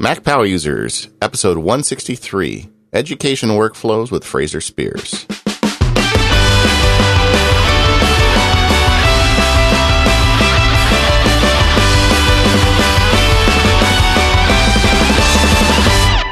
Mac 0.00 0.22
Power 0.22 0.46
Users, 0.46 1.08
episode 1.20 1.58
163 1.58 2.68
Education 2.92 3.48
Workflows 3.48 4.12
with 4.12 4.22
Fraser 4.22 4.60
Speirs. 4.60 5.26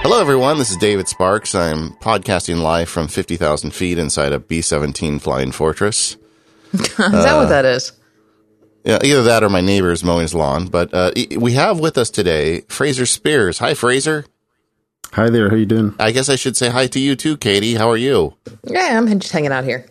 Hello, 0.04 0.20
everyone. 0.20 0.58
This 0.58 0.70
is 0.70 0.76
David 0.76 1.08
Sparks. 1.08 1.56
I'm 1.56 1.90
podcasting 1.94 2.62
live 2.62 2.88
from 2.88 3.08
50,000 3.08 3.72
feet 3.72 3.98
inside 3.98 4.32
a 4.32 4.38
B 4.38 4.60
17 4.60 5.18
Flying 5.18 5.50
Fortress. 5.50 6.16
is 6.72 6.96
that 6.96 7.34
what 7.34 7.46
uh, 7.46 7.48
that 7.48 7.64
is? 7.64 7.90
Yeah, 8.86 8.98
either 9.02 9.24
that 9.24 9.42
or 9.42 9.48
my 9.48 9.60
neighbor's 9.60 10.04
mowing 10.04 10.22
his 10.22 10.34
lawn. 10.34 10.68
But 10.68 10.94
uh, 10.94 11.10
we 11.36 11.54
have 11.54 11.80
with 11.80 11.98
us 11.98 12.08
today 12.08 12.60
Fraser 12.68 13.02
Speirs. 13.02 13.58
Hi, 13.58 13.74
Fraser. 13.74 14.24
Hi 15.12 15.28
there. 15.28 15.50
How 15.50 15.56
you 15.56 15.66
doing? 15.66 15.94
I 15.98 16.12
guess 16.12 16.28
I 16.28 16.36
should 16.36 16.56
say 16.56 16.68
hi 16.68 16.86
to 16.88 17.00
you 17.00 17.16
too, 17.16 17.36
Katie. 17.36 17.74
How 17.74 17.90
are 17.90 17.96
you? 17.96 18.36
Yeah, 18.62 18.96
I'm 18.96 19.18
just 19.18 19.32
hanging 19.32 19.50
out 19.50 19.64
here. 19.64 19.86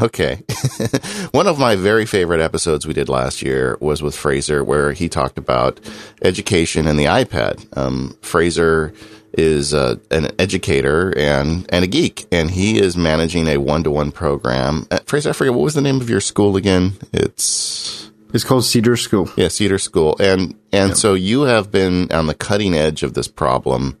Okay. 0.00 0.42
One 1.32 1.46
of 1.46 1.58
my 1.58 1.76
very 1.76 2.06
favorite 2.06 2.40
episodes 2.40 2.86
we 2.86 2.94
did 2.94 3.10
last 3.10 3.42
year 3.42 3.76
was 3.80 4.02
with 4.02 4.16
Fraser, 4.16 4.64
where 4.64 4.92
he 4.92 5.08
talked 5.10 5.36
about 5.36 5.78
education 6.22 6.86
and 6.86 6.98
the 6.98 7.06
iPad. 7.06 7.76
Um, 7.76 8.16
Fraser 8.22 8.94
is 9.36 9.74
uh, 9.74 9.96
an 10.10 10.30
educator 10.38 11.10
and, 11.16 11.66
and 11.72 11.84
a 11.84 11.86
geek, 11.86 12.26
and 12.32 12.50
he 12.50 12.78
is 12.80 12.96
managing 12.96 13.48
a 13.48 13.58
one 13.58 13.84
to 13.84 13.90
one 13.90 14.12
program. 14.12 14.86
Uh, 14.90 14.98
Fraser, 15.06 15.30
I 15.30 15.32
forget 15.32 15.54
what 15.54 15.62
was 15.62 15.74
the 15.74 15.80
name 15.80 16.00
of 16.00 16.10
your 16.10 16.20
school 16.20 16.56
again. 16.56 16.94
It's 17.12 18.10
it's 18.32 18.44
called 18.44 18.64
Cedars 18.64 19.02
School. 19.02 19.30
Yeah, 19.36 19.48
Cedars 19.48 19.82
School, 19.82 20.16
and 20.18 20.54
and 20.72 20.90
yep. 20.90 20.96
so 20.96 21.14
you 21.14 21.42
have 21.42 21.70
been 21.70 22.10
on 22.12 22.26
the 22.26 22.34
cutting 22.34 22.74
edge 22.74 23.02
of 23.02 23.14
this 23.14 23.28
problem 23.28 23.98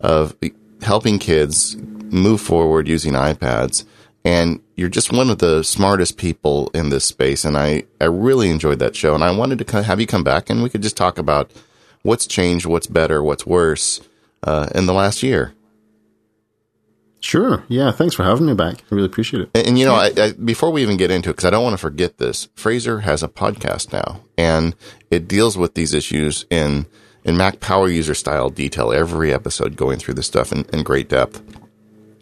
of 0.00 0.36
helping 0.82 1.18
kids 1.18 1.76
move 1.76 2.40
forward 2.40 2.88
using 2.88 3.12
iPads. 3.12 3.84
And 4.24 4.60
you're 4.76 4.88
just 4.88 5.12
one 5.12 5.30
of 5.30 5.38
the 5.38 5.62
smartest 5.62 6.18
people 6.18 6.70
in 6.74 6.90
this 6.90 7.04
space. 7.04 7.44
And 7.44 7.56
I, 7.56 7.84
I 8.00 8.06
really 8.06 8.50
enjoyed 8.50 8.78
that 8.80 8.96
show. 8.96 9.14
And 9.14 9.24
I 9.24 9.30
wanted 9.30 9.64
to 9.66 9.82
have 9.82 10.00
you 10.00 10.06
come 10.06 10.24
back 10.24 10.50
and 10.50 10.62
we 10.62 10.68
could 10.68 10.82
just 10.82 10.96
talk 10.96 11.18
about 11.18 11.50
what's 12.02 12.26
changed, 12.26 12.66
what's 12.66 12.86
better, 12.86 13.22
what's 13.22 13.46
worse, 13.46 14.00
uh, 14.42 14.68
in 14.74 14.86
the 14.86 14.92
last 14.92 15.22
year. 15.22 15.54
Sure. 17.20 17.64
Yeah. 17.68 17.90
Thanks 17.90 18.14
for 18.14 18.22
having 18.22 18.46
me 18.46 18.54
back. 18.54 18.76
I 18.90 18.94
really 18.94 19.06
appreciate 19.06 19.42
it. 19.42 19.50
And, 19.54 19.68
and 19.68 19.78
you 19.78 19.84
know, 19.84 19.94
I, 19.94 20.12
I, 20.16 20.32
before 20.32 20.70
we 20.70 20.82
even 20.82 20.96
get 20.96 21.10
into 21.10 21.30
it, 21.30 21.32
because 21.32 21.44
I 21.44 21.50
don't 21.50 21.64
want 21.64 21.74
to 21.74 21.78
forget 21.78 22.18
this, 22.18 22.48
Fraser 22.54 23.00
has 23.00 23.22
a 23.22 23.28
podcast 23.28 23.92
now, 23.92 24.22
and 24.36 24.76
it 25.10 25.26
deals 25.26 25.58
with 25.58 25.74
these 25.74 25.94
issues 25.94 26.46
in 26.50 26.86
in 27.24 27.36
Mac 27.36 27.60
Power 27.60 27.88
User 27.88 28.14
style 28.14 28.50
detail. 28.50 28.92
Every 28.92 29.34
episode 29.34 29.76
going 29.76 29.98
through 29.98 30.14
this 30.14 30.26
stuff 30.26 30.52
in, 30.52 30.64
in 30.72 30.84
great 30.84 31.08
depth. 31.08 31.42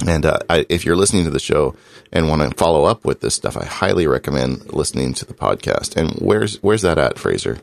And 0.07 0.27
uh, 0.27 0.39
I, 0.49 0.67
if 0.69 0.85
you're 0.85 0.97
listening 0.97 1.25
to 1.25 1.31
the 1.31 1.39
show 1.39 1.75
and 2.13 2.29
want 2.29 2.43
to 2.43 2.57
follow 2.57 2.85
up 2.85 3.05
with 3.05 3.21
this 3.21 3.35
stuff, 3.35 3.57
I 3.57 3.65
highly 3.65 4.07
recommend 4.07 4.73
listening 4.73 5.15
to 5.15 5.25
the 5.25 5.35
podcast. 5.35 5.97
And 5.97 6.13
where's 6.21 6.57
where's 6.63 6.83
that 6.83 6.99
at, 6.99 7.19
Fraser? 7.19 7.59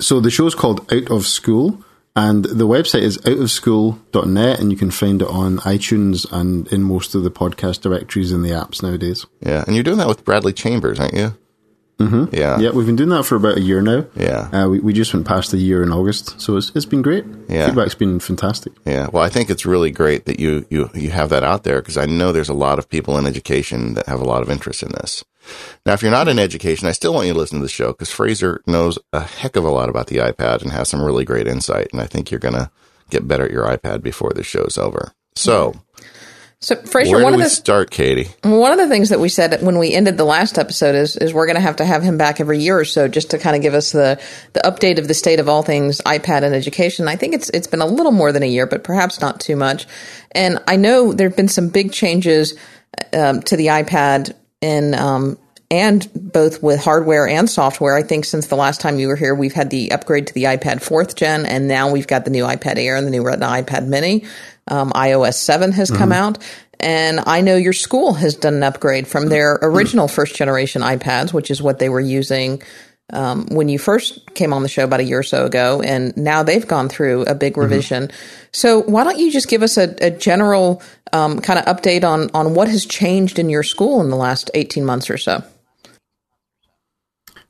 So 0.00 0.20
the 0.20 0.30
show 0.30 0.46
is 0.46 0.54
called 0.54 0.92
Out 0.92 1.10
of 1.10 1.26
School 1.26 1.84
and 2.18 2.44
the 2.44 2.66
website 2.66 3.02
is 3.02 3.16
outofschool.net, 3.18 4.58
and 4.58 4.72
you 4.72 4.76
can 4.76 4.90
find 4.90 5.22
it 5.22 5.28
on 5.28 5.58
iTunes 5.58 6.26
and 6.32 6.66
in 6.72 6.82
most 6.82 7.14
of 7.14 7.22
the 7.22 7.30
podcast 7.30 7.82
directories 7.82 8.32
in 8.32 8.42
the 8.42 8.50
apps 8.50 8.82
nowadays. 8.82 9.24
Yeah, 9.40 9.62
and 9.66 9.76
you're 9.76 9.84
doing 9.84 9.98
that 9.98 10.08
with 10.08 10.24
Bradley 10.24 10.52
Chambers, 10.52 10.98
aren't 10.98 11.14
you? 11.14 11.38
Mm-hmm. 11.98 12.34
Yeah, 12.34 12.58
yeah, 12.58 12.70
we've 12.70 12.86
been 12.86 12.96
doing 12.96 13.10
that 13.10 13.24
for 13.24 13.36
about 13.36 13.58
a 13.58 13.60
year 13.60 13.80
now. 13.82 14.04
Yeah, 14.16 14.48
uh, 14.52 14.68
we 14.68 14.80
we 14.80 14.92
just 14.92 15.14
went 15.14 15.26
past 15.26 15.52
the 15.52 15.58
year 15.58 15.82
in 15.82 15.92
August, 15.92 16.40
so 16.40 16.56
it's 16.56 16.70
it's 16.74 16.86
been 16.86 17.02
great. 17.02 17.24
Yeah, 17.48 17.66
feedback's 17.66 17.94
been 17.94 18.18
fantastic. 18.18 18.72
Yeah, 18.84 19.08
well, 19.12 19.22
I 19.22 19.28
think 19.28 19.48
it's 19.48 19.66
really 19.66 19.92
great 19.92 20.24
that 20.26 20.40
you 20.40 20.66
you 20.70 20.90
you 20.94 21.10
have 21.10 21.30
that 21.30 21.44
out 21.44 21.62
there 21.62 21.80
because 21.80 21.96
I 21.96 22.06
know 22.06 22.32
there's 22.32 22.48
a 22.48 22.54
lot 22.54 22.78
of 22.78 22.88
people 22.88 23.16
in 23.18 23.26
education 23.26 23.94
that 23.94 24.06
have 24.06 24.20
a 24.20 24.24
lot 24.24 24.42
of 24.42 24.50
interest 24.50 24.82
in 24.82 24.90
this. 24.90 25.24
Now, 25.86 25.92
if 25.92 26.02
you're 26.02 26.10
not 26.10 26.28
in 26.28 26.38
education, 26.38 26.88
I 26.88 26.92
still 26.92 27.14
want 27.14 27.26
you 27.26 27.32
to 27.32 27.38
listen 27.38 27.58
to 27.58 27.62
the 27.62 27.68
show 27.68 27.88
because 27.88 28.10
Fraser 28.10 28.62
knows 28.66 28.98
a 29.12 29.20
heck 29.20 29.56
of 29.56 29.64
a 29.64 29.70
lot 29.70 29.88
about 29.88 30.08
the 30.08 30.18
iPad 30.18 30.62
and 30.62 30.72
has 30.72 30.88
some 30.88 31.02
really 31.02 31.24
great 31.24 31.46
insight. 31.46 31.88
And 31.92 32.00
I 32.00 32.06
think 32.06 32.30
you're 32.30 32.40
going 32.40 32.54
to 32.54 32.70
get 33.10 33.26
better 33.26 33.44
at 33.44 33.50
your 33.50 33.64
iPad 33.64 34.02
before 34.02 34.32
the 34.34 34.42
show's 34.42 34.76
over. 34.76 35.12
So, 35.34 35.74
so 36.60 36.74
Fraser, 36.74 37.16
where 37.16 37.24
one 37.24 37.34
of 37.34 37.38
we 37.38 37.44
the 37.44 37.50
start, 37.50 37.90
Katie? 37.90 38.28
One 38.42 38.72
of 38.72 38.78
the 38.78 38.88
things 38.88 39.10
that 39.10 39.20
we 39.20 39.28
said 39.28 39.62
when 39.62 39.78
we 39.78 39.92
ended 39.92 40.16
the 40.16 40.24
last 40.24 40.58
episode 40.58 40.96
is 40.96 41.16
is 41.16 41.32
we're 41.32 41.46
going 41.46 41.56
to 41.56 41.60
have 41.60 41.76
to 41.76 41.84
have 41.84 42.02
him 42.02 42.18
back 42.18 42.40
every 42.40 42.58
year 42.58 42.76
or 42.76 42.84
so 42.84 43.06
just 43.06 43.30
to 43.30 43.38
kind 43.38 43.54
of 43.54 43.62
give 43.62 43.74
us 43.74 43.92
the 43.92 44.20
the 44.54 44.60
update 44.60 44.98
of 44.98 45.06
the 45.06 45.14
state 45.14 45.38
of 45.38 45.48
all 45.48 45.62
things 45.62 46.00
iPad 46.00 46.42
and 46.42 46.54
education. 46.54 47.06
I 47.06 47.14
think 47.14 47.34
it's 47.34 47.48
it's 47.50 47.68
been 47.68 47.80
a 47.80 47.86
little 47.86 48.10
more 48.10 48.32
than 48.32 48.42
a 48.42 48.46
year, 48.46 48.66
but 48.66 48.82
perhaps 48.82 49.20
not 49.20 49.40
too 49.40 49.54
much. 49.54 49.86
And 50.32 50.58
I 50.66 50.76
know 50.76 51.12
there've 51.12 51.36
been 51.36 51.48
some 51.48 51.68
big 51.68 51.92
changes 51.92 52.54
um, 53.12 53.40
to 53.42 53.56
the 53.56 53.66
iPad 53.66 54.34
in 54.60 54.94
um, 54.94 55.38
and 55.70 56.08
both 56.14 56.62
with 56.62 56.80
hardware 56.80 57.28
and 57.28 57.48
software. 57.48 57.94
I 57.96 58.02
think 58.02 58.24
since 58.24 58.46
the 58.46 58.56
last 58.56 58.80
time 58.80 58.98
you 58.98 59.08
were 59.08 59.16
here, 59.16 59.34
we've 59.34 59.52
had 59.52 59.70
the 59.70 59.92
upgrade 59.92 60.26
to 60.28 60.34
the 60.34 60.44
iPad 60.44 60.80
fourth 60.80 61.14
gen, 61.14 61.46
and 61.46 61.68
now 61.68 61.90
we've 61.90 62.06
got 62.06 62.24
the 62.24 62.30
new 62.30 62.44
iPad 62.44 62.78
Air 62.78 62.96
and 62.96 63.06
the 63.06 63.10
new 63.10 63.22
Retina 63.22 63.46
iPad 63.46 63.86
Mini. 63.86 64.24
Um, 64.66 64.90
iOS 64.92 65.34
7 65.34 65.72
has 65.72 65.90
mm-hmm. 65.90 65.98
come 65.98 66.12
out. 66.12 66.38
And 66.80 67.20
I 67.26 67.40
know 67.40 67.56
your 67.56 67.72
school 67.72 68.14
has 68.14 68.36
done 68.36 68.54
an 68.54 68.62
upgrade 68.62 69.08
from 69.08 69.28
their 69.28 69.58
original 69.62 70.06
first 70.06 70.36
generation 70.36 70.82
iPads, 70.82 71.32
which 71.32 71.50
is 71.50 71.60
what 71.60 71.80
they 71.80 71.88
were 71.88 72.00
using 72.00 72.62
um, 73.12 73.46
when 73.46 73.68
you 73.68 73.78
first 73.78 74.34
came 74.34 74.52
on 74.52 74.62
the 74.62 74.68
show 74.68 74.84
about 74.84 75.00
a 75.00 75.04
year 75.04 75.20
or 75.20 75.22
so 75.22 75.46
ago, 75.46 75.80
and 75.82 76.16
now 76.16 76.42
they've 76.42 76.66
gone 76.66 76.88
through 76.88 77.22
a 77.22 77.34
big 77.34 77.52
mm-hmm. 77.52 77.62
revision. 77.62 78.02
Mm-hmm. 78.04 78.48
So 78.52 78.82
why 78.82 79.04
don't 79.04 79.18
you 79.18 79.30
just 79.30 79.48
give 79.48 79.62
us 79.62 79.76
a, 79.76 79.94
a 80.00 80.10
general 80.10 80.82
um, 81.12 81.40
kind 81.40 81.58
of 81.58 81.64
update 81.64 82.04
on 82.04 82.30
on 82.34 82.54
what 82.54 82.68
has 82.68 82.84
changed 82.84 83.38
in 83.38 83.48
your 83.48 83.62
school 83.62 84.00
in 84.00 84.10
the 84.10 84.16
last 84.16 84.50
eighteen 84.54 84.84
months 84.84 85.08
or 85.10 85.18
so? 85.18 85.42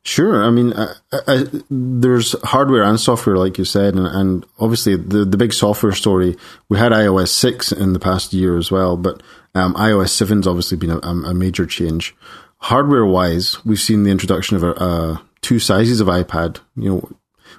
Sure. 0.08 0.42
I 0.42 0.48
mean, 0.48 0.72
I, 0.72 0.94
I, 1.12 1.44
there's 1.68 2.34
hardware 2.42 2.82
and 2.82 2.98
software, 2.98 3.36
like 3.36 3.58
you 3.58 3.66
said, 3.66 3.94
and, 3.94 4.06
and, 4.06 4.46
obviously 4.58 4.96
the 4.96 5.26
the 5.26 5.36
big 5.36 5.52
software 5.52 5.92
story. 5.92 6.34
We 6.70 6.78
had 6.78 6.92
iOS 6.92 7.28
six 7.28 7.72
in 7.72 7.92
the 7.92 7.98
past 7.98 8.32
year 8.32 8.56
as 8.56 8.70
well, 8.70 8.96
but 8.96 9.22
um, 9.54 9.74
iOS 9.74 10.10
seven's 10.10 10.46
obviously 10.46 10.78
been 10.78 10.92
a, 10.92 10.98
a 11.00 11.34
major 11.34 11.66
change. 11.66 12.16
Hardware 12.56 13.04
wise, 13.04 13.62
we've 13.66 13.78
seen 13.78 14.04
the 14.04 14.10
introduction 14.10 14.56
of 14.56 14.62
a, 14.62 14.70
a, 14.72 15.22
two 15.48 15.58
sizes 15.58 15.98
of 16.00 16.08
iPad. 16.08 16.60
You 16.76 16.90
know, 16.90 17.16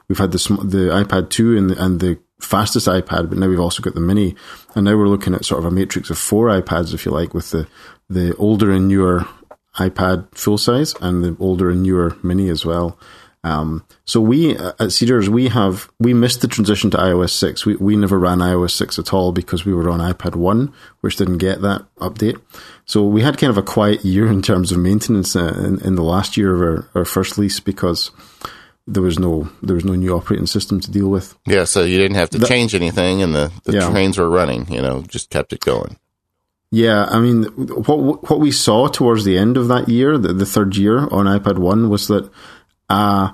we've 0.07 0.19
had 0.19 0.31
the 0.31 0.37
the 0.63 0.91
iPad 0.93 1.31
two 1.31 1.57
and 1.57 1.71
the, 1.71 1.83
and 1.83 1.99
the 1.99 2.19
fastest 2.39 2.87
iPad, 2.87 3.29
but 3.29 3.39
now 3.39 3.47
we've 3.47 3.59
also 3.59 3.81
got 3.81 3.95
the 3.95 3.99
mini, 3.99 4.35
and 4.75 4.85
now 4.85 4.95
we're 4.95 5.07
looking 5.07 5.33
at 5.33 5.43
sort 5.43 5.57
of 5.57 5.65
a 5.65 5.71
matrix 5.71 6.11
of 6.11 6.19
four 6.19 6.49
iPads, 6.49 6.93
if 6.93 7.03
you 7.03 7.11
like, 7.11 7.33
with 7.33 7.49
the 7.49 7.67
the 8.07 8.35
older 8.35 8.71
and 8.71 8.87
newer 8.87 9.25
iPad 9.77 10.27
full 10.35 10.59
size 10.59 10.93
and 11.01 11.23
the 11.23 11.35
older 11.39 11.71
and 11.71 11.81
newer 11.81 12.15
mini 12.21 12.49
as 12.49 12.63
well. 12.63 12.99
Um, 13.43 13.85
so 14.05 14.21
we 14.21 14.55
uh, 14.55 14.73
at 14.79 14.91
Cedars 14.91 15.29
we 15.29 15.47
have 15.47 15.89
we 15.97 16.13
missed 16.13 16.41
the 16.41 16.47
transition 16.47 16.91
to 16.91 16.97
iOS 16.97 17.31
six. 17.31 17.65
We 17.65 17.75
we 17.77 17.95
never 17.95 18.19
ran 18.19 18.37
iOS 18.37 18.71
six 18.71 18.99
at 18.99 19.13
all 19.13 19.31
because 19.31 19.65
we 19.65 19.73
were 19.73 19.89
on 19.89 19.99
iPad 19.99 20.35
one, 20.35 20.73
which 21.01 21.15
didn't 21.15 21.39
get 21.39 21.61
that 21.61 21.85
update. 21.97 22.39
So 22.89 23.03
we 23.03 23.21
had 23.21 23.37
kind 23.37 23.51
of 23.51 23.57
a 23.59 23.61
quiet 23.61 24.03
year 24.03 24.25
in 24.25 24.41
terms 24.41 24.71
of 24.71 24.79
maintenance 24.79 25.35
uh, 25.35 25.53
in, 25.63 25.79
in 25.81 25.93
the 25.93 26.01
last 26.01 26.37
year 26.37 26.55
of 26.55 26.59
our, 26.59 26.89
our 26.95 27.05
first 27.05 27.37
lease 27.37 27.59
because 27.59 28.09
there 28.87 29.03
was 29.03 29.19
no 29.19 29.47
there 29.61 29.75
was 29.75 29.85
no 29.85 29.93
new 29.93 30.15
operating 30.15 30.47
system 30.47 30.79
to 30.79 30.89
deal 30.89 31.07
with. 31.07 31.37
Yeah, 31.45 31.65
so 31.65 31.83
you 31.83 31.99
didn't 31.99 32.17
have 32.17 32.31
to 32.31 32.39
that, 32.39 32.47
change 32.47 32.73
anything, 32.73 33.21
and 33.21 33.35
the, 33.35 33.51
the 33.63 33.73
yeah. 33.73 33.91
trains 33.91 34.17
were 34.17 34.27
running. 34.27 34.73
You 34.73 34.81
know, 34.81 35.03
just 35.03 35.29
kept 35.29 35.53
it 35.53 35.59
going. 35.59 35.99
Yeah, 36.71 37.05
I 37.05 37.19
mean, 37.19 37.43
what 37.43 38.27
what 38.27 38.39
we 38.39 38.49
saw 38.49 38.87
towards 38.87 39.23
the 39.23 39.37
end 39.37 39.55
of 39.55 39.67
that 39.67 39.87
year, 39.87 40.17
the, 40.17 40.33
the 40.33 40.47
third 40.47 40.75
year 40.75 41.01
on 41.11 41.27
iPad 41.27 41.59
One, 41.59 41.91
was 41.91 42.07
that, 42.07 42.27
uh, 42.89 43.33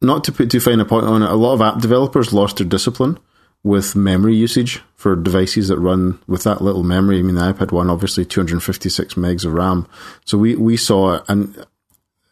not 0.00 0.22
to 0.22 0.32
put 0.32 0.48
too 0.48 0.60
fine 0.60 0.78
a 0.78 0.84
point 0.84 1.06
on 1.06 1.24
it, 1.24 1.28
a 1.28 1.34
lot 1.34 1.54
of 1.54 1.60
app 1.60 1.82
developers 1.82 2.32
lost 2.32 2.58
their 2.58 2.66
discipline 2.68 3.18
with 3.62 3.96
memory 3.96 4.34
usage 4.34 4.82
for 4.94 5.16
devices 5.16 5.68
that 5.68 5.78
run 5.78 6.18
with 6.26 6.44
that 6.44 6.62
little 6.62 6.82
memory. 6.82 7.18
I 7.18 7.22
mean, 7.22 7.34
the 7.34 7.52
iPad 7.52 7.72
One 7.72 7.90
obviously 7.90 8.24
256 8.24 9.14
megs 9.14 9.44
of 9.44 9.52
RAM, 9.52 9.86
so 10.24 10.38
we 10.38 10.56
we 10.56 10.76
saw 10.76 11.20
an 11.28 11.54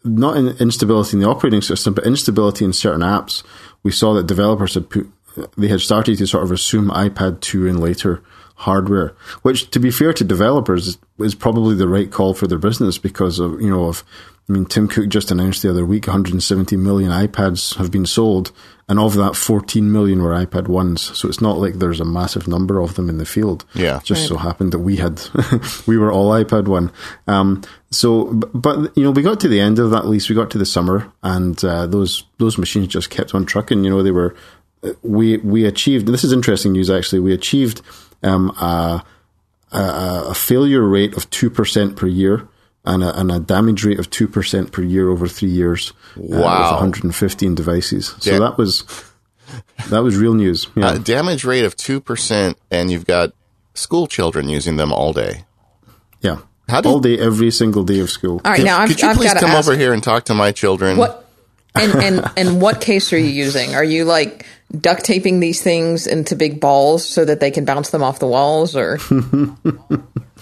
not 0.04 0.36
in 0.36 0.48
instability 0.58 1.16
in 1.16 1.22
the 1.22 1.28
operating 1.28 1.62
system, 1.62 1.94
but 1.94 2.06
instability 2.06 2.64
in 2.64 2.72
certain 2.72 3.00
apps. 3.00 3.42
We 3.82 3.90
saw 3.90 4.14
that 4.14 4.26
developers 4.26 4.74
had 4.74 4.90
put 4.90 5.10
they 5.56 5.68
had 5.68 5.80
started 5.80 6.18
to 6.18 6.26
sort 6.26 6.44
of 6.44 6.52
assume 6.52 6.90
iPad 6.90 7.40
2 7.40 7.66
and 7.66 7.80
later 7.80 8.22
hardware, 8.56 9.14
which 9.42 9.70
to 9.70 9.80
be 9.80 9.90
fair 9.90 10.12
to 10.12 10.24
developers 10.24 10.96
is 11.18 11.34
probably 11.34 11.74
the 11.74 11.88
right 11.88 12.10
call 12.10 12.34
for 12.34 12.46
their 12.46 12.58
business 12.58 12.98
because 12.98 13.38
of, 13.38 13.60
you 13.60 13.70
know, 13.70 13.86
of, 13.86 14.04
I 14.48 14.52
mean, 14.52 14.66
Tim 14.66 14.88
Cook 14.88 15.08
just 15.08 15.30
announced 15.30 15.62
the 15.62 15.70
other 15.70 15.86
week 15.86 16.06
170 16.06 16.76
million 16.76 17.10
iPads 17.10 17.76
have 17.76 17.90
been 17.90 18.04
sold, 18.04 18.52
and 18.88 18.98
of 18.98 19.14
that, 19.14 19.36
14 19.36 19.90
million 19.90 20.22
were 20.22 20.32
iPad 20.32 20.66
1s. 20.66 21.16
So 21.16 21.28
it's 21.28 21.40
not 21.40 21.56
like 21.56 21.74
there's 21.74 22.00
a 22.00 22.04
massive 22.04 22.46
number 22.46 22.78
of 22.78 22.94
them 22.94 23.08
in 23.08 23.16
the 23.16 23.24
field. 23.24 23.64
Yeah. 23.74 23.96
It 23.96 24.04
just 24.04 24.22
right. 24.22 24.28
so 24.28 24.36
happened 24.36 24.72
that 24.72 24.80
we 24.80 24.96
had, 24.96 25.22
we 25.86 25.96
were 25.96 26.12
all 26.12 26.30
iPad 26.30 26.68
1. 26.68 26.92
Um, 27.26 27.62
so, 27.90 28.34
but, 28.34 28.94
you 28.96 29.02
know, 29.02 29.10
we 29.10 29.22
got 29.22 29.40
to 29.40 29.48
the 29.48 29.60
end 29.60 29.78
of 29.78 29.90
that 29.92 30.06
lease, 30.06 30.28
we 30.28 30.34
got 30.34 30.50
to 30.50 30.58
the 30.58 30.66
summer, 30.66 31.10
and 31.22 31.64
uh, 31.64 31.86
those, 31.86 32.24
those 32.36 32.58
machines 32.58 32.88
just 32.88 33.08
kept 33.08 33.34
on 33.34 33.46
trucking. 33.46 33.82
You 33.82 33.90
know, 33.90 34.02
they 34.02 34.10
were, 34.10 34.36
we 35.02 35.38
we 35.38 35.64
achieved. 35.64 36.06
This 36.06 36.24
is 36.24 36.32
interesting 36.32 36.72
news. 36.72 36.90
Actually, 36.90 37.20
we 37.20 37.32
achieved 37.32 37.80
um, 38.22 38.50
a, 38.50 39.04
a, 39.72 39.78
a 40.28 40.34
failure 40.34 40.82
rate 40.82 41.16
of 41.16 41.28
two 41.30 41.50
percent 41.50 41.96
per 41.96 42.06
year. 42.06 42.48
And 42.86 43.02
a, 43.02 43.18
and 43.18 43.32
a, 43.32 43.38
damage 43.40 43.82
rate 43.84 43.98
of 43.98 44.10
2% 44.10 44.70
per 44.72 44.82
year 44.82 45.08
over 45.08 45.26
three 45.26 45.48
years. 45.48 45.92
Wow. 46.16 46.36
Uh, 46.36 46.60
with 46.60 46.70
115 46.94 47.54
devices. 47.54 48.14
So 48.20 48.32
Yeah. 48.32 48.38
that 48.40 48.58
was, 48.58 48.84
that 49.88 50.02
was 50.02 50.16
real 50.16 50.34
news. 50.34 50.66
Yeah. 50.76 50.88
Uh, 50.88 50.98
damage 50.98 51.44
rate 51.44 51.64
of 51.64 51.76
2%, 51.76 52.54
and 52.70 52.90
you've 52.90 53.06
got 53.06 53.32
school 53.74 54.06
children 54.06 54.48
using 54.50 54.76
them 54.76 54.92
all 54.92 55.12
day. 55.14 55.44
yeah. 56.20 56.38
How 56.68 56.80
do- 56.80 56.88
All 56.90 57.00
day, 57.00 57.18
every 57.18 57.50
single 57.50 57.84
day 57.84 58.00
of 58.00 58.10
school. 58.10 58.40
All 58.44 58.50
right, 58.52 58.56
Could, 58.56 58.64
now 58.66 58.78
I've, 58.80 58.88
could 58.88 59.00
you 59.02 59.08
I've 59.08 59.16
please 59.16 59.34
come 59.34 59.50
ask, 59.50 59.68
over 59.68 59.76
here 59.78 59.92
and 59.92 60.02
talk 60.02 60.24
to 60.26 60.34
my 60.34 60.50
children? 60.52 60.96
what 60.96 61.28
and 61.74 61.92
and 61.96 62.30
and 62.38 62.62
what 62.62 62.80
case 62.80 63.12
are 63.12 63.18
you 63.18 63.26
using? 63.26 63.74
Are 63.74 63.84
you 63.84 64.04
like 64.04 64.46
duct 64.80 65.04
taping 65.04 65.40
these 65.40 65.60
things 65.60 66.06
into 66.06 66.36
big 66.36 66.60
balls 66.60 67.06
so 67.06 67.24
that 67.24 67.40
they 67.40 67.50
can 67.50 67.64
bounce 67.66 67.90
them 67.90 68.02
off 68.02 68.18
the 68.18 68.26
walls, 68.28 68.74
or 68.76 68.96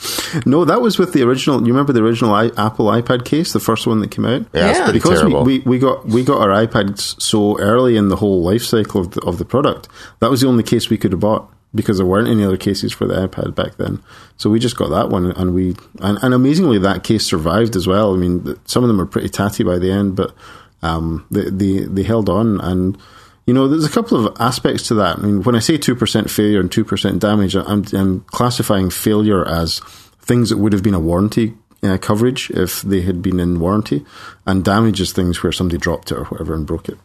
No, 0.46 0.64
that 0.64 0.81
was 0.81 0.99
with 0.99 1.12
the 1.12 1.22
original. 1.22 1.60
You 1.60 1.69
remember 1.72 1.93
the 1.93 2.02
original 2.02 2.32
I, 2.34 2.46
Apple 2.56 2.87
iPad 2.87 3.25
case, 3.25 3.52
the 3.52 3.60
first 3.60 3.87
one 3.87 4.00
that 4.00 4.10
came 4.10 4.25
out? 4.25 4.43
Yeah, 4.52 4.72
Yeah. 4.72 4.84
pretty 4.84 4.99
because 4.99 5.22
we, 5.25 5.31
terrible. 5.31 5.44
we, 5.44 5.58
we 5.60 5.78
got 5.78 6.06
we 6.06 6.25
got 6.25 6.40
our 6.40 6.66
iPads 6.66 7.20
so 7.20 7.58
early 7.58 7.96
in 7.96 8.08
the 8.08 8.16
whole 8.16 8.43
life 8.43 8.62
cycle 8.62 9.00
of 9.02 9.10
the, 9.12 9.20
of 9.22 9.38
the 9.38 9.44
product. 9.44 9.88
That 10.20 10.31
was 10.31 10.40
the 10.40 10.49
only 10.49 10.62
case 10.62 10.88
we 10.90 10.99
could 10.99 11.12
have 11.12 11.20
bought 11.20 11.49
because 11.75 11.96
there 11.99 12.06
weren't 12.06 12.28
any 12.28 12.44
other 12.44 12.56
cases 12.58 12.93
for 12.93 13.06
the 13.06 13.14
iPad 13.26 13.54
back 13.54 13.76
then. 13.76 14.02
So 14.37 14.50
we 14.50 14.58
just 14.58 14.76
got 14.76 14.88
that 14.90 15.08
one, 15.08 15.31
and 15.32 15.54
we 15.54 15.76
and, 16.00 16.19
and 16.22 16.34
amazingly 16.34 16.78
that 16.78 17.04
case 17.04 17.25
survived 17.25 17.76
as 17.76 17.87
well. 17.87 18.14
I 18.14 18.16
mean, 18.16 18.58
some 18.64 18.82
of 18.84 18.88
them 18.88 18.99
were 18.99 19.06
pretty 19.06 19.28
tatty 19.28 19.62
by 19.64 19.78
the 19.78 19.90
end, 19.90 20.16
but 20.16 20.34
um, 20.82 21.26
they, 21.31 21.49
they 21.50 21.78
they 21.84 22.02
held 22.02 22.28
on 22.28 22.60
and. 22.60 22.99
You 23.47 23.55
know, 23.55 23.67
there's 23.67 23.85
a 23.85 23.91
couple 23.91 24.25
of 24.25 24.37
aspects 24.41 24.87
to 24.89 24.94
that. 24.94 25.19
I 25.19 25.23
mean, 25.23 25.43
when 25.43 25.56
I 25.56 25.59
say 25.59 25.77
2% 25.77 26.31
failure 26.31 26.61
and 26.61 26.71
2% 26.71 27.19
damage, 27.19 27.56
I'm, 27.56 27.85
I'm 27.93 28.21
classifying 28.21 28.91
failure 28.91 29.47
as 29.47 29.81
things 30.21 30.50
that 30.50 30.59
would 30.59 30.73
have 30.73 30.83
been 30.83 30.94
a 30.94 31.00
warranty 31.00 31.55
uh, 31.83 31.99
coverage 31.99 32.50
if 32.50 32.83
they 32.83 33.00
had 33.00 33.23
been 33.23 33.41
in 33.41 33.59
warranty, 33.59 34.05
and 34.47 34.65
damage 34.65 35.00
is 35.00 35.12
things 35.12 35.43
where 35.43 35.53
somebody 35.53 35.79
dropped 35.79 36.12
it 36.12 36.19
or 36.19 36.25
whatever 36.25 36.55
and 36.55 36.67
broke 36.67 36.89
it. 36.89 36.99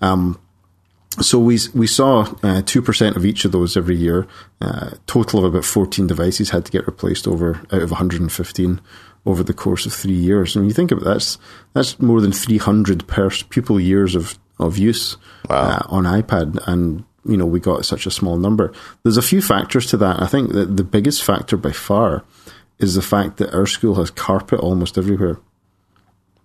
Um, 0.00 0.38
so 1.20 1.38
we 1.38 1.58
we 1.74 1.86
saw 1.86 2.32
uh, 2.42 2.62
two 2.62 2.82
percent 2.82 3.16
of 3.16 3.24
each 3.24 3.44
of 3.44 3.52
those 3.52 3.76
every 3.76 3.96
year. 3.96 4.26
Uh, 4.60 4.90
total 5.06 5.40
of 5.40 5.46
about 5.46 5.64
fourteen 5.64 6.06
devices 6.06 6.50
had 6.50 6.64
to 6.66 6.72
get 6.72 6.86
replaced 6.86 7.26
over 7.26 7.62
out 7.72 7.82
of 7.82 7.90
115 7.90 8.80
over 9.26 9.42
the 9.42 9.54
course 9.54 9.84
of 9.84 9.92
three 9.92 10.12
years. 10.12 10.54
And 10.54 10.66
you 10.66 10.72
think 10.72 10.90
about 10.90 11.04
that, 11.04 11.14
that's 11.14 11.38
that's 11.72 12.00
more 12.00 12.20
than 12.20 12.32
300 12.32 13.06
per 13.08 13.30
pupil 13.48 13.80
years 13.80 14.14
of 14.14 14.38
of 14.58 14.78
use 14.78 15.16
uh, 15.48 15.82
on 15.86 16.04
iPad, 16.04 16.60
and 16.66 17.04
you 17.24 17.36
know 17.36 17.46
we 17.46 17.60
got 17.60 17.84
such 17.84 18.06
a 18.06 18.10
small 18.10 18.36
number. 18.36 18.72
There's 19.02 19.16
a 19.16 19.22
few 19.22 19.42
factors 19.42 19.86
to 19.86 19.96
that. 19.98 20.20
I 20.22 20.26
think 20.26 20.52
that 20.52 20.76
the 20.76 20.84
biggest 20.84 21.22
factor 21.22 21.56
by 21.56 21.72
far 21.72 22.24
is 22.78 22.94
the 22.94 23.02
fact 23.02 23.38
that 23.38 23.54
our 23.54 23.66
school 23.66 23.96
has 23.96 24.10
carpet 24.10 24.60
almost 24.60 24.98
everywhere. 24.98 25.38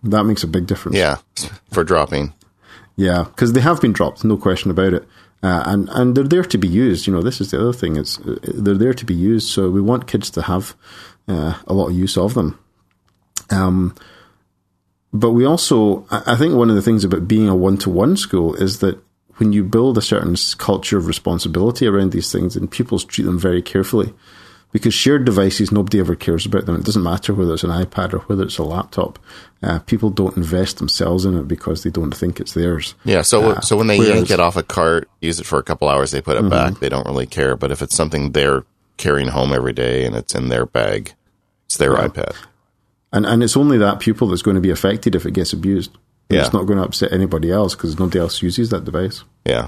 That 0.04 0.25
makes 0.25 0.44
a 0.44 0.48
big 0.48 0.68
difference. 0.68 0.98
yeah, 0.98 1.18
for 1.71 1.83
dropping. 1.83 2.33
Yeah, 2.95 3.24
because 3.24 3.54
they 3.54 3.62
have 3.62 3.81
been 3.81 3.94
dropped, 3.94 4.24
no 4.24 4.38
question 4.38 4.69
about 4.69 4.94
it. 4.94 5.07
Uh, 5.42 5.63
and 5.65 5.89
and 5.89 6.15
they're 6.15 6.24
there 6.24 6.44
to 6.44 6.57
be 6.57 6.68
used. 6.68 7.06
You 7.06 7.13
know, 7.13 7.21
this 7.21 7.42
is 7.42 7.51
the 7.51 7.60
other 7.60 7.74
thing. 7.74 7.98
It's 7.98 8.19
uh, 8.19 8.38
they're 8.44 8.77
there 8.77 8.94
to 8.94 9.06
be 9.06 9.13
used. 9.15 9.50
So 9.50 9.69
we 9.69 9.81
want 9.81 10.07
kids 10.07 10.30
to 10.31 10.42
have 10.44 10.75
uh, 11.27 11.56
a 11.68 11.74
lot 11.74 11.88
of 11.88 11.95
use 11.95 12.18
of 12.18 12.33
them. 12.33 12.60
Um, 13.50 13.95
but 15.13 15.31
we 15.31 15.45
also, 15.45 16.06
I 16.10 16.36
think, 16.36 16.56
one 16.56 16.69
of 16.69 16.75
the 16.75 16.81
things 16.81 17.04
about 17.04 17.27
being 17.27 17.48
a 17.48 17.56
one-to-one 17.56 18.18
school 18.18 18.56
is 18.56 18.80
that 18.80 18.98
when 19.38 19.54
you 19.54 19.63
build 19.63 19.98
a 19.98 20.01
certain 20.01 20.36
culture 20.57 20.98
of 20.98 21.07
responsibility 21.07 21.88
around 21.88 22.12
these 22.12 22.31
things, 22.31 22.56
and 22.56 22.69
pupils 22.69 23.04
treat 23.06 23.24
them 23.25 23.39
very 23.39 23.62
carefully, 23.62 24.13
because 24.71 24.94
shared 24.94 25.24
devices, 25.25 25.71
nobody 25.71 26.00
ever 26.00 26.15
cares 26.15 26.45
about 26.48 26.65
them. 26.65 26.75
It 26.75 26.83
doesn't 26.83 27.04
matter 27.04 27.33
whether 27.33 27.54
it's 27.54 27.63
an 27.63 27.69
iPad 27.69 28.13
or 28.13 28.19
whether 28.19 28.44
it's 28.44 28.57
a 28.57 28.63
laptop. 28.63 29.19
Uh, 29.62 29.80
people 29.80 30.10
don't 30.10 30.36
invest 30.36 30.77
themselves 30.80 31.25
in 31.25 31.38
it 31.38 31.48
because 31.48 31.83
they 31.83 31.92
don't 31.92 32.15
think 32.15 32.39
it's 32.39 32.54
theirs. 32.54 32.95
Yeah, 33.06 33.21
so 33.21 33.51
Uh, 33.51 33.62
so 33.62 33.77
when 33.77 33.88
they 33.88 34.00
whereas- 34.00 34.15
yank 34.15 34.31
it 34.31 34.39
off 34.39 34.57
a 34.57 34.63
cart, 34.63 35.07
use 35.21 35.39
it 35.39 35.45
for 35.45 35.60
a 35.60 35.63
couple 35.63 35.89
hours, 35.89 36.10
they 36.12 36.21
put 36.21 36.38
it 36.38 36.50
back. 36.50 36.80
They 36.80 36.89
don't 36.89 37.06
really 37.06 37.27
care. 37.27 37.56
But 37.56 37.71
if 37.71 37.81
it's 37.83 37.95
something 37.95 38.31
they're 38.31 38.63
carrying 38.98 39.30
home 39.30 39.54
every 39.54 39.74
day 39.74 40.06
and 40.06 40.15
it's 40.15 40.33
in 40.36 40.50
their 40.50 40.65
bag, 40.65 41.13
it's 41.65 41.77
their 41.77 41.94
iPad. 41.95 42.33
And 43.13 43.25
and 43.25 43.42
it's 43.44 43.56
only 43.56 43.77
that 43.77 44.00
pupil 44.01 44.27
that's 44.27 44.42
going 44.42 44.56
to 44.56 44.62
be 44.62 44.71
affected 44.71 45.15
if 45.15 45.25
it 45.25 45.31
gets 45.31 45.54
abused. 45.54 45.92
And 46.30 46.38
Yeah. 46.38 46.45
It's 46.45 46.54
not 46.54 46.65
going 46.65 46.80
to 46.80 46.83
upset 46.83 47.13
anybody 47.13 47.51
else 47.51 47.75
because 47.75 47.98
nobody 48.00 48.19
else 48.19 48.42
uses 48.42 48.69
that 48.71 48.83
device. 48.86 49.24
Yeah. 49.45 49.68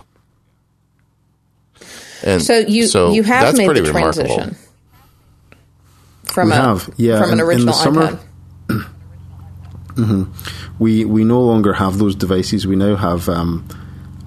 And 2.23 2.41
so 2.41 2.57
you 2.59 2.87
you 3.13 3.23
have 3.23 3.43
that's 3.43 3.57
made 3.57 3.65
pretty 3.67 3.81
the 3.81 3.93
remarkable. 3.93 4.25
transition 4.35 4.57
from 6.25 6.47
We 6.49 6.53
a 6.53 6.55
have, 6.55 6.89
yeah, 6.97 7.21
from 7.21 7.33
an 7.33 7.33
in- 7.33 7.33
in 7.33 7.37
the 7.37 7.43
original 7.45 7.73
summer- 7.73 8.19
iPad. 8.67 8.85
We 10.79 11.05
we 11.05 11.23
no 11.23 11.39
longer 11.41 11.71
have 11.73 11.97
those 11.99 12.15
devices. 12.15 12.67
We 12.67 12.75
now 12.75 12.95
have 12.97 13.29
um, 13.29 13.65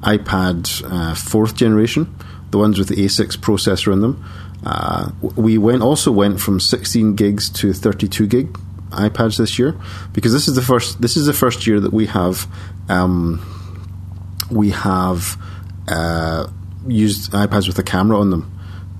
iPad 0.03 0.83
uh, 0.91 1.15
fourth 1.15 1.55
generation, 1.57 2.15
the 2.53 2.59
ones 2.59 2.79
with 2.79 2.89
the 2.89 2.97
A6 3.05 3.37
processor 3.37 3.93
in 3.93 4.01
them. 4.01 4.25
Uh, 4.65 5.11
we 5.37 5.59
went 5.59 5.83
also 5.83 6.11
went 6.11 6.41
from 6.41 6.59
16 6.59 7.17
gigs 7.17 7.51
to 7.51 7.75
32 7.75 8.27
gig 8.27 8.59
iPads 8.91 9.39
this 9.39 9.59
year 9.59 9.75
because 10.13 10.33
this 10.33 10.49
is 10.49 10.55
the 10.55 10.63
first 10.63 11.01
this 11.01 11.17
is 11.17 11.27
the 11.27 11.33
first 11.33 11.67
year 11.67 11.81
that 11.81 11.93
we 11.93 12.07
have 12.07 12.47
um, 12.89 13.41
we 14.51 14.71
have 14.71 15.37
uh, 15.89 16.49
used 16.87 17.33
iPads 17.33 17.67
with 17.67 17.79
a 17.79 17.83
camera 17.83 18.19
on 18.19 18.31
them. 18.31 18.55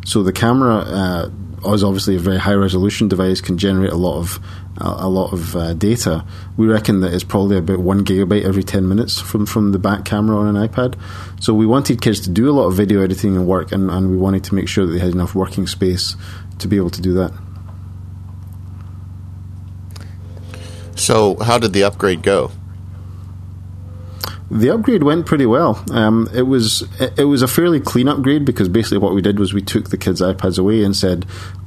So 0.05 0.23
the 0.23 0.33
camera 0.33 0.77
uh, 0.77 1.31
is 1.73 1.85
obviously 1.85 2.17
a 2.17 2.19
very 2.19 2.39
high 2.39 2.55
resolution 2.55 3.09
device, 3.09 3.41
can 3.41 3.59
generate 3.59 3.93
a 3.93 3.97
lot 3.97 4.19
of 4.19 4.39
uh, 4.81 4.97
a 4.99 5.09
lot 5.09 5.33
of 5.33 5.57
uh, 5.57 5.75
data. 5.75 6.25
We 6.57 6.67
reckon 6.67 7.01
that 7.01 7.13
it's 7.13 7.25
probably 7.25 7.59
about 7.59 7.81
one 7.81 8.05
gigabyte 8.05 8.45
every 8.45 8.63
ten 8.63 8.89
minutes 8.89 9.21
from 9.21 9.47
from 9.47 9.73
the 9.73 9.79
back 9.79 10.05
camera 10.05 10.37
on 10.37 10.55
an 10.55 10.69
iPad. 10.69 10.99
So 11.41 11.53
we 11.53 11.67
wanted 11.67 12.01
kids 12.01 12.21
to 12.21 12.31
do 12.31 12.49
a 12.49 12.53
lot 12.53 12.67
of 12.67 12.75
video 12.75 13.03
editing 13.03 13.37
and 13.37 13.47
work, 13.47 13.73
and, 13.73 13.91
and 13.91 14.11
we 14.11 14.17
wanted 14.17 14.45
to 14.45 14.55
make 14.55 14.69
sure 14.69 14.87
that 14.87 14.93
they 14.93 14.99
had 14.99 15.13
enough 15.13 15.35
working 15.35 15.67
space 15.67 16.17
to 16.59 16.69
be 16.69 16.77
able 16.77 16.91
to 16.91 17.03
do 17.03 17.13
that. 17.15 17.33
So 20.99 21.37
how 21.37 21.59
did 21.59 21.73
the 21.73 21.85
upgrade 21.85 22.23
go? 22.23 22.51
The 24.51 24.71
upgrade 24.71 25.03
went 25.03 25.27
pretty 25.27 25.47
well. 25.47 25.85
Um, 25.91 26.29
it 26.35 26.43
was 26.43 26.89
it 27.01 27.25
was 27.25 27.43
a 27.43 27.49
fairly 27.49 27.81
clean 27.81 28.09
upgrade 28.09 28.45
because 28.45 28.69
basically 28.69 28.99
what 28.99 29.15
we 29.15 29.23
did 29.23 29.39
was 29.39 29.53
we 29.53 29.63
took 29.63 29.91
the 29.91 29.99
kids' 29.99 30.23
iPads 30.23 30.59
away 30.59 30.83
and 30.83 30.97
said, 30.97 31.27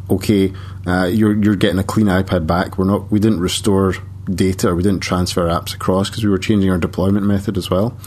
"Okay, 0.10 0.52
uh, 0.88 1.06
you're 1.06 1.42
you're 1.44 1.56
getting 1.56 1.80
a 1.80 1.84
clean 1.84 2.08
iPad 2.08 2.48
back. 2.48 2.78
We're 2.78 2.86
not. 2.86 3.12
We 3.12 3.20
didn't 3.20 3.40
restore 3.40 3.94
data 4.26 4.74
we 4.76 4.84
didn't 4.84 5.02
transfer 5.02 5.48
apps 5.48 5.74
across 5.74 6.10
because 6.10 6.24
we 6.24 6.30
were 6.30 6.38
changing 6.38 6.70
our 6.70 6.78
deployment 6.78 7.26
method 7.26 7.58
as 7.58 7.70
well. 7.70 7.98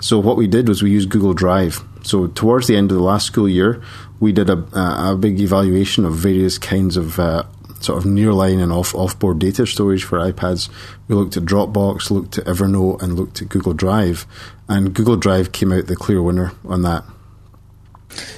So 0.00 0.18
what 0.18 0.36
we 0.36 0.48
did 0.48 0.68
was 0.68 0.82
we 0.82 0.90
used 0.90 1.10
Google 1.10 1.32
Drive. 1.32 1.80
So 2.02 2.26
towards 2.26 2.66
the 2.66 2.76
end 2.76 2.90
of 2.90 2.96
the 2.96 3.02
last 3.02 3.26
school 3.26 3.48
year, 3.48 3.80
we 4.18 4.32
did 4.32 4.50
a, 4.50 4.58
a 4.74 5.16
big 5.16 5.40
evaluation 5.40 6.04
of 6.04 6.14
various 6.14 6.58
kinds 6.58 6.96
of 6.96 7.20
uh, 7.20 7.44
sort 7.84 7.98
of 7.98 8.04
nearline 8.10 8.62
and 8.62 8.72
off 8.72 8.92
offboard 8.92 9.38
data 9.38 9.66
storage 9.66 10.04
for 10.04 10.18
iPads. 10.18 10.68
We 11.08 11.14
looked 11.14 11.36
at 11.36 11.44
Dropbox, 11.44 12.10
looked 12.10 12.38
at 12.38 12.44
Evernote, 12.46 13.02
and 13.02 13.16
looked 13.16 13.42
at 13.42 13.48
Google 13.48 13.74
Drive, 13.74 14.26
and 14.68 14.94
Google 14.94 15.16
Drive 15.16 15.52
came 15.52 15.72
out 15.72 15.86
the 15.86 15.96
clear 15.96 16.22
winner 16.22 16.52
on 16.66 16.82
that. 16.82 17.04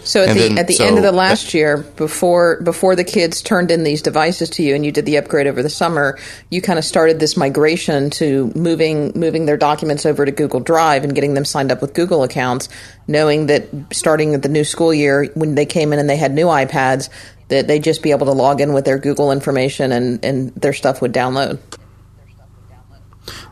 So 0.04 0.22
at 0.22 0.28
And 0.28 0.38
the 0.38 0.42
then- 0.50 0.58
at 0.58 0.66
the 0.68 0.74
so- 0.74 0.84
end 0.84 0.98
of 0.98 1.02
the 1.02 1.10
last 1.10 1.52
year, 1.52 1.78
before 1.96 2.60
before 2.62 2.94
the 2.94 3.02
kids 3.02 3.42
turned 3.42 3.72
in 3.72 3.82
these 3.82 4.02
devices 4.02 4.48
to 4.50 4.62
you, 4.62 4.74
and 4.76 4.84
you 4.86 4.92
did 4.92 5.04
the 5.04 5.16
upgrade 5.16 5.48
over 5.48 5.64
the 5.64 5.68
summer, 5.68 6.16
you 6.48 6.62
kind 6.62 6.78
of 6.78 6.84
started 6.84 7.18
this 7.18 7.36
migration 7.36 8.08
to 8.10 8.52
moving 8.54 9.10
moving 9.16 9.46
their 9.46 9.56
documents 9.56 10.06
over 10.06 10.24
to 10.24 10.30
Google 10.30 10.60
Drive 10.60 11.02
and 11.02 11.12
getting 11.12 11.34
them 11.34 11.44
signed 11.44 11.72
up 11.72 11.82
with 11.82 11.92
Google 11.92 12.22
accounts, 12.22 12.68
knowing 13.08 13.46
that 13.46 13.66
starting 13.92 14.34
at 14.34 14.42
the 14.42 14.48
new 14.48 14.62
school 14.62 14.94
year, 14.94 15.28
when 15.34 15.56
they 15.56 15.66
came 15.66 15.92
in 15.92 15.98
and 15.98 16.08
they 16.08 16.16
had 16.16 16.32
new 16.32 16.46
iPads, 16.46 17.08
that 17.54 17.66
they'd 17.66 17.82
just 17.82 18.02
be 18.02 18.10
able 18.10 18.26
to 18.26 18.32
log 18.32 18.60
in 18.60 18.72
with 18.72 18.84
their 18.84 18.98
Google 18.98 19.32
information 19.32 19.92
and 19.92 20.24
and 20.24 20.54
their 20.54 20.72
stuff 20.72 21.00
would 21.00 21.12
download. 21.12 21.58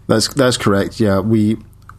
That's 0.06 0.28
that's 0.28 0.56
correct. 0.56 1.00
Yeah, 1.00 1.20
we 1.20 1.56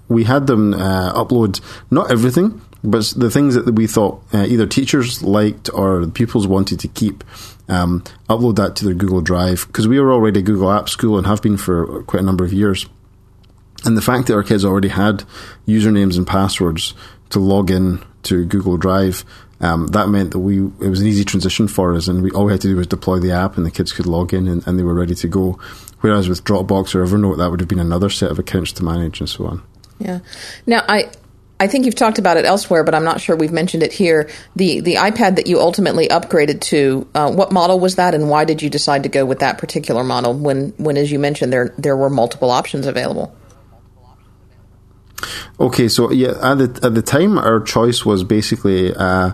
we 0.07 0.24
had 0.24 0.48
them 0.48 0.74
uh, 0.74 1.13
upload 1.13 1.62
not 1.89 2.12
everything, 2.12 2.62
but 2.83 3.13
the 3.15 3.31
things 3.31 3.55
that 3.55 3.72
we 3.72 3.88
thought 3.88 4.24
uh, 4.33 4.45
either 4.48 4.67
teachers 4.67 5.24
liked 5.24 5.69
or 5.74 6.05
the 6.05 6.12
pupils 6.12 6.48
wanted 6.48 6.79
to 6.81 6.88
keep. 6.88 7.24
Um, 7.69 8.03
upload 8.29 8.57
that 8.57 8.75
to 8.77 8.86
their 8.86 8.93
Google 8.93 9.22
Drive 9.22 9.67
because 9.67 9.88
we 9.88 9.98
were 9.98 10.12
already 10.12 10.41
a 10.41 10.43
Google 10.43 10.69
App 10.69 10.89
School 10.89 11.17
and 11.17 11.25
have 11.25 11.41
been 11.41 11.55
for 11.55 12.03
quite 12.03 12.22
a 12.22 12.25
number 12.25 12.43
of 12.43 12.51
years. 12.51 12.86
And 13.86 13.98
the 13.98 14.01
fact 14.01 14.27
that 14.27 14.33
our 14.33 14.43
kids 14.43 14.65
already 14.65 14.89
had 14.89 15.24
usernames 15.65 16.17
and 16.17 16.27
passwords 16.27 16.93
to 17.29 17.39
log 17.39 17.72
in 17.72 18.03
to 18.24 18.45
Google 18.45 18.77
Drive, 18.77 19.24
um, 19.63 19.88
that 19.88 20.10
meant 20.10 20.32
that 20.32 20.39
we 20.39 20.58
it 20.58 20.89
was 20.89 21.00
an 21.00 21.08
easy 21.08 21.24
transition 21.24 21.67
for 21.67 21.93
us, 21.96 22.08
and 22.08 22.22
we 22.22 22.32
all 22.32 22.46
we 22.46 22.51
had 22.51 22.62
to 22.62 22.67
do 22.67 22.75
was 22.75 22.88
deploy 22.88 23.20
the 23.20 23.32
app, 23.32 23.55
and 23.55 23.65
the 23.65 23.72
kids 23.72 23.93
could 23.93 24.05
log 24.05 24.34
in, 24.34 24.48
and, 24.48 24.67
and 24.67 24.77
they 24.77 24.84
were 24.84 24.93
ready 24.93 25.15
to 25.15 25.27
go. 25.27 25.58
Whereas 26.01 26.27
with 26.27 26.43
Dropbox 26.43 26.93
or 26.96 27.05
Evernote, 27.05 27.38
that 27.38 27.50
would 27.50 27.62
have 27.62 27.70
been 27.70 27.79
another 27.79 28.10
set 28.10 28.29
of 28.29 28.38
accounts 28.38 28.74
to 28.74 28.84
manage, 28.84 29.22
and 29.22 29.29
so 29.29 29.46
on. 29.46 29.63
Yeah. 30.00 30.20
Now 30.67 30.84
I 30.89 31.10
I 31.62 31.67
think 31.67 31.86
you've 31.86 31.96
talked 31.96 32.20
about 32.20 32.36
it 32.36 32.43
elsewhere, 32.43 32.84
but 32.84 32.93
I'm 32.93 33.05
not 33.05 33.22
sure 33.22 33.38
we've 33.38 33.53
mentioned 33.53 33.84
it 33.84 33.93
here. 33.93 34.29
The 34.58 34.82
the 34.82 34.96
iPad 34.96 35.38
that 35.38 35.48
you 35.48 35.62
ultimately 35.62 36.10
upgraded 36.10 36.60
to, 36.62 37.08
uh, 37.15 37.32
what 37.32 37.53
model 37.53 37.79
was 37.79 37.96
that, 37.96 38.13
and 38.13 38.29
why 38.29 38.43
did 38.43 38.62
you 38.62 38.70
decide 38.70 39.03
to 39.03 39.10
go 39.10 39.25
with 39.25 39.39
that 39.39 39.60
particular 39.60 40.03
model? 40.03 40.34
When 40.34 40.74
when, 40.77 40.98
as 40.98 41.10
you 41.10 41.20
mentioned, 41.20 41.53
there 41.53 41.74
there 41.77 41.96
were 41.96 42.10
multiple 42.10 42.51
options 42.51 42.86
available. 42.86 43.34
Okay, 45.58 45.88
so 45.88 46.12
yeah, 46.12 46.34
at 46.41 46.58
the 46.58 46.79
at 46.84 46.96
the 46.96 47.01
time, 47.01 47.38
our 47.38 47.62
choice 47.62 48.03
was 48.05 48.25
basically 48.25 48.93
uh, 48.93 49.32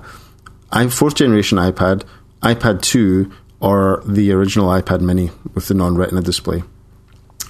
i 0.71 0.88
fourth 0.88 1.15
generation 1.15 1.57
iPad, 1.57 2.03
iPad 2.41 2.81
two, 2.81 3.31
or 3.59 4.01
the 4.05 4.31
original 4.31 4.69
iPad 4.69 5.01
Mini 5.01 5.31
with 5.53 5.67
the 5.67 5.73
non-Retina 5.73 6.21
display. 6.21 6.63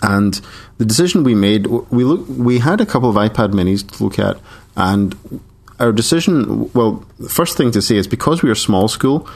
And 0.02 0.40
the 0.78 0.86
decision 0.86 1.24
we 1.24 1.36
made, 1.36 1.68
we 1.68 2.04
look, 2.04 2.26
we 2.28 2.60
had 2.60 2.80
a 2.80 2.86
couple 2.86 3.10
of 3.10 3.16
iPad 3.16 3.52
Minis 3.52 3.86
to 3.98 4.04
look 4.04 4.18
at, 4.18 4.40
and 4.76 5.16
our 5.80 5.92
decision. 5.92 6.72
Well, 6.74 7.06
the 7.20 7.30
first 7.30 7.58
thing 7.58 7.72
to 7.72 7.82
say 7.82 7.98
is 7.98 8.08
because 8.08 8.42
we 8.42 8.50
are 8.50 8.56
small 8.56 8.88
school, 8.88 9.28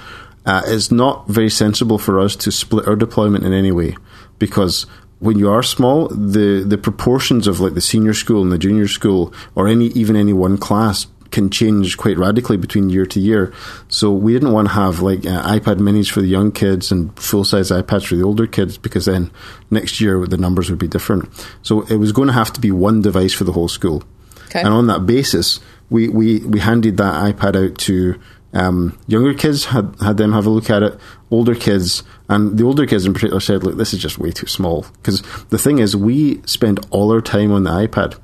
uh, 0.46 0.62
it's 0.66 0.92
not 0.92 1.28
very 1.28 1.50
sensible 1.50 1.98
for 1.98 2.20
us 2.20 2.36
to 2.38 2.52
split 2.52 2.88
our 2.88 2.96
deployment 2.96 3.46
in 3.46 3.54
any 3.54 3.72
way, 3.72 3.96
because 4.40 4.86
when 5.20 5.38
you 5.38 5.50
are 5.50 5.64
small, 5.64 6.08
the 6.08 6.64
the 6.66 6.78
proportions 6.78 7.48
of 7.48 7.60
like 7.60 7.76
the 7.76 7.82
senior 7.82 8.14
school 8.14 8.42
and 8.42 8.52
the 8.52 8.58
junior 8.58 8.88
school, 8.88 9.34
or 9.56 9.68
any 9.68 9.88
even 9.88 10.16
any 10.16 10.34
one 10.34 10.58
class 10.58 11.08
can 11.34 11.50
change 11.50 11.98
quite 11.98 12.18
radically 12.18 12.56
between 12.56 12.90
year 12.90 13.06
to 13.08 13.20
year. 13.20 13.52
So 13.90 14.12
we 14.12 14.32
didn't 14.34 14.54
want 14.54 14.70
to 14.70 14.74
have 14.76 15.02
like 15.02 15.26
uh, 15.26 15.44
iPad 15.44 15.80
minis 15.80 16.10
for 16.10 16.22
the 16.22 16.28
young 16.28 16.52
kids 16.52 16.92
and 16.92 17.18
full 17.20 17.44
size 17.44 17.72
iPads 17.72 18.06
for 18.06 18.16
the 18.16 18.24
older 18.24 18.48
kids 18.48 18.78
because 18.78 19.06
then 19.06 19.32
next 19.70 20.00
year 20.00 20.26
the 20.26 20.38
numbers 20.38 20.70
would 20.70 20.80
be 20.80 20.88
different. 20.88 21.28
So 21.64 21.82
it 21.82 21.98
was 21.98 22.12
going 22.12 22.28
to 22.28 22.34
have 22.34 22.54
to 22.54 22.62
be 22.62 22.72
one 22.72 23.02
device 23.02 23.34
for 23.34 23.44
the 23.44 23.52
whole 23.52 23.68
school. 23.68 24.04
Okay. 24.46 24.60
And 24.62 24.70
on 24.70 24.88
that 24.88 25.06
basis, 25.08 25.60
we, 25.90 26.08
we, 26.08 26.40
we 26.40 26.60
handed 26.60 26.98
that 26.98 27.36
iPad 27.36 27.56
out 27.72 27.78
to 27.80 28.20
um, 28.54 28.98
younger 29.08 29.34
kids, 29.34 29.66
had, 29.66 29.96
had 30.00 30.18
them 30.18 30.32
have 30.34 30.46
a 30.46 30.52
look 30.52 30.70
at 30.70 30.84
it. 30.84 31.00
Older 31.32 31.56
kids, 31.56 32.04
and 32.30 32.56
the 32.60 32.64
older 32.64 32.86
kids 32.86 33.08
in 33.08 33.14
particular 33.14 33.40
said, 33.40 33.64
look, 33.64 33.78
this 33.78 33.94
is 33.94 34.00
just 34.00 34.20
way 34.20 34.30
too 34.30 34.46
small. 34.46 34.86
Because 34.98 35.24
the 35.50 35.58
thing 35.58 35.80
is, 35.80 35.96
we 35.96 36.44
spend 36.46 36.86
all 36.92 37.12
our 37.12 37.22
time 37.22 37.52
on 37.52 37.64
the 37.64 37.72
iPad. 37.72 38.20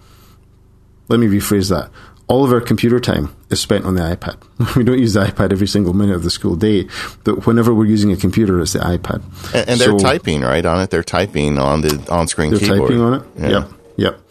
Let 1.07 1.19
me 1.19 1.25
rephrase 1.25 1.71
that 1.71 1.89
all 2.29 2.45
of 2.45 2.53
our 2.53 2.61
computer 2.61 2.99
time 2.99 3.35
is 3.49 3.59
spent 3.59 3.83
on 3.85 3.95
the 3.95 4.01
iPad. 4.01 4.37
we 4.75 4.83
don't 4.83 4.99
use 4.99 5.13
the 5.13 5.21
iPad 5.21 5.51
every 5.51 5.67
single 5.67 5.93
minute 5.93 6.15
of 6.15 6.23
the 6.23 6.29
school 6.29 6.55
day, 6.55 6.87
but 7.23 7.45
whenever 7.45 7.73
we're 7.73 7.85
using 7.85 8.11
a 8.11 8.15
computer, 8.15 8.61
it's 8.61 8.73
the 8.73 8.79
iPad. 8.79 9.23
And, 9.53 9.69
and 9.71 9.79
they're 9.79 9.97
typing 9.97 10.41
right 10.41 10.65
on 10.65 10.81
it. 10.81 10.91
They're 10.91 11.03
typing 11.03 11.57
on 11.57 11.81
the 11.81 12.07
on-screen 12.09 12.51
keyboard. 12.51 12.61
they're 12.61 12.87
keyboard. 12.87 12.89
typing 12.89 13.01
on 13.01 13.13
it. 13.13 13.51
Yeah. 13.51 13.59
Yep. 13.59 13.71
Yep. 13.97 14.21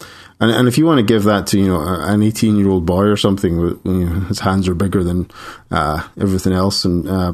And, 0.41 0.51
and 0.53 0.69
if 0.69 0.79
you 0.79 0.87
want 0.87 0.99
to 0.99 1.05
give 1.05 1.25
that 1.25 1.49
to 1.49 1.59
you 1.59 1.67
know 1.67 1.81
an 1.81 2.23
18 2.23 2.57
year 2.57 2.69
old 2.69 2.87
boy 2.87 3.05
or 3.05 3.17
something, 3.17 3.59
you 3.59 3.81
know, 3.85 4.21
his 4.21 4.39
hands 4.41 4.69
are 4.69 4.75
bigger 4.75 5.03
than 5.03 5.29
uh, 5.71 6.07
everything 6.21 6.53
else, 6.53 6.85
and 6.85 7.09
uh, 7.09 7.33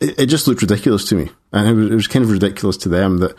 it, 0.00 0.20
it, 0.20 0.26
just 0.26 0.46
looked 0.46 0.62
ridiculous 0.62 1.04
to 1.08 1.16
me, 1.16 1.30
and 1.52 1.68
it 1.68 1.72
was, 1.72 1.90
it 1.90 1.94
was 1.94 2.06
kind 2.06 2.24
of 2.24 2.30
ridiculous 2.30 2.76
to 2.78 2.88
them 2.88 3.18
that 3.18 3.34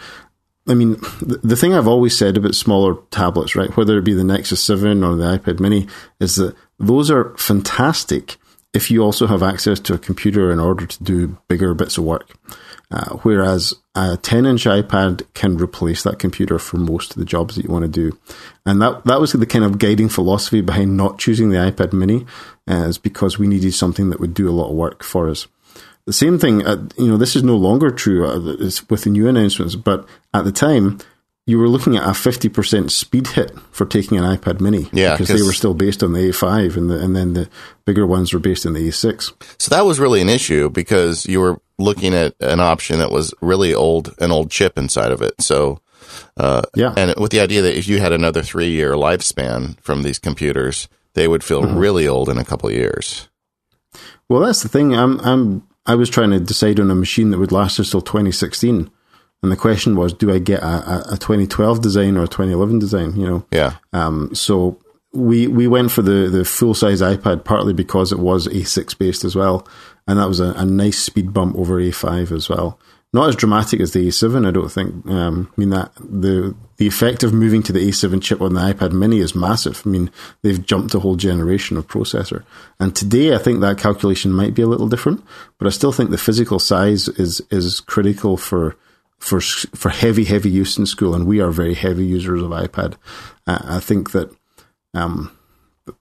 I 0.67 0.73
mean, 0.75 0.91
the, 1.21 1.39
the 1.43 1.55
thing 1.55 1.73
I've 1.73 1.87
always 1.87 2.17
said 2.17 2.37
about 2.37 2.55
smaller 2.55 2.95
tablets, 3.11 3.55
right, 3.55 3.75
whether 3.75 3.97
it 3.97 4.05
be 4.05 4.13
the 4.13 4.23
Nexus 4.23 4.63
7 4.63 5.03
or 5.03 5.15
the 5.15 5.37
iPad 5.37 5.59
mini, 5.59 5.87
is 6.19 6.35
that 6.35 6.55
those 6.79 7.11
are 7.11 7.35
fantastic 7.37 8.37
if 8.73 8.89
you 8.89 9.03
also 9.03 9.27
have 9.27 9.43
access 9.43 9.79
to 9.81 9.93
a 9.93 9.99
computer 9.99 10.51
in 10.51 10.59
order 10.59 10.85
to 10.85 11.03
do 11.03 11.37
bigger 11.47 11.73
bits 11.73 11.97
of 11.97 12.05
work. 12.05 12.31
Uh, 12.91 13.17
whereas 13.23 13.73
a 13.95 14.17
10 14.17 14.45
inch 14.45 14.65
iPad 14.65 15.25
can 15.33 15.57
replace 15.57 16.03
that 16.03 16.19
computer 16.19 16.59
for 16.59 16.77
most 16.77 17.11
of 17.11 17.17
the 17.17 17.25
jobs 17.25 17.55
that 17.55 17.65
you 17.65 17.71
want 17.71 17.83
to 17.83 17.89
do. 17.89 18.17
And 18.65 18.81
that, 18.81 19.03
that 19.05 19.19
was 19.19 19.33
the 19.33 19.45
kind 19.45 19.65
of 19.65 19.79
guiding 19.79 20.09
philosophy 20.09 20.61
behind 20.61 20.95
not 20.95 21.17
choosing 21.17 21.49
the 21.49 21.57
iPad 21.57 21.91
mini, 21.91 22.25
uh, 22.69 22.85
is 22.85 22.97
because 22.97 23.39
we 23.39 23.47
needed 23.47 23.73
something 23.73 24.09
that 24.09 24.19
would 24.19 24.33
do 24.33 24.49
a 24.49 24.53
lot 24.53 24.69
of 24.69 24.75
work 24.75 25.03
for 25.03 25.29
us. 25.29 25.47
The 26.05 26.13
same 26.13 26.37
thing, 26.37 26.65
uh, 26.65 26.87
you 26.97 27.07
know, 27.07 27.17
this 27.17 27.35
is 27.35 27.43
no 27.43 27.55
longer 27.55 27.89
true 27.89 28.27
uh, 28.27 28.39
with 28.89 29.03
the 29.03 29.09
new 29.09 29.27
announcements, 29.27 29.75
but 29.75 30.05
at 30.33 30.43
the 30.43 30.51
time, 30.51 30.99
you 31.45 31.59
were 31.59 31.67
looking 31.67 31.97
at 31.97 32.03
a 32.03 32.11
50% 32.11 32.89
speed 32.89 33.27
hit 33.27 33.51
for 33.71 33.85
taking 33.85 34.17
an 34.17 34.23
iPad 34.23 34.61
mini. 34.61 34.87
Yeah. 34.93 35.17
Because 35.17 35.27
they 35.27 35.45
were 35.45 35.53
still 35.53 35.73
based 35.73 36.01
on 36.01 36.13
the 36.13 36.29
A5 36.29 36.77
and, 36.77 36.89
the, 36.89 37.03
and 37.03 37.15
then 37.15 37.33
the 37.33 37.49
bigger 37.85 38.07
ones 38.07 38.33
were 38.33 38.39
based 38.39 38.65
on 38.65 38.73
the 38.73 38.87
A6. 38.87 39.33
So 39.59 39.75
that 39.75 39.85
was 39.85 39.99
really 39.99 40.21
an 40.21 40.29
issue 40.29 40.69
because 40.69 41.25
you 41.25 41.41
were 41.41 41.59
looking 41.77 42.13
at 42.13 42.35
an 42.39 42.59
option 42.59 42.99
that 42.99 43.11
was 43.11 43.33
really 43.41 43.73
old, 43.73 44.13
an 44.19 44.31
old 44.31 44.51
chip 44.51 44.77
inside 44.77 45.11
of 45.11 45.21
it. 45.21 45.41
So, 45.41 45.81
uh, 46.37 46.61
yeah. 46.75 46.93
And 46.95 47.13
with 47.17 47.31
the 47.31 47.41
idea 47.41 47.61
that 47.61 47.77
if 47.77 47.87
you 47.87 47.99
had 47.99 48.13
another 48.13 48.41
three 48.41 48.69
year 48.69 48.93
lifespan 48.93 49.77
from 49.81 50.03
these 50.03 50.19
computers, 50.19 50.87
they 51.13 51.27
would 51.27 51.43
feel 51.43 51.61
mm-hmm. 51.61 51.77
really 51.77 52.07
old 52.07 52.29
in 52.29 52.37
a 52.37 52.45
couple 52.45 52.69
of 52.69 52.75
years. 52.75 53.27
Well, 54.29 54.41
that's 54.41 54.63
the 54.63 54.69
thing. 54.69 54.95
I'm, 54.95 55.19
I'm 55.19 55.67
I 55.85 55.95
was 55.95 56.09
trying 56.09 56.31
to 56.31 56.39
decide 56.39 56.79
on 56.79 56.91
a 56.91 56.95
machine 56.95 57.31
that 57.31 57.39
would 57.39 57.51
last 57.51 57.79
us 57.79 57.91
till 57.91 58.01
2016. 58.01 58.89
And 59.41 59.51
the 59.51 59.57
question 59.57 59.97
was, 59.97 60.13
do 60.13 60.31
I 60.31 60.39
get 60.39 60.63
a, 60.63 61.03
a 61.11 61.17
2012 61.17 61.81
design 61.81 62.15
or 62.15 62.23
a 62.23 62.27
2011 62.27 62.79
design? 62.79 63.15
You 63.19 63.27
know? 63.27 63.45
Yeah. 63.51 63.75
Um, 63.91 64.33
so 64.33 64.79
we, 65.11 65.47
we 65.47 65.67
went 65.67 65.91
for 65.91 66.01
the, 66.01 66.29
the 66.29 66.45
full 66.45 66.73
size 66.73 67.01
iPad 67.01 67.43
partly 67.43 67.73
because 67.73 68.13
it 68.13 68.19
was 68.19 68.47
A6 68.47 68.97
based 68.97 69.25
as 69.25 69.35
well. 69.35 69.67
And 70.07 70.17
that 70.17 70.29
was 70.29 70.39
a, 70.39 70.53
a 70.53 70.65
nice 70.65 70.97
speed 70.97 71.33
bump 71.33 71.57
over 71.57 71.79
A5 71.79 72.31
as 72.31 72.47
well 72.47 72.79
not 73.13 73.29
as 73.29 73.35
dramatic 73.35 73.79
as 73.79 73.93
the 73.93 74.07
A7. 74.07 74.45
I 74.45 74.51
don't 74.51 74.71
think. 74.71 75.05
Um, 75.07 75.49
I 75.55 75.59
mean 75.59 75.69
that 75.69 75.91
the 75.95 76.55
the 76.77 76.87
effect 76.87 77.23
of 77.23 77.31
moving 77.31 77.61
to 77.63 77.71
the 77.71 77.87
A7 77.87 78.21
chip 78.21 78.41
on 78.41 78.55
the 78.55 78.61
iPad 78.61 78.91
Mini 78.91 79.19
is 79.19 79.35
massive. 79.35 79.83
I 79.85 79.89
mean 79.89 80.11
they've 80.41 80.65
jumped 80.65 80.95
a 80.95 80.99
whole 80.99 81.15
generation 81.15 81.77
of 81.77 81.87
processor, 81.87 82.43
and 82.79 82.95
today 82.95 83.35
I 83.35 83.37
think 83.37 83.61
that 83.61 83.77
calculation 83.77 84.33
might 84.33 84.55
be 84.55 84.63
a 84.63 84.67
little 84.67 84.89
different, 84.89 85.23
but 85.59 85.67
I 85.67 85.69
still 85.69 85.91
think 85.91 86.09
the 86.09 86.17
physical 86.17 86.59
size 86.59 87.07
is 87.07 87.41
is 87.51 87.79
critical 87.79 88.35
for 88.35 88.75
for 89.19 89.39
for 89.39 89.89
heavy 89.89 90.25
heavy 90.25 90.49
use 90.49 90.77
in 90.77 90.87
school, 90.87 91.13
and 91.13 91.27
we 91.27 91.39
are 91.39 91.51
very 91.51 91.75
heavy 91.75 92.05
users 92.05 92.41
of 92.41 92.49
iPad. 92.49 92.95
Uh, 93.47 93.59
I 93.63 93.79
think 93.79 94.11
that. 94.11 94.35
Um, 94.95 95.35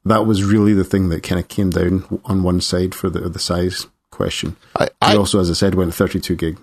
that 0.04 0.26
was 0.26 0.45
really 0.45 0.75
the 0.75 0.85
thing 0.85 1.09
that 1.09 1.25
kind 1.25 1.40
of 1.40 1.49
came 1.49 1.71
down 1.71 2.21
on 2.26 2.45
one 2.45 2.61
side 2.61 2.95
for 2.95 3.11
the 3.11 3.21
the 3.28 3.40
size 3.40 3.88
question. 4.12 4.54
I, 4.76 4.90
I 5.00 5.16
also, 5.16 5.40
as 5.40 5.50
I 5.50 5.54
said, 5.54 5.75
went 5.75 5.92
32 5.92 6.37
gig. 6.37 6.59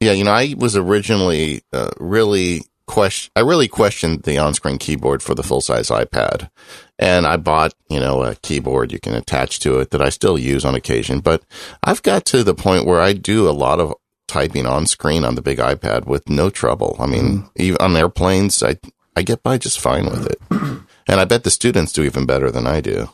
Yeah, 0.00 0.12
you 0.12 0.24
know, 0.24 0.32
I 0.32 0.54
was 0.56 0.76
originally 0.76 1.62
uh, 1.72 1.90
really 1.98 2.64
question. 2.86 3.30
I 3.36 3.40
really 3.40 3.68
questioned 3.68 4.22
the 4.22 4.38
on-screen 4.38 4.78
keyboard 4.78 5.22
for 5.22 5.34
the 5.34 5.42
full-size 5.42 5.88
iPad, 5.88 6.50
and 6.98 7.26
I 7.26 7.36
bought 7.36 7.74
you 7.88 8.00
know 8.00 8.22
a 8.22 8.34
keyboard 8.36 8.92
you 8.92 8.98
can 8.98 9.14
attach 9.14 9.60
to 9.60 9.78
it 9.78 9.90
that 9.90 10.02
I 10.02 10.08
still 10.08 10.38
use 10.38 10.64
on 10.64 10.74
occasion. 10.74 11.20
But 11.20 11.42
I've 11.84 12.02
got 12.02 12.24
to 12.26 12.42
the 12.42 12.54
point 12.54 12.86
where 12.86 13.00
I 13.00 13.12
do 13.12 13.48
a 13.48 13.52
lot 13.52 13.78
of 13.78 13.94
typing 14.26 14.66
on 14.66 14.86
screen 14.86 15.24
on 15.24 15.34
the 15.34 15.42
big 15.42 15.58
iPad 15.58 16.06
with 16.06 16.28
no 16.28 16.50
trouble. 16.50 16.96
I 16.98 17.06
mean, 17.06 17.42
mm. 17.42 17.50
even 17.56 17.78
on 17.80 17.96
airplanes, 17.96 18.62
I 18.62 18.78
I 19.14 19.22
get 19.22 19.42
by 19.42 19.58
just 19.58 19.80
fine 19.80 20.06
with 20.06 20.26
it, 20.26 20.40
and 20.50 21.20
I 21.20 21.24
bet 21.26 21.44
the 21.44 21.50
students 21.50 21.92
do 21.92 22.02
even 22.02 22.26
better 22.26 22.50
than 22.50 22.66
I 22.66 22.80
do. 22.80 23.10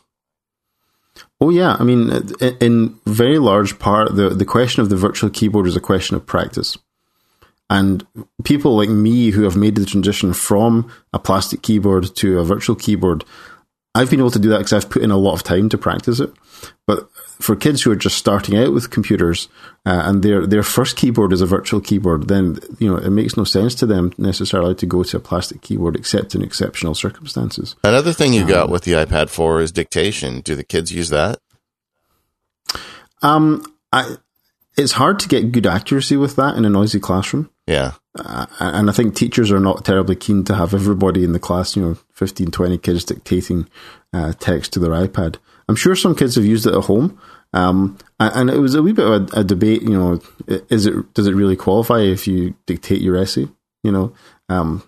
Oh 1.40 1.50
yeah, 1.50 1.76
I 1.78 1.84
mean, 1.84 2.10
in 2.60 2.98
very 3.04 3.38
large 3.38 3.78
part, 3.78 4.14
the 4.16 4.30
the 4.30 4.44
question 4.44 4.80
of 4.82 4.88
the 4.88 4.96
virtual 4.96 5.28
keyboard 5.28 5.66
is 5.66 5.76
a 5.76 5.80
question 5.80 6.16
of 6.16 6.26
practice. 6.26 6.78
And 7.68 8.06
people 8.44 8.76
like 8.76 8.88
me 8.88 9.30
who 9.30 9.42
have 9.42 9.56
made 9.56 9.74
the 9.74 9.84
transition 9.84 10.32
from 10.32 10.90
a 11.12 11.18
plastic 11.18 11.62
keyboard 11.62 12.14
to 12.16 12.38
a 12.38 12.44
virtual 12.44 12.76
keyboard, 12.76 13.24
I've 13.94 14.10
been 14.10 14.20
able 14.20 14.30
to 14.30 14.38
do 14.38 14.48
that 14.50 14.58
because 14.58 14.72
I've 14.72 14.90
put 14.90 15.02
in 15.02 15.10
a 15.10 15.16
lot 15.16 15.34
of 15.34 15.42
time 15.42 15.68
to 15.70 15.78
practice 15.78 16.20
it. 16.20 16.32
But 16.86 17.08
for 17.38 17.54
kids 17.54 17.82
who 17.82 17.90
are 17.90 17.96
just 17.96 18.16
starting 18.16 18.56
out 18.56 18.72
with 18.72 18.90
computers 18.90 19.48
uh, 19.84 20.02
and 20.04 20.22
their 20.22 20.46
their 20.46 20.62
first 20.62 20.96
keyboard 20.96 21.32
is 21.32 21.40
a 21.40 21.46
virtual 21.46 21.80
keyboard, 21.80 22.28
then 22.28 22.58
you 22.78 22.88
know 22.90 22.96
it 22.96 23.10
makes 23.10 23.36
no 23.36 23.44
sense 23.44 23.74
to 23.76 23.86
them 23.86 24.12
necessarily 24.18 24.74
to 24.74 24.86
go 24.86 25.02
to 25.02 25.16
a 25.16 25.20
plastic 25.20 25.60
keyboard 25.60 25.96
except 25.96 26.34
in 26.34 26.42
exceptional 26.42 26.94
circumstances. 26.94 27.76
Another 27.84 28.12
thing 28.12 28.32
you 28.32 28.42
um, 28.42 28.48
got 28.48 28.70
with 28.70 28.84
the 28.84 28.92
iPad 28.92 29.28
4 29.28 29.60
is 29.60 29.72
dictation. 29.72 30.40
Do 30.40 30.54
the 30.54 30.64
kids 30.64 30.92
use 30.92 31.10
that? 31.10 31.40
Um, 33.22 33.62
I 33.92 34.16
it's 34.76 34.92
hard 34.92 35.18
to 35.20 35.28
get 35.28 35.52
good 35.52 35.66
accuracy 35.66 36.16
with 36.16 36.36
that 36.36 36.56
in 36.56 36.64
a 36.64 36.68
noisy 36.68 37.00
classroom. 37.00 37.50
Yeah. 37.66 37.92
Uh, 38.18 38.46
and 38.60 38.88
I 38.88 38.92
think 38.92 39.14
teachers 39.14 39.50
are 39.50 39.60
not 39.60 39.84
terribly 39.84 40.16
keen 40.16 40.44
to 40.44 40.54
have 40.54 40.74
everybody 40.74 41.24
in 41.24 41.32
the 41.32 41.38
class, 41.38 41.76
you 41.76 41.82
know, 41.82 41.94
15, 42.12 42.50
20 42.50 42.78
kids 42.78 43.04
dictating 43.04 43.68
uh, 44.12 44.32
text 44.38 44.72
to 44.74 44.78
their 44.78 44.90
iPad. 44.90 45.36
I'm 45.68 45.76
sure 45.76 45.96
some 45.96 46.14
kids 46.14 46.36
have 46.36 46.44
used 46.44 46.66
it 46.66 46.74
at 46.74 46.84
home. 46.84 47.18
Um, 47.52 47.98
and 48.18 48.50
it 48.50 48.58
was 48.58 48.74
a 48.74 48.82
wee 48.82 48.92
bit 48.92 49.06
of 49.06 49.32
a, 49.32 49.40
a, 49.40 49.44
debate, 49.44 49.82
you 49.82 49.96
know, 49.96 50.20
is 50.46 50.84
it, 50.86 51.14
does 51.14 51.26
it 51.26 51.34
really 51.34 51.56
qualify 51.56 52.00
if 52.00 52.26
you 52.26 52.54
dictate 52.66 53.00
your 53.00 53.16
essay? 53.16 53.48
You 53.82 53.92
know, 53.92 54.12
um, 54.48 54.82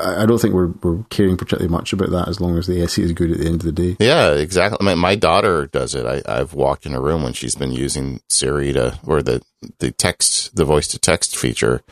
I 0.00 0.26
don't 0.26 0.38
think 0.38 0.54
we're 0.54 0.72
we're 0.82 1.02
caring 1.10 1.36
particularly 1.36 1.70
much 1.70 1.92
about 1.92 2.10
that 2.10 2.28
as 2.28 2.40
long 2.40 2.56
as 2.56 2.66
the 2.66 2.82
essay 2.82 3.02
is 3.02 3.12
good 3.12 3.30
at 3.30 3.38
the 3.38 3.46
end 3.46 3.56
of 3.56 3.62
the 3.62 3.72
day. 3.72 3.96
Yeah, 4.00 4.32
exactly. 4.32 4.78
I 4.80 4.84
mean, 4.84 4.98
my 4.98 5.14
daughter 5.14 5.66
does 5.66 5.94
it. 5.94 6.06
I, 6.06 6.22
I've 6.26 6.54
walked 6.54 6.86
in 6.86 6.92
her 6.92 7.00
room 7.00 7.22
when 7.22 7.34
she's 7.34 7.54
been 7.54 7.72
using 7.72 8.20
Siri 8.28 8.72
to 8.72 8.98
or 9.06 9.22
the 9.22 9.42
the 9.78 9.92
text 9.92 10.56
the 10.56 10.64
voice 10.64 10.88
to 10.88 10.98
text 10.98 11.36
feature 11.36 11.82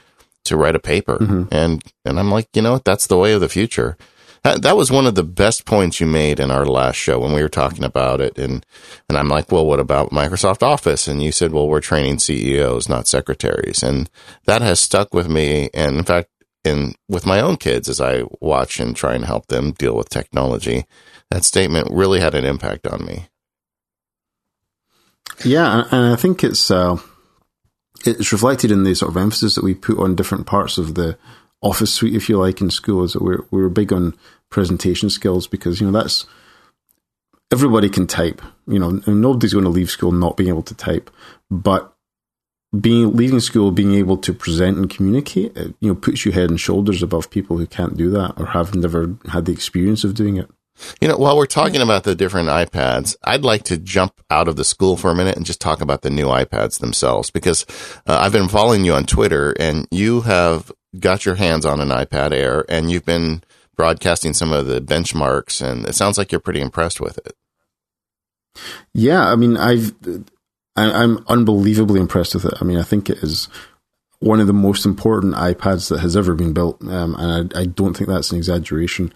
to 0.44 0.56
write 0.56 0.76
a 0.76 0.80
paper, 0.80 1.18
mm-hmm. 1.18 1.44
and 1.52 1.82
and 2.04 2.18
I'm 2.18 2.30
like, 2.30 2.48
you 2.54 2.62
know 2.62 2.72
what? 2.72 2.84
That's 2.84 3.06
the 3.06 3.18
way 3.18 3.32
of 3.32 3.40
the 3.40 3.48
future. 3.48 3.96
That, 4.42 4.62
that 4.62 4.76
was 4.76 4.90
one 4.90 5.06
of 5.06 5.14
the 5.14 5.22
best 5.22 5.66
points 5.66 6.00
you 6.00 6.06
made 6.06 6.40
in 6.40 6.50
our 6.50 6.64
last 6.64 6.96
show 6.96 7.18
when 7.18 7.32
we 7.32 7.42
were 7.42 7.48
talking 7.48 7.84
about 7.84 8.20
it. 8.20 8.38
And, 8.38 8.64
and 9.08 9.18
I'm 9.18 9.28
like, 9.28 9.52
well, 9.52 9.66
what 9.66 9.80
about 9.80 10.10
Microsoft 10.10 10.62
Office? 10.62 11.06
And 11.06 11.22
you 11.22 11.30
said, 11.30 11.52
well, 11.52 11.68
we're 11.68 11.80
training 11.80 12.20
CEOs, 12.20 12.88
not 12.88 13.06
secretaries. 13.06 13.82
And 13.82 14.08
that 14.46 14.62
has 14.62 14.80
stuck 14.80 15.12
with 15.12 15.28
me. 15.28 15.68
And 15.74 15.98
in 15.98 16.04
fact, 16.04 16.30
in 16.64 16.94
with 17.08 17.26
my 17.26 17.40
own 17.40 17.56
kids, 17.56 17.88
as 17.88 18.00
I 18.00 18.24
watch 18.40 18.80
and 18.80 18.94
try 18.94 19.14
and 19.14 19.24
help 19.24 19.46
them 19.46 19.72
deal 19.72 19.96
with 19.96 20.08
technology, 20.08 20.84
that 21.30 21.44
statement 21.44 21.88
really 21.90 22.20
had 22.20 22.34
an 22.34 22.44
impact 22.44 22.86
on 22.86 23.04
me. 23.04 23.28
Yeah. 25.44 25.84
And 25.90 26.12
I 26.12 26.16
think 26.16 26.44
it's, 26.44 26.70
uh, 26.70 26.96
it's 28.04 28.32
reflected 28.32 28.70
in 28.70 28.84
the 28.84 28.94
sort 28.94 29.10
of 29.10 29.16
emphasis 29.16 29.54
that 29.54 29.64
we 29.64 29.74
put 29.74 29.98
on 29.98 30.14
different 30.14 30.46
parts 30.46 30.78
of 30.78 30.94
the 30.94 31.18
office 31.62 31.92
suite, 31.92 32.14
if 32.14 32.28
you 32.28 32.38
like, 32.38 32.60
in 32.60 32.70
school. 32.70 33.04
Is 33.04 33.12
that 33.14 33.22
we're 33.22 33.44
we're 33.50 33.68
big 33.68 33.92
on 33.92 34.14
presentation 34.50 35.10
skills 35.10 35.46
because 35.46 35.80
you 35.80 35.86
know 35.90 35.98
that's 35.98 36.26
everybody 37.52 37.88
can 37.88 38.06
type. 38.06 38.42
You 38.66 38.78
know, 38.78 39.02
nobody's 39.06 39.52
going 39.52 39.64
to 39.64 39.70
leave 39.70 39.90
school 39.90 40.12
not 40.12 40.36
being 40.36 40.48
able 40.48 40.62
to 40.62 40.74
type, 40.74 41.10
but 41.50 41.94
being 42.78 43.16
leaving 43.16 43.40
school 43.40 43.72
being 43.72 43.94
able 43.94 44.16
to 44.18 44.32
present 44.32 44.78
and 44.78 44.88
communicate, 44.88 45.56
it, 45.56 45.74
you 45.80 45.88
know, 45.88 45.94
puts 45.94 46.24
you 46.24 46.32
head 46.32 46.50
and 46.50 46.60
shoulders 46.60 47.02
above 47.02 47.30
people 47.30 47.58
who 47.58 47.66
can't 47.66 47.96
do 47.96 48.10
that 48.10 48.34
or 48.38 48.46
have 48.46 48.74
never 48.74 49.16
had 49.28 49.44
the 49.44 49.52
experience 49.52 50.04
of 50.04 50.14
doing 50.14 50.36
it. 50.36 50.48
You 51.00 51.08
know, 51.08 51.18
while 51.18 51.36
we're 51.36 51.46
talking 51.46 51.82
about 51.82 52.04
the 52.04 52.14
different 52.14 52.48
iPads, 52.48 53.16
I'd 53.24 53.44
like 53.44 53.64
to 53.64 53.76
jump 53.76 54.14
out 54.30 54.48
of 54.48 54.56
the 54.56 54.64
school 54.64 54.96
for 54.96 55.10
a 55.10 55.14
minute 55.14 55.36
and 55.36 55.44
just 55.44 55.60
talk 55.60 55.80
about 55.80 56.02
the 56.02 56.10
new 56.10 56.26
iPads 56.26 56.78
themselves 56.78 57.30
because 57.30 57.66
uh, 58.06 58.18
I've 58.20 58.32
been 58.32 58.48
following 58.48 58.84
you 58.84 58.94
on 58.94 59.04
Twitter 59.04 59.54
and 59.58 59.86
you 59.90 60.22
have 60.22 60.72
got 60.98 61.24
your 61.24 61.36
hands 61.36 61.64
on 61.64 61.80
an 61.80 61.88
iPad 61.88 62.32
Air 62.32 62.64
and 62.68 62.90
you've 62.90 63.04
been 63.04 63.42
broadcasting 63.76 64.34
some 64.34 64.52
of 64.52 64.66
the 64.66 64.80
benchmarks 64.80 65.62
and 65.62 65.86
it 65.86 65.94
sounds 65.94 66.18
like 66.18 66.32
you're 66.32 66.40
pretty 66.40 66.60
impressed 66.60 67.00
with 67.00 67.18
it. 67.18 67.34
Yeah, 68.92 69.26
I 69.26 69.36
mean, 69.36 69.56
I've 69.56 69.94
I, 70.76 71.02
am 71.02 71.24
unbelievably 71.28 72.00
impressed 72.00 72.34
with 72.34 72.44
it. 72.44 72.54
I 72.60 72.64
mean, 72.64 72.78
I 72.78 72.82
think 72.82 73.08
it 73.08 73.18
is 73.18 73.48
one 74.18 74.40
of 74.40 74.46
the 74.46 74.52
most 74.52 74.84
important 74.84 75.34
iPads 75.34 75.88
that 75.88 76.00
has 76.00 76.16
ever 76.16 76.34
been 76.34 76.52
built, 76.52 76.82
um, 76.82 77.14
and 77.14 77.54
I, 77.54 77.60
I 77.60 77.64
don't 77.66 77.96
think 77.96 78.10
that's 78.10 78.32
an 78.32 78.38
exaggeration 78.38 79.14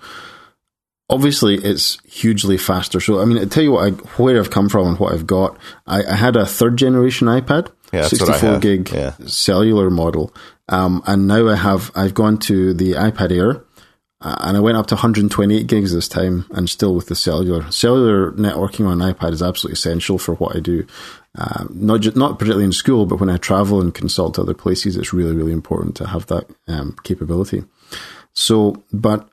obviously 1.10 1.56
it's 1.56 1.98
hugely 2.04 2.56
faster. 2.56 3.00
So 3.00 3.20
I 3.20 3.24
mean, 3.24 3.38
I 3.38 3.44
tell 3.44 3.62
you 3.62 3.72
what, 3.72 3.84
I, 3.84 3.90
where 4.20 4.38
I've 4.38 4.50
come 4.50 4.68
from 4.68 4.88
and 4.88 4.98
what 4.98 5.12
I've 5.12 5.26
got. 5.26 5.56
I, 5.86 6.02
I 6.04 6.14
had 6.14 6.36
a 6.36 6.46
third 6.46 6.76
generation 6.76 7.28
iPad, 7.28 7.70
yeah, 7.92 8.06
64 8.06 8.58
gig 8.60 8.90
yeah. 8.90 9.14
cellular 9.26 9.90
model, 9.90 10.34
um, 10.68 11.02
and 11.06 11.26
now 11.26 11.48
I 11.48 11.56
have 11.56 11.90
I've 11.94 12.14
gone 12.14 12.38
to 12.40 12.74
the 12.74 12.92
iPad 12.92 13.32
Air. 13.32 13.64
Uh, 14.20 14.36
and 14.40 14.56
I 14.56 14.60
went 14.60 14.78
up 14.78 14.86
to 14.86 14.94
128 14.94 15.66
gigs 15.66 15.92
this 15.92 16.08
time, 16.08 16.46
and 16.52 16.70
still 16.70 16.94
with 16.94 17.08
the 17.08 17.14
cellular. 17.14 17.70
Cellular 17.70 18.32
networking 18.32 18.88
on 18.88 19.02
an 19.02 19.12
iPad 19.12 19.32
is 19.32 19.42
absolutely 19.42 19.74
essential 19.74 20.16
for 20.16 20.34
what 20.36 20.56
I 20.56 20.60
do. 20.60 20.86
Uh, 21.36 21.64
not 21.68 22.00
just, 22.00 22.16
not 22.16 22.38
particularly 22.38 22.64
in 22.64 22.72
school, 22.72 23.04
but 23.04 23.20
when 23.20 23.28
I 23.28 23.36
travel 23.36 23.82
and 23.82 23.92
consult 23.92 24.38
other 24.38 24.54
places, 24.54 24.96
it's 24.96 25.12
really 25.12 25.34
really 25.34 25.52
important 25.52 25.94
to 25.96 26.06
have 26.06 26.26
that 26.26 26.48
um, 26.68 26.96
capability. 27.02 27.64
So, 28.32 28.82
but 28.92 29.28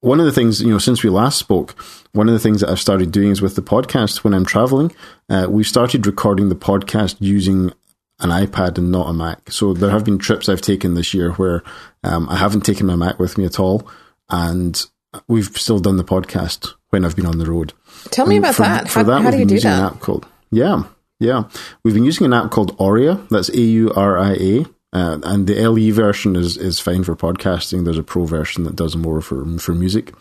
one 0.00 0.20
of 0.20 0.26
the 0.26 0.32
things, 0.32 0.62
you 0.62 0.70
know, 0.70 0.78
since 0.78 1.02
we 1.02 1.10
last 1.10 1.38
spoke, 1.38 1.74
one 2.12 2.28
of 2.28 2.32
the 2.32 2.40
things 2.40 2.60
that 2.60 2.70
I've 2.70 2.80
started 2.80 3.10
doing 3.10 3.30
is 3.30 3.42
with 3.42 3.56
the 3.56 3.62
podcast 3.62 4.24
when 4.24 4.32
I'm 4.32 4.46
traveling, 4.46 4.94
uh, 5.28 5.46
we've 5.48 5.66
started 5.66 6.06
recording 6.06 6.48
the 6.48 6.54
podcast 6.54 7.16
using 7.20 7.72
an 8.20 8.30
iPad 8.30 8.78
and 8.78 8.90
not 8.90 9.08
a 9.08 9.12
Mac. 9.12 9.50
So 9.50 9.72
there 9.72 9.90
have 9.90 10.04
been 10.04 10.18
trips 10.18 10.48
I've 10.48 10.60
taken 10.60 10.94
this 10.94 11.14
year 11.14 11.32
where 11.32 11.62
um, 12.04 12.28
I 12.28 12.36
haven't 12.36 12.62
taken 12.62 12.86
my 12.86 12.96
Mac 12.96 13.18
with 13.18 13.38
me 13.38 13.44
at 13.44 13.58
all, 13.58 13.88
and 14.28 14.84
we've 15.26 15.56
still 15.56 15.78
done 15.78 15.96
the 15.96 16.04
podcast 16.04 16.74
when 16.90 17.04
I've 17.04 17.16
been 17.16 17.26
on 17.26 17.38
the 17.38 17.50
road. 17.50 17.72
Tell 18.10 18.26
me 18.26 18.36
about 18.36 18.54
for, 18.54 18.62
that. 18.62 18.88
For 18.88 19.00
how, 19.00 19.04
that, 19.04 19.22
how 19.22 19.30
do 19.30 19.38
you 19.38 19.46
do 19.46 19.60
that? 19.60 19.78
An 19.78 19.94
app 19.94 20.00
called, 20.00 20.26
yeah, 20.50 20.84
yeah. 21.18 21.44
We've 21.82 21.94
been 21.94 22.04
using 22.04 22.26
an 22.26 22.32
app 22.32 22.50
called 22.50 22.76
Auria. 22.78 23.26
That's 23.30 23.48
A 23.50 23.60
U 23.60 23.92
R 23.94 24.18
I 24.18 24.32
A. 24.32 24.64
Uh, 24.92 25.20
and 25.22 25.46
the 25.46 25.54
LE 25.68 25.92
version 25.92 26.34
is, 26.34 26.56
is 26.56 26.80
fine 26.80 27.04
for 27.04 27.14
podcasting. 27.14 27.84
There's 27.84 27.98
a 27.98 28.02
pro 28.02 28.24
version 28.24 28.64
that 28.64 28.74
does 28.74 28.96
more 28.96 29.20
for 29.20 29.46
for 29.58 29.72
music, 29.72 30.12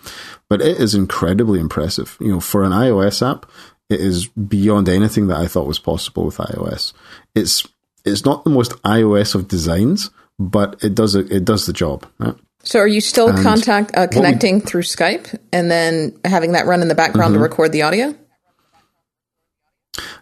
but 0.47 0.62
it 0.62 0.80
is 0.80 0.93
incredibly 0.93 1.60
impressive. 1.60 2.15
You 2.19 2.34
know, 2.34 2.39
for 2.39 2.63
an 2.63 2.71
iOS 2.71 3.28
app, 3.28 3.50
it 3.89 4.00
is 4.00 4.28
beyond 4.28 4.88
anything 4.88 5.28
that 5.28 5.39
I 5.39 5.47
thought 5.47 5.65
was 5.65 5.80
possible 5.80 6.26
with 6.26 6.38
iOS. 6.38 6.93
It's 7.34 7.67
it's 8.05 8.25
not 8.25 8.43
the 8.43 8.49
most 8.49 8.71
iOS 8.83 9.35
of 9.35 9.47
designs, 9.47 10.09
but 10.38 10.83
it 10.83 10.95
does 10.95 11.15
it, 11.15 11.31
it 11.31 11.45
does 11.45 11.65
the 11.65 11.73
job. 11.73 12.05
Right? 12.17 12.35
So, 12.63 12.79
are 12.79 12.88
you 12.88 13.01
still 13.01 13.29
and 13.29 13.39
contact 13.39 13.95
uh, 13.95 14.07
connecting 14.07 14.55
we, 14.55 14.62
through 14.62 14.81
Skype 14.83 15.38
and 15.53 15.71
then 15.71 16.19
having 16.25 16.53
that 16.53 16.65
run 16.65 16.81
in 16.81 16.88
the 16.88 16.95
background 16.95 17.33
mm-hmm. 17.33 17.43
to 17.43 17.49
record 17.49 17.71
the 17.71 17.83
audio? 17.83 18.15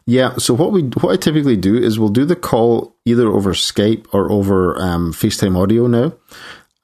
Yeah. 0.06 0.38
So 0.38 0.54
what 0.54 0.72
we 0.72 0.84
what 0.84 1.12
I 1.12 1.18
typically 1.18 1.58
do 1.58 1.76
is 1.76 2.00
we'll 2.00 2.10
do 2.10 2.26
the 2.26 2.36
call 2.36 2.96
either 3.06 3.28
over 3.28 3.54
Skype 3.54 4.08
or 4.14 4.32
over 4.32 4.80
um, 4.82 5.12
FaceTime 5.12 5.62
audio 5.62 5.88
now, 5.88 6.14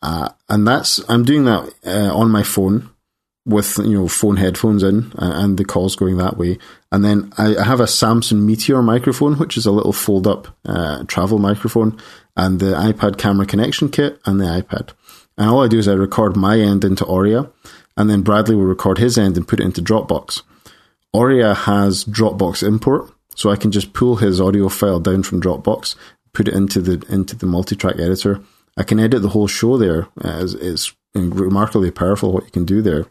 uh, 0.02 0.30
and 0.50 0.68
that's 0.68 1.02
I'm 1.10 1.24
doing 1.24 1.46
that 1.46 1.74
uh, 1.86 2.14
on 2.14 2.30
my 2.30 2.44
phone 2.44 2.90
with 3.46 3.78
you 3.80 3.94
know 3.94 4.08
phone 4.08 4.38
headphones 4.38 4.84
in 4.84 5.12
uh, 5.14 5.32
and 5.36 5.58
the 5.58 5.66
calls 5.66 5.96
going 5.96 6.18
that 6.18 6.38
way. 6.38 6.58
And 6.92 7.04
then 7.04 7.32
I, 7.38 7.64
have 7.64 7.80
a 7.80 7.88
Samson 7.88 8.46
Meteor 8.46 8.82
microphone, 8.82 9.38
which 9.38 9.58
is 9.58 9.66
a 9.66 9.72
little 9.72 9.94
fold 9.94 10.28
up 10.28 10.48
uh, 10.66 11.04
travel 11.06 11.40
microphone, 11.40 12.00
and 12.36 12.60
the 12.60 12.74
iPad 12.74 13.18
camera 13.18 13.46
connection 13.46 13.90
kit 13.90 14.20
and 14.26 14.40
the 14.40 14.46
iPad. 14.46 14.92
And 15.38 15.50
all 15.50 15.64
I 15.64 15.68
do 15.68 15.80
is 15.80 15.88
I 15.88 15.94
record 15.94 16.36
my 16.36 16.60
end 16.60 16.86
into 16.86 17.06
Auria, 17.06 17.52
and 17.98 18.10
then 18.10 18.22
Bradley 18.22 18.56
will 18.56 18.66
record 18.66 18.98
his 18.98 19.18
end 19.18 19.36
and 19.36 19.48
put 19.48 19.60
it 19.60 19.66
into 19.66 19.82
Dropbox. 19.82 20.44
Auria 21.14 21.56
has 21.56 22.06
Dropbox 22.06 22.66
import, 22.66 23.12
so 23.36 23.50
I 23.50 23.56
can 23.56 23.72
just 23.72 23.94
pull 23.94 24.18
his 24.18 24.40
audio 24.40 24.70
file 24.70 25.00
down 25.00 25.24
from 25.24 25.42
Dropbox, 25.42 25.96
put 26.34 26.48
it 26.48 26.54
into 26.54 26.82
the 26.82 27.06
into 27.12 27.36
the 27.36 27.46
multi-track 27.46 27.96
editor. 27.96 28.42
I 28.78 28.84
can 28.84 29.00
edit 29.00 29.22
the 29.22 29.30
whole 29.30 29.48
show 29.48 29.78
there. 29.78 30.08
It's, 30.18 30.54
it's 30.54 30.96
remarkably 31.14 31.92
powerful 31.92 32.32
what 32.32 32.46
you 32.46 32.52
can 32.52 32.66
do 32.66 32.82
there, 32.82 33.06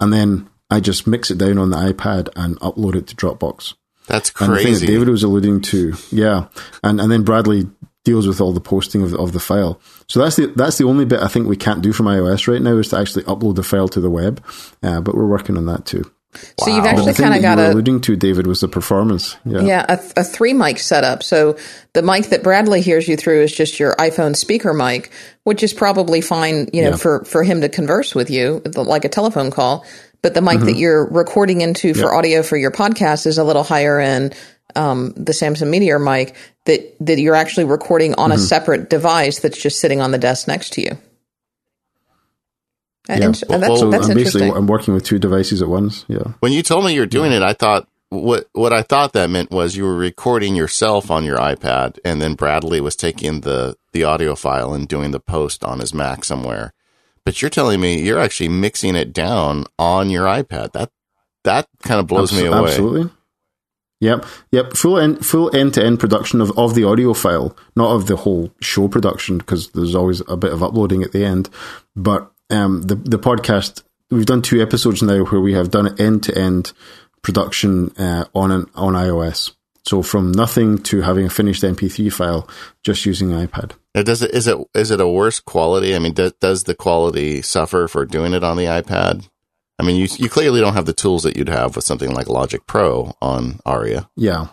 and 0.00 0.12
then 0.12 0.48
I 0.70 0.80
just 0.80 1.06
mix 1.06 1.30
it 1.30 1.38
down 1.38 1.58
on 1.58 1.70
the 1.70 1.76
iPad 1.76 2.28
and 2.36 2.58
upload 2.60 2.96
it 2.96 3.06
to 3.08 3.16
Dropbox. 3.16 3.74
That's 4.06 4.30
crazy. 4.30 4.52
And 4.52 4.58
the 4.58 4.64
thing 4.64 4.80
that 4.80 4.92
David 4.92 5.08
was 5.08 5.22
alluding 5.22 5.62
to, 5.62 5.94
yeah, 6.10 6.48
and 6.82 7.00
and 7.00 7.10
then 7.10 7.24
Bradley 7.24 7.68
deals 8.04 8.26
with 8.26 8.40
all 8.40 8.52
the 8.52 8.60
posting 8.60 9.02
of, 9.02 9.14
of 9.14 9.32
the 9.32 9.40
file. 9.40 9.80
So 10.08 10.20
that's 10.20 10.36
the 10.36 10.46
that's 10.46 10.78
the 10.78 10.84
only 10.84 11.04
bit 11.04 11.20
I 11.20 11.28
think 11.28 11.48
we 11.48 11.56
can't 11.56 11.82
do 11.82 11.92
from 11.92 12.06
iOS 12.06 12.46
right 12.46 12.62
now 12.62 12.76
is 12.76 12.88
to 12.90 12.98
actually 12.98 13.24
upload 13.24 13.56
the 13.56 13.62
file 13.64 13.88
to 13.88 14.00
the 14.00 14.10
web, 14.10 14.42
uh, 14.82 15.00
but 15.00 15.14
we're 15.14 15.26
working 15.26 15.56
on 15.56 15.66
that 15.66 15.84
too. 15.84 16.10
So 16.58 16.74
you've 16.74 16.84
actually 16.84 17.14
kind 17.14 17.34
of 17.34 17.42
got 17.42 17.58
a 17.58 17.72
alluding 17.72 18.00
to 18.02 18.16
David 18.16 18.46
was 18.46 18.60
the 18.60 18.68
performance. 18.68 19.36
Yeah, 19.44 19.62
yeah, 19.62 19.86
a, 19.88 20.20
a, 20.20 20.24
three 20.24 20.52
mic 20.52 20.78
setup. 20.78 21.22
So 21.22 21.56
the 21.92 22.02
mic 22.02 22.26
that 22.26 22.42
Bradley 22.42 22.80
hears 22.80 23.08
you 23.08 23.16
through 23.16 23.42
is 23.42 23.52
just 23.52 23.78
your 23.78 23.94
iPhone 23.96 24.36
speaker 24.36 24.72
mic, 24.72 25.10
which 25.44 25.62
is 25.62 25.72
probably 25.72 26.20
fine, 26.20 26.68
you 26.72 26.82
know, 26.82 26.90
yeah. 26.90 26.96
for 26.96 27.24
for 27.24 27.42
him 27.42 27.60
to 27.60 27.68
converse 27.68 28.14
with 28.14 28.30
you 28.30 28.62
like 28.74 29.04
a 29.04 29.08
telephone 29.08 29.50
call. 29.50 29.84
But 30.22 30.34
the 30.34 30.40
mic 30.40 30.56
mm-hmm. 30.56 30.66
that 30.66 30.76
you're 30.76 31.06
recording 31.06 31.60
into 31.60 31.94
for 31.94 32.06
yep. 32.06 32.12
audio 32.12 32.42
for 32.42 32.56
your 32.56 32.70
podcast 32.70 33.26
is 33.26 33.38
a 33.38 33.44
little 33.44 33.62
higher 33.62 34.00
end. 34.00 34.34
Um, 34.74 35.14
the 35.16 35.32
Samson 35.32 35.70
Meteor 35.70 35.98
mic 35.98 36.34
that 36.64 36.96
that 37.00 37.18
you're 37.18 37.36
actually 37.36 37.64
recording 37.64 38.14
on 38.14 38.30
mm-hmm. 38.30 38.38
a 38.38 38.42
separate 38.42 38.90
device 38.90 39.40
that's 39.40 39.60
just 39.60 39.80
sitting 39.80 40.00
on 40.00 40.10
the 40.10 40.18
desk 40.18 40.48
next 40.48 40.74
to 40.74 40.82
you. 40.82 40.98
Yeah. 43.08 43.18
that's, 43.18 43.40
so 43.40 43.90
that's 43.90 44.08
I'm 44.08 44.14
basically 44.14 44.50
I'm 44.50 44.66
working 44.66 44.94
with 44.94 45.04
two 45.04 45.18
devices 45.18 45.62
at 45.62 45.68
once. 45.68 46.04
Yeah. 46.08 46.32
When 46.40 46.52
you 46.52 46.62
told 46.62 46.84
me 46.84 46.94
you're 46.94 47.06
doing 47.06 47.30
yeah. 47.30 47.38
it, 47.38 47.42
I 47.42 47.52
thought 47.52 47.88
what 48.08 48.48
what 48.52 48.72
I 48.72 48.82
thought 48.82 49.12
that 49.12 49.30
meant 49.30 49.50
was 49.50 49.76
you 49.76 49.84
were 49.84 49.96
recording 49.96 50.54
yourself 50.54 51.10
on 51.10 51.24
your 51.24 51.38
iPad, 51.38 51.98
and 52.04 52.20
then 52.20 52.34
Bradley 52.34 52.80
was 52.80 52.96
taking 52.96 53.40
the 53.40 53.76
the 53.92 54.04
audio 54.04 54.34
file 54.34 54.74
and 54.74 54.88
doing 54.88 55.10
the 55.10 55.20
post 55.20 55.64
on 55.64 55.80
his 55.80 55.94
Mac 55.94 56.24
somewhere. 56.24 56.72
But 57.24 57.42
you're 57.42 57.50
telling 57.50 57.80
me 57.80 58.00
you're 58.00 58.20
actually 58.20 58.48
mixing 58.48 58.94
it 58.94 59.12
down 59.12 59.66
on 59.78 60.10
your 60.10 60.26
iPad. 60.26 60.72
That 60.72 60.90
that 61.44 61.68
kind 61.82 62.00
of 62.00 62.06
blows 62.06 62.32
Abs- 62.32 62.42
me 62.42 62.48
away. 62.48 62.58
Absolutely. 62.58 63.10
Yep, 64.00 64.26
yep. 64.52 64.72
Full 64.74 64.98
end, 64.98 65.24
full 65.24 65.54
end 65.56 65.72
to 65.74 65.84
end 65.84 65.98
production 65.98 66.42
of, 66.42 66.56
of 66.58 66.74
the 66.74 66.84
audio 66.84 67.14
file, 67.14 67.56
not 67.74 67.94
of 67.94 68.06
the 68.06 68.16
whole 68.16 68.52
show 68.60 68.88
production, 68.88 69.38
because 69.38 69.70
there's 69.70 69.94
always 69.94 70.20
a 70.28 70.36
bit 70.36 70.52
of 70.52 70.62
uploading 70.62 71.02
at 71.02 71.12
the 71.12 71.24
end. 71.24 71.48
But 71.94 72.30
um, 72.50 72.82
the 72.82 72.94
the 72.94 73.18
podcast 73.18 73.82
we've 74.10 74.26
done 74.26 74.42
two 74.42 74.62
episodes 74.62 75.02
now 75.02 75.24
where 75.24 75.40
we 75.40 75.54
have 75.54 75.70
done 75.70 76.00
end 76.00 76.22
to 76.24 76.36
end 76.36 76.72
production 77.22 77.90
uh, 77.96 78.24
on 78.34 78.52
an, 78.52 78.66
on 78.74 78.92
iOS. 78.92 79.52
So 79.84 80.02
from 80.02 80.32
nothing 80.32 80.78
to 80.84 81.02
having 81.02 81.26
a 81.26 81.30
finished 81.30 81.62
MP3 81.62 82.12
file, 82.12 82.48
just 82.82 83.06
using 83.06 83.32
an 83.32 83.46
iPad. 83.46 83.72
Now 83.94 84.02
does 84.02 84.22
it 84.22 84.32
is 84.32 84.46
it 84.46 84.58
is 84.74 84.90
it 84.90 85.00
a 85.00 85.08
worse 85.08 85.40
quality? 85.40 85.94
I 85.94 85.98
mean, 85.98 86.12
does, 86.14 86.32
does 86.40 86.64
the 86.64 86.74
quality 86.74 87.42
suffer 87.42 87.88
for 87.88 88.04
doing 88.04 88.32
it 88.32 88.44
on 88.44 88.56
the 88.56 88.64
iPad? 88.64 89.28
I 89.78 89.84
mean, 89.84 89.96
you 89.96 90.08
you 90.18 90.28
clearly 90.28 90.60
don't 90.60 90.74
have 90.74 90.86
the 90.86 90.92
tools 90.92 91.22
that 91.22 91.36
you'd 91.36 91.48
have 91.48 91.76
with 91.76 91.84
something 91.84 92.12
like 92.12 92.28
Logic 92.28 92.66
Pro 92.66 93.14
on 93.20 93.60
Auria. 93.66 94.08
Yeah, 94.16 94.48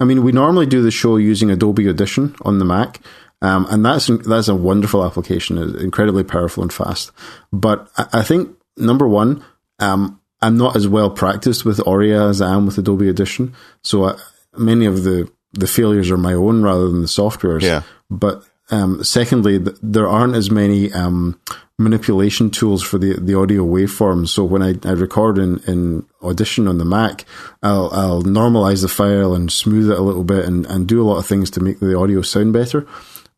I 0.00 0.04
mean, 0.04 0.22
we 0.22 0.32
normally 0.32 0.66
do 0.66 0.82
the 0.82 0.90
show 0.90 1.16
using 1.16 1.50
Adobe 1.50 1.88
Audition 1.88 2.34
on 2.42 2.58
the 2.58 2.64
Mac, 2.64 3.00
um, 3.40 3.66
and 3.70 3.84
that's 3.84 4.08
that's 4.26 4.48
a 4.48 4.54
wonderful 4.54 5.04
application. 5.04 5.58
Incredibly 5.78 6.24
powerful 6.24 6.62
and 6.62 6.72
fast. 6.72 7.12
But 7.52 7.88
I 7.96 8.22
think 8.22 8.56
number 8.76 9.06
one, 9.06 9.44
um, 9.78 10.20
I'm 10.40 10.56
not 10.56 10.76
as 10.76 10.88
well 10.88 11.10
practiced 11.10 11.64
with 11.64 11.78
Auria 11.78 12.28
as 12.28 12.40
I 12.40 12.54
am 12.54 12.66
with 12.66 12.78
Adobe 12.78 13.08
Audition, 13.08 13.54
so 13.82 14.04
I, 14.04 14.16
many 14.56 14.86
of 14.86 15.04
the 15.04 15.30
the 15.52 15.66
failures 15.66 16.10
are 16.10 16.18
my 16.18 16.34
own 16.34 16.62
rather 16.62 16.88
than 16.88 17.02
the 17.02 17.08
software's. 17.08 17.64
Yeah. 17.64 17.82
But 18.10 18.44
um, 18.70 19.02
secondly, 19.02 19.58
th- 19.58 19.76
there 19.82 20.08
aren't 20.08 20.34
as 20.34 20.50
many 20.50 20.92
um, 20.92 21.40
manipulation 21.78 22.50
tools 22.50 22.82
for 22.82 22.98
the, 22.98 23.14
the 23.14 23.34
audio 23.34 23.64
waveforms. 23.64 24.28
So 24.28 24.44
when 24.44 24.62
I, 24.62 24.74
I 24.84 24.92
record 24.92 25.38
in, 25.38 25.58
in 25.66 26.06
Audition 26.22 26.68
on 26.68 26.78
the 26.78 26.84
Mac, 26.84 27.24
I'll, 27.62 27.88
I'll 27.92 28.22
normalize 28.22 28.82
the 28.82 28.88
file 28.88 29.34
and 29.34 29.50
smooth 29.50 29.90
it 29.90 29.98
a 29.98 30.02
little 30.02 30.24
bit 30.24 30.44
and, 30.44 30.66
and 30.66 30.86
do 30.86 31.00
a 31.00 31.06
lot 31.08 31.18
of 31.18 31.26
things 31.26 31.50
to 31.52 31.60
make 31.60 31.80
the 31.80 31.96
audio 31.96 32.20
sound 32.20 32.52
better. 32.52 32.86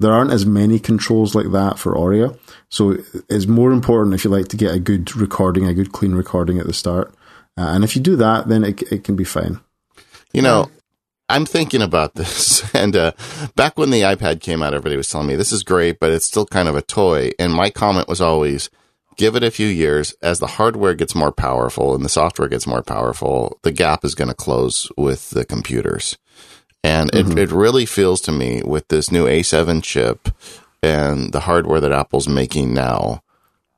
There 0.00 0.12
aren't 0.12 0.32
as 0.32 0.46
many 0.46 0.78
controls 0.78 1.34
like 1.34 1.52
that 1.52 1.78
for 1.78 1.94
Auria. 1.94 2.36
So 2.70 2.96
it's 3.28 3.46
more 3.46 3.70
important 3.70 4.14
if 4.14 4.24
you 4.24 4.30
like 4.30 4.48
to 4.48 4.56
get 4.56 4.74
a 4.74 4.78
good 4.78 5.14
recording, 5.14 5.66
a 5.66 5.74
good 5.74 5.92
clean 5.92 6.14
recording 6.14 6.58
at 6.58 6.66
the 6.66 6.72
start. 6.72 7.14
Uh, 7.56 7.68
and 7.74 7.84
if 7.84 7.94
you 7.94 8.02
do 8.02 8.16
that, 8.16 8.48
then 8.48 8.64
it, 8.64 8.80
it 8.90 9.04
can 9.04 9.14
be 9.14 9.24
fine. 9.24 9.60
You 10.32 10.40
know, 10.42 10.70
I'm 11.28 11.44
thinking 11.44 11.82
about 11.82 12.14
this. 12.20 12.62
And 12.74 12.96
uh, 12.96 13.12
back 13.56 13.78
when 13.78 13.90
the 13.90 14.02
iPad 14.02 14.40
came 14.40 14.62
out, 14.62 14.74
everybody 14.74 14.96
was 14.96 15.08
telling 15.10 15.26
me 15.26 15.36
this 15.36 15.52
is 15.52 15.62
great, 15.62 15.98
but 16.00 16.12
it's 16.12 16.26
still 16.26 16.46
kind 16.46 16.68
of 16.68 16.76
a 16.76 16.82
toy. 16.82 17.32
And 17.38 17.52
my 17.52 17.68
comment 17.70 18.08
was 18.08 18.20
always 18.20 18.70
give 19.16 19.36
it 19.36 19.44
a 19.44 19.50
few 19.50 19.66
years. 19.66 20.14
As 20.22 20.38
the 20.38 20.46
hardware 20.46 20.94
gets 20.94 21.14
more 21.14 21.32
powerful 21.32 21.94
and 21.94 22.04
the 22.04 22.08
software 22.08 22.48
gets 22.48 22.66
more 22.66 22.82
powerful, 22.82 23.58
the 23.62 23.72
gap 23.72 24.04
is 24.04 24.14
going 24.14 24.28
to 24.28 24.34
close 24.34 24.90
with 24.96 25.30
the 25.30 25.44
computers. 25.44 26.16
And 26.82 27.10
Mm-hmm. 27.12 27.38
it, 27.38 27.50
it 27.50 27.52
really 27.52 27.86
feels 27.86 28.20
to 28.22 28.32
me 28.32 28.62
with 28.64 28.88
this 28.88 29.10
new 29.12 29.26
A7 29.26 29.82
chip 29.82 30.28
and 30.82 31.32
the 31.32 31.40
hardware 31.40 31.80
that 31.80 31.92
Apple's 31.92 32.28
making 32.28 32.72
now 32.72 33.22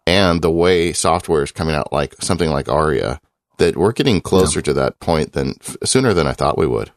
and 0.07 0.41
the 0.43 0.51
way 0.51 0.93
software 0.93 1.43
is 1.43 1.53
coming 1.53 1.75
out 1.75 1.93
like 1.93 2.15
something 2.21 2.51
like 2.51 2.67
Auria 2.69 3.21
that 3.59 3.77
we're 3.77 3.93
getting 3.93 4.21
closer 4.21 4.61
to 4.63 4.73
that 4.73 4.99
point 5.01 5.33
than 5.33 5.55
sooner 5.85 6.13
than 6.15 6.27
I 6.27 6.33
thought 6.33 6.59
we 6.59 6.67
would. 6.67 6.91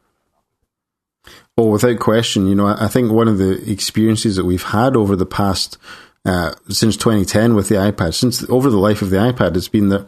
Well, 1.57 1.69
without 1.69 1.99
question. 1.99 2.47
You 2.47 2.55
know, 2.55 2.67
I 2.67 2.85
I 2.85 2.87
think 2.87 3.11
one 3.11 3.27
of 3.27 3.37
the 3.37 3.69
experiences 3.71 4.35
that 4.35 4.45
we've 4.45 4.63
had 4.63 4.95
over 4.95 5.15
the 5.15 5.25
past, 5.25 5.77
uh, 6.25 6.53
since 6.69 6.97
2010 6.97 7.55
with 7.55 7.69
the 7.69 7.75
iPad, 7.75 8.13
since 8.13 8.47
over 8.49 8.69
the 8.69 8.77
life 8.77 9.01
of 9.01 9.09
the 9.09 9.17
iPad, 9.17 9.55
it's 9.55 9.67
been 9.67 9.89
that 9.89 10.07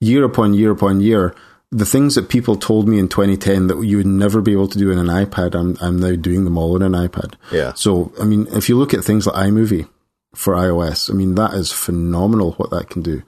year 0.00 0.24
upon 0.24 0.54
year 0.54 0.70
upon 0.70 1.00
year, 1.00 1.34
the 1.74 1.84
things 1.84 2.14
that 2.14 2.28
people 2.28 2.54
told 2.54 2.88
me 2.88 3.00
in 3.00 3.08
2010 3.08 3.66
that 3.66 3.82
you 3.82 3.96
would 3.96 4.06
never 4.06 4.40
be 4.40 4.52
able 4.52 4.68
to 4.68 4.78
do 4.78 4.92
in 4.92 4.98
an 4.98 5.08
iPad, 5.08 5.56
I'm, 5.56 5.76
I'm 5.80 5.98
now 5.98 6.14
doing 6.14 6.44
them 6.44 6.56
all 6.56 6.76
in 6.76 6.82
an 6.82 6.92
iPad. 6.92 7.34
Yeah. 7.50 7.72
So, 7.74 8.12
I 8.20 8.24
mean, 8.24 8.46
if 8.52 8.68
you 8.68 8.78
look 8.78 8.94
at 8.94 9.02
things 9.02 9.26
like 9.26 9.48
iMovie 9.48 9.88
for 10.36 10.54
iOS, 10.54 11.10
I 11.10 11.14
mean, 11.14 11.34
that 11.34 11.52
is 11.54 11.72
phenomenal 11.72 12.52
what 12.52 12.70
that 12.70 12.90
can 12.90 13.02
do. 13.02 13.24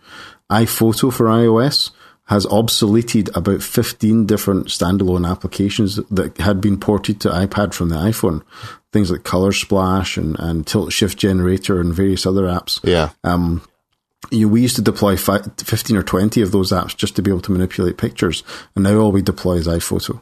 iPhoto 0.49 1.13
for 1.13 1.27
iOS 1.27 1.91
has 2.27 2.47
obsoleted 2.47 3.35
about 3.37 3.63
15 3.63 4.27
different 4.27 4.69
standalone 4.69 5.29
applications 5.29 5.97
that 6.11 6.39
had 6.39 6.61
been 6.61 6.79
ported 6.79 7.21
to 7.21 7.29
iPad 7.31 7.75
from 7.75 7.89
the 7.89 7.97
iPhone. 7.97 8.43
Things 8.93 9.11
like 9.11 9.25
Color 9.25 9.53
Splash 9.53 10.17
and, 10.17 10.39
and 10.39 10.65
Tilt 10.65 10.93
Shift 10.93 11.19
Generator 11.19 11.81
and 11.81 11.93
various 11.93 12.27
other 12.27 12.45
apps. 12.45 12.79
Yeah. 12.85 13.11
Um, 13.25 13.63
You, 14.31 14.49
we 14.49 14.63
used 14.63 14.77
to 14.77 14.83
deploy 14.83 15.17
fi- 15.17 15.43
15 15.59 15.97
or 15.97 16.03
20 16.03 16.43
of 16.43 16.53
those 16.53 16.73
apps 16.73 16.97
just 16.97 17.17
to 17.17 17.23
be 17.23 17.31
able 17.31 17.41
to 17.43 17.53
manipulate 17.53 17.99
pictures. 17.99 18.43
And 18.75 18.85
now 18.85 18.97
all 18.99 19.13
we 19.13 19.23
deploy 19.23 19.55
is 19.55 19.69
iPhoto. 19.69 20.21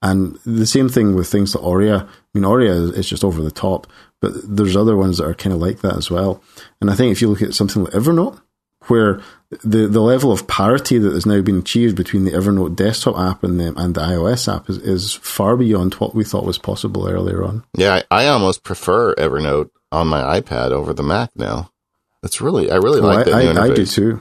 And 0.00 0.38
the 0.44 0.66
same 0.66 0.88
thing 0.88 1.14
with 1.14 1.28
things 1.28 1.54
like 1.54 1.64
Auria. 1.64 2.02
I 2.04 2.08
mean, 2.32 2.44
Auria 2.44 2.70
is, 2.70 2.90
is 2.92 3.08
just 3.08 3.24
over 3.24 3.42
the 3.42 3.50
top, 3.50 3.86
but 4.20 4.32
there's 4.44 4.76
other 4.76 4.96
ones 4.96 5.18
that 5.18 5.26
are 5.26 5.34
kind 5.34 5.52
of 5.52 5.60
like 5.60 5.80
that 5.80 5.96
as 5.96 6.10
well. 6.10 6.42
And 6.80 6.90
I 6.90 6.94
think 6.94 7.12
if 7.12 7.20
you 7.20 7.28
look 7.28 7.42
at 7.42 7.54
something 7.54 7.84
like 7.84 7.94
Evernote, 7.94 8.40
where 8.86 9.20
the, 9.64 9.86
the 9.88 10.00
level 10.00 10.30
of 10.30 10.46
parity 10.46 10.98
that 10.98 11.12
has 11.12 11.26
now 11.26 11.40
been 11.40 11.58
achieved 11.58 11.96
between 11.96 12.24
the 12.24 12.30
Evernote 12.30 12.76
desktop 12.76 13.18
app 13.18 13.42
and 13.42 13.58
the, 13.58 13.74
and 13.76 13.94
the 13.94 14.00
iOS 14.00 14.52
app 14.52 14.68
is, 14.70 14.78
is 14.78 15.14
far 15.14 15.56
beyond 15.56 15.94
what 15.94 16.14
we 16.14 16.24
thought 16.24 16.44
was 16.44 16.58
possible 16.58 17.08
earlier 17.08 17.42
on. 17.44 17.64
Yeah, 17.76 18.02
I, 18.10 18.24
I 18.24 18.28
almost 18.28 18.62
prefer 18.62 19.14
Evernote 19.14 19.70
on 19.90 20.06
my 20.06 20.40
iPad 20.40 20.70
over 20.70 20.92
the 20.92 21.02
Mac 21.02 21.30
now. 21.34 21.70
It's 22.22 22.40
really, 22.40 22.70
I 22.70 22.76
really 22.76 23.00
Well, 23.00 23.14
like 23.14 23.26
that 23.26 23.34
I, 23.34 23.52
I, 23.52 23.64
I 23.66 23.74
do 23.74 23.86
too. 23.86 24.20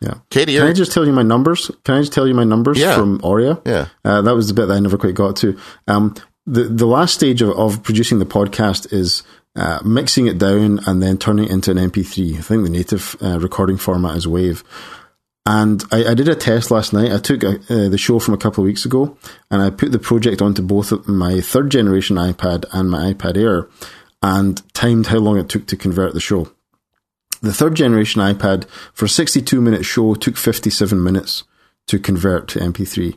Yeah. 0.00 0.14
Katie, 0.30 0.56
Can 0.56 0.66
I 0.66 0.72
just 0.72 0.92
tell 0.92 1.04
you 1.06 1.12
my 1.12 1.22
numbers? 1.22 1.70
Can 1.84 1.96
I 1.96 2.00
just 2.00 2.12
tell 2.12 2.26
you 2.28 2.34
my 2.34 2.44
numbers 2.44 2.78
Yeah. 2.78 2.94
from 2.96 3.18
Auria? 3.22 3.60
yeah, 3.66 3.86
Uh, 4.04 4.22
that 4.22 4.34
was 4.34 4.46
the 4.48 4.54
bit 4.54 4.66
that 4.66 4.76
I 4.76 4.80
never 4.80 4.96
quite 4.98 5.14
got 5.14 5.36
to. 5.36 5.58
Um, 5.88 6.14
the 6.46 6.64
the 6.64 6.86
last 6.86 7.14
stage 7.14 7.42
of, 7.42 7.50
of 7.50 7.82
producing 7.82 8.18
the 8.20 8.24
podcast 8.26 8.92
is 8.92 9.22
uh, 9.56 9.80
mixing 9.84 10.26
it 10.28 10.38
down 10.38 10.78
and 10.86 11.02
then 11.02 11.18
turning 11.18 11.46
it 11.46 11.50
into 11.50 11.70
an 11.72 11.78
MP3. 11.78 12.38
I 12.38 12.40
think 12.42 12.62
the 12.64 12.70
native 12.70 13.16
uh, 13.20 13.38
recording 13.40 13.76
format 13.76 14.16
is 14.16 14.26
Wave. 14.28 14.62
And 15.44 15.82
I, 15.90 16.10
I 16.10 16.14
did 16.14 16.28
a 16.28 16.34
test 16.34 16.70
last 16.70 16.92
night. 16.92 17.10
I 17.10 17.18
took 17.18 17.42
uh 17.42 17.56
the 17.68 17.98
show 17.98 18.18
from 18.18 18.34
a 18.34 18.38
couple 18.38 18.62
of 18.62 18.66
weeks 18.66 18.84
ago 18.84 19.16
and 19.50 19.62
I 19.62 19.70
put 19.70 19.92
the 19.92 19.98
project 19.98 20.42
onto 20.42 20.62
both 20.62 20.92
my 21.08 21.40
third 21.40 21.70
generation 21.70 22.16
iPad 22.16 22.66
and 22.72 22.90
my 22.90 23.12
iPad 23.14 23.36
Air 23.36 23.68
and 24.22 24.62
timed 24.74 25.06
how 25.08 25.18
long 25.18 25.38
it 25.38 25.48
took 25.48 25.66
to 25.68 25.76
convert 25.76 26.12
the 26.14 26.20
show. 26.20 26.48
The 27.40 27.52
third 27.52 27.74
generation 27.76 28.20
iPad 28.20 28.66
for 28.94 29.04
a 29.04 29.08
62 29.08 29.60
minute 29.60 29.84
show 29.84 30.14
took 30.14 30.36
57 30.36 31.02
minutes 31.02 31.44
to 31.86 31.98
convert 31.98 32.48
to 32.48 32.58
MP3, 32.58 33.16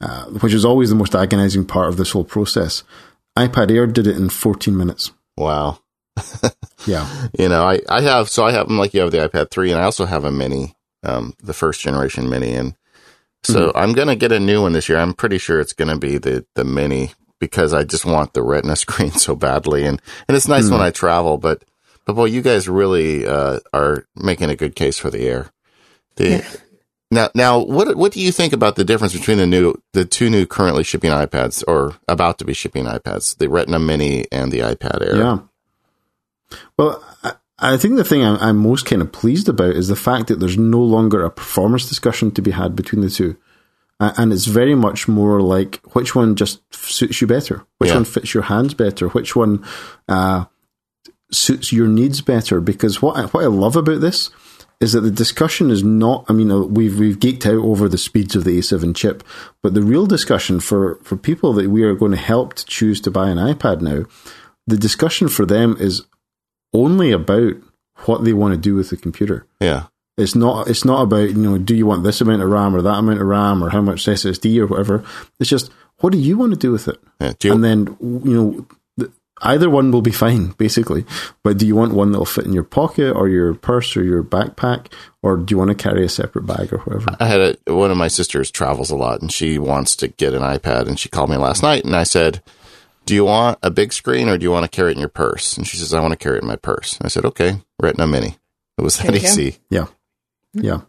uh, 0.00 0.24
which 0.26 0.52
is 0.54 0.64
always 0.64 0.90
the 0.90 0.94
most 0.96 1.14
agonizing 1.14 1.64
part 1.64 1.88
of 1.88 1.96
this 1.96 2.10
whole 2.12 2.24
process. 2.24 2.84
iPad 3.38 3.70
Air 3.70 3.86
did 3.86 4.06
it 4.06 4.16
in 4.16 4.28
14 4.28 4.76
minutes. 4.76 5.12
wow. 5.36 5.78
Yeah. 6.86 7.08
You 7.38 7.48
know, 7.48 7.62
I, 7.64 7.80
I 7.88 8.00
have, 8.02 8.28
so 8.28 8.44
I 8.44 8.50
have, 8.52 8.68
like 8.68 8.92
you 8.92 9.00
have 9.00 9.12
the 9.12 9.18
iPad 9.28 9.50
3 9.50 9.70
and 9.70 9.80
I 9.80 9.84
also 9.84 10.04
have 10.04 10.24
a 10.24 10.32
mini, 10.32 10.74
um, 11.04 11.34
the 11.42 11.52
first 11.54 11.80
generation 11.80 12.28
mini. 12.28 12.52
And 12.54 12.74
so 13.44 13.68
Mm-hmm. 13.68 13.78
I'm 13.78 13.92
going 13.92 14.08
to 14.08 14.16
get 14.16 14.32
a 14.32 14.40
new 14.40 14.62
one 14.62 14.72
this 14.72 14.88
year. 14.88 14.98
I'm 14.98 15.14
pretty 15.14 15.38
sure 15.38 15.60
it's 15.60 15.72
going 15.72 15.88
to 15.88 15.96
be 15.98 16.18
the, 16.18 16.44
the 16.54 16.64
mini 16.64 17.12
because 17.38 17.72
I 17.72 17.84
just 17.84 18.04
want 18.04 18.34
the 18.34 18.42
retina 18.42 18.74
screen 18.84 19.12
so 19.12 19.34
badly. 19.36 19.84
And, 19.84 20.02
and 20.28 20.36
it's 20.36 20.48
nice 20.48 20.68
when 20.70 20.80
Mm. 20.80 20.84
I 20.84 20.90
travel, 20.90 21.38
but, 21.38 21.64
but 22.04 22.14
boy, 22.14 22.26
you 22.26 22.42
guys 22.42 22.68
really, 22.68 23.26
uh, 23.26 23.60
are 23.72 24.06
making 24.16 24.50
a 24.50 24.56
good 24.56 24.74
case 24.74 24.98
for 24.98 25.10
the 25.10 25.26
Air. 25.26 25.50
The, 26.16 26.44
Now, 27.10 27.28
now, 27.34 27.58
what 27.58 27.94
what 27.96 28.12
do 28.12 28.20
you 28.20 28.32
think 28.32 28.54
about 28.54 28.76
the 28.76 28.84
difference 28.84 29.12
between 29.12 29.36
the 29.36 29.46
new, 29.46 29.74
the 29.92 30.06
two 30.06 30.30
new 30.30 30.46
currently 30.46 30.82
shipping 30.82 31.10
iPads 31.10 31.62
or 31.68 31.94
about 32.08 32.38
to 32.38 32.44
be 32.46 32.54
shipping 32.54 32.86
iPads, 32.86 33.36
the 33.36 33.50
Retina 33.50 33.78
Mini 33.78 34.24
and 34.32 34.50
the 34.50 34.60
iPad 34.60 35.02
Air? 35.06 35.16
Yeah. 35.16 35.38
Well, 36.78 37.04
I, 37.22 37.32
I 37.58 37.76
think 37.76 37.96
the 37.96 38.04
thing 38.04 38.24
I'm, 38.24 38.38
I'm 38.38 38.56
most 38.56 38.86
kind 38.86 39.02
of 39.02 39.12
pleased 39.12 39.48
about 39.48 39.76
is 39.76 39.88
the 39.88 39.96
fact 39.96 40.28
that 40.28 40.40
there's 40.40 40.56
no 40.56 40.80
longer 40.80 41.22
a 41.22 41.30
performance 41.30 41.86
discussion 41.86 42.30
to 42.32 42.40
be 42.42 42.50
had 42.52 42.74
between 42.74 43.02
the 43.02 43.10
two. 43.10 43.36
And 44.00 44.32
it's 44.32 44.46
very 44.46 44.74
much 44.74 45.06
more 45.06 45.40
like 45.40 45.80
which 45.94 46.14
one 46.16 46.34
just 46.34 46.60
suits 46.74 47.20
you 47.20 47.26
better, 47.28 47.64
which 47.78 47.90
Yeah. 47.90 47.96
one 47.96 48.04
fits 48.04 48.34
your 48.34 48.42
hands 48.42 48.74
better, 48.74 49.08
which 49.10 49.36
one 49.36 49.64
uh, 50.08 50.46
suits 51.32 51.72
your 51.72 51.88
needs 51.88 52.20
better. 52.20 52.60
Because 52.60 53.02
what 53.02 53.16
I, 53.16 53.26
what 53.26 53.44
I 53.44 53.48
love 53.48 53.76
about 53.76 54.00
this 54.00 54.30
is 54.80 54.92
that 54.92 55.00
the 55.00 55.10
discussion 55.10 55.70
is 55.70 55.82
not. 55.84 56.24
I 56.28 56.32
mean, 56.32 56.50
uh, 56.50 56.60
we've 56.60 56.98
we've 56.98 57.18
geeked 57.18 57.46
out 57.46 57.64
over 57.64 57.88
the 57.88 57.98
speeds 57.98 58.34
of 58.34 58.44
the 58.44 58.58
A7 58.58 58.94
chip, 58.94 59.22
but 59.62 59.74
the 59.74 59.82
real 59.82 60.06
discussion 60.06 60.60
for 60.60 60.96
for 61.02 61.16
people 61.16 61.52
that 61.54 61.70
we 61.70 61.82
are 61.82 61.94
going 61.94 62.12
to 62.12 62.16
help 62.18 62.54
to 62.54 62.66
choose 62.66 63.00
to 63.02 63.10
buy 63.10 63.28
an 63.28 63.38
iPad 63.38 63.80
now, 63.80 64.04
the 64.66 64.76
discussion 64.76 65.28
for 65.28 65.46
them 65.46 65.76
is 65.78 66.02
only 66.72 67.12
about 67.12 67.54
what 68.06 68.24
they 68.24 68.32
want 68.32 68.54
to 68.54 68.60
do 68.60 68.74
with 68.74 68.90
the 68.90 68.96
computer. 68.96 69.46
Yeah. 69.60 69.86
It's 70.18 70.34
not. 70.34 70.68
It's 70.68 70.84
not 70.84 71.02
about 71.02 71.30
you 71.30 71.36
know, 71.36 71.58
do 71.58 71.74
you 71.74 71.86
want 71.86 72.04
this 72.04 72.20
amount 72.20 72.42
of 72.42 72.50
RAM 72.50 72.76
or 72.76 72.82
that 72.82 72.98
amount 72.98 73.20
of 73.20 73.26
RAM 73.26 73.64
or 73.64 73.70
how 73.70 73.80
much 73.80 74.04
SSD 74.04 74.58
or 74.58 74.66
whatever. 74.66 75.04
It's 75.40 75.48
just 75.48 75.70
what 75.98 76.12
do 76.12 76.18
you 76.18 76.36
want 76.36 76.52
to 76.52 76.58
do 76.58 76.72
with 76.72 76.88
it? 76.88 77.00
yeah. 77.20 77.32
Do 77.38 77.48
you, 77.48 77.54
and 77.54 77.64
then 77.64 77.96
you 78.00 78.34
know, 78.34 78.66
either 79.42 79.68
one 79.68 79.90
will 79.90 80.02
be 80.02 80.10
fine 80.10 80.48
basically. 80.58 81.04
But 81.42 81.58
do 81.58 81.66
you 81.66 81.76
want 81.76 81.94
one 81.94 82.12
that'll 82.12 82.26
fit 82.26 82.46
in 82.46 82.52
your 82.52 82.64
pocket 82.64 83.12
or 83.12 83.28
your 83.28 83.54
purse 83.54 83.96
or 83.96 84.02
your 84.02 84.22
backpack, 84.22 84.92
or 85.22 85.36
do 85.36 85.52
you 85.52 85.58
want 85.58 85.68
to 85.70 85.74
carry 85.74 86.04
a 86.04 86.08
separate 86.08 86.46
bag 86.46 86.72
or 86.72 86.78
whatever? 86.78 87.16
I 87.20 87.26
had 87.26 87.58
a, 87.66 87.74
one 87.74 87.90
of 87.90 87.96
my 87.96 88.08
sisters 88.08 88.50
travels 88.50 88.90
a 88.90 88.96
lot 88.96 89.20
and 89.20 89.32
she 89.32 89.58
wants 89.58 89.96
to 89.96 90.08
get 90.08 90.34
an 90.34 90.42
iPad 90.42 90.88
and 90.88 90.98
she 90.98 91.08
called 91.08 91.30
me 91.30 91.36
last 91.36 91.62
night 91.62 91.84
and 91.84 91.94
I 91.94 92.04
said, 92.04 92.42
do 93.04 93.14
you 93.14 93.24
want 93.24 93.58
a 93.62 93.70
big 93.70 93.92
screen 93.92 94.28
or 94.28 94.38
do 94.38 94.44
you 94.44 94.50
want 94.50 94.64
to 94.64 94.74
carry 94.74 94.90
it 94.90 94.94
in 94.94 95.00
your 95.00 95.08
purse? 95.08 95.56
And 95.56 95.66
she 95.66 95.76
says, 95.76 95.92
I 95.92 96.00
want 96.00 96.12
to 96.12 96.18
carry 96.18 96.36
it 96.36 96.42
in 96.42 96.48
my 96.48 96.56
purse. 96.56 96.96
And 96.96 97.06
I 97.06 97.08
said, 97.08 97.24
okay, 97.24 97.60
Retina 97.80 98.06
Mini. 98.06 98.36
It 98.78 98.82
was 98.82 98.96
that 98.98 99.08
There 99.08 99.16
easy. 99.16 99.58
Yeah, 99.70 99.86
yeah. 100.54 100.80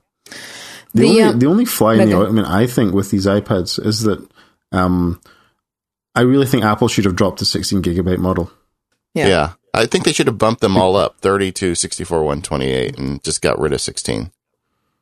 The, 0.93 1.01
The, 1.01 1.07
only 1.07 1.21
um, 1.23 1.39
the 1.39 1.45
only 1.47 1.65
fly 1.65 1.93
in 1.93 2.09
the 2.09 2.15
okay. 2.15 2.27
ointment, 2.27 2.47
I 2.47 2.67
think, 2.67 2.93
with 2.93 3.09
these 3.09 3.25
iPads 3.25 3.83
is 3.83 4.03
that 4.03 4.25
um, 4.71 5.19
I 6.15 6.21
really 6.21 6.45
think 6.45 6.63
Apple 6.63 6.87
should 6.87 7.05
have 7.05 7.15
dropped 7.15 7.39
the 7.39 7.45
16 7.45 7.81
gigabyte 7.81 8.19
model. 8.19 8.51
Yeah. 9.13 9.27
Yeah. 9.27 9.53
I 9.73 9.87
think 9.87 10.05
they 10.05 10.13
should 10.13 10.27
have 10.27 10.37
bumped 10.37 10.61
them 10.61 10.77
all 10.77 10.95
up 10.95 11.19
32, 11.21 11.73
64, 11.75 12.19
128 12.19 12.97
and 12.99 13.23
just 13.23 13.41
got 13.41 13.59
rid 13.59 13.73
of 13.73 13.81
16. 13.81 14.31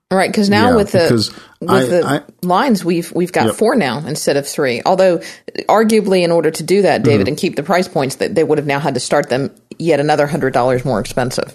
All 0.09 0.17
right, 0.17 0.29
because 0.29 0.49
now 0.49 0.69
Yeah, 0.71 0.75
with 0.75 0.91
the 0.91 1.33
with 1.61 1.69
I- 1.69 1.85
the 1.85 2.05
I- 2.05 2.21
lines, 2.45 2.83
we've 2.83 3.11
we've 3.13 3.31
got 3.31 3.47
Yep. 3.47 3.55
four 3.55 3.75
now 3.75 3.99
instead 4.05 4.35
of 4.35 4.45
three. 4.47 4.81
Although, 4.85 5.19
arguably, 5.69 6.23
in 6.23 6.31
order 6.31 6.51
to 6.51 6.63
do 6.63 6.81
that, 6.81 7.01
Mm-hmm. 7.01 7.09
David, 7.09 7.27
and 7.29 7.37
keep 7.37 7.55
the 7.55 7.63
price 7.63 7.87
points, 7.87 8.15
that 8.15 8.35
they 8.35 8.43
would 8.43 8.57
have 8.57 8.67
now 8.67 8.79
had 8.79 8.93
to 8.95 8.99
start 8.99 9.29
them 9.29 9.51
yet 9.77 10.01
another 10.01 10.27
hundred 10.27 10.51
dollars 10.53 10.83
more 10.83 10.99
expensive. 10.99 11.53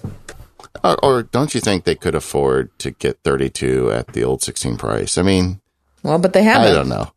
Or, 0.82 0.96
or 1.04 1.22
don't 1.24 1.54
you 1.54 1.60
think 1.60 1.84
they 1.84 1.94
could 1.96 2.14
afford 2.14 2.70
to 2.78 2.90
get 2.92 3.18
32 3.24 3.90
at 3.92 4.08
the 4.14 4.24
old 4.24 4.42
16 4.42 4.76
price? 4.78 5.18
I 5.18 5.22
mean, 5.22 5.60
Well, 6.02 6.18
but 6.18 6.32
they 6.32 6.42
haven't. 6.42 6.68
I 6.70 6.74
don't 6.74 6.88
know. 6.88 7.10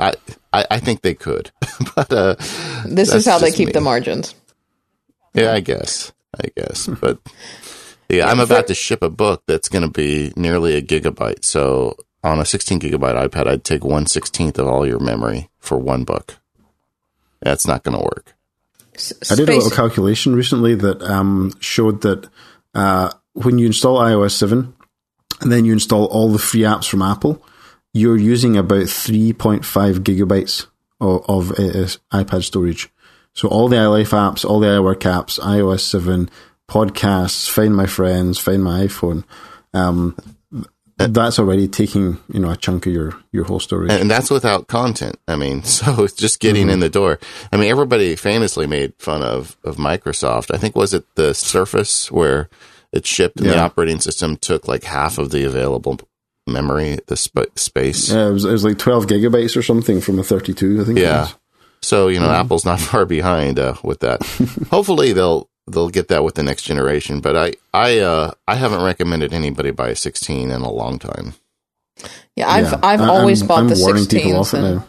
I, 0.00 0.14
I, 0.52 0.66
I 0.72 0.78
think 0.80 1.02
they 1.02 1.14
could, 1.14 1.50
but 1.94 2.12
uh, 2.12 2.34
This 2.86 3.12
is 3.14 3.26
how 3.26 3.38
they 3.38 3.52
keep 3.52 3.66
me. 3.68 3.72
the 3.72 3.80
margins. 3.80 4.34
yeah, 5.34 5.52
I 5.52 5.60
guess, 5.60 6.12
I 6.42 6.48
guess, 6.56 6.86
but 6.86 7.18
yeah, 8.08 8.28
I'm 8.28 8.40
about 8.40 8.66
to 8.68 8.74
ship 8.74 9.02
a 9.02 9.10
book 9.10 9.42
that's 9.46 9.68
going 9.68 9.82
to 9.84 9.90
be 9.90 10.32
nearly 10.36 10.74
a 10.76 10.82
gigabyte. 10.82 11.44
So 11.44 11.96
on 12.24 12.40
a 12.40 12.44
16 12.44 12.80
gigabyte 12.80 13.28
iPad, 13.28 13.46
I'd 13.46 13.64
take 13.64 13.84
one 13.84 14.06
sixteenth 14.06 14.58
of 14.58 14.66
all 14.66 14.86
your 14.86 14.98
memory 15.00 15.48
for 15.58 15.78
one 15.78 16.04
book. 16.04 16.36
That's 17.42 17.66
not 17.66 17.84
going 17.84 17.96
to 17.96 18.02
work. 18.04 18.34
I 19.30 19.34
did 19.34 19.48
a 19.48 19.54
little 19.54 19.70
calculation 19.70 20.34
recently 20.34 20.74
that 20.74 21.00
um, 21.02 21.52
showed 21.60 22.02
that 22.02 22.28
uh, 22.74 23.10
when 23.32 23.58
you 23.58 23.66
install 23.66 23.98
iOS 23.98 24.32
7 24.32 24.74
and 25.40 25.50
then 25.52 25.64
you 25.64 25.72
install 25.72 26.04
all 26.06 26.28
the 26.30 26.38
free 26.38 26.60
apps 26.62 26.86
from 26.86 27.00
Apple, 27.00 27.42
you're 27.92 28.16
using 28.16 28.56
about 28.56 28.84
3.5 28.84 29.64
gigabytes 30.00 30.66
of, 31.00 31.24
of 31.28 31.50
uh, 31.52 31.88
iPad 32.12 32.44
storage. 32.44 32.88
So 33.32 33.48
all 33.48 33.68
the 33.68 33.76
iLife 33.76 34.10
apps, 34.10 34.44
all 34.44 34.60
the 34.60 34.66
iWork 34.66 35.00
apps, 35.00 35.38
iOS 35.40 35.80
7, 35.80 36.30
podcasts, 36.68 37.48
Find 37.48 37.74
My 37.74 37.86
Friends, 37.86 38.38
Find 38.38 38.62
My 38.62 38.86
iPhone, 38.86 39.24
um, 39.72 40.16
that's 41.08 41.38
already 41.38 41.66
taking 41.66 42.18
you 42.30 42.40
know 42.40 42.50
a 42.50 42.56
chunk 42.56 42.86
of 42.86 42.92
your 42.92 43.14
your 43.32 43.44
whole 43.44 43.60
storage. 43.60 43.90
And 43.90 44.10
that's 44.10 44.30
without 44.30 44.66
content. 44.68 45.18
I 45.26 45.36
mean, 45.36 45.62
so 45.64 46.04
it's 46.04 46.14
just 46.14 46.40
getting 46.40 46.68
in 46.68 46.80
the 46.80 46.90
door. 46.90 47.18
I 47.52 47.56
mean, 47.56 47.70
everybody 47.70 48.16
famously 48.16 48.66
made 48.66 48.92
fun 48.98 49.22
of, 49.22 49.56
of 49.64 49.76
Microsoft. 49.76 50.54
I 50.54 50.58
think 50.58 50.76
was 50.76 50.92
it 50.92 51.06
the 51.14 51.32
Surface 51.32 52.10
where 52.10 52.50
it 52.92 53.06
shipped 53.06 53.40
and 53.40 53.48
the 53.48 53.58
operating 53.58 54.00
system 54.00 54.36
took 54.36 54.66
like 54.66 54.84
half 54.84 55.16
of 55.16 55.30
the 55.30 55.44
available 55.44 56.00
memory, 56.46 56.98
the 57.06 57.16
sp- 57.18 57.52
space. 57.56 58.10
yeah, 58.12 58.28
it 58.28 58.32
was, 58.32 58.44
it 58.44 58.52
was 58.52 58.64
like 58.64 58.78
12 58.78 59.06
gigabytes 59.06 59.56
or 59.56 59.62
something 59.62 60.00
from 60.00 60.18
a 60.18 60.22
32, 60.22 60.80
I 60.80 60.84
think. 60.84 60.98
Yeah. 60.98 61.28
So 61.82 62.08
you 62.08 62.20
know, 62.20 62.30
Apple's 62.30 62.64
not 62.64 62.78
far 62.90 63.06
behind 63.06 63.58
uh, 63.58 63.74
with 63.82 64.00
that. 64.00 64.22
Hopefully, 64.70 65.12
they'll 65.14 65.48
they'll 65.66 65.88
get 65.88 66.08
that 66.08 66.22
with 66.24 66.34
the 66.34 66.42
next 66.42 66.64
generation. 66.64 67.20
But 67.20 67.36
I 67.36 67.52
I 67.72 67.98
uh, 68.00 68.32
I 68.46 68.56
haven't 68.56 68.82
recommended 68.82 69.32
anybody 69.32 69.70
buy 69.70 69.88
a 69.90 69.96
16 69.96 70.50
in 70.50 70.60
a 70.60 70.70
long 70.70 70.98
time. 70.98 71.34
Yeah, 72.36 72.48
I've 72.50 72.72
Yeah. 72.72 72.80
I've 72.82 73.00
always 73.00 73.40
I'm- 73.42 73.48
bought 73.48 73.58
I'm 73.60 73.68
the 73.68 73.78
warning 73.80 74.04
16s. 74.04 74.84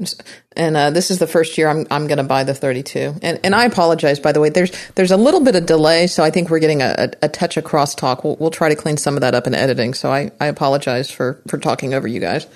Off 0.00 0.12
it 0.12 0.22
and- 0.56 0.76
uh, 0.76 0.90
this 0.90 1.10
is 1.10 1.18
the 1.18 1.26
first 1.26 1.56
year 1.58 1.68
I'm 1.68 1.86
I'm 1.90 2.06
going 2.06 2.18
to 2.18 2.24
buy 2.24 2.44
the 2.44 2.54
32. 2.54 3.16
And 3.22 3.40
and 3.42 3.54
I 3.54 3.64
apologize 3.64 4.18
by 4.20 4.32
the 4.32 4.40
way. 4.40 4.48
There's 4.48 4.72
there's 4.94 5.10
a 5.10 5.16
little 5.16 5.40
bit 5.40 5.56
of 5.56 5.66
delay, 5.66 6.06
so 6.06 6.22
I 6.22 6.30
think 6.30 6.50
we're 6.50 6.58
getting 6.58 6.82
a, 6.82 6.94
a, 6.98 7.26
a 7.26 7.28
touch 7.28 7.56
of 7.56 7.64
crosstalk. 7.64 8.24
We'll 8.24 8.36
we'll 8.36 8.50
try 8.50 8.68
to 8.68 8.76
clean 8.76 8.96
some 8.96 9.14
of 9.14 9.20
that 9.22 9.34
up 9.34 9.46
in 9.46 9.54
editing. 9.54 9.94
So 9.94 10.12
I, 10.12 10.30
I 10.40 10.46
apologize 10.46 11.10
for 11.10 11.40
for 11.48 11.58
talking 11.58 11.94
over 11.94 12.06
you 12.06 12.20
guys. 12.20 12.46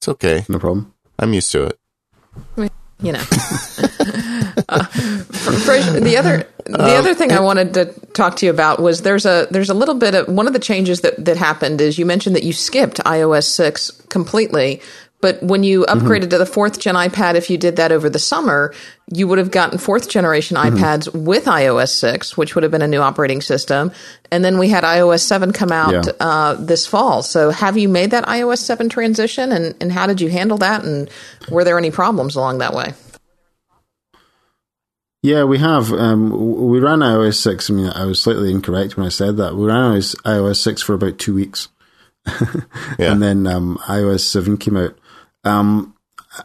It's 0.00 0.08
okay. 0.08 0.44
No 0.48 0.58
problem. 0.58 0.94
I'm 1.18 1.32
used 1.32 1.52
to 1.52 1.66
it. 1.66 1.78
You 3.00 3.12
know. 3.12 3.20
uh, 4.68 4.84
Fraser, 4.86 6.00
the 6.00 6.16
other 6.16 6.46
the 6.66 6.94
other 6.94 7.14
thing 7.14 7.32
I 7.32 7.40
wanted 7.40 7.74
to 7.74 7.86
talk 8.12 8.36
to 8.36 8.46
you 8.46 8.50
about 8.50 8.80
was 8.80 9.02
there's 9.02 9.26
a 9.26 9.46
there's 9.50 9.70
a 9.70 9.74
little 9.74 9.94
bit 9.94 10.14
of 10.14 10.28
one 10.28 10.46
of 10.46 10.52
the 10.52 10.58
changes 10.58 11.02
that 11.02 11.24
that 11.24 11.36
happened 11.36 11.80
is 11.80 11.98
you 11.98 12.06
mentioned 12.06 12.36
that 12.36 12.42
you 12.42 12.52
skipped 12.52 12.98
iOS 13.04 13.44
six 13.44 14.01
completely. 14.12 14.80
But 15.20 15.40
when 15.40 15.62
you 15.62 15.84
upgraded 15.88 16.30
to 16.30 16.38
the 16.38 16.46
fourth 16.46 16.80
gen 16.80 16.96
iPad, 16.96 17.36
if 17.36 17.48
you 17.48 17.56
did 17.56 17.76
that 17.76 17.92
over 17.92 18.10
the 18.10 18.18
summer, 18.18 18.74
you 19.14 19.28
would 19.28 19.38
have 19.38 19.52
gotten 19.52 19.78
fourth 19.78 20.08
generation 20.08 20.56
iPads 20.56 21.14
with 21.14 21.44
iOS 21.44 21.90
6, 21.90 22.36
which 22.36 22.56
would 22.56 22.64
have 22.64 22.72
been 22.72 22.82
a 22.82 22.88
new 22.88 22.98
operating 23.00 23.40
system. 23.40 23.92
And 24.32 24.44
then 24.44 24.58
we 24.58 24.68
had 24.68 24.82
iOS 24.82 25.20
7 25.20 25.52
come 25.52 25.70
out 25.70 25.92
Yeah. 25.92 26.12
uh, 26.18 26.54
this 26.54 26.86
fall. 26.88 27.22
So 27.22 27.50
have 27.50 27.78
you 27.78 27.88
made 27.88 28.10
that 28.10 28.24
iOS 28.26 28.58
7 28.58 28.88
transition 28.88 29.52
and, 29.52 29.76
and 29.80 29.92
how 29.92 30.08
did 30.08 30.20
you 30.20 30.28
handle 30.28 30.58
that? 30.58 30.82
And 30.82 31.08
were 31.48 31.62
there 31.62 31.78
any 31.78 31.92
problems 31.92 32.34
along 32.34 32.58
that 32.58 32.74
way? 32.74 32.92
Yeah, 35.22 35.44
we 35.44 35.58
have. 35.58 35.92
Um, 35.92 36.66
we 36.68 36.80
ran 36.80 36.98
iOS 36.98 37.34
6. 37.36 37.70
I 37.70 37.72
mean, 37.74 37.86
I 37.90 38.06
was 38.06 38.20
slightly 38.20 38.50
incorrect 38.50 38.96
when 38.96 39.06
I 39.06 39.10
said 39.10 39.36
that. 39.36 39.54
We 39.54 39.66
ran 39.66 39.92
iOS, 39.92 40.16
iOS 40.22 40.56
6 40.56 40.82
for 40.82 40.94
about 40.94 41.18
two 41.20 41.32
weeks. 41.34 41.68
Yeah. 42.98 43.12
And 43.12 43.22
then 43.22 43.46
um, 43.46 43.78
iOS 43.86 44.20
7 44.20 44.56
came 44.58 44.76
out. 44.76 44.96
Um, 45.44 45.94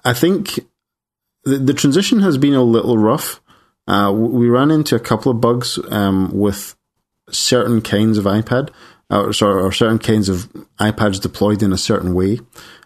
I 0.04 0.14
think 0.14 0.60
the, 1.44 1.58
the 1.58 1.74
transition 1.74 2.20
has 2.22 2.38
been 2.38 2.54
a 2.54 2.64
little 2.64 2.98
rough. 2.98 3.42
Uh, 3.88 4.12
we 4.14 4.50
ran 4.50 4.72
into 4.72 4.96
a 4.96 5.00
couple 5.00 5.32
of 5.32 5.42
bugs 5.42 5.80
um, 5.92 6.32
with 6.34 6.76
certain 7.30 7.82
kinds 7.82 8.18
of 8.18 8.26
iPad, 8.26 8.70
or, 9.10 9.34
sorry, 9.34 9.62
or 9.62 9.72
certain 9.72 10.00
kinds 10.00 10.30
of 10.30 10.52
iPads 10.80 11.22
deployed 11.22 11.64
in 11.64 11.72
a 11.72 11.78
certain 11.78 12.14
way 12.14 12.40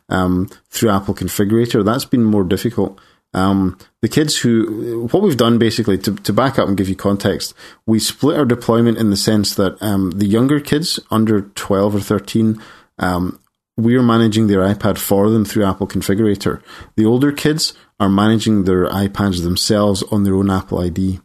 um, 0.09 0.49
through 0.69 0.89
Apple 0.89 1.15
Configurator. 1.15 1.83
That's 1.83 2.05
been 2.05 2.23
more 2.23 2.43
difficult. 2.43 2.99
Um, 3.33 3.77
the 4.01 4.09
kids 4.09 4.37
who, 4.37 5.07
what 5.11 5.23
we've 5.23 5.37
done 5.37 5.57
basically 5.57 5.97
to, 5.99 6.15
to 6.15 6.33
back 6.33 6.59
up 6.59 6.67
and 6.67 6.75
give 6.75 6.89
you 6.89 6.95
context, 6.95 7.53
we 7.85 7.97
split 7.97 8.37
our 8.37 8.45
deployment 8.45 8.97
in 8.97 9.09
the 9.09 9.17
sense 9.17 9.55
that 9.55 9.81
um, 9.81 10.11
the 10.11 10.25
younger 10.25 10.59
kids 10.59 10.99
under 11.09 11.41
12 11.41 11.95
or 11.95 11.99
13, 12.01 12.61
um, 12.99 13.39
we're 13.77 14.03
managing 14.03 14.47
their 14.47 14.59
iPad 14.59 14.97
for 14.97 15.29
them 15.29 15.45
through 15.45 15.65
Apple 15.65 15.87
Configurator. 15.87 16.61
The 16.95 17.05
older 17.05 17.31
kids 17.31 17.73
are 17.99 18.09
managing 18.09 18.65
their 18.65 18.87
iPads 18.87 19.43
themselves 19.43 20.03
on 20.03 20.23
their 20.23 20.35
own 20.35 20.49
Apple 20.49 20.79
ID. 20.79 21.19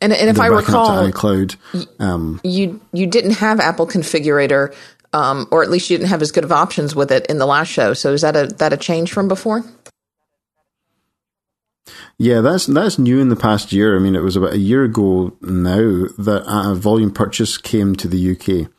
And, 0.00 0.12
and 0.12 0.28
if 0.28 0.36
They're 0.36 0.44
I 0.44 0.48
recall, 0.48 1.06
to 1.06 1.12
iCloud. 1.12 1.56
Um, 2.00 2.40
you 2.42 2.80
you 2.92 3.06
didn't 3.06 3.34
have 3.34 3.60
Apple 3.60 3.86
Configurator, 3.86 4.74
um, 5.12 5.46
or 5.52 5.62
at 5.62 5.70
least 5.70 5.90
you 5.90 5.96
didn't 5.96 6.10
have 6.10 6.22
as 6.22 6.32
good 6.32 6.44
of 6.44 6.50
options 6.50 6.96
with 6.96 7.12
it 7.12 7.26
in 7.26 7.38
the 7.38 7.46
last 7.46 7.68
show. 7.68 7.94
So 7.94 8.12
is 8.12 8.22
that 8.22 8.36
a 8.36 8.48
that 8.58 8.72
a 8.72 8.76
change 8.76 9.12
from 9.12 9.28
before? 9.28 9.64
Yeah, 12.18 12.40
that's 12.40 12.66
that's 12.66 12.98
new 12.98 13.20
in 13.20 13.28
the 13.28 13.36
past 13.36 13.72
year. 13.72 13.96
I 13.96 14.00
mean, 14.00 14.14
it 14.14 14.22
was 14.22 14.36
about 14.36 14.52
a 14.52 14.58
year 14.58 14.84
ago 14.84 15.36
now 15.40 16.06
that 16.18 16.42
a 16.46 16.74
volume 16.74 17.12
purchase 17.12 17.56
came 17.56 17.94
to 17.96 18.08
the 18.08 18.32
UK. 18.32 18.70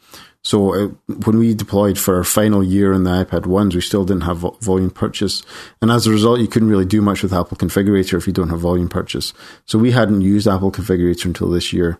So 0.43 0.73
it, 0.73 0.91
when 1.25 1.37
we 1.37 1.53
deployed 1.53 1.99
for 1.99 2.17
our 2.17 2.23
final 2.23 2.63
year 2.63 2.93
in 2.93 3.03
the 3.03 3.11
iPad 3.11 3.45
ones, 3.45 3.75
we 3.75 3.81
still 3.81 4.05
didn't 4.05 4.23
have 4.23 4.39
vo- 4.39 4.57
volume 4.61 4.89
purchase, 4.89 5.43
and 5.81 5.91
as 5.91 6.07
a 6.07 6.11
result, 6.11 6.39
you 6.39 6.47
couldn't 6.47 6.69
really 6.69 6.85
do 6.85 7.01
much 7.01 7.21
with 7.21 7.33
Apple 7.33 7.57
Configurator 7.57 8.17
if 8.17 8.25
you 8.25 8.33
don't 8.33 8.49
have 8.49 8.59
volume 8.59 8.89
purchase. 8.89 9.33
So 9.65 9.77
we 9.77 9.91
hadn't 9.91 10.21
used 10.21 10.47
Apple 10.47 10.71
Configurator 10.71 11.25
until 11.25 11.49
this 11.49 11.71
year. 11.71 11.99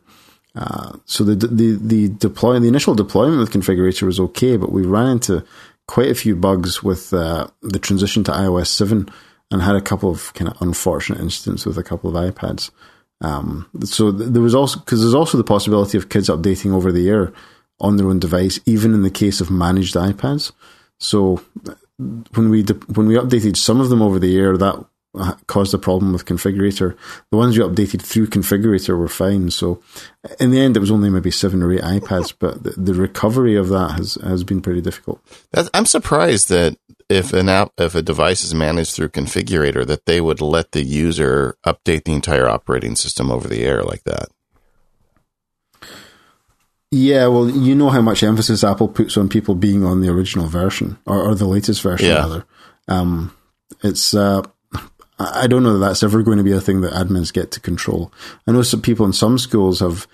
Uh, 0.56 0.98
so 1.06 1.24
the 1.24 1.36
the 1.36 1.78
the 1.80 2.10
deploy 2.10 2.60
the 2.60 2.68
initial 2.68 2.96
deployment 2.96 3.40
with 3.40 3.52
Configurator 3.52 4.04
was 4.04 4.20
okay, 4.20 4.58
but 4.58 4.72
we 4.72 4.82
ran 4.82 5.08
into 5.08 5.46
quite 5.88 6.10
a 6.10 6.16
few 6.16 6.36
bugs 6.36 6.82
with 6.82 7.14
uh, 7.14 7.48
the 7.62 7.80
transition 7.80 8.24
to 8.24 8.32
iOS 8.32 8.68
seven, 8.68 9.08
and 9.52 9.62
had 9.62 9.76
a 9.76 9.82
couple 9.82 10.10
of 10.10 10.34
kind 10.34 10.50
of 10.50 10.62
unfortunate 10.62 11.22
incidents 11.22 11.66
with 11.66 11.78
a 11.78 11.84
couple 11.84 12.10
of 12.10 12.34
iPads. 12.34 12.72
Um, 13.22 13.70
so 13.84 14.12
th- 14.12 14.32
there 14.32 14.42
was 14.42 14.56
also 14.56 14.80
because 14.80 15.02
there's 15.02 15.14
also 15.14 15.38
the 15.38 15.44
possibility 15.44 15.98
of 15.98 16.10
kids 16.10 16.28
updating 16.28 16.74
over 16.74 16.92
the 16.92 17.08
air 17.08 17.32
on 17.82 17.98
their 17.98 18.08
own 18.08 18.20
device, 18.20 18.60
even 18.66 18.94
in 18.94 19.02
the 19.02 19.10
case 19.10 19.42
of 19.42 19.52
managed 19.52 19.96
iPads. 19.96 20.54
So 21.00 21.44
when 21.98 22.50
we 22.50 22.64
de- 22.64 22.74
when 22.96 23.08
we 23.08 23.16
updated 23.16 23.58
some 23.58 23.82
of 23.82 23.90
them 23.90 24.02
over 24.02 24.20
the 24.20 24.38
air, 24.38 24.56
that 24.56 24.86
uh, 25.14 25.34
caused 25.48 25.74
a 25.74 25.78
problem 25.78 26.14
with 26.14 26.26
configurator. 26.26 26.96
The 27.32 27.38
ones 27.38 27.58
we 27.58 27.64
updated 27.64 28.02
through 28.02 28.28
configurator 28.28 28.98
were 28.98 29.10
fine. 29.10 29.52
So 29.52 29.82
in 30.40 30.52
the 30.52 30.60
end, 30.60 30.78
it 30.78 30.80
was 30.80 30.92
only 30.92 31.10
maybe 31.10 31.32
seven 31.32 31.62
or 31.62 31.74
eight 31.74 31.82
iPads, 31.82 32.34
but 32.38 32.64
the, 32.64 32.72
the 32.72 32.94
recovery 32.94 33.56
of 33.56 33.68
that 33.70 33.92
has 33.92 34.16
has 34.24 34.44
been 34.46 34.62
pretty 34.62 34.82
difficult. 34.82 35.20
That's, 35.52 35.70
I'm 35.74 35.86
surprised 35.86 36.48
that 36.50 36.78
if 37.10 37.34
an 37.34 37.50
app, 37.50 37.74
if 37.78 37.94
a 37.94 38.02
device 38.02 38.44
is 38.44 38.56
managed 38.56 38.96
through 38.96 39.10
configurator, 39.10 39.86
that 39.86 40.06
they 40.06 40.22
would 40.22 40.40
let 40.40 40.72
the 40.72 40.84
user 40.84 41.58
update 41.66 42.06
the 42.06 42.14
entire 42.14 42.48
operating 42.48 42.96
system 42.96 43.30
over 43.32 43.50
the 43.50 43.66
air 43.66 43.84
like 43.84 44.04
that. 44.04 44.30
Yeah, 46.92 47.28
well, 47.28 47.50
you 47.50 47.74
know 47.74 47.90
how 47.90 48.02
much 48.02 48.22
emphasis 48.22 48.64
Apple 48.64 48.90
puts 48.90 49.16
on 49.16 49.30
people 49.30 49.56
being 49.56 49.86
on 49.86 50.02
the 50.02 50.10
original 50.10 50.48
version 50.48 50.98
or, 51.06 51.22
or 51.22 51.36
the 51.36 51.46
latest 51.48 51.82
version, 51.82 52.10
Yeah. 52.10 52.16
rather. 52.16 52.46
Um, 52.90 53.34
it's 53.82 54.14
uh, 54.14 54.42
I 55.18 55.48
don't 55.48 55.64
know 55.64 55.74
that 55.78 55.86
that's 55.88 56.04
ever 56.04 56.22
going 56.24 56.38
to 56.40 56.44
be 56.44 56.52
a 56.52 56.60
thing 56.60 56.82
that 56.82 56.94
admins 56.94 57.32
get 57.32 57.52
to 57.52 57.60
control. 57.62 58.12
I 58.48 58.52
know 58.52 58.62
some 58.64 58.82
people 58.82 59.06
in 59.06 59.14
some 59.14 59.38
schools 59.38 59.80
have 59.80 60.06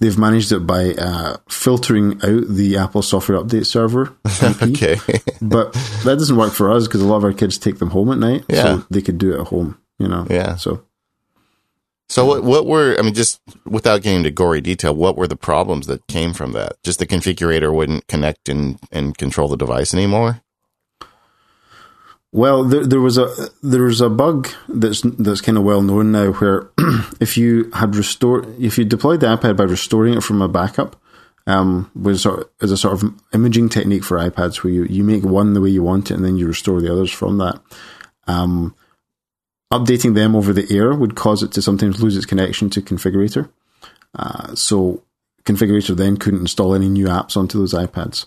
they've 0.00 0.18
managed 0.18 0.50
it 0.52 0.66
by 0.66 0.94
uh, 0.94 1.36
filtering 1.48 2.14
out 2.24 2.48
the 2.48 2.76
Apple 2.78 3.02
Software 3.02 3.38
Update 3.38 3.66
Server, 3.66 4.16
Okay. 4.62 4.96
but 5.40 5.72
that 6.04 6.16
doesn't 6.18 6.36
work 6.36 6.52
for 6.52 6.72
us 6.72 6.86
because 6.88 7.00
a 7.02 7.06
lot 7.06 7.16
of 7.18 7.24
our 7.24 7.32
kids 7.32 7.58
take 7.58 7.78
them 7.78 7.90
home 7.90 8.10
at 8.10 8.18
night, 8.18 8.44
Yeah. 8.48 8.62
so 8.80 8.86
they 8.90 9.02
could 9.02 9.18
do 9.18 9.34
it 9.34 9.40
at 9.40 9.46
home. 9.48 9.78
You 10.00 10.08
know, 10.08 10.26
Yeah. 10.30 10.56
So 10.56 10.82
So 12.08 12.24
what 12.24 12.42
what 12.42 12.66
were 12.66 12.96
I 12.98 13.02
mean 13.02 13.14
just 13.14 13.40
without 13.66 14.02
getting 14.02 14.18
into 14.18 14.30
gory 14.30 14.60
detail, 14.60 14.94
what 14.94 15.16
were 15.16 15.28
the 15.28 15.36
problems 15.36 15.86
that 15.88 16.06
came 16.06 16.32
from 16.32 16.52
that? 16.52 16.82
Just 16.82 16.98
the 16.98 17.06
configurator 17.06 17.74
wouldn't 17.74 18.06
connect 18.06 18.48
and 18.48 18.78
and 18.90 19.16
control 19.16 19.48
the 19.48 19.56
device 19.56 19.92
anymore? 19.92 20.42
Well, 22.30 22.64
there, 22.64 22.86
there 22.86 23.00
was 23.00 23.16
a 23.18 23.28
there 23.62 23.82
was 23.82 24.00
a 24.00 24.10
bug 24.10 24.48
that's 24.68 25.02
that's 25.18 25.40
kind 25.40 25.56
of 25.58 25.64
well 25.64 25.82
known 25.82 26.12
now, 26.12 26.32
where 26.32 26.70
if 27.20 27.36
you 27.36 27.70
had 27.72 27.96
restored 27.96 28.46
if 28.60 28.78
you 28.78 28.84
deployed 28.84 29.20
the 29.20 29.26
iPad 29.26 29.56
by 29.56 29.64
restoring 29.64 30.14
it 30.14 30.22
from 30.22 30.42
a 30.42 30.48
backup, 30.48 30.96
um, 31.46 31.90
was 31.94 32.22
sort 32.22 32.40
of, 32.40 32.48
is 32.60 32.70
a 32.70 32.76
sort 32.76 33.02
of 33.02 33.14
imaging 33.32 33.70
technique 33.70 34.04
for 34.04 34.18
iPads 34.18 34.62
where 34.62 34.72
you, 34.72 34.84
you 34.84 35.02
make 35.02 35.24
one 35.24 35.54
the 35.54 35.60
way 35.62 35.70
you 35.70 35.82
want 35.82 36.10
it 36.10 36.14
and 36.14 36.24
then 36.24 36.36
you 36.36 36.46
restore 36.46 36.82
the 36.82 36.92
others 36.92 37.10
from 37.10 37.38
that. 37.38 37.60
Um, 38.26 38.74
updating 39.72 40.14
them 40.14 40.34
over 40.34 40.52
the 40.52 40.74
air 40.74 40.94
would 40.94 41.14
cause 41.14 41.42
it 41.42 41.52
to 41.52 41.62
sometimes 41.62 42.02
lose 42.02 42.16
its 42.16 42.26
connection 42.26 42.70
to 42.70 42.80
configurator. 42.80 43.50
Uh, 44.14 44.54
so 44.54 45.02
configurator 45.44 45.96
then 45.96 46.16
couldn't 46.16 46.40
install 46.40 46.74
any 46.74 46.88
new 46.88 47.06
apps 47.06 47.36
onto 47.36 47.58
those 47.58 47.74
iPads. 47.74 48.26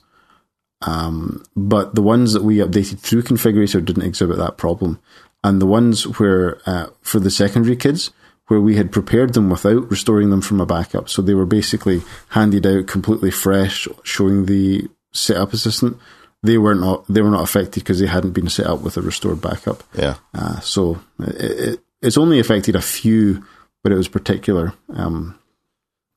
Um, 0.81 1.43
but 1.55 1.95
the 1.95 2.01
ones 2.01 2.33
that 2.33 2.43
we 2.43 2.57
updated 2.57 2.99
through 2.99 3.23
configurator 3.23 3.83
didn't 3.83 4.05
exhibit 4.05 4.37
that 4.37 4.57
problem. 4.57 4.99
And 5.43 5.61
the 5.61 5.67
ones 5.67 6.03
where, 6.19 6.61
uh, 6.65 6.87
for 7.01 7.19
the 7.19 7.31
secondary 7.31 7.75
kids, 7.75 8.11
where 8.47 8.59
we 8.59 8.75
had 8.75 8.91
prepared 8.91 9.33
them 9.33 9.49
without 9.49 9.89
restoring 9.89 10.29
them 10.29 10.41
from 10.41 10.59
a 10.59 10.65
backup. 10.65 11.07
So 11.07 11.21
they 11.21 11.33
were 11.33 11.45
basically 11.45 12.01
handed 12.29 12.65
out 12.65 12.85
completely 12.85 13.31
fresh, 13.31 13.87
showing 14.03 14.45
the 14.45 14.89
setup 15.13 15.53
assistant. 15.53 15.97
They 16.43 16.57
were 16.57 16.75
not 16.75 17.05
they 17.07 17.21
were 17.21 17.29
not 17.29 17.43
affected 17.43 17.81
because 17.83 17.99
they 17.99 18.07
hadn't 18.07 18.31
been 18.31 18.49
set 18.49 18.65
up 18.65 18.81
with 18.81 18.97
a 18.97 19.01
restored 19.01 19.41
backup. 19.41 19.83
Yeah. 19.93 20.15
Uh, 20.33 20.59
so 20.59 20.99
it, 21.19 21.35
it, 21.35 21.79
it's 22.01 22.17
only 22.17 22.39
affected 22.39 22.75
a 22.75 22.81
few, 22.81 23.45
but 23.83 23.91
it 23.91 23.95
was 23.95 24.07
particular. 24.07 24.73
Um, 24.93 25.37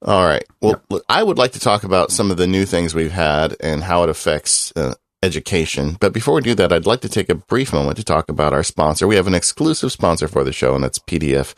All 0.03 0.25
right. 0.25 0.45
Well, 0.63 0.81
look, 0.89 1.05
I 1.09 1.23
would 1.23 1.37
like 1.37 1.53
to 1.53 1.61
talk 1.61 1.85
about 1.85 2.11
some 2.11 2.31
of 2.31 2.39
the 2.39 2.47
new 2.47 2.65
things 2.65 2.95
we've 2.95 3.13
had 3.13 3.55
and 3.61 3.83
how 3.83 4.03
it 4.03 4.09
affects 4.09 4.73
uh, 4.77 4.95
education. 5.23 5.97
But 5.99 6.13
before 6.13 6.35
we 6.35 6.43
do 6.43 6.55
that, 6.55 6.73
I'd 6.73 6.87
like 6.87 7.01
to 7.01 7.09
take 7.09 7.29
a 7.29 7.35
brief 7.35 7.73
moment 7.73 7.97
to 7.97 8.05
talk 8.05 8.29
about 8.31 8.53
our 8.53 8.63
sponsor. 8.63 9.07
We 9.07 9.17
have 9.17 9.27
an 9.27 9.35
exclusive 9.35 9.91
sponsor 9.91 10.29
for 10.29 10.45
the 10.45 10.53
show, 10.53 10.75
and 10.75 10.85
that's 10.85 10.99
PDF 10.99 11.55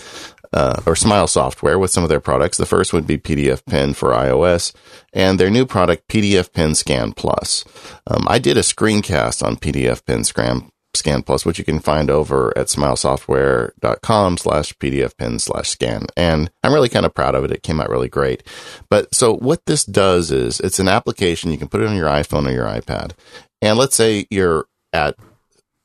uh, 0.57 0.81
or 0.87 0.97
Smile 0.97 1.27
Software 1.27 1.79
with 1.79 1.91
some 1.91 2.03
of 2.03 2.09
their 2.09 2.19
products. 2.19 2.57
The 2.57 2.65
first 2.65 2.95
would 2.95 3.07
be 3.07 3.19
PDF 3.19 3.65
Pen 3.67 3.93
for 3.93 4.13
iOS 4.13 4.75
and 5.13 5.39
their 5.39 5.51
new 5.51 5.67
product, 5.67 6.09
PDF 6.09 6.51
Pen 6.51 6.75
Scan 6.75 7.13
Plus. 7.13 7.63
Um, 8.07 8.25
I 8.27 8.39
did 8.39 8.57
a 8.57 8.63
screencast 8.63 9.45
on 9.45 9.57
PDF 9.57 10.03
Pen 10.07 10.25
Scan, 10.25 10.71
Scan 10.95 11.23
Plus, 11.23 11.45
which 11.45 11.59
you 11.59 11.65
can 11.65 11.79
find 11.79 12.11
over 12.11 12.57
at 12.57 12.69
smilesoftware.com 12.69 14.39
slash 14.39 14.73
PDF 14.79 15.15
Pen 15.19 15.39
slash 15.39 15.69
scan. 15.69 16.07
And 16.17 16.51
I'm 16.65 16.73
really 16.73 16.89
kind 16.89 17.05
of 17.05 17.13
proud 17.13 17.35
of 17.35 17.45
it. 17.45 17.51
It 17.51 17.63
came 17.63 17.79
out 17.79 17.91
really 17.91 18.09
great. 18.09 18.43
But 18.89 19.15
so 19.15 19.37
what 19.37 19.67
this 19.67 19.85
does 19.85 20.31
is 20.31 20.59
it's 20.61 20.79
an 20.79 20.89
application. 20.89 21.53
You 21.53 21.59
can 21.59 21.69
put 21.69 21.83
it 21.83 21.89
on 21.89 21.97
your 21.97 22.09
iPhone 22.09 22.49
or 22.49 22.53
your 22.53 22.65
iPad. 22.65 23.13
And 23.61 23.77
let's 23.77 23.95
say 23.95 24.27
you're 24.31 24.69
at 24.95 25.17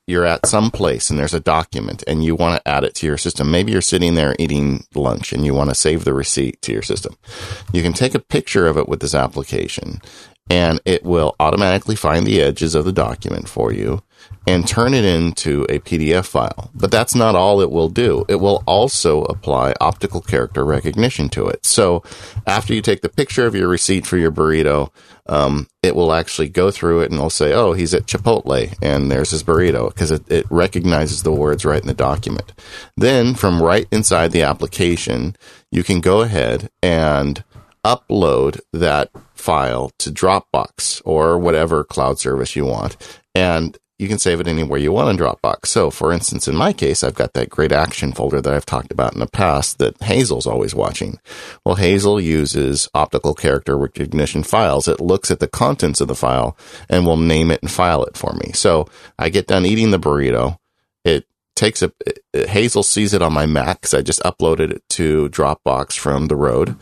you're 0.06 0.24
at 0.24 0.46
some 0.46 0.70
place 0.70 1.10
and 1.10 1.18
there's 1.18 1.34
a 1.34 1.40
document 1.40 2.02
and 2.06 2.24
you 2.24 2.34
want 2.34 2.56
to 2.56 2.68
add 2.68 2.84
it 2.84 2.94
to 2.96 3.06
your 3.06 3.16
system. 3.16 3.50
Maybe 3.50 3.72
you're 3.72 3.80
sitting 3.80 4.14
there 4.14 4.34
eating 4.38 4.84
lunch 4.94 5.32
and 5.32 5.44
you 5.44 5.54
want 5.54 5.70
to 5.70 5.74
save 5.74 6.04
the 6.04 6.12
receipt 6.12 6.60
to 6.62 6.72
your 6.72 6.82
system. 6.82 7.16
You 7.72 7.82
can 7.82 7.92
take 7.92 8.14
a 8.14 8.18
picture 8.18 8.66
of 8.66 8.76
it 8.76 8.88
with 8.88 9.00
this 9.00 9.14
application 9.14 10.00
and 10.50 10.80
it 10.84 11.04
will 11.04 11.34
automatically 11.40 11.96
find 11.96 12.26
the 12.26 12.40
edges 12.40 12.74
of 12.74 12.84
the 12.84 12.92
document 12.92 13.48
for 13.48 13.72
you 13.72 14.02
and 14.46 14.66
turn 14.66 14.92
it 14.92 15.04
into 15.04 15.64
a 15.68 15.78
PDF 15.78 16.26
file. 16.26 16.70
But 16.74 16.90
that's 16.90 17.14
not 17.14 17.36
all 17.36 17.60
it 17.60 17.70
will 17.70 17.88
do. 17.88 18.24
It 18.28 18.36
will 18.36 18.62
also 18.66 19.22
apply 19.24 19.74
optical 19.80 20.20
character 20.20 20.64
recognition 20.64 21.28
to 21.30 21.46
it. 21.46 21.64
So 21.64 22.02
after 22.46 22.74
you 22.74 22.82
take 22.82 23.02
the 23.02 23.08
picture 23.08 23.46
of 23.46 23.54
your 23.54 23.68
receipt 23.68 24.06
for 24.06 24.16
your 24.16 24.32
burrito, 24.32 24.90
um, 25.26 25.68
it 25.82 25.94
will 25.94 26.12
actually 26.12 26.48
go 26.48 26.70
through 26.70 27.02
it 27.02 27.10
and 27.10 27.14
it'll 27.14 27.30
say, 27.30 27.52
oh, 27.52 27.72
he's 27.72 27.94
at 27.94 28.06
Chipotle 28.06 28.74
and 28.82 29.10
there's 29.10 29.30
his 29.30 29.44
burrito 29.44 29.88
because 29.88 30.10
it, 30.10 30.30
it 30.30 30.46
recognizes 30.50 31.22
the 31.22 31.32
words 31.32 31.64
right 31.64 31.80
in 31.80 31.86
the 31.86 31.94
document. 31.94 32.52
Then 32.96 33.34
from 33.34 33.62
right 33.62 33.86
inside 33.92 34.32
the 34.32 34.42
application, 34.42 35.36
you 35.70 35.84
can 35.84 36.00
go 36.00 36.22
ahead 36.22 36.68
and 36.82 37.44
upload 37.84 38.60
that 38.72 39.10
file 39.34 39.90
to 39.98 40.10
Dropbox 40.10 41.02
or 41.04 41.38
whatever 41.38 41.84
cloud 41.84 42.18
service 42.18 42.54
you 42.54 42.64
want. 42.64 42.96
And 43.34 43.76
you 43.98 44.08
can 44.08 44.18
save 44.18 44.40
it 44.40 44.48
anywhere 44.48 44.80
you 44.80 44.90
want 44.90 45.10
in 45.10 45.16
Dropbox. 45.16 45.66
So, 45.66 45.88
for 45.90 46.12
instance, 46.12 46.48
in 46.48 46.56
my 46.56 46.72
case, 46.72 47.04
I've 47.04 47.14
got 47.14 47.34
that 47.34 47.50
great 47.50 47.70
action 47.70 48.12
folder 48.12 48.40
that 48.40 48.52
I've 48.52 48.66
talked 48.66 48.90
about 48.90 49.14
in 49.14 49.20
the 49.20 49.28
past 49.28 49.78
that 49.78 50.00
Hazel's 50.02 50.46
always 50.46 50.74
watching. 50.74 51.20
Well, 51.64 51.76
Hazel 51.76 52.20
uses 52.20 52.88
optical 52.94 53.32
character 53.34 53.78
recognition 53.78 54.42
files. 54.42 54.88
It 54.88 55.00
looks 55.00 55.30
at 55.30 55.38
the 55.38 55.46
contents 55.46 56.00
of 56.00 56.08
the 56.08 56.16
file 56.16 56.56
and 56.88 57.06
will 57.06 57.16
name 57.16 57.52
it 57.52 57.62
and 57.62 57.70
file 57.70 58.02
it 58.04 58.16
for 58.16 58.32
me. 58.32 58.50
So 58.54 58.88
I 59.20 59.28
get 59.28 59.46
done 59.46 59.64
eating 59.64 59.92
the 59.92 60.00
burrito. 60.00 60.58
It 61.04 61.26
takes 61.54 61.80
a, 61.80 61.92
it, 62.04 62.48
Hazel 62.48 62.82
sees 62.82 63.14
it 63.14 63.22
on 63.22 63.32
my 63.32 63.46
Mac 63.46 63.82
because 63.82 63.94
I 63.94 64.02
just 64.02 64.22
uploaded 64.22 64.72
it 64.72 64.82
to 64.90 65.28
Dropbox 65.28 65.96
from 65.96 66.26
the 66.26 66.36
road. 66.36 66.76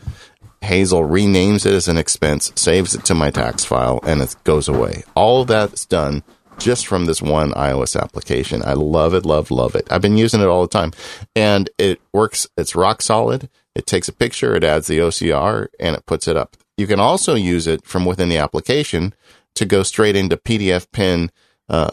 Hazel 0.61 1.01
renames 1.01 1.65
it 1.65 1.73
as 1.73 1.87
an 1.87 1.97
expense, 1.97 2.51
saves 2.55 2.95
it 2.95 3.03
to 3.05 3.15
my 3.15 3.31
tax 3.31 3.65
file, 3.65 3.99
and 4.03 4.21
it 4.21 4.35
goes 4.43 4.67
away. 4.67 5.03
All 5.15 5.43
that's 5.43 5.85
done 5.85 6.23
just 6.61 6.85
from 6.85 7.05
this 7.05 7.21
one 7.21 7.51
iOS 7.53 7.99
application. 7.99 8.61
I 8.63 8.73
love 8.73 9.13
it, 9.13 9.25
love, 9.25 9.49
love 9.49 9.75
it. 9.75 9.91
I've 9.91 10.01
been 10.01 10.17
using 10.17 10.41
it 10.41 10.47
all 10.47 10.61
the 10.61 10.67
time 10.67 10.91
and 11.35 11.69
it 11.77 11.99
works. 12.13 12.47
It's 12.55 12.75
rock 12.75 13.01
solid. 13.01 13.49
It 13.73 13.87
takes 13.87 14.07
a 14.07 14.13
picture, 14.13 14.55
it 14.55 14.63
adds 14.63 14.87
the 14.87 14.99
OCR 14.99 15.67
and 15.79 15.95
it 15.95 16.05
puts 16.05 16.27
it 16.27 16.37
up. 16.37 16.55
You 16.77 16.87
can 16.87 16.99
also 16.99 17.35
use 17.35 17.67
it 17.67 17.85
from 17.85 18.05
within 18.05 18.29
the 18.29 18.37
application 18.37 19.13
to 19.55 19.65
go 19.65 19.81
straight 19.83 20.15
into 20.15 20.37
PDF 20.37 20.91
Pen, 20.91 21.31
uh, 21.67 21.91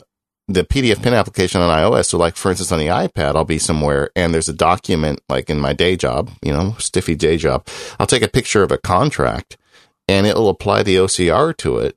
the 0.49 0.65
PDF 0.65 1.03
Pen 1.03 1.15
application 1.15 1.61
on 1.61 1.77
iOS. 1.77 2.07
So, 2.07 2.19
like 2.19 2.37
for 2.37 2.51
instance, 2.51 2.73
on 2.73 2.79
the 2.79 2.87
iPad, 2.87 3.37
I'll 3.37 3.45
be 3.45 3.59
somewhere 3.59 4.11
and 4.17 4.33
there's 4.33 4.49
a 4.49 4.55
document, 4.55 5.21
like 5.29 5.51
in 5.51 5.61
my 5.61 5.73
day 5.73 5.97
job, 5.97 6.31
you 6.43 6.53
know, 6.53 6.75
stiffy 6.79 7.15
day 7.15 7.37
job. 7.37 7.67
I'll 7.99 8.07
take 8.07 8.23
a 8.23 8.29
picture 8.29 8.63
of 8.63 8.73
a 8.73 8.79
contract 8.79 9.57
and 10.09 10.27
it'll 10.27 10.49
apply 10.49 10.83
the 10.83 10.97
OCR 10.97 11.57
to 11.59 11.79
it 11.79 11.97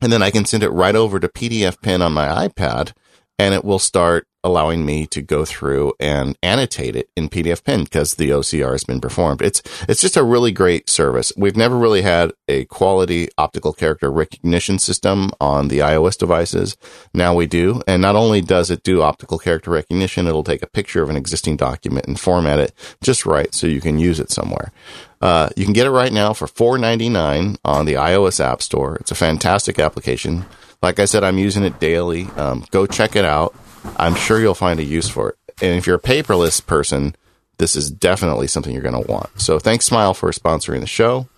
and 0.00 0.12
then 0.12 0.22
I 0.22 0.30
can 0.30 0.44
send 0.44 0.62
it 0.62 0.70
right 0.70 0.94
over 0.94 1.18
to 1.18 1.28
PDF 1.28 1.80
Pen 1.82 2.02
on 2.02 2.12
my 2.12 2.48
iPad 2.48 2.92
and 3.38 3.54
it 3.54 3.64
will 3.64 3.78
start 3.78 4.26
allowing 4.48 4.84
me 4.84 5.06
to 5.06 5.22
go 5.22 5.44
through 5.44 5.92
and 6.00 6.36
annotate 6.42 6.96
it 6.96 7.10
in 7.14 7.28
PDF 7.28 7.62
Pen 7.62 7.84
because 7.84 8.14
the 8.14 8.30
OCR 8.30 8.72
has 8.72 8.84
been 8.84 9.00
performed. 9.00 9.42
It's 9.42 9.62
it's 9.88 10.00
just 10.00 10.16
a 10.16 10.24
really 10.24 10.50
great 10.50 10.90
service. 10.90 11.32
We've 11.36 11.56
never 11.56 11.76
really 11.76 12.02
had 12.02 12.32
a 12.48 12.64
quality 12.64 13.28
optical 13.38 13.72
character 13.72 14.10
recognition 14.10 14.78
system 14.78 15.30
on 15.40 15.68
the 15.68 15.78
iOS 15.78 16.18
devices. 16.18 16.76
Now 17.14 17.34
we 17.34 17.46
do, 17.46 17.82
and 17.86 18.02
not 18.02 18.16
only 18.16 18.40
does 18.40 18.70
it 18.70 18.82
do 18.82 19.02
optical 19.02 19.38
character 19.38 19.70
recognition, 19.70 20.26
it'll 20.26 20.42
take 20.42 20.62
a 20.62 20.66
picture 20.66 21.02
of 21.02 21.10
an 21.10 21.16
existing 21.16 21.56
document 21.56 22.06
and 22.06 22.18
format 22.18 22.58
it 22.58 22.72
just 23.02 23.26
right 23.26 23.54
so 23.54 23.66
you 23.66 23.80
can 23.80 23.98
use 23.98 24.18
it 24.18 24.30
somewhere. 24.30 24.72
Uh, 25.20 25.48
you 25.56 25.64
can 25.64 25.74
get 25.74 25.86
it 25.86 25.90
right 25.90 26.12
now 26.12 26.32
for 26.32 26.46
$4.99 26.46 27.58
on 27.64 27.86
the 27.86 27.94
iOS 27.94 28.40
App 28.44 28.62
Store. 28.62 28.96
It's 28.96 29.10
a 29.10 29.16
fantastic 29.16 29.78
application. 29.78 30.44
Like 30.80 31.00
I 31.00 31.06
said, 31.06 31.24
I'm 31.24 31.38
using 31.38 31.64
it 31.64 31.80
daily. 31.80 32.26
Um, 32.36 32.64
go 32.70 32.86
check 32.86 33.16
it 33.16 33.24
out. 33.24 33.54
I'm 33.96 34.14
sure 34.14 34.40
you'll 34.40 34.54
find 34.54 34.80
a 34.80 34.84
use 34.84 35.08
for 35.08 35.30
it. 35.30 35.36
And 35.60 35.76
if 35.76 35.86
you're 35.86 35.96
a 35.96 36.00
paperless 36.00 36.64
person, 36.64 37.16
this 37.58 37.74
is 37.76 37.90
definitely 37.90 38.46
something 38.46 38.72
you're 38.72 38.82
going 38.82 39.02
to 39.02 39.10
want. 39.10 39.40
So 39.40 39.58
thanks, 39.58 39.86
Smile, 39.86 40.14
for 40.14 40.30
sponsoring 40.30 40.80
the 40.80 40.86
show. 40.86 41.28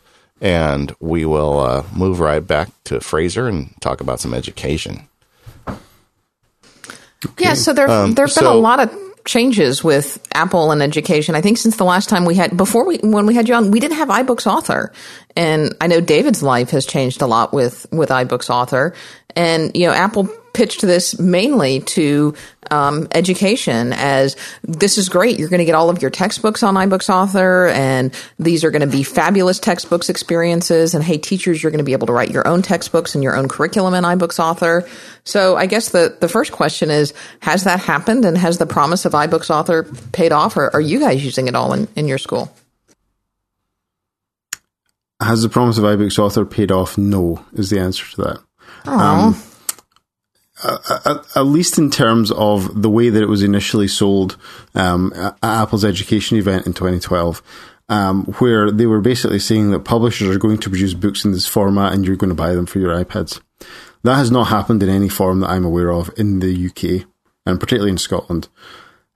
And 0.40 0.94
we 1.00 1.24
will 1.26 1.60
uh, 1.60 1.84
move 1.94 2.20
right 2.20 2.46
back 2.46 2.70
to 2.84 3.00
Fraser 3.00 3.46
and 3.46 3.74
talk 3.80 4.00
about 4.00 4.20
some 4.20 4.32
education. 4.32 5.08
Okay. 5.68 7.44
Yeah, 7.44 7.54
so 7.54 7.74
there 7.74 7.90
um, 7.90 8.14
there've 8.14 8.34
been 8.34 8.44
so, 8.44 8.52
a 8.52 8.56
lot 8.58 8.80
of 8.80 8.98
changes 9.26 9.84
with 9.84 10.26
Apple 10.32 10.70
and 10.70 10.82
education. 10.82 11.34
I 11.34 11.42
think 11.42 11.58
since 11.58 11.76
the 11.76 11.84
last 11.84 12.08
time 12.08 12.24
we 12.24 12.34
had 12.34 12.56
before 12.56 12.86
we 12.86 12.96
when 12.98 13.26
we 13.26 13.34
had 13.34 13.46
you 13.48 13.54
on, 13.54 13.70
we 13.70 13.80
didn't 13.80 13.98
have 13.98 14.08
iBooks 14.08 14.46
Author, 14.46 14.92
and 15.36 15.74
I 15.82 15.86
know 15.86 16.00
David's 16.00 16.42
life 16.42 16.70
has 16.70 16.86
changed 16.86 17.20
a 17.20 17.26
lot 17.26 17.52
with 17.52 17.86
with 17.92 18.08
iBooks 18.08 18.48
Author, 18.48 18.94
and 19.36 19.76
you 19.76 19.86
know 19.86 19.92
Apple 19.92 20.30
pitched 20.60 20.82
this 20.82 21.18
mainly 21.18 21.80
to 21.80 22.34
um, 22.70 23.08
education 23.12 23.94
as 23.94 24.36
this 24.62 24.98
is 24.98 25.08
great. 25.08 25.38
You're 25.38 25.48
going 25.48 25.60
to 25.60 25.64
get 25.64 25.74
all 25.74 25.88
of 25.88 26.02
your 26.02 26.10
textbooks 26.10 26.62
on 26.62 26.74
iBooks 26.74 27.08
Author, 27.08 27.68
and 27.68 28.12
these 28.38 28.62
are 28.62 28.70
going 28.70 28.82
to 28.82 28.86
be 28.86 29.02
fabulous 29.02 29.58
textbooks 29.58 30.10
experiences. 30.10 30.94
And 30.94 31.02
hey, 31.02 31.16
teachers, 31.16 31.62
you're 31.62 31.72
going 31.72 31.78
to 31.78 31.84
be 31.84 31.94
able 31.94 32.08
to 32.08 32.12
write 32.12 32.30
your 32.30 32.46
own 32.46 32.60
textbooks 32.60 33.14
and 33.14 33.24
your 33.24 33.36
own 33.36 33.48
curriculum 33.48 33.94
in 33.94 34.04
iBooks 34.04 34.38
Author. 34.38 34.86
So 35.24 35.56
I 35.56 35.64
guess 35.64 35.88
the, 35.88 36.14
the 36.20 36.28
first 36.28 36.52
question 36.52 36.90
is, 36.90 37.14
has 37.40 37.64
that 37.64 37.80
happened? 37.80 38.26
And 38.26 38.36
has 38.36 38.58
the 38.58 38.66
promise 38.66 39.06
of 39.06 39.14
iBooks 39.14 39.48
Author 39.48 39.84
paid 40.12 40.30
off? 40.30 40.58
Or 40.58 40.68
are 40.74 40.80
you 40.82 41.00
guys 41.00 41.24
using 41.24 41.48
it 41.48 41.54
all 41.54 41.72
in, 41.72 41.88
in 41.96 42.06
your 42.06 42.18
school? 42.18 42.54
Has 45.22 45.40
the 45.40 45.48
promise 45.48 45.78
of 45.78 45.84
iBooks 45.84 46.18
Author 46.18 46.44
paid 46.44 46.70
off? 46.70 46.98
No, 46.98 47.42
is 47.54 47.70
the 47.70 47.80
answer 47.80 48.04
to 48.10 48.16
that. 48.20 48.38
Um, 48.84 49.42
at, 51.34 51.42
least 51.42 51.78
in 51.78 51.90
terms 51.90 52.30
of 52.30 52.82
the 52.82 52.90
way 52.90 53.08
that 53.08 53.22
it 53.22 53.28
was 53.28 53.42
initially 53.42 53.88
sold 53.88 54.36
um, 54.74 55.12
at 55.14 55.36
Apple's 55.42 55.84
education 55.84 56.36
event 56.36 56.66
in 56.66 56.72
2012, 56.74 57.42
um, 57.88 58.24
where 58.38 58.70
they 58.70 58.86
were 58.86 59.00
basically 59.00 59.38
saying 59.38 59.70
that 59.70 59.80
publishers 59.80 60.34
are 60.34 60.38
going 60.38 60.58
to 60.58 60.70
produce 60.70 60.94
books 60.94 61.24
in 61.24 61.32
this 61.32 61.46
format 61.46 61.92
and 61.92 62.04
you're 62.04 62.16
going 62.16 62.28
to 62.28 62.34
buy 62.34 62.52
them 62.52 62.66
for 62.66 62.78
your 62.78 62.92
iPads. 62.92 63.40
That 64.02 64.16
has 64.16 64.30
not 64.30 64.48
happened 64.48 64.82
in 64.82 64.88
any 64.88 65.08
form 65.08 65.40
that 65.40 65.50
I'm 65.50 65.64
aware 65.64 65.90
of 65.90 66.10
in 66.16 66.40
the 66.40 66.66
UK. 66.66 67.06
and 67.46 67.60
particularly 67.60 67.90
in 67.90 67.98
Scotland. 67.98 68.48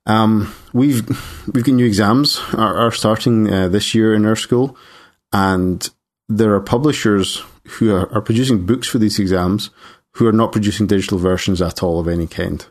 Um, 0.06 0.54
we've 0.72 1.06
we've 1.52 1.64
got 1.64 1.74
new 1.74 1.86
exams 1.86 2.40
are, 2.52 2.76
are 2.76 2.92
starting 2.92 3.50
uh, 3.52 3.68
this 3.68 3.94
year 3.94 4.14
in 4.14 4.26
our 4.26 4.36
school, 4.36 4.76
and 5.32 5.88
there 6.28 6.54
are 6.54 6.60
publishers 6.60 7.42
who 7.64 7.94
are, 7.94 8.12
are 8.12 8.20
producing 8.20 8.66
books 8.66 8.86
for 8.86 8.98
these 8.98 9.18
exams 9.18 9.70
who 10.14 10.26
are 10.26 10.32
not 10.32 10.52
producing 10.52 10.86
digital 10.86 11.18
versions 11.18 11.60
at 11.60 11.82
all 11.82 12.00
of 12.00 12.08
any 12.08 12.26
kind. 12.26 12.66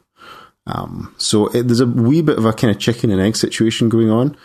Um, 0.66 1.14
so 1.18 1.48
it, 1.48 1.64
there's 1.64 1.82
a 1.82 1.86
wee 1.86 2.22
bit 2.22 2.38
of 2.38 2.46
a 2.46 2.54
kind 2.54 2.72
of 2.72 2.80
chicken 2.80 3.12
and 3.12 3.22
egg 3.22 3.36
situation 3.36 3.90
going 3.90 4.10
on, 4.10 4.38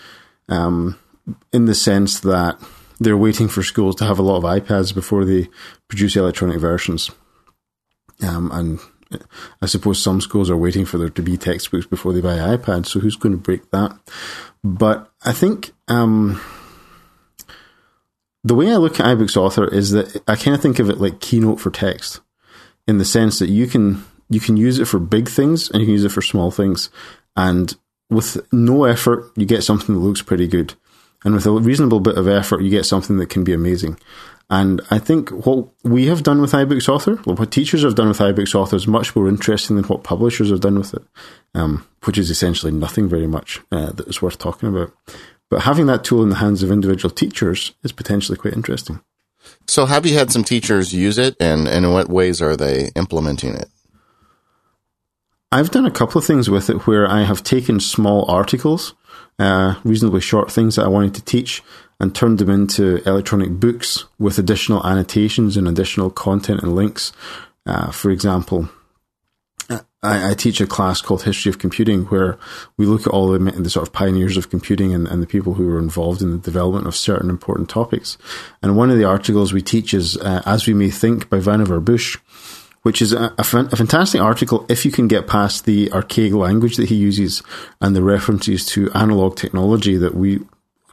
um, 0.49 0.99
in 1.53 1.67
the 1.67 1.75
sense 1.75 2.21
that 2.21 2.59
they're 2.99 3.17
waiting 3.17 3.49
for 3.49 3.63
schools 3.63 3.95
to 3.97 4.05
have 4.05 4.19
a 4.19 4.23
lot 4.23 4.39
of 4.39 4.43
iPads 4.43 4.93
before 4.93 5.25
they 5.25 5.49
produce 5.87 6.17
electronic 6.17 6.59
versions. 6.59 7.11
Um, 8.21 8.51
and 8.53 8.81
I 9.63 9.67
suppose 9.67 10.03
some 10.03 10.21
schools 10.21 10.51
are 10.51 10.57
waiting 10.57 10.85
for 10.85 10.99
there 10.99 11.09
to 11.09 11.23
be 11.23 11.37
textbooks 11.37 11.87
before 11.87 12.13
they 12.13 12.21
buy 12.21 12.37
iPads. 12.37 12.87
So 12.87 13.01
who's 13.01 13.17
going 13.17 13.33
to 13.33 13.39
break 13.39 13.71
that? 13.71 13.97
But 14.65 15.11
I 15.25 15.33
think 15.33 15.73
um, 15.87 16.41
the 18.43 18.55
way 18.55 18.73
I 18.73 18.77
look 18.77 18.99
at 18.99 19.07
iBooks 19.07 19.37
Author 19.37 19.73
is 19.73 19.93
that 19.93 20.23
I 20.27 20.35
kind 20.35 20.55
of 20.55 20.61
think 20.61 20.79
of 20.79 20.91
it 20.91 20.99
like 20.99 21.21
Keynote 21.21 21.61
for 21.61 21.71
text, 21.71 22.21
in 22.89 22.99
the 22.99 23.05
sense 23.05 23.39
that 23.39 23.51
you 23.51 23.69
can 23.69 24.05
you 24.29 24.41
can 24.41 24.57
use 24.57 24.79
it 24.79 24.87
for 24.87 24.99
big 24.99 25.29
things 25.29 25.71
and 25.71 25.81
you 25.81 25.87
can 25.87 25.93
use 25.93 26.05
it 26.05 26.13
for 26.13 26.23
small 26.23 26.51
things, 26.51 26.91
and 27.37 27.77
with 28.11 28.41
no 28.53 28.85
effort 28.85 29.31
you 29.37 29.47
get 29.47 29.63
something 29.63 29.95
that 29.95 30.01
looks 30.01 30.23
pretty 30.23 30.49
good, 30.49 30.75
and 31.25 31.35
with 31.35 31.47
a 31.47 31.53
reasonable 31.53 32.01
bit 32.01 32.19
of 32.19 32.27
effort 32.27 32.63
you 32.63 32.71
get 32.71 32.87
something 32.87 33.19
that 33.19 33.31
can 33.31 33.45
be 33.45 33.53
amazing. 33.53 33.97
And 34.51 34.81
I 34.91 34.99
think 34.99 35.29
what 35.29 35.69
we 35.85 36.07
have 36.07 36.23
done 36.23 36.41
with 36.41 36.53
iBooks 36.53 36.89
Author, 36.89 37.17
what 37.17 37.53
teachers 37.53 37.83
have 37.83 37.95
done 37.95 38.09
with 38.09 38.19
iBooks 38.19 38.55
Author, 38.55 38.77
is 38.77 38.87
much 38.89 39.15
more 39.15 39.29
interesting 39.29 39.77
than 39.77 39.85
what 39.85 40.05
publishers 40.05 40.49
have 40.49 40.61
done 40.61 40.79
with 40.79 40.95
it, 40.95 41.03
um, 41.55 41.87
which 42.05 42.17
is 42.17 42.31
essentially 42.31 42.73
nothing 42.73 43.11
very 43.11 43.27
much 43.27 43.61
uh, 43.71 43.93
that 43.93 44.09
is 44.09 44.23
worth 44.23 44.39
talking 44.39 44.71
about. 44.71 44.91
But 45.51 45.63
having 45.63 45.85
that 45.87 46.03
tool 46.03 46.23
in 46.23 46.31
the 46.31 46.37
hands 46.37 46.63
of 46.63 46.71
individual 46.71 47.11
teachers 47.15 47.75
is 47.83 47.93
potentially 47.93 48.39
quite 48.39 48.55
interesting. 48.55 49.03
So, 49.67 49.87
have 49.87 50.07
you 50.07 50.15
had 50.15 50.31
some 50.31 50.45
teachers 50.45 50.93
use 50.93 51.19
it, 51.19 51.37
and, 51.41 51.69
and 51.69 51.85
in 51.85 51.93
what 51.93 52.09
ways 52.09 52.41
are 52.41 52.57
they 52.57 52.91
implementing 52.97 53.55
it? 53.55 53.69
I've 55.51 55.71
done 55.71 55.87
a 55.87 55.91
couple 55.91 56.19
of 56.19 56.27
things 56.27 56.51
with 56.51 56.69
it 56.69 56.87
where 56.87 57.11
I 57.11 57.23
have 57.23 57.43
taken 57.43 57.81
small 57.81 58.31
articles, 58.31 58.95
uh, 59.39 59.77
reasonably 59.83 60.21
short 60.21 60.53
things 60.53 60.77
that 60.77 60.85
I 60.85 60.89
wanted 60.89 61.15
to 61.15 61.25
teach, 61.25 61.63
and 62.01 62.15
turned 62.15 62.39
them 62.39 62.51
into 62.51 63.03
electronic 63.09 63.51
books 63.51 64.05
with 64.19 64.39
additional 64.39 64.87
annotations 64.87 65.57
and 65.57 65.67
additional 65.67 66.11
content 66.11 66.63
and 66.63 66.75
links. 66.75 67.13
Uh, 67.65 67.91
for 67.91 68.11
example, 68.11 68.69
I, 70.03 70.31
I, 70.31 70.35
teach 70.35 70.61
a 70.61 70.67
class 70.67 71.01
called 71.01 71.25
History 71.25 71.51
of 71.51 71.59
Computing 71.59 72.05
where 72.05 72.39
we 72.77 72.87
look 72.87 73.03
at 73.03 73.13
all 73.13 73.33
the, 73.33 73.39
the 73.39 73.71
sort 73.71 73.87
of 73.87 73.93
pioneers 73.93 74.37
of 74.37 74.49
computing 74.49 74.95
and, 74.95 75.09
and, 75.09 75.21
the 75.21 75.27
people 75.27 75.55
who 75.55 75.67
were 75.67 75.79
involved 75.79 76.23
in 76.23 76.31
the 76.31 76.39
development 76.39 76.87
of 76.87 76.95
certain 76.95 77.29
important 77.29 77.69
topics. 77.69 78.17
And 78.63 78.77
one 78.77 78.91
of 78.91 78.99
the 78.99 79.05
articles 79.05 79.53
we 79.53 79.63
teach 79.63 79.95
is 79.95 80.17
uh, 80.17 80.43
As 80.47 80.67
We 80.67 80.75
May 80.75 80.91
Think 80.91 81.29
by 81.29 81.39
Vannevar 81.39 81.85
Bush, 81.85 82.17
which 82.83 83.03
is 83.03 83.13
a, 83.13 83.35
a, 83.39 83.45
fan, 83.45 83.69
a, 83.73 83.77
fantastic 83.77 84.21
article 84.21 84.65
if 84.69 84.85
you 84.85 84.93
can 84.93 85.09
get 85.09 85.27
past 85.27 85.65
the 85.65 85.91
archaic 85.93 86.33
language 86.33 86.77
that 86.77 86.89
he 86.89 86.95
uses 86.95 87.43
and 87.81 87.97
the 87.97 88.03
references 88.03 88.65
to 88.67 88.93
analog 88.93 89.37
technology 89.37 89.97
that 89.97 90.15
we 90.15 90.41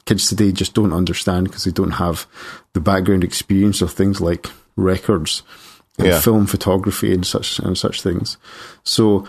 kids 0.06 0.30
today 0.30 0.51
just 0.51 0.74
don't 0.74 0.93
understand 0.93 1.45
because 1.45 1.64
they 1.64 1.72
don't 1.72 1.91
have 1.91 2.28
the 2.74 2.80
background 2.80 3.24
experience 3.24 3.82
of 3.82 3.91
things 3.91 4.22
like 4.22 4.49
records 4.76 5.41
yeah. 5.98 6.20
film 6.20 6.46
photography 6.46 7.14
and 7.14 7.26
such 7.26 7.60
and 7.60 7.78
such 7.78 8.02
things. 8.02 8.38
So 8.84 9.28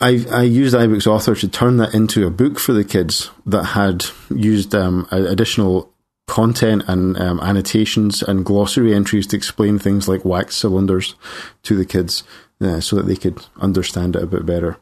I 0.00 0.24
I 0.30 0.42
used 0.42 0.74
iBooks 0.74 1.06
Author 1.06 1.34
to 1.34 1.48
turn 1.48 1.78
that 1.78 1.94
into 1.94 2.26
a 2.26 2.30
book 2.30 2.58
for 2.58 2.72
the 2.72 2.84
kids 2.84 3.30
that 3.46 3.64
had 3.64 4.04
used 4.30 4.74
um, 4.74 5.06
additional 5.10 5.92
content 6.26 6.82
and 6.88 7.16
um, 7.18 7.40
annotations 7.40 8.22
and 8.22 8.44
glossary 8.44 8.92
entries 8.92 9.26
to 9.28 9.36
explain 9.36 9.78
things 9.78 10.08
like 10.08 10.24
wax 10.24 10.56
cylinders 10.56 11.14
to 11.62 11.76
the 11.76 11.84
kids 11.84 12.24
uh, 12.60 12.80
so 12.80 12.96
that 12.96 13.06
they 13.06 13.16
could 13.16 13.44
understand 13.60 14.16
it 14.16 14.22
a 14.22 14.26
bit 14.26 14.44
better. 14.44 14.76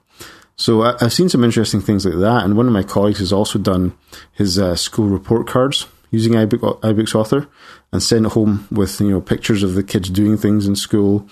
So 0.56 0.82
I, 0.82 0.96
have 1.00 1.12
seen 1.12 1.28
some 1.28 1.44
interesting 1.44 1.80
things 1.80 2.06
like 2.06 2.18
that, 2.20 2.44
and 2.44 2.56
one 2.56 2.66
of 2.66 2.72
my 2.72 2.84
colleagues 2.84 3.18
has 3.18 3.32
also 3.32 3.58
done 3.58 3.96
his 4.32 4.58
uh, 4.58 4.76
school 4.76 5.08
report 5.08 5.46
cards 5.46 5.86
using 6.14 6.32
iBook, 6.32 6.80
iBooks 6.80 7.14
Author 7.14 7.48
and 7.92 8.02
sent 8.02 8.26
it 8.26 8.32
home 8.32 8.66
with 8.70 9.00
you 9.00 9.10
know 9.10 9.20
pictures 9.20 9.62
of 9.62 9.74
the 9.74 9.82
kids 9.82 10.08
doing 10.08 10.36
things 10.36 10.66
in 10.66 10.76
school, 10.76 11.28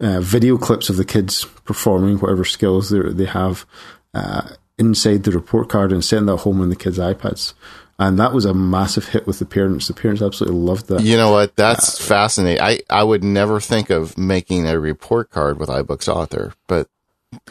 uh, 0.00 0.20
video 0.20 0.56
clips 0.56 0.88
of 0.88 0.96
the 0.96 1.04
kids 1.04 1.44
performing 1.64 2.18
whatever 2.18 2.44
skills 2.44 2.90
they 2.90 3.24
have 3.24 3.66
uh, 4.14 4.48
inside 4.78 5.24
the 5.24 5.32
report 5.32 5.68
card, 5.68 5.92
and 5.92 6.04
sent 6.04 6.26
that 6.26 6.38
home 6.38 6.60
on 6.60 6.68
the 6.68 6.76
kids' 6.76 6.98
iPads. 6.98 7.54
And 8.00 8.16
that 8.20 8.32
was 8.32 8.44
a 8.44 8.54
massive 8.54 9.08
hit 9.08 9.26
with 9.26 9.40
the 9.40 9.44
parents. 9.44 9.88
The 9.88 9.94
parents 9.94 10.22
absolutely 10.22 10.60
loved 10.60 10.86
that. 10.86 11.02
You 11.02 11.16
know 11.16 11.32
what? 11.32 11.56
That's 11.56 12.00
uh, 12.00 12.04
fascinating. 12.04 12.62
I, 12.62 12.78
I 12.88 13.02
would 13.02 13.24
never 13.24 13.58
think 13.58 13.90
of 13.90 14.16
making 14.16 14.68
a 14.68 14.78
report 14.78 15.30
card 15.30 15.58
with 15.58 15.68
iBooks 15.68 16.06
Author, 16.06 16.54
but 16.68 16.88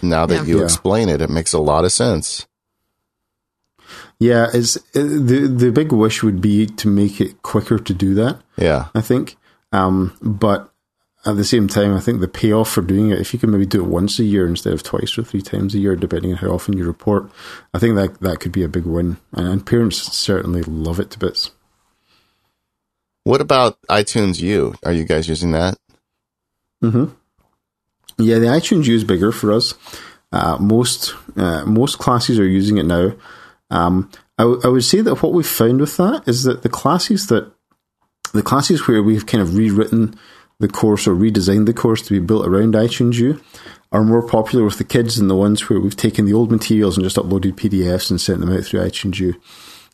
now 0.01 0.25
that 0.25 0.36
yeah. 0.36 0.43
you 0.43 0.57
yeah. 0.59 0.63
explain 0.63 1.09
it, 1.09 1.21
it 1.21 1.30
makes 1.30 1.51
a 1.51 1.59
lot 1.59 1.84
of 1.84 1.91
sense. 1.91 2.46
Yeah, 4.20 4.47
it's 4.53 4.78
uh, 4.78 4.82
the 4.93 5.47
the 5.47 5.72
big 5.72 5.91
wish 5.91 6.24
would 6.24 6.41
be 6.41 6.65
to 6.65 6.88
make 6.88 7.22
it 7.22 7.41
quicker 7.43 7.78
to 7.78 7.93
do 7.93 8.15
that. 8.15 8.39
Yeah, 8.57 8.88
I 8.95 9.01
think. 9.01 9.36
Um, 9.72 10.18
but 10.22 10.72
at 11.26 11.36
the 11.36 11.43
same 11.43 11.68
time, 11.68 11.93
I 11.93 11.99
think 11.99 12.22
the 12.22 12.28
payoff 12.28 12.70
for 12.70 12.82
doing 12.82 13.11
it, 13.11 13.20
if 13.20 13.34
you 13.34 13.39
can 13.39 13.51
maybe 13.51 13.65
do 13.65 13.84
it 13.84 13.89
once 13.89 14.18
a 14.18 14.24
year 14.24 14.47
instead 14.47 14.74
of 14.74 14.82
twice 14.82 15.18
or 15.18 15.24
three 15.24 15.41
times 15.41 15.76
a 15.76 15.80
year, 15.80 15.95
depending 15.95 16.32
on 16.32 16.38
how 16.38 16.47
often 16.47 16.78
you 16.78 16.86
report, 16.86 17.30
I 17.74 17.80
think 17.80 17.95
that 17.95 18.22
that 18.22 18.39
could 18.39 18.53
be 18.53 18.63
a 18.63 18.70
big 18.70 18.86
win. 18.86 19.18
And, 19.34 19.47
and 19.47 19.65
parents 19.65 19.97
certainly 20.15 20.63
love 20.63 20.99
it 20.99 21.11
to 21.11 21.20
bits. 21.20 21.51
What 23.24 23.41
about 23.41 23.78
iTunes 23.89 24.39
U? 24.39 24.76
Are 24.86 24.93
you 24.93 25.03
guys 25.03 25.28
using 25.28 25.51
that? 25.51 25.78
hmm 26.82 27.05
Yeah, 28.18 28.39
the 28.39 28.47
iTunes 28.47 28.86
U 28.86 28.95
is 28.95 29.03
bigger 29.03 29.34
for 29.34 29.51
us. 29.51 29.74
Uh, 30.32 30.57
most 30.59 31.13
uh, 31.36 31.65
most 31.65 31.99
classes 31.99 32.39
are 32.39 32.47
using 32.47 32.78
it 32.78 32.86
now. 32.86 33.13
Um, 33.70 34.09
I, 34.38 34.43
w- 34.43 34.61
I 34.63 34.68
would 34.68 34.84
say 34.84 35.01
that 35.01 35.22
what 35.22 35.34
we've 35.34 35.45
found 35.47 35.82
with 35.82 35.97
that 35.97 36.28
is 36.28 36.43
that 36.43 36.63
the 36.63 36.70
classes 36.70 37.28
that 37.28 37.51
the 38.34 38.43
classes 38.43 38.88
where 38.88 39.01
we've 39.01 39.26
kind 39.26 39.41
of 39.41 39.55
rewritten 39.55 40.15
the 40.59 40.68
course 40.68 41.07
or 41.07 41.15
redesigned 41.15 41.65
the 41.65 41.74
course 41.74 42.01
to 42.01 42.13
be 42.13 42.26
built 42.26 42.45
around 42.45 42.74
iTunes 42.74 43.15
U 43.15 43.41
are 43.91 44.03
more 44.03 44.26
popular 44.28 44.65
with 44.65 44.78
the 44.78 44.84
kids 44.84 45.18
than 45.18 45.28
the 45.28 45.36
ones 45.36 45.70
where 45.70 45.80
we've 45.80 45.95
taken 45.95 46.26
the 46.26 46.34
old 46.34 46.51
materials 46.51 46.97
and 46.97 47.03
just 47.03 47.15
uploaded 47.15 47.53
PDFs 47.53 48.09
and 48.09 48.20
sent 48.20 48.39
them 48.39 48.51
out 48.51 48.63
through 48.63 48.82
iTunes 48.82 49.20
U. 49.20 49.39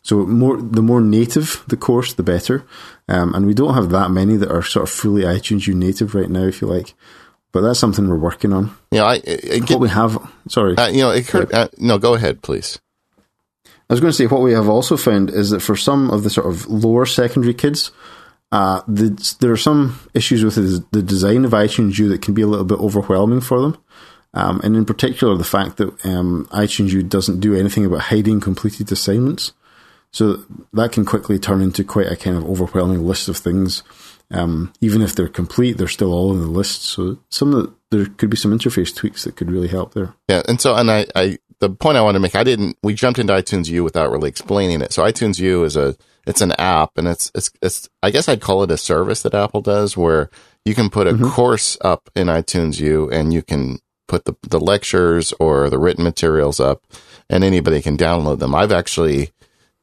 So 0.02 0.26
more 0.26 0.60
the 0.60 0.82
more 0.82 1.00
native 1.00 1.64
the 1.68 1.76
course, 1.76 2.12
the 2.12 2.22
better. 2.22 2.66
Um, 3.08 3.34
and 3.34 3.46
we 3.46 3.54
don't 3.54 3.74
have 3.74 3.90
that 3.90 4.10
many 4.10 4.36
that 4.36 4.50
are 4.50 4.62
sort 4.62 4.88
of 4.88 4.94
fully 4.94 5.22
iTunes 5.22 5.66
U 5.66 5.74
native 5.74 6.14
right 6.14 6.28
now, 6.28 6.44
if 6.44 6.60
you 6.60 6.68
like. 6.68 6.94
But 7.52 7.60
that's 7.60 7.78
something 7.78 8.08
we're 8.08 8.16
working 8.16 8.52
on. 8.52 8.76
Yeah, 8.90 9.04
I, 9.04 9.14
I 9.14 9.18
get, 9.60 9.70
what 9.70 9.80
we 9.80 9.88
have. 9.88 10.18
Sorry, 10.48 10.76
uh, 10.76 10.88
you 10.88 11.02
know, 11.02 11.10
it 11.10 11.54
uh, 11.54 11.68
no, 11.78 11.98
go 11.98 12.14
ahead, 12.14 12.42
please. 12.42 12.80
I 13.88 13.92
was 13.92 14.00
going 14.00 14.10
to 14.10 14.16
say 14.16 14.26
what 14.26 14.40
we 14.40 14.52
have 14.52 14.68
also 14.68 14.96
found 14.96 15.30
is 15.30 15.50
that 15.50 15.60
for 15.60 15.76
some 15.76 16.10
of 16.10 16.22
the 16.22 16.30
sort 16.30 16.46
of 16.46 16.66
lower 16.66 17.04
secondary 17.04 17.54
kids, 17.54 17.90
uh, 18.50 18.80
the, 18.86 19.36
there 19.40 19.52
are 19.52 19.56
some 19.56 19.98
issues 20.14 20.44
with 20.44 20.54
the, 20.54 20.84
the, 20.92 21.02
design 21.02 21.44
of 21.44 21.50
iTunes 21.52 21.98
U 21.98 22.08
that 22.08 22.22
can 22.22 22.34
be 22.34 22.42
a 22.42 22.46
little 22.46 22.64
bit 22.64 22.78
overwhelming 22.78 23.40
for 23.40 23.60
them. 23.60 23.76
Um, 24.32 24.60
and 24.62 24.76
in 24.76 24.84
particular, 24.84 25.36
the 25.36 25.44
fact 25.44 25.76
that 25.76 26.06
um, 26.06 26.48
iTunes 26.52 26.92
U 26.92 27.02
doesn't 27.02 27.40
do 27.40 27.54
anything 27.54 27.84
about 27.84 28.00
hiding 28.00 28.40
completed 28.40 28.90
assignments. 28.90 29.52
So 30.12 30.44
that 30.72 30.92
can 30.92 31.04
quickly 31.04 31.38
turn 31.40 31.60
into 31.60 31.82
quite 31.82 32.06
a 32.06 32.16
kind 32.16 32.36
of 32.36 32.44
overwhelming 32.44 33.04
list 33.04 33.28
of 33.28 33.36
things. 33.36 33.82
Um, 34.30 34.72
even 34.80 35.02
if 35.02 35.14
they're 35.14 35.28
complete, 35.28 35.76
they're 35.76 35.88
still 35.88 36.12
all 36.12 36.32
in 36.32 36.40
the 36.40 36.46
list. 36.46 36.82
So 36.82 37.18
some 37.30 37.52
of 37.52 37.64
the, 37.64 37.74
there 37.90 38.06
could 38.06 38.30
be 38.30 38.36
some 38.36 38.56
interface 38.56 38.94
tweaks 38.94 39.24
that 39.24 39.34
could 39.36 39.50
really 39.50 39.68
help 39.68 39.94
there. 39.94 40.14
Yeah, 40.28 40.42
and 40.46 40.60
so 40.60 40.76
and 40.76 40.90
I, 40.90 41.06
I 41.16 41.38
the 41.60 41.70
point 41.70 41.96
I 41.96 42.02
wanted 42.02 42.18
to 42.18 42.22
make, 42.22 42.34
I 42.34 42.44
didn't, 42.44 42.76
we 42.82 42.94
jumped 42.94 43.18
into 43.18 43.32
iTunes 43.32 43.68
U 43.68 43.84
without 43.84 44.10
really 44.10 44.28
explaining 44.28 44.80
it. 44.80 44.92
So 44.92 45.02
iTunes 45.02 45.38
U 45.38 45.64
is 45.64 45.76
a, 45.76 45.96
it's 46.26 46.40
an 46.40 46.52
app 46.52 46.96
and 46.96 47.08
it's, 47.08 47.30
it's, 47.34 47.50
it's, 47.62 47.88
I 48.02 48.10
guess 48.10 48.28
I'd 48.28 48.40
call 48.40 48.62
it 48.62 48.70
a 48.70 48.76
service 48.76 49.22
that 49.22 49.34
Apple 49.34 49.60
does 49.60 49.96
where 49.96 50.30
you 50.64 50.74
can 50.74 50.90
put 50.90 51.06
a 51.06 51.12
mm-hmm. 51.12 51.28
course 51.28 51.76
up 51.80 52.08
in 52.14 52.28
iTunes 52.28 52.80
U 52.80 53.10
and 53.10 53.32
you 53.32 53.42
can 53.42 53.78
put 54.08 54.24
the, 54.24 54.34
the 54.42 54.60
lectures 54.60 55.32
or 55.38 55.70
the 55.70 55.78
written 55.78 56.04
materials 56.04 56.60
up 56.60 56.82
and 57.28 57.44
anybody 57.44 57.80
can 57.82 57.96
download 57.96 58.38
them. 58.38 58.54
I've 58.54 58.72
actually 58.72 59.30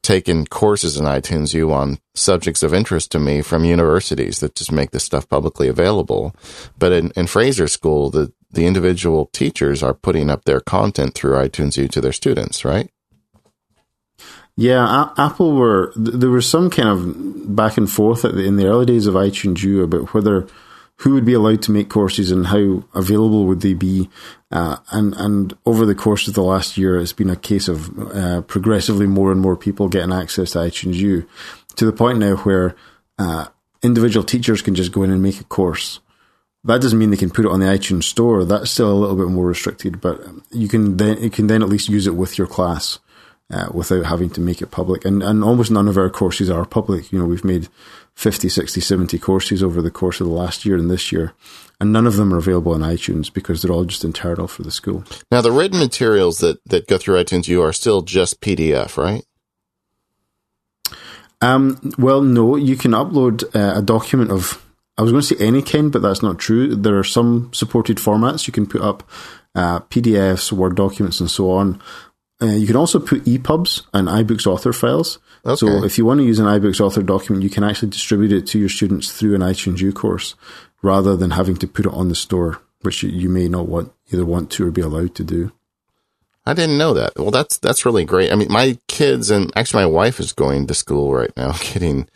taken 0.04 0.46
courses 0.48 0.98
in 0.98 1.06
iTunes 1.06 1.54
U 1.54 1.72
on 1.72 2.00
subjects 2.16 2.64
of 2.64 2.74
interest 2.74 3.12
to 3.12 3.20
me 3.20 3.42
from 3.42 3.66
universities 3.66 4.40
that 4.40 4.56
just 4.56 4.72
make 4.72 4.92
this 4.92 5.04
stuff 5.04 5.30
publicly 5.30 5.68
available. 5.68 6.36
But 6.78 6.92
in, 6.92 7.12
in 7.16 7.28
Fraser 7.28 7.68
School, 7.68 8.10
the, 8.10 8.34
the 8.52 8.66
individual 8.66 9.28
teachers 9.28 9.82
are 9.82 9.94
putting 9.94 10.30
up 10.30 10.46
their 10.46 10.60
content 10.60 11.14
through 11.16 11.36
iTunes 11.36 11.78
U 11.78 11.88
to 11.88 12.02
their 12.02 12.12
students, 12.12 12.66
right? 12.66 12.90
Yeah, 14.58 15.10
Apple 15.18 15.54
were 15.54 15.94
there 15.96 16.30
was 16.30 16.48
some 16.48 16.70
kind 16.70 16.90
of 16.90 17.56
back 17.56 17.78
and 17.78 17.90
forth 17.90 18.24
the, 18.24 18.38
in 18.40 18.58
the 18.58 18.68
early 18.68 18.86
days 18.86 19.08
of 19.08 19.16
iTunes 19.16 19.64
U 19.64 19.82
about 19.82 20.14
whether 20.14 20.48
who 20.98 21.16
would 21.16 21.26
be 21.26 21.34
allowed 21.34 21.64
to 21.64 21.72
make 21.72 21.90
courses 21.90 22.30
and 22.30 22.48
how 22.48 22.84
available 22.94 23.48
would 23.48 23.62
they 23.62 23.74
be. 23.74 24.08
Uh, 24.52 24.78
and 24.92 25.16
and 25.16 25.58
over 25.66 25.86
the 25.86 25.96
course 25.96 26.28
of 26.28 26.36
the 26.36 26.44
last 26.44 26.78
year, 26.78 27.00
it's 27.00 27.14
been 27.14 27.30
a 27.30 27.36
case 27.36 27.68
of 27.68 27.98
uh, 28.16 28.42
progressively 28.42 29.08
more 29.08 29.32
and 29.32 29.42
more 29.42 29.56
people 29.56 29.88
getting 29.88 30.14
access 30.14 30.52
to 30.52 30.60
iTunes 30.60 30.96
U, 30.96 31.28
to 31.76 31.86
the 31.86 31.94
point 31.94 32.20
now 32.20 32.36
where 32.38 32.76
uh, 33.18 33.48
individual 33.82 34.24
teachers 34.24 34.62
can 34.62 34.76
just 34.76 34.92
go 34.92 35.02
in 35.02 35.10
and 35.10 35.24
make 35.24 35.40
a 35.40 35.46
course. 35.46 36.02
That 36.64 36.82
doesn't 36.82 37.00
mean 37.00 37.10
they 37.10 37.18
can 37.18 37.32
put 37.32 37.46
it 37.46 37.52
on 37.52 37.60
the 37.60 37.66
iTunes 37.66 38.04
store. 38.04 38.46
That's 38.46 38.70
still 38.70 38.92
a 38.92 38.94
little 38.94 39.16
bit 39.16 39.30
more 39.30 39.48
restricted, 39.48 40.00
but 40.00 40.22
you 40.52 40.68
can 40.68 40.98
then 40.98 41.22
you 41.22 41.30
can 41.30 41.48
then 41.48 41.64
at 41.64 41.70
least 41.70 41.90
use 41.90 42.06
it 42.06 42.16
with 42.16 42.38
your 42.38 42.48
class 42.48 43.00
uh, 43.52 43.70
without 43.74 44.06
having 44.06 44.30
to 44.32 44.42
make 44.42 44.62
it 44.62 44.72
public. 44.72 45.06
And, 45.06 45.22
and 45.22 45.44
almost 45.44 45.72
none 45.72 45.88
of 45.88 45.98
our 45.98 46.10
courses 46.10 46.50
are 46.50 46.66
public. 46.66 47.12
You 47.12 47.20
know, 47.20 47.26
we've 47.26 47.44
made 47.44 47.68
50, 48.14 48.50
60, 48.50 48.80
70 48.80 49.20
courses 49.20 49.64
over 49.64 49.82
the 49.82 49.92
course 49.92 50.22
of 50.22 50.28
the 50.28 50.34
last 50.34 50.66
year 50.66 50.78
and 50.78 50.90
this 50.90 51.12
year. 51.12 51.34
And 51.80 51.92
none 51.92 52.06
of 52.06 52.16
them 52.16 52.34
are 52.34 52.38
available 52.38 52.74
on 52.74 52.82
iTunes 52.82 53.34
because 53.34 53.62
they're 53.62 53.72
all 53.72 53.86
just 53.86 54.06
internal 54.06 54.48
for 54.48 54.64
the 54.64 54.72
school. 54.72 55.04
Now, 55.32 55.42
the 55.42 55.52
written 55.52 55.80
materials 55.80 56.38
that, 56.38 56.64
that 56.66 56.88
go 56.88 56.98
through 56.98 57.22
iTunes 57.24 57.48
U 57.48 57.62
are 57.62 57.74
still 57.74 58.02
just 58.02 58.40
PDF, 58.40 58.98
right? 58.98 59.26
Um, 61.42 61.94
well, 61.98 62.22
no, 62.22 62.56
you 62.56 62.76
can 62.76 62.92
upload 62.92 63.44
uh, 63.56 63.80
a 63.80 63.82
document 63.82 64.30
of, 64.30 64.64
I 64.98 65.04
was 65.04 65.12
going 65.12 65.22
to 65.22 65.36
say 65.36 65.46
any 65.46 65.62
kind, 65.62 65.92
but 65.92 66.02
that's 66.02 66.22
not 66.22 66.40
true. 66.40 66.76
There 66.76 66.98
are 66.98 67.04
some 67.04 67.52
supported 67.54 67.98
formats. 67.98 68.46
You 68.46 68.54
can 68.54 68.68
put 68.68 68.82
up 68.82 69.10
uh, 69.56 69.80
PDFs, 69.82 70.52
Word 70.52 70.76
documents, 70.76 71.20
and 71.20 71.30
so 71.30 71.52
on. 71.52 71.82
Uh, 72.42 72.48
you 72.48 72.66
can 72.66 72.76
also 72.76 73.00
put 73.00 73.24
EPUBs 73.26 73.86
and 73.94 74.08
iBooks 74.08 74.48
author 74.48 74.74
files. 74.74 75.20
Okay. 75.46 75.56
So 75.56 75.84
if 75.84 75.98
you 75.98 76.06
want 76.06 76.20
to 76.20 76.26
use 76.26 76.40
an 76.40 76.46
iBooks 76.46 76.82
author 76.82 77.04
document, 77.04 77.44
you 77.44 77.50
can 77.50 77.64
actually 77.64 77.90
distribute 77.90 78.32
it 78.32 78.48
to 78.48 78.60
your 78.60 78.70
students 78.70 79.12
through 79.12 79.36
an 79.36 79.42
iTunes 79.42 79.80
U 79.80 79.92
course 79.94 80.36
rather 80.82 81.16
than 81.16 81.32
having 81.32 81.56
to 81.58 81.68
put 81.68 81.86
it 81.86 81.94
on 81.94 82.10
the 82.10 82.16
store, 82.16 82.62
which 82.82 83.04
you, 83.04 83.30
may 83.30 83.48
not 83.48 83.68
want 83.68 83.92
either 84.12 84.26
want 84.26 84.50
to 84.52 84.68
or 84.68 84.72
be 84.72 84.82
allowed 84.82 85.14
to 85.16 85.24
do. 85.24 85.52
I 86.46 86.54
didn't 86.54 86.78
know 86.78 86.94
that. 86.96 87.14
Well, 87.18 87.32
that's 87.32 87.58
that's 87.60 87.86
really 87.86 88.04
great. 88.04 88.32
I 88.32 88.36
mean, 88.36 88.52
my 88.52 88.78
kids 88.88 89.30
and 89.30 89.52
actually 89.56 89.84
my 89.84 89.92
wife 89.92 90.20
is 90.20 90.34
going 90.34 90.68
to 90.68 90.74
school 90.74 91.14
right 91.14 91.32
now, 91.38 91.52
getting 91.74 92.08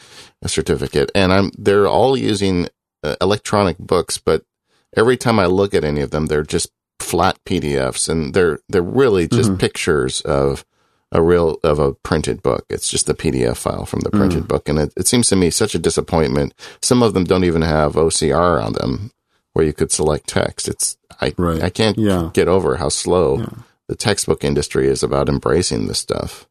a 0.42 0.50
certificate, 0.50 1.12
and 1.14 1.32
I'm 1.32 1.52
they're 1.58 1.88
all 1.88 2.18
using 2.18 2.68
uh, 3.04 3.16
electronic 3.22 3.78
books, 3.78 4.18
but 4.18 4.44
every 4.96 5.18
time 5.18 5.40
I 5.40 5.46
look 5.46 5.74
at 5.74 5.84
any 5.84 6.02
of 6.02 6.12
them, 6.12 6.26
they're 6.26 6.44
just 6.44 6.72
flat 7.00 7.38
PDFs, 7.46 8.10
and 8.10 8.34
they're 8.34 8.60
they're 8.68 8.82
really 8.82 9.28
just 9.28 9.50
mm-hmm. 9.50 9.60
pictures 9.60 10.22
of 10.22 10.66
a 11.12 11.22
real 11.22 11.60
of 11.64 11.78
a 11.78 11.94
printed 11.94 12.42
book. 12.42 12.66
It's 12.70 12.90
just 12.90 13.06
the 13.06 13.14
PDF 13.14 13.58
file 13.58 13.86
from 13.86 14.00
the 14.02 14.10
printed 14.10 14.44
mm. 14.44 14.48
book, 14.48 14.68
and 14.68 14.80
it, 14.80 14.94
it 14.98 15.08
seems 15.08 15.30
to 15.30 15.36
me 15.36 15.52
such 15.52 15.76
a 15.76 15.80
disappointment. 15.80 16.54
Some 16.82 17.04
of 17.04 17.14
them 17.14 17.26
don't 17.26 17.44
even 17.44 17.62
have 17.62 17.94
OCR 17.94 18.64
on 18.64 18.74
them, 18.74 19.12
where 19.54 19.66
you 19.66 19.74
could 19.74 19.92
select 19.92 20.28
text. 20.28 20.68
It's 20.68 20.98
I 21.22 21.34
right. 21.38 21.62
I 21.62 21.70
can't 21.70 21.98
yeah. 21.98 22.32
get 22.34 22.48
over 22.48 22.78
how 22.78 22.90
slow 22.90 23.40
yeah. 23.40 23.46
The 23.88 23.96
textbook 23.96 24.44
industry 24.44 24.88
is 24.88 25.04
about 25.04 25.30
embracing 25.30 25.88
this 25.88 26.00
stuff. 26.00 26.48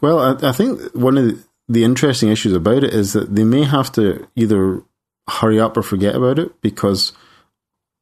Well, 0.00 0.18
I, 0.18 0.48
I 0.48 0.52
think 0.52 0.80
one 0.94 1.18
of 1.18 1.44
the, 1.68 1.84
interesting 1.84 2.30
issues 2.30 2.52
about 2.52 2.84
it 2.84 2.92
is 2.92 3.12
that 3.12 3.34
they 3.34 3.44
may 3.44 3.64
have 3.64 3.92
to 3.92 4.26
either 4.34 4.82
hurry 5.28 5.60
up 5.60 5.76
or 5.76 5.82
forget 5.82 6.16
about 6.16 6.38
it 6.38 6.60
because 6.60 7.12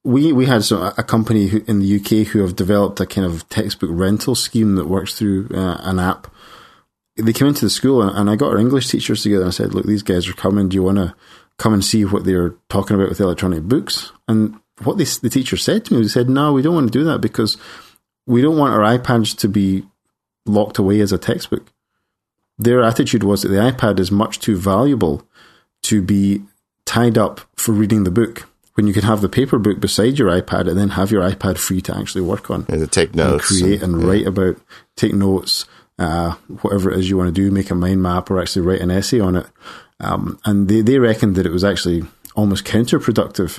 we 0.05 0.33
we 0.33 0.47
had 0.47 0.64
some, 0.64 0.81
a 0.97 1.03
company 1.03 1.49
who, 1.49 1.62
in 1.66 1.81
the 1.81 1.97
UK 1.97 2.29
who 2.29 2.41
have 2.41 2.57
developed 2.57 3.01
a 3.01 3.07
kind 3.07 3.26
of 3.26 3.47
textbook 3.49 3.91
rental 3.93 4.35
scheme 4.35 4.76
that 4.76 4.87
works 4.87 5.14
through 5.14 5.49
uh, 5.53 5.79
an 5.83 5.99
app. 5.99 6.29
They 7.16 7.33
came 7.33 7.49
into 7.49 7.66
the 7.66 7.70
school 7.70 8.01
and, 8.01 8.16
and, 8.16 8.31
I 8.31 8.37
got 8.37 8.53
our 8.53 8.59
English 8.59 8.89
teachers 8.89 9.22
together 9.22 9.43
and 9.43 9.49
I 9.49 9.53
said, 9.53 9.74
"Look, 9.74 9.87
these 9.87 10.05
guys 10.05 10.29
are 10.29 10.35
coming. 10.35 10.68
Do 10.68 10.76
you 10.76 10.83
want 10.83 10.99
to 10.99 11.14
come 11.59 11.74
and 11.74 11.85
see 11.85 12.05
what 12.05 12.24
they're 12.24 12.55
talking 12.68 12.95
about 12.95 13.09
with 13.11 13.20
electronic 13.20 13.64
books?" 13.64 14.12
And 14.29 14.59
what 14.83 14.97
they, 14.97 15.05
the 15.05 15.29
teacher 15.29 15.57
said 15.57 15.85
to 15.87 15.95
me, 15.95 15.99
was, 15.99 16.12
said, 16.12 16.31
"No, 16.31 16.53
we 16.53 16.62
don't 16.62 16.74
want 16.74 16.91
to 16.91 16.99
do 16.99 17.05
that 17.05 17.20
because 17.20 17.59
we 18.29 18.43
don't 18.43 18.57
want 18.57 18.74
our 18.74 18.99
iPads 18.99 19.37
to 19.39 19.49
be 19.49 19.85
locked 20.47 20.79
away 20.79 21.01
as 21.01 21.12
a 21.12 21.18
textbook." 21.18 21.72
Their 22.59 22.83
attitude 22.83 23.22
was 23.22 23.43
that 23.43 23.49
the 23.49 23.57
iPad 23.57 23.99
is 23.99 24.11
much 24.11 24.41
too 24.41 24.57
valuable 24.57 25.26
to 25.83 26.03
be 26.03 26.43
tied 26.85 27.16
up 27.16 27.41
for 27.55 27.72
reading 27.72 28.05
the 28.05 28.11
book 28.11 28.49
when 28.79 28.87
you 28.87 28.93
can 28.93 29.03
have 29.03 29.20
the 29.20 29.29
paper 29.29 29.59
book 29.59 29.81
beside 29.81 30.18
your 30.18 30.31
iPad 30.31 30.68
and 30.68 30.79
then 30.79 30.91
have 30.91 31.11
your 31.11 31.29
iPad 31.29 31.59
free 31.59 31.81
to 31.81 31.97
actually 31.97 32.20
work 32.20 32.49
on. 32.49 32.64
And 32.68 32.81
to 32.81 32.87
take 32.87 33.12
notes. 33.12 33.51
And 33.51 33.61
create 33.61 33.83
and, 33.83 33.95
and 33.95 34.05
write 34.05 34.26
about, 34.26 34.57
take 34.95 35.14
notes, 35.14 35.66
uh, 35.99 36.37
whatever 36.62 36.91
it 36.93 36.99
is 36.99 37.11
you 37.11 37.16
want 37.16 37.26
to 37.26 37.33
do, 37.33 37.51
make 37.51 37.70
a 37.70 37.74
mind 37.74 38.03
map 38.03 38.31
or 38.31 38.41
actually 38.41 38.62
write 38.62 38.81
an 38.81 38.93
essay 38.93 39.18
on 39.18 39.35
it. 39.35 39.47
Um, 39.99 40.39
and 40.45 40.68
they, 40.68 40.81
they 40.81 41.01
reckoned 41.01 41.35
that 41.35 41.45
it 41.45 41.51
was 41.51 41.64
actually 41.64 42.05
almost 42.37 42.64
counterproductive 42.64 43.59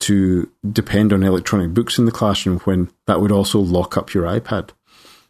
to 0.00 0.50
depend 0.70 1.12
on 1.12 1.22
electronic 1.22 1.74
books 1.74 1.98
in 1.98 2.04
the 2.04 2.12
classroom 2.12 2.58
when 2.60 2.90
that 3.06 3.20
would 3.20 3.32
also 3.32 3.58
lock 3.58 3.96
up 3.96 4.14
your 4.14 4.24
iPad. 4.24 4.70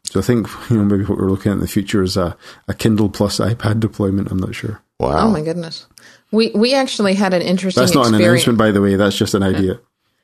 So 0.04 0.20
I 0.20 0.22
think 0.22 0.48
you 0.70 0.76
know 0.76 0.84
maybe 0.84 1.04
what 1.04 1.18
we're 1.18 1.30
looking 1.30 1.50
at 1.50 1.56
in 1.56 1.60
the 1.60 1.68
future 1.68 2.02
is 2.02 2.16
a, 2.16 2.36
a 2.66 2.74
Kindle 2.74 3.08
plus 3.08 3.38
iPad 3.38 3.80
deployment. 3.80 4.30
I'm 4.30 4.38
not 4.38 4.54
sure. 4.54 4.82
Wow! 4.98 5.28
Oh 5.28 5.30
my 5.30 5.42
goodness. 5.42 5.86
We 6.30 6.50
we 6.54 6.74
actually 6.74 7.14
had 7.14 7.34
an 7.34 7.42
interesting. 7.42 7.80
That's 7.80 7.94
not 7.94 8.02
experience. 8.02 8.24
an 8.24 8.30
announcement, 8.30 8.58
by 8.58 8.70
the 8.70 8.80
way. 8.80 8.96
That's 8.96 9.16
just 9.16 9.34
an 9.34 9.42
idea. 9.42 9.80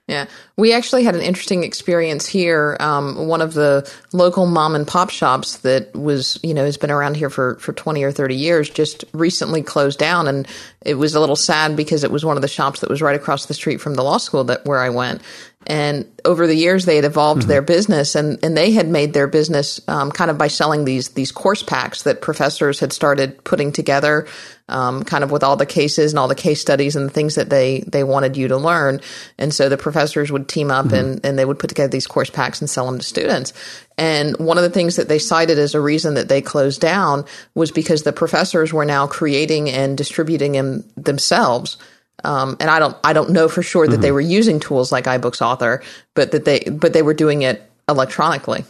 Yeah, 0.06 0.26
we 0.58 0.74
actually 0.74 1.04
had 1.04 1.14
an 1.14 1.22
interesting 1.22 1.64
experience 1.64 2.26
here. 2.26 2.76
Um, 2.78 3.26
one 3.26 3.40
of 3.40 3.54
the 3.54 3.90
local 4.12 4.44
mom 4.44 4.74
and 4.74 4.86
pop 4.86 5.08
shops 5.08 5.58
that 5.58 5.94
was, 5.94 6.38
you 6.42 6.52
know, 6.52 6.66
has 6.66 6.76
been 6.76 6.90
around 6.90 7.16
here 7.16 7.30
for, 7.30 7.54
for 7.54 7.72
20 7.72 8.02
or 8.04 8.12
30 8.12 8.34
years 8.34 8.68
just 8.68 9.06
recently 9.14 9.62
closed 9.62 9.98
down. 9.98 10.28
And 10.28 10.46
it 10.82 10.96
was 10.96 11.14
a 11.14 11.20
little 11.20 11.36
sad 11.36 11.74
because 11.74 12.04
it 12.04 12.10
was 12.10 12.22
one 12.22 12.36
of 12.36 12.42
the 12.42 12.48
shops 12.48 12.80
that 12.80 12.90
was 12.90 13.00
right 13.00 13.16
across 13.16 13.46
the 13.46 13.54
street 13.54 13.80
from 13.80 13.94
the 13.94 14.04
law 14.04 14.18
school 14.18 14.44
that 14.44 14.66
where 14.66 14.80
I 14.80 14.90
went. 14.90 15.22
And 15.66 16.06
over 16.24 16.46
the 16.46 16.54
years, 16.54 16.84
they 16.84 16.96
had 16.96 17.04
evolved 17.04 17.42
mm-hmm. 17.42 17.48
their 17.48 17.62
business, 17.62 18.14
and, 18.14 18.42
and 18.44 18.56
they 18.56 18.72
had 18.72 18.88
made 18.88 19.14
their 19.14 19.26
business 19.26 19.80
um, 19.88 20.10
kind 20.10 20.30
of 20.30 20.36
by 20.36 20.48
selling 20.48 20.84
these 20.84 21.10
these 21.10 21.32
course 21.32 21.62
packs 21.62 22.02
that 22.02 22.20
professors 22.20 22.80
had 22.80 22.92
started 22.92 23.42
putting 23.44 23.72
together, 23.72 24.26
um, 24.68 25.04
kind 25.04 25.24
of 25.24 25.30
with 25.30 25.42
all 25.42 25.56
the 25.56 25.64
cases 25.64 26.12
and 26.12 26.18
all 26.18 26.28
the 26.28 26.34
case 26.34 26.60
studies 26.60 26.96
and 26.96 27.06
the 27.06 27.12
things 27.12 27.36
that 27.36 27.48
they 27.48 27.80
they 27.80 28.04
wanted 28.04 28.36
you 28.36 28.48
to 28.48 28.58
learn. 28.58 29.00
And 29.38 29.54
so 29.54 29.68
the 29.68 29.78
professors 29.78 30.30
would 30.30 30.48
team 30.48 30.70
up 30.70 30.86
mm-hmm. 30.86 30.94
and 30.94 31.20
and 31.24 31.38
they 31.38 31.44
would 31.44 31.58
put 31.58 31.68
together 31.68 31.90
these 31.90 32.06
course 32.06 32.30
packs 32.30 32.60
and 32.60 32.68
sell 32.68 32.86
them 32.86 32.98
to 32.98 33.04
students. 33.04 33.54
And 33.96 34.36
one 34.38 34.58
of 34.58 34.64
the 34.64 34.70
things 34.70 34.96
that 34.96 35.08
they 35.08 35.18
cited 35.18 35.58
as 35.58 35.74
a 35.74 35.80
reason 35.80 36.14
that 36.14 36.28
they 36.28 36.42
closed 36.42 36.80
down 36.80 37.24
was 37.54 37.70
because 37.70 38.02
the 38.02 38.12
professors 38.12 38.72
were 38.72 38.84
now 38.84 39.06
creating 39.06 39.70
and 39.70 39.96
distributing 39.96 40.52
them 40.52 40.84
themselves 40.96 41.78
um, 42.24 42.56
and 42.60 42.70
I 42.70 42.78
don't, 42.78 42.96
I 43.04 43.12
don't 43.12 43.30
know 43.30 43.48
for 43.48 43.62
sure 43.62 43.86
that 43.86 43.94
mm-hmm. 43.94 44.02
they 44.02 44.12
were 44.12 44.20
using 44.20 44.60
tools 44.60 44.90
like 44.90 45.04
iBooks 45.04 45.40
Author, 45.40 45.82
but 46.14 46.32
that 46.32 46.44
they, 46.44 46.60
but 46.60 46.92
they 46.92 47.02
were 47.02 47.14
doing 47.14 47.42
it 47.42 47.70
electronically, 47.88 48.64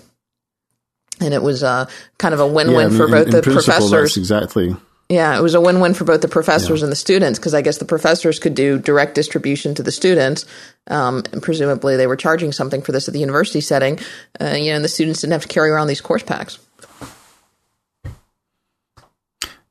and 1.21 1.33
it 1.33 1.43
was 1.43 1.63
uh, 1.63 1.89
kind 2.19 2.35
of 2.35 2.41
a 2.41 2.47
win-win 2.47 2.77
yeah, 2.77 2.87
I 2.87 2.89
mean, 2.89 2.97
for 2.97 3.09
both 3.09 3.29
in, 3.29 3.35
in 3.35 3.37
the 3.37 3.43
professors. 3.43 4.17
exactly. 4.17 4.75
Yeah, 5.11 5.39
it 5.39 5.43
was 5.43 5.55
a 5.55 5.61
win-win 5.61 5.93
for 5.93 6.05
both 6.05 6.23
the 6.23 6.29
professors 6.29 6.81
yeah. 6.81 6.85
and 6.85 6.93
the 6.93 6.97
students 6.97 7.39
because 7.39 7.53
I 7.53 7.61
guess 7.61 7.77
the 7.77 7.85
professors 7.85 8.39
could 8.39 8.55
do 8.55 8.79
direct 8.79 9.15
distribution 9.15 9.75
to 9.75 9.83
the 9.83 9.93
students, 9.93 10.47
um, 10.89 11.23
and 11.31 11.43
presumably 11.43 11.97
they 11.97 12.07
were 12.07 12.17
charging 12.17 12.53
something 12.53 12.81
for 12.81 12.93
this 12.93 13.07
at 13.07 13.13
the 13.13 13.21
university 13.21 13.61
setting. 13.61 13.99
Uh, 14.41 14.55
you 14.57 14.71
know, 14.71 14.77
and 14.77 14.85
the 14.85 14.89
students 14.89 15.21
didn't 15.21 15.33
have 15.33 15.43
to 15.43 15.49
carry 15.49 15.71
around 15.71 15.89
these 15.89 16.01
course 16.01 16.23
packs. 16.23 16.59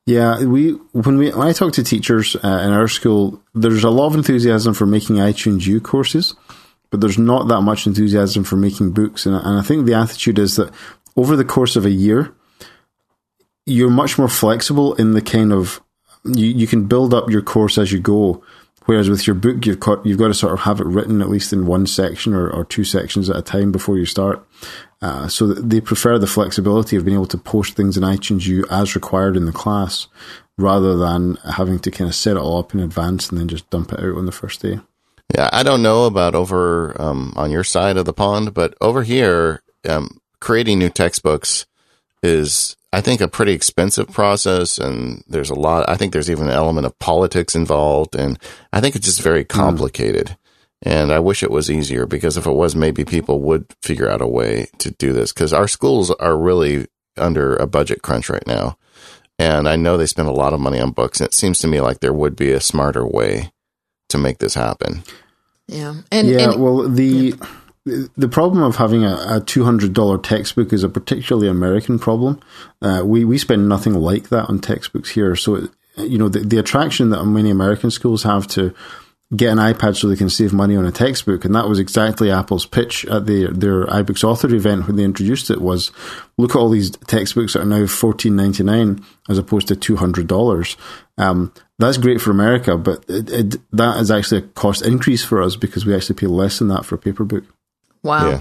Yeah, 0.06 0.44
we 0.44 0.72
when 0.92 1.16
we 1.16 1.30
when 1.30 1.48
I 1.48 1.52
talk 1.52 1.72
to 1.74 1.82
teachers 1.82 2.36
uh, 2.36 2.62
in 2.64 2.72
our 2.72 2.88
school, 2.88 3.42
there's 3.54 3.84
a 3.84 3.90
lot 3.90 4.06
of 4.06 4.14
enthusiasm 4.14 4.74
for 4.74 4.84
making 4.84 5.16
iTunes 5.16 5.66
U 5.66 5.80
courses, 5.80 6.34
but 6.90 7.00
there's 7.00 7.18
not 7.18 7.48
that 7.48 7.62
much 7.62 7.86
enthusiasm 7.86 8.44
for 8.44 8.56
making 8.56 8.92
books, 8.92 9.24
and, 9.24 9.34
and 9.34 9.58
I 9.58 9.62
think 9.62 9.86
the 9.86 9.94
attitude 9.94 10.38
is 10.38 10.56
that 10.56 10.72
over 11.16 11.36
the 11.36 11.44
course 11.44 11.76
of 11.76 11.86
a 11.86 11.90
year, 11.90 12.34
you're 13.64 13.90
much 13.90 14.18
more 14.18 14.28
flexible 14.28 14.94
in 14.94 15.12
the 15.12 15.22
kind 15.22 15.52
of 15.52 15.80
you, 16.24 16.48
you 16.48 16.66
can 16.66 16.86
build 16.86 17.14
up 17.14 17.30
your 17.30 17.42
course 17.42 17.78
as 17.78 17.92
you 17.92 18.00
go. 18.00 18.42
Whereas 18.86 19.08
with 19.08 19.26
your 19.26 19.34
book, 19.34 19.64
you've 19.64 19.80
got 19.80 20.04
you've 20.04 20.18
got 20.18 20.28
to 20.28 20.34
sort 20.34 20.52
of 20.52 20.60
have 20.60 20.80
it 20.80 20.86
written 20.86 21.22
at 21.22 21.30
least 21.30 21.54
in 21.54 21.64
one 21.64 21.86
section 21.86 22.34
or, 22.34 22.50
or 22.50 22.66
two 22.66 22.84
sections 22.84 23.30
at 23.30 23.36
a 23.36 23.42
time 23.42 23.72
before 23.72 23.96
you 23.96 24.04
start. 24.04 24.46
Uh, 25.02 25.28
so 25.28 25.46
they 25.46 25.80
prefer 25.80 26.18
the 26.18 26.26
flexibility 26.26 26.96
of 26.96 27.04
being 27.04 27.16
able 27.16 27.26
to 27.26 27.38
post 27.38 27.74
things 27.74 27.96
in 27.96 28.02
iTunes 28.02 28.46
U 28.46 28.64
as 28.70 28.94
required 28.94 29.36
in 29.36 29.46
the 29.46 29.52
class, 29.52 30.06
rather 30.56 30.96
than 30.96 31.36
having 31.44 31.78
to 31.80 31.90
kind 31.90 32.08
of 32.08 32.14
set 32.14 32.36
it 32.36 32.40
all 32.40 32.58
up 32.58 32.74
in 32.74 32.80
advance 32.80 33.28
and 33.28 33.38
then 33.38 33.48
just 33.48 33.68
dump 33.70 33.92
it 33.92 34.00
out 34.00 34.16
on 34.16 34.26
the 34.26 34.32
first 34.32 34.62
day. 34.62 34.80
Yeah, 35.34 35.48
I 35.52 35.62
don't 35.62 35.82
know 35.82 36.04
about 36.04 36.34
over 36.34 37.00
um, 37.00 37.32
on 37.36 37.50
your 37.50 37.64
side 37.64 37.96
of 37.96 38.04
the 38.04 38.12
pond, 38.12 38.54
but 38.54 38.74
over 38.80 39.02
here, 39.02 39.62
um, 39.88 40.20
creating 40.40 40.78
new 40.78 40.90
textbooks 40.90 41.66
is 42.22 42.76
I 42.92 43.00
think 43.00 43.20
a 43.20 43.28
pretty 43.28 43.52
expensive 43.52 44.08
process 44.12 44.78
and 44.78 45.24
there's 45.26 45.50
a 45.50 45.54
lot, 45.54 45.88
I 45.88 45.96
think 45.96 46.12
there's 46.12 46.30
even 46.30 46.46
an 46.46 46.52
element 46.52 46.86
of 46.86 46.98
politics 46.98 47.56
involved 47.56 48.14
and 48.14 48.38
I 48.72 48.80
think 48.80 48.94
it's 48.94 49.06
just 49.06 49.20
very 49.20 49.42
hmm. 49.42 49.48
complicated. 49.48 50.26
Mm. 50.26 50.36
And 50.84 51.12
I 51.12 51.18
wish 51.18 51.42
it 51.42 51.50
was 51.50 51.70
easier 51.70 52.06
because 52.06 52.36
if 52.36 52.46
it 52.46 52.52
was, 52.52 52.76
maybe 52.76 53.04
people 53.04 53.40
would 53.40 53.66
figure 53.82 54.08
out 54.08 54.20
a 54.20 54.26
way 54.26 54.68
to 54.78 54.90
do 54.90 55.12
this 55.12 55.32
because 55.32 55.52
our 55.52 55.66
schools 55.66 56.10
are 56.10 56.36
really 56.36 56.86
under 57.16 57.56
a 57.56 57.66
budget 57.66 58.02
crunch 58.02 58.28
right 58.28 58.46
now. 58.46 58.76
And 59.38 59.68
I 59.68 59.76
know 59.76 59.96
they 59.96 60.06
spend 60.06 60.28
a 60.28 60.32
lot 60.32 60.52
of 60.52 60.60
money 60.60 60.78
on 60.78 60.90
books 60.90 61.20
and 61.20 61.26
it 61.26 61.34
seems 61.34 61.58
to 61.60 61.68
me 61.68 61.80
like 61.80 62.00
there 62.00 62.12
would 62.12 62.36
be 62.36 62.52
a 62.52 62.60
smarter 62.60 63.06
way 63.06 63.50
to 64.10 64.18
make 64.18 64.38
this 64.38 64.54
happen. 64.54 65.02
Yeah, 65.66 65.94
and 66.12 66.28
yeah. 66.28 66.50
and, 66.50 66.62
well, 66.62 66.88
the 66.88 67.34
the 67.84 68.28
problem 68.28 68.62
of 68.62 68.76
having 68.76 69.04
a, 69.04 69.16
a 69.28 69.40
two 69.40 69.64
hundred 69.64 69.92
dollar 69.92 70.18
textbook 70.18 70.72
is 70.72 70.84
a 70.84 70.88
particularly 70.88 71.48
American 71.48 71.98
problem. 71.98 72.40
Uh, 72.82 73.02
we 73.04 73.24
we 73.24 73.38
spend 73.38 73.68
nothing 73.68 73.94
like 73.94 74.28
that 74.28 74.48
on 74.48 74.58
textbooks 74.58 75.10
here. 75.10 75.34
So 75.36 75.54
it, 75.56 75.70
you 75.96 76.18
know 76.18 76.28
the, 76.28 76.40
the 76.40 76.58
attraction 76.58 77.10
that 77.10 77.24
many 77.24 77.50
American 77.50 77.90
schools 77.90 78.22
have 78.24 78.46
to 78.48 78.74
get 79.36 79.52
an 79.52 79.58
iPad 79.58 79.96
so 79.96 80.08
they 80.08 80.16
can 80.16 80.30
save 80.30 80.52
money 80.52 80.76
on 80.76 80.86
a 80.86 80.92
textbook. 80.92 81.44
And 81.44 81.54
that 81.54 81.68
was 81.68 81.78
exactly 81.78 82.30
Apple's 82.30 82.66
pitch 82.66 83.04
at 83.06 83.26
the, 83.26 83.48
their 83.48 83.86
iBooks 83.86 84.24
author 84.24 84.54
event 84.54 84.86
when 84.86 84.96
they 84.96 85.04
introduced 85.04 85.50
it 85.50 85.60
was 85.60 85.90
look 86.36 86.50
at 86.50 86.58
all 86.58 86.70
these 86.70 86.90
textbooks 86.90 87.52
that 87.52 87.62
are 87.62 87.66
now 87.66 87.86
fourteen 87.86 88.36
ninety 88.36 88.62
nine 88.62 89.04
as 89.28 89.38
opposed 89.38 89.68
to 89.68 89.76
two 89.76 89.96
hundred 89.96 90.26
dollars. 90.26 90.76
Um, 91.18 91.52
that's 91.78 91.98
great 91.98 92.20
for 92.20 92.30
America, 92.30 92.76
but 92.76 93.04
it, 93.08 93.30
it, 93.30 93.76
that 93.76 93.98
is 93.98 94.10
actually 94.10 94.38
a 94.38 94.42
cost 94.42 94.84
increase 94.84 95.24
for 95.24 95.42
us 95.42 95.56
because 95.56 95.84
we 95.84 95.94
actually 95.94 96.16
pay 96.16 96.26
less 96.26 96.58
than 96.58 96.68
that 96.68 96.84
for 96.84 96.94
a 96.94 96.98
paper 96.98 97.24
book. 97.24 97.44
wow. 98.02 98.30
Yeah. 98.30 98.40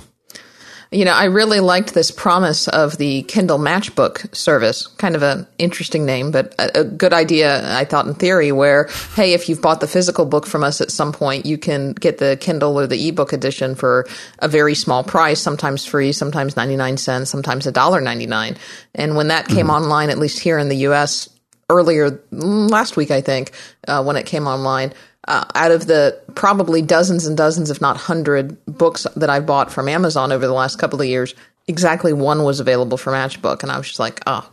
You 0.93 1.05
know, 1.05 1.11
I 1.11 1.25
really 1.25 1.59
liked 1.59 1.95
this 1.95 2.11
promise 2.11 2.67
of 2.67 2.97
the 2.97 3.23
Kindle 3.23 3.57
Matchbook 3.57 4.33
service. 4.35 4.85
Kind 4.85 5.15
of 5.15 5.23
an 5.23 5.47
interesting 5.57 6.05
name, 6.05 6.29
but 6.29 6.53
a, 6.59 6.81
a, 6.81 6.83
good 6.83 7.13
idea, 7.13 7.75
I 7.75 7.83
thought, 7.83 8.05
in 8.05 8.13
theory, 8.13 8.51
where, 8.51 8.87
hey, 9.15 9.33
if 9.33 9.49
you've 9.49 9.61
bought 9.61 9.79
the 9.81 9.87
physical 9.87 10.25
book 10.25 10.45
from 10.45 10.63
us 10.63 10.81
at 10.81 10.91
some 10.91 11.11
point, 11.11 11.47
you 11.47 11.57
can 11.57 11.93
get 11.93 12.19
the 12.19 12.37
Kindle 12.39 12.79
or 12.79 12.85
the 12.85 13.07
ebook 13.09 13.33
edition 13.33 13.73
for 13.73 14.05
a 14.37 14.47
very 14.47 14.75
small 14.75 15.03
price, 15.03 15.39
sometimes 15.39 15.83
free, 15.83 16.11
sometimes 16.11 16.55
99 16.55 16.97
cents, 16.97 17.31
sometimes 17.31 17.65
$1.99. 17.65 18.57
And 18.93 19.15
when 19.15 19.29
that 19.29 19.47
came 19.47 19.67
mm-hmm. 19.67 19.69
online, 19.71 20.11
at 20.11 20.19
least 20.19 20.39
here 20.39 20.59
in 20.59 20.69
the 20.69 20.77
US, 20.87 21.27
earlier 21.71 22.11
mm, 22.11 22.69
last 22.69 22.97
week, 22.97 23.09
I 23.09 23.21
think, 23.21 23.51
uh, 23.87 24.03
when 24.03 24.15
it 24.15 24.27
came 24.27 24.45
online, 24.45 24.93
uh, 25.27 25.45
out 25.55 25.71
of 25.71 25.87
the 25.87 26.19
probably 26.35 26.81
dozens 26.81 27.25
and 27.25 27.37
dozens, 27.37 27.69
if 27.69 27.79
not 27.81 27.97
hundred 27.97 28.57
books 28.65 29.07
that 29.15 29.29
I've 29.29 29.45
bought 29.45 29.71
from 29.71 29.87
Amazon 29.87 30.31
over 30.31 30.45
the 30.45 30.53
last 30.53 30.77
couple 30.77 30.99
of 31.01 31.07
years, 31.07 31.33
exactly 31.67 32.13
one 32.13 32.43
was 32.43 32.59
available 32.59 32.97
for 32.97 33.11
Matchbook, 33.11 33.63
and 33.63 33.71
I 33.71 33.77
was 33.77 33.87
just 33.87 33.99
like, 33.99 34.21
oh, 34.27 34.49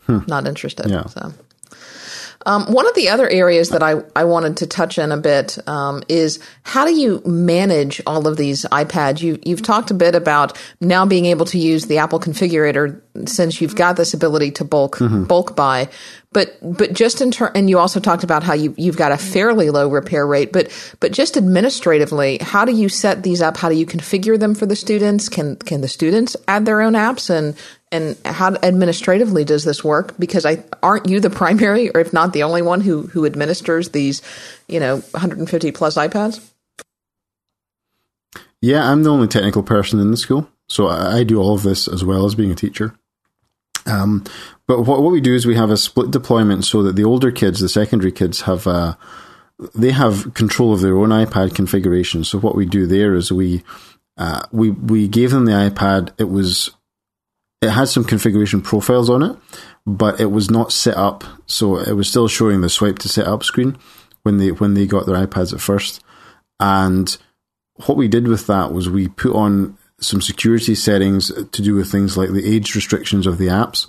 hmm. 0.00 0.20
not 0.26 0.46
interested. 0.46 0.90
Yeah. 0.90 1.06
So. 1.06 1.32
Um, 2.46 2.66
one 2.66 2.86
of 2.86 2.94
the 2.94 3.08
other 3.08 3.28
areas 3.28 3.70
that 3.70 3.82
I, 3.82 4.02
I 4.14 4.24
wanted 4.24 4.58
to 4.58 4.66
touch 4.66 4.98
in 4.98 5.12
a 5.12 5.16
bit 5.16 5.56
um, 5.66 6.02
is 6.08 6.40
how 6.62 6.84
do 6.84 6.94
you 6.94 7.22
manage 7.24 8.02
all 8.06 8.28
of 8.28 8.36
these 8.36 8.64
iPads? 8.66 9.22
You, 9.22 9.38
you've 9.44 9.62
talked 9.62 9.90
a 9.90 9.94
bit 9.94 10.14
about 10.14 10.58
now 10.80 11.06
being 11.06 11.24
able 11.26 11.46
to 11.46 11.58
use 11.58 11.86
the 11.86 11.98
Apple 11.98 12.20
configurator 12.20 13.00
since 13.26 13.60
you've 13.60 13.76
got 13.76 13.96
this 13.96 14.12
ability 14.12 14.50
to 14.52 14.64
bulk 14.64 14.96
mm-hmm. 14.96 15.24
bulk 15.24 15.54
buy. 15.54 15.88
But 16.32 16.58
but 16.62 16.92
just 16.92 17.20
in 17.20 17.30
turn, 17.30 17.52
and 17.54 17.70
you 17.70 17.78
also 17.78 18.00
talked 18.00 18.24
about 18.24 18.42
how 18.42 18.54
you 18.54 18.74
you've 18.76 18.96
got 18.96 19.12
a 19.12 19.16
fairly 19.16 19.70
low 19.70 19.88
repair 19.88 20.26
rate. 20.26 20.52
But 20.52 20.72
but 20.98 21.12
just 21.12 21.36
administratively, 21.36 22.38
how 22.40 22.64
do 22.64 22.72
you 22.72 22.88
set 22.88 23.22
these 23.22 23.40
up? 23.40 23.56
How 23.56 23.68
do 23.68 23.76
you 23.76 23.86
configure 23.86 24.38
them 24.38 24.54
for 24.54 24.66
the 24.66 24.74
students? 24.74 25.28
Can 25.28 25.56
can 25.56 25.80
the 25.80 25.88
students 25.88 26.36
add 26.48 26.66
their 26.66 26.80
own 26.80 26.94
apps 26.94 27.30
and 27.30 27.56
and 27.92 28.16
how 28.24 28.56
administratively 28.56 29.44
does 29.44 29.64
this 29.64 29.84
work? 29.84 30.18
Because 30.18 30.44
I 30.44 30.64
aren't 30.82 31.08
you 31.08 31.20
the 31.20 31.30
primary, 31.30 31.90
or 31.90 32.00
if 32.00 32.12
not 32.12 32.32
the 32.32 32.42
only 32.42 32.62
one 32.62 32.80
who 32.80 33.02
who 33.02 33.24
administers 33.24 33.90
these, 33.90 34.20
you 34.66 34.80
know, 34.80 34.96
150 34.96 35.70
plus 35.70 35.96
iPads? 35.96 36.44
Yeah, 38.60 38.90
I'm 38.90 39.04
the 39.04 39.10
only 39.10 39.28
technical 39.28 39.62
person 39.62 40.00
in 40.00 40.10
the 40.10 40.16
school, 40.16 40.48
so 40.68 40.88
I, 40.88 41.18
I 41.18 41.24
do 41.24 41.40
all 41.40 41.54
of 41.54 41.62
this 41.62 41.86
as 41.86 42.04
well 42.04 42.24
as 42.24 42.34
being 42.34 42.50
a 42.50 42.56
teacher. 42.56 42.96
Um, 43.94 44.24
but 44.66 44.82
what, 44.82 45.02
what 45.02 45.12
we 45.12 45.20
do 45.20 45.34
is 45.34 45.46
we 45.46 45.56
have 45.56 45.70
a 45.70 45.76
split 45.76 46.10
deployment 46.10 46.64
so 46.64 46.82
that 46.82 46.96
the 46.96 47.04
older 47.04 47.30
kids, 47.30 47.60
the 47.60 47.68
secondary 47.68 48.12
kids, 48.12 48.42
have 48.42 48.66
uh, 48.66 48.94
they 49.74 49.92
have 49.92 50.34
control 50.34 50.72
of 50.72 50.80
their 50.80 50.96
own 50.96 51.10
iPad 51.10 51.54
configuration. 51.54 52.24
So 52.24 52.38
what 52.38 52.56
we 52.56 52.66
do 52.66 52.86
there 52.86 53.14
is 53.14 53.30
we 53.30 53.62
uh, 54.16 54.42
we 54.52 54.70
we 54.70 55.08
gave 55.08 55.30
them 55.30 55.44
the 55.44 55.52
iPad. 55.52 56.12
It 56.18 56.28
was 56.28 56.70
it 57.62 57.70
had 57.70 57.88
some 57.88 58.04
configuration 58.04 58.60
profiles 58.60 59.08
on 59.08 59.22
it, 59.22 59.36
but 59.86 60.20
it 60.20 60.30
was 60.30 60.50
not 60.50 60.72
set 60.72 60.96
up. 60.96 61.24
So 61.46 61.78
it 61.78 61.92
was 61.92 62.08
still 62.08 62.28
showing 62.28 62.60
the 62.60 62.68
swipe 62.68 62.98
to 63.00 63.08
set 63.08 63.26
up 63.26 63.44
screen 63.44 63.76
when 64.22 64.38
they 64.38 64.50
when 64.50 64.74
they 64.74 64.86
got 64.86 65.06
their 65.06 65.26
iPads 65.26 65.52
at 65.52 65.60
first. 65.60 66.02
And 66.60 67.16
what 67.86 67.96
we 67.96 68.08
did 68.08 68.28
with 68.28 68.46
that 68.46 68.72
was 68.72 68.88
we 68.88 69.08
put 69.08 69.34
on 69.34 69.76
some 70.04 70.20
security 70.20 70.74
settings 70.74 71.28
to 71.28 71.62
do 71.62 71.74
with 71.74 71.90
things 71.90 72.16
like 72.16 72.30
the 72.30 72.54
age 72.54 72.74
restrictions 72.74 73.26
of 73.26 73.38
the 73.38 73.48
apps. 73.48 73.86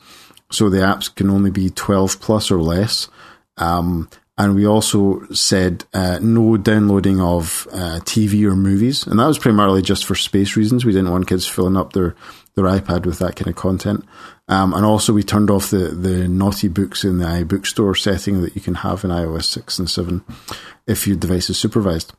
So 0.52 0.70
the 0.70 0.80
apps 0.80 1.14
can 1.14 1.30
only 1.30 1.52
be 1.52 1.70
12 1.70 2.20
plus 2.20 2.52
or 2.52 2.62
less. 2.62 3.10
Um, 3.58 4.10
and 4.38 4.54
we 4.54 4.68
also 4.68 5.26
said 5.32 5.86
uh, 5.94 6.20
no 6.22 6.58
downloading 6.58 7.22
of 7.22 7.68
uh, 7.72 8.00
TV 8.04 8.44
or 8.46 8.56
movies, 8.56 9.08
and 9.08 9.18
that 9.20 9.28
was 9.28 9.40
primarily 9.40 9.82
just 9.82 10.04
for 10.04 10.16
space 10.16 10.58
reasons. 10.58 10.84
We 10.84 10.92
didn't 10.92 11.12
want 11.12 11.28
kids 11.28 11.48
filling 11.48 11.78
up 11.78 11.94
their 11.94 12.16
their 12.56 12.66
iPad 12.66 13.06
with 13.06 13.20
that 13.20 13.36
kind 13.38 13.48
of 13.48 13.56
content. 13.56 14.06
Um, 14.50 14.74
and 14.74 14.86
also, 14.86 15.14
we 15.14 15.24
turned 15.24 15.50
off 15.50 15.70
the 15.70 15.88
the 15.88 16.28
naughty 16.28 16.68
books 16.68 17.06
in 17.06 17.20
the 17.20 17.26
iBookstore 17.26 17.98
setting 17.98 18.42
that 18.42 18.56
you 18.56 18.62
can 18.62 18.76
have 18.76 19.06
in 19.06 19.10
iOS 19.10 19.46
six 19.46 19.80
and 19.80 19.90
seven 19.90 20.26
if 20.86 21.08
your 21.08 21.16
device 21.16 21.50
is 21.50 21.58
supervised. 21.58 22.14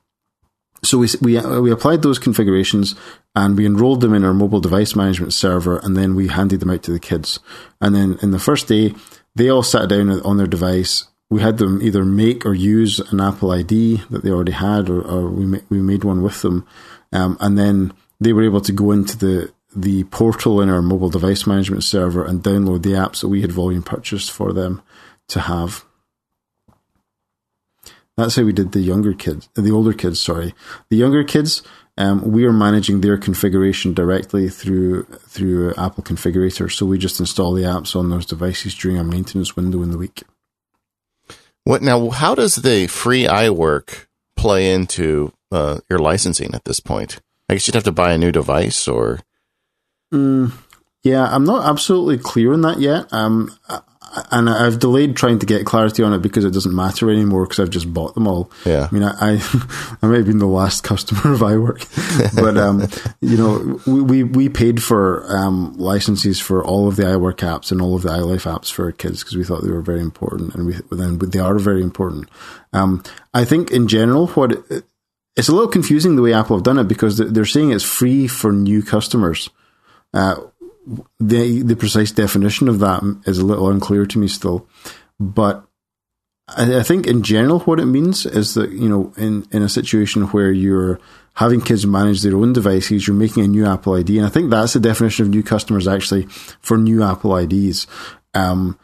So 0.83 0.99
we 0.99 1.09
we 1.21 1.41
we 1.61 1.71
applied 1.71 2.03
those 2.03 2.19
configurations 2.19 2.95
and 3.35 3.57
we 3.57 3.67
enrolled 3.67 4.01
them 4.01 4.15
in 4.15 4.25
our 4.25 4.35
mobile 4.35 4.61
device 4.61 4.95
management 4.95 5.33
server, 5.33 5.79
and 5.79 5.97
then 5.97 6.15
we 6.15 6.29
handed 6.29 6.61
them 6.61 6.71
out 6.71 6.83
to 6.85 6.93
the 6.93 7.01
kids. 7.01 7.41
And 7.81 7.95
then 7.95 8.19
in 8.23 8.31
the 8.31 8.39
first 8.39 8.69
day, 8.69 8.95
they 9.35 9.49
all 9.49 9.63
sat 9.63 9.89
down 9.89 10.11
on 10.11 10.37
their 10.37 10.47
device. 10.47 11.05
We 11.29 11.43
had 11.43 11.59
them 11.59 11.83
either 11.83 12.05
make 12.05 12.47
or 12.47 12.55
use 12.55 13.01
an 13.01 13.21
Apple 13.21 13.51
ID 13.51 14.03
that 14.11 14.23
they 14.23 14.31
already 14.31 14.53
had, 14.53 14.89
or, 14.89 15.03
or 15.03 15.29
we 15.29 15.45
ma- 15.45 15.67
we 15.69 15.83
made 15.83 16.05
one 16.05 16.23
with 16.23 16.43
them, 16.43 16.67
um, 17.13 17.37
and 17.41 17.59
then 17.59 17.93
they 18.21 18.33
were 18.33 18.45
able 18.45 18.61
to 18.63 18.73
go 18.73 18.93
into 18.93 19.17
the 19.19 19.53
the 19.75 20.05
portal 20.05 20.61
in 20.63 20.71
our 20.71 20.81
mobile 20.81 21.11
device 21.11 21.47
management 21.47 21.85
server 21.85 22.25
and 22.25 22.43
download 22.43 22.83
the 22.83 22.93
apps 22.93 23.21
that 23.21 23.29
we 23.29 23.43
had 23.43 23.53
volume 23.53 23.83
purchased 23.83 24.31
for 24.31 24.53
them 24.53 24.81
to 25.29 25.41
have. 25.41 25.85
That's 28.17 28.37
how 28.37 28.45
we 28.45 28.53
did 28.53 28.73
the 28.73 28.81
younger 28.81 29.13
kids, 29.13 29.49
the 29.55 29.71
older 29.71 29.93
kids. 29.93 30.21
Sorry, 30.21 30.55
the 30.89 30.97
younger 30.97 31.23
kids. 31.23 31.63
Um, 31.99 32.31
we 32.31 32.45
are 32.45 32.53
managing 32.53 33.01
their 33.01 33.17
configuration 33.17 33.95
directly 33.95 34.49
through 34.49 35.05
through 35.05 35.75
Apple 35.75 36.03
Configurator. 36.03 36.71
So 36.71 36.87
we 36.87 36.99
just 36.99 37.21
install 37.21 37.53
the 37.53 37.63
apps 37.63 37.97
on 37.97 38.11
those 38.11 38.27
devices 38.27 38.75
during 38.75 38.99
our 38.99 39.05
maintenance 39.05 39.57
window 39.57 39.83
in 39.83 39.91
the 39.91 39.99
week. 39.99 40.23
What 41.65 41.83
now? 41.83 42.11
How 42.11 42.35
does 42.35 42.57
the 42.57 42.87
free 42.87 43.25
iWork 43.25 44.07
play 44.37 44.73
into 44.73 45.33
uh, 45.51 45.81
your 45.91 45.99
licensing 45.99 46.55
at 46.55 46.65
this 46.65 46.81
point? 46.81 47.21
I 47.49 47.55
guess 47.55 47.67
you'd 47.67 47.75
have 47.75 47.85
to 47.85 47.93
buy 47.93 48.13
a 48.13 48.19
new 48.19 48.33
device, 48.33 48.89
or. 48.89 49.21
Mm, 50.13 50.53
yeah, 51.03 51.27
I'm 51.27 51.45
not 51.45 51.69
absolutely 51.69 52.19
clear 52.19 52.53
on 52.53 52.63
that 52.63 52.79
yet. 52.79 53.13
Um, 53.13 53.57
and 54.31 54.49
I've 54.49 54.79
delayed 54.79 55.17
trying 55.17 55.39
to 55.41 55.47
get 55.47 55.67
clarity 55.67 56.03
on 56.03 56.13
it 56.13 56.23
because 56.23 56.45
it 56.45 56.53
doesn't 56.53 56.75
matter 56.75 57.11
anymore 57.11 57.45
because 57.45 57.61
I've 57.61 57.71
just 57.71 57.93
bought 57.93 58.15
them 58.15 58.27
all. 58.27 58.51
Yeah. 58.65 58.89
I 58.91 58.95
mean, 58.95 59.03
I, 59.03 59.15
I, 59.21 59.97
I 60.03 60.07
may 60.07 60.19
have 60.19 60.27
been 60.27 60.39
the 60.39 60.47
last 60.47 60.85
customer 60.85 61.21
of 61.35 61.41
iWork, 61.41 62.35
but, 62.41 62.57
um, 62.57 62.89
you 63.21 63.37
know, 63.37 63.81
we, 63.87 64.03
we, 64.03 64.23
we 64.23 64.49
paid 64.49 64.83
for, 64.83 65.25
um, 65.29 65.77
licenses 65.77 66.41
for 66.41 66.65
all 66.65 66.89
of 66.89 66.97
the 66.97 67.05
iWork 67.05 67.39
apps 67.39 67.71
and 67.71 67.81
all 67.81 67.95
of 67.95 68.03
the 68.03 68.11
iLife 68.11 68.51
apps 68.51 68.73
for 68.73 68.87
our 68.87 68.93
kids 68.93 69.23
because 69.23 69.37
we 69.37 69.45
thought 69.45 69.63
they 69.63 69.71
were 69.71 69.83
very 69.83 70.01
important 70.01 70.55
and 70.55 70.67
we, 70.67 70.75
then 70.91 71.19
they 71.19 71.39
are 71.39 71.59
very 71.59 71.83
important. 71.83 72.29
Um, 72.73 73.03
I 73.35 73.45
think 73.45 73.71
in 73.71 73.89
general, 73.89 74.29
what 74.29 74.53
it, 74.53 74.85
it's 75.37 75.49
a 75.49 75.53
little 75.53 75.69
confusing 75.69 76.17
the 76.17 76.23
way 76.23 76.33
Apple 76.33 76.57
have 76.57 76.65
done 76.65 76.79
it 76.79 76.89
because 76.89 77.19
they're 77.19 77.45
saying 77.45 77.71
it's 77.71 77.85
free 77.85 78.27
for 78.27 78.53
new 78.53 78.83
customers. 78.83 79.51
Uh, 80.15 80.37
the 81.19 81.63
the 81.63 81.77
precise 81.77 82.13
definition 82.13 82.69
of 82.69 82.79
that 82.79 83.03
is 83.27 83.39
a 83.39 83.45
little 83.45 83.69
unclear 83.69 84.07
to 84.07 84.19
me 84.19 84.29
still, 84.29 84.67
but 85.19 85.65
I, 86.49 86.79
I, 86.79 86.83
think 86.83 87.07
in 87.07 87.23
general 87.23 87.61
what 87.61 87.81
it 87.81 87.87
means 87.87 88.25
is 88.25 88.55
that 88.55 88.71
you 88.71 88.89
know 88.89 89.13
in 89.17 89.47
in 89.51 89.63
a 89.63 89.69
situation 89.69 90.25
where 90.29 90.53
you're 90.53 91.01
having 91.35 91.61
kids 91.61 91.87
manage 91.87 92.23
their 92.23 92.37
own 92.37 92.53
devices, 92.53 93.07
you're 93.07 93.17
making 93.17 93.45
a 93.45 93.49
new 93.49 93.67
Apple 93.67 93.95
ID, 93.95 94.19
and 94.19 94.27
I 94.27 94.31
think 94.31 94.51
that's 94.51 94.75
the 94.75 94.81
definition 94.81 95.25
of 95.25 95.31
new 95.31 95.43
customers 95.43 95.89
actually 95.89 96.23
for 96.61 96.79
new 96.79 97.03
Apple 97.03 97.37
IDs. 97.37 97.87
Um, 98.35 98.79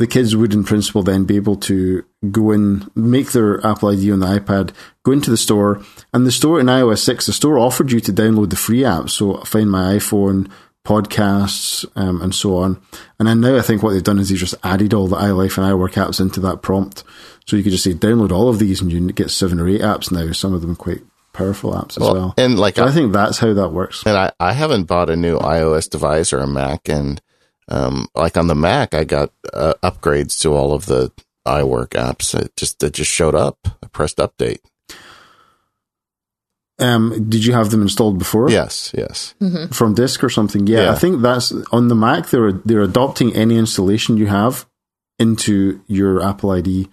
the 0.00 0.06
kids 0.06 0.34
would, 0.34 0.54
in 0.54 0.64
principle, 0.64 1.02
then 1.02 1.24
be 1.24 1.36
able 1.36 1.56
to 1.56 2.02
go 2.30 2.52
in, 2.52 2.90
make 2.94 3.32
their 3.32 3.64
Apple 3.66 3.90
ID 3.90 4.10
on 4.10 4.20
the 4.20 4.26
iPad, 4.26 4.72
go 5.02 5.12
into 5.12 5.30
the 5.30 5.36
store, 5.36 5.84
and 6.14 6.26
the 6.26 6.32
store 6.32 6.58
in 6.58 6.66
iOS 6.66 7.00
6, 7.04 7.26
the 7.26 7.34
store 7.34 7.58
offered 7.58 7.92
you 7.92 8.00
to 8.00 8.12
download 8.12 8.48
the 8.48 8.56
free 8.56 8.82
app. 8.82 9.10
So 9.10 9.36
Find 9.42 9.70
My 9.70 9.96
iPhone, 9.96 10.50
podcasts, 10.86 11.84
um, 11.96 12.22
and 12.22 12.34
so 12.34 12.56
on. 12.56 12.80
And 13.18 13.28
then 13.28 13.40
now 13.40 13.56
I 13.56 13.62
think 13.62 13.82
what 13.82 13.92
they've 13.92 14.02
done 14.02 14.18
is 14.18 14.28
they've 14.28 14.38
just 14.38 14.54
added 14.62 14.94
all 14.94 15.08
the 15.08 15.16
iLife 15.16 15.58
and 15.58 15.66
iWork 15.66 15.94
apps 15.94 16.20
into 16.20 16.40
that 16.40 16.62
prompt. 16.62 17.04
So 17.46 17.56
you 17.56 17.62
could 17.62 17.72
just 17.72 17.84
say 17.84 17.94
download 17.94 18.32
all 18.32 18.48
of 18.48 18.58
these 18.58 18.80
and 18.80 18.90
you 18.92 19.12
get 19.12 19.30
seven 19.30 19.60
or 19.60 19.68
eight 19.68 19.80
apps 19.80 20.10
now, 20.10 20.32
some 20.32 20.54
of 20.54 20.62
them 20.62 20.76
quite 20.76 21.02
powerful 21.32 21.72
apps 21.72 21.92
as 21.92 22.00
well. 22.00 22.14
well. 22.14 22.34
And 22.36 22.58
like 22.58 22.76
so 22.76 22.84
I, 22.84 22.88
I, 22.88 22.92
think 22.92 23.12
that's 23.12 23.38
how 23.38 23.52
that 23.52 23.70
works. 23.70 24.04
And 24.06 24.16
I, 24.16 24.32
I 24.40 24.52
haven't 24.52 24.84
bought 24.84 25.10
a 25.10 25.16
new 25.16 25.38
iOS 25.38 25.88
device 25.88 26.32
or 26.32 26.38
a 26.38 26.46
Mac 26.46 26.88
and 26.88 27.20
um, 27.68 28.08
like 28.14 28.36
on 28.36 28.46
the 28.46 28.54
Mac 28.54 28.94
I 28.94 29.04
got 29.04 29.32
uh, 29.52 29.74
upgrades 29.82 30.40
to 30.42 30.54
all 30.54 30.72
of 30.72 30.86
the 30.86 31.12
iWork 31.46 31.90
apps. 31.90 32.38
It 32.38 32.56
just 32.56 32.82
it 32.82 32.94
just 32.94 33.10
showed 33.10 33.34
up. 33.34 33.58
I 33.82 33.86
pressed 33.88 34.18
update. 34.18 34.60
Um, 36.80 37.28
did 37.28 37.44
you 37.44 37.52
have 37.52 37.70
them 37.70 37.82
installed 37.82 38.18
before? 38.18 38.50
Yes, 38.50 38.92
yes. 38.96 39.34
From 39.72 39.94
disk 39.94 40.22
or 40.24 40.30
something? 40.30 40.66
Yeah, 40.66 40.82
Yeah. 40.84 40.92
I 40.92 40.94
think 40.96 41.22
that's 41.22 41.52
on 41.72 41.88
the 41.88 41.94
Mac. 41.94 42.28
They're 42.30 42.52
they're 42.52 42.82
adopting 42.82 43.34
any 43.34 43.56
installation 43.58 44.16
you 44.16 44.26
have 44.26 44.66
into 45.18 45.80
your 45.86 46.22
Apple 46.22 46.50
ID. 46.50 46.88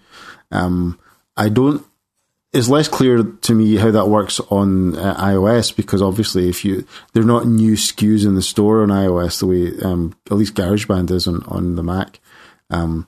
Um, 0.52 0.98
I 1.36 1.48
don't. 1.48 1.84
It's 2.52 2.68
less 2.68 2.88
clear 2.88 3.22
to 3.22 3.54
me 3.54 3.76
how 3.76 3.90
that 3.90 4.08
works 4.08 4.40
on 4.50 4.96
uh, 4.96 5.14
iOS 5.16 5.74
because 5.76 6.00
obviously, 6.00 6.48
if 6.48 6.64
you 6.64 6.86
they're 7.12 7.22
not 7.22 7.46
new 7.46 7.72
SKUs 7.74 8.24
in 8.24 8.34
the 8.34 8.42
store 8.42 8.82
on 8.82 8.88
iOS 8.88 9.40
the 9.40 9.46
way 9.46 9.72
um, 9.82 10.14
at 10.30 10.36
least 10.38 10.54
GarageBand 10.54 11.10
is 11.10 11.26
on 11.28 11.42
on 11.44 11.76
the 11.76 11.82
Mac. 11.82 12.20
Um, 12.70 13.06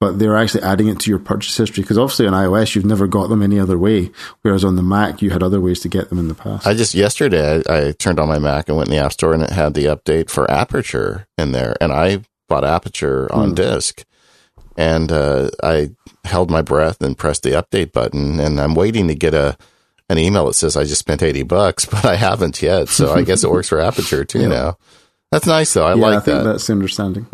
but 0.00 0.18
they're 0.18 0.36
actually 0.36 0.62
adding 0.62 0.88
it 0.88 1.00
to 1.00 1.10
your 1.10 1.18
purchase 1.18 1.56
history 1.56 1.82
because 1.82 1.98
obviously 1.98 2.26
on 2.26 2.32
iOS 2.32 2.74
you've 2.74 2.84
never 2.84 3.06
got 3.06 3.28
them 3.28 3.42
any 3.42 3.58
other 3.58 3.78
way, 3.78 4.10
whereas 4.42 4.64
on 4.64 4.76
the 4.76 4.82
Mac 4.82 5.22
you 5.22 5.30
had 5.30 5.42
other 5.42 5.60
ways 5.60 5.80
to 5.80 5.88
get 5.88 6.08
them 6.08 6.18
in 6.18 6.28
the 6.28 6.34
past. 6.34 6.66
I 6.66 6.74
just 6.74 6.94
yesterday 6.94 7.62
I, 7.68 7.88
I 7.88 7.92
turned 7.92 8.18
on 8.18 8.28
my 8.28 8.38
Mac 8.38 8.68
and 8.68 8.76
went 8.76 8.88
in 8.88 8.96
the 8.96 9.02
App 9.02 9.12
Store 9.12 9.32
and 9.32 9.42
it 9.42 9.50
had 9.50 9.74
the 9.74 9.86
update 9.86 10.30
for 10.30 10.50
Aperture 10.50 11.26
in 11.38 11.52
there, 11.52 11.76
and 11.80 11.92
I 11.92 12.24
bought 12.48 12.64
Aperture 12.64 13.32
on 13.32 13.54
disk, 13.54 14.04
and 14.76 15.10
uh, 15.10 15.50
I 15.62 15.90
held 16.24 16.50
my 16.50 16.62
breath 16.62 17.00
and 17.00 17.16
pressed 17.16 17.42
the 17.42 17.50
update 17.50 17.92
button, 17.92 18.40
and 18.40 18.60
I'm 18.60 18.74
waiting 18.74 19.08
to 19.08 19.14
get 19.14 19.34
a 19.34 19.56
an 20.10 20.18
email 20.18 20.46
that 20.46 20.54
says 20.54 20.76
I 20.76 20.84
just 20.84 21.00
spent 21.00 21.22
eighty 21.22 21.42
bucks, 21.42 21.84
but 21.90 22.04
I 22.04 22.16
haven't 22.16 22.60
yet, 22.60 22.88
so 22.88 23.14
I 23.14 23.22
guess 23.22 23.44
it 23.44 23.50
works 23.50 23.68
for 23.68 23.80
Aperture 23.80 24.24
too 24.24 24.48
now. 24.50 24.76
That's 25.30 25.46
nice 25.46 25.72
though. 25.72 25.86
I 25.86 25.94
yeah, 25.94 26.02
like 26.02 26.16
I 26.18 26.20
think 26.20 26.38
that. 26.38 26.44
that's 26.44 26.66
the 26.66 26.72
understanding. 26.74 27.26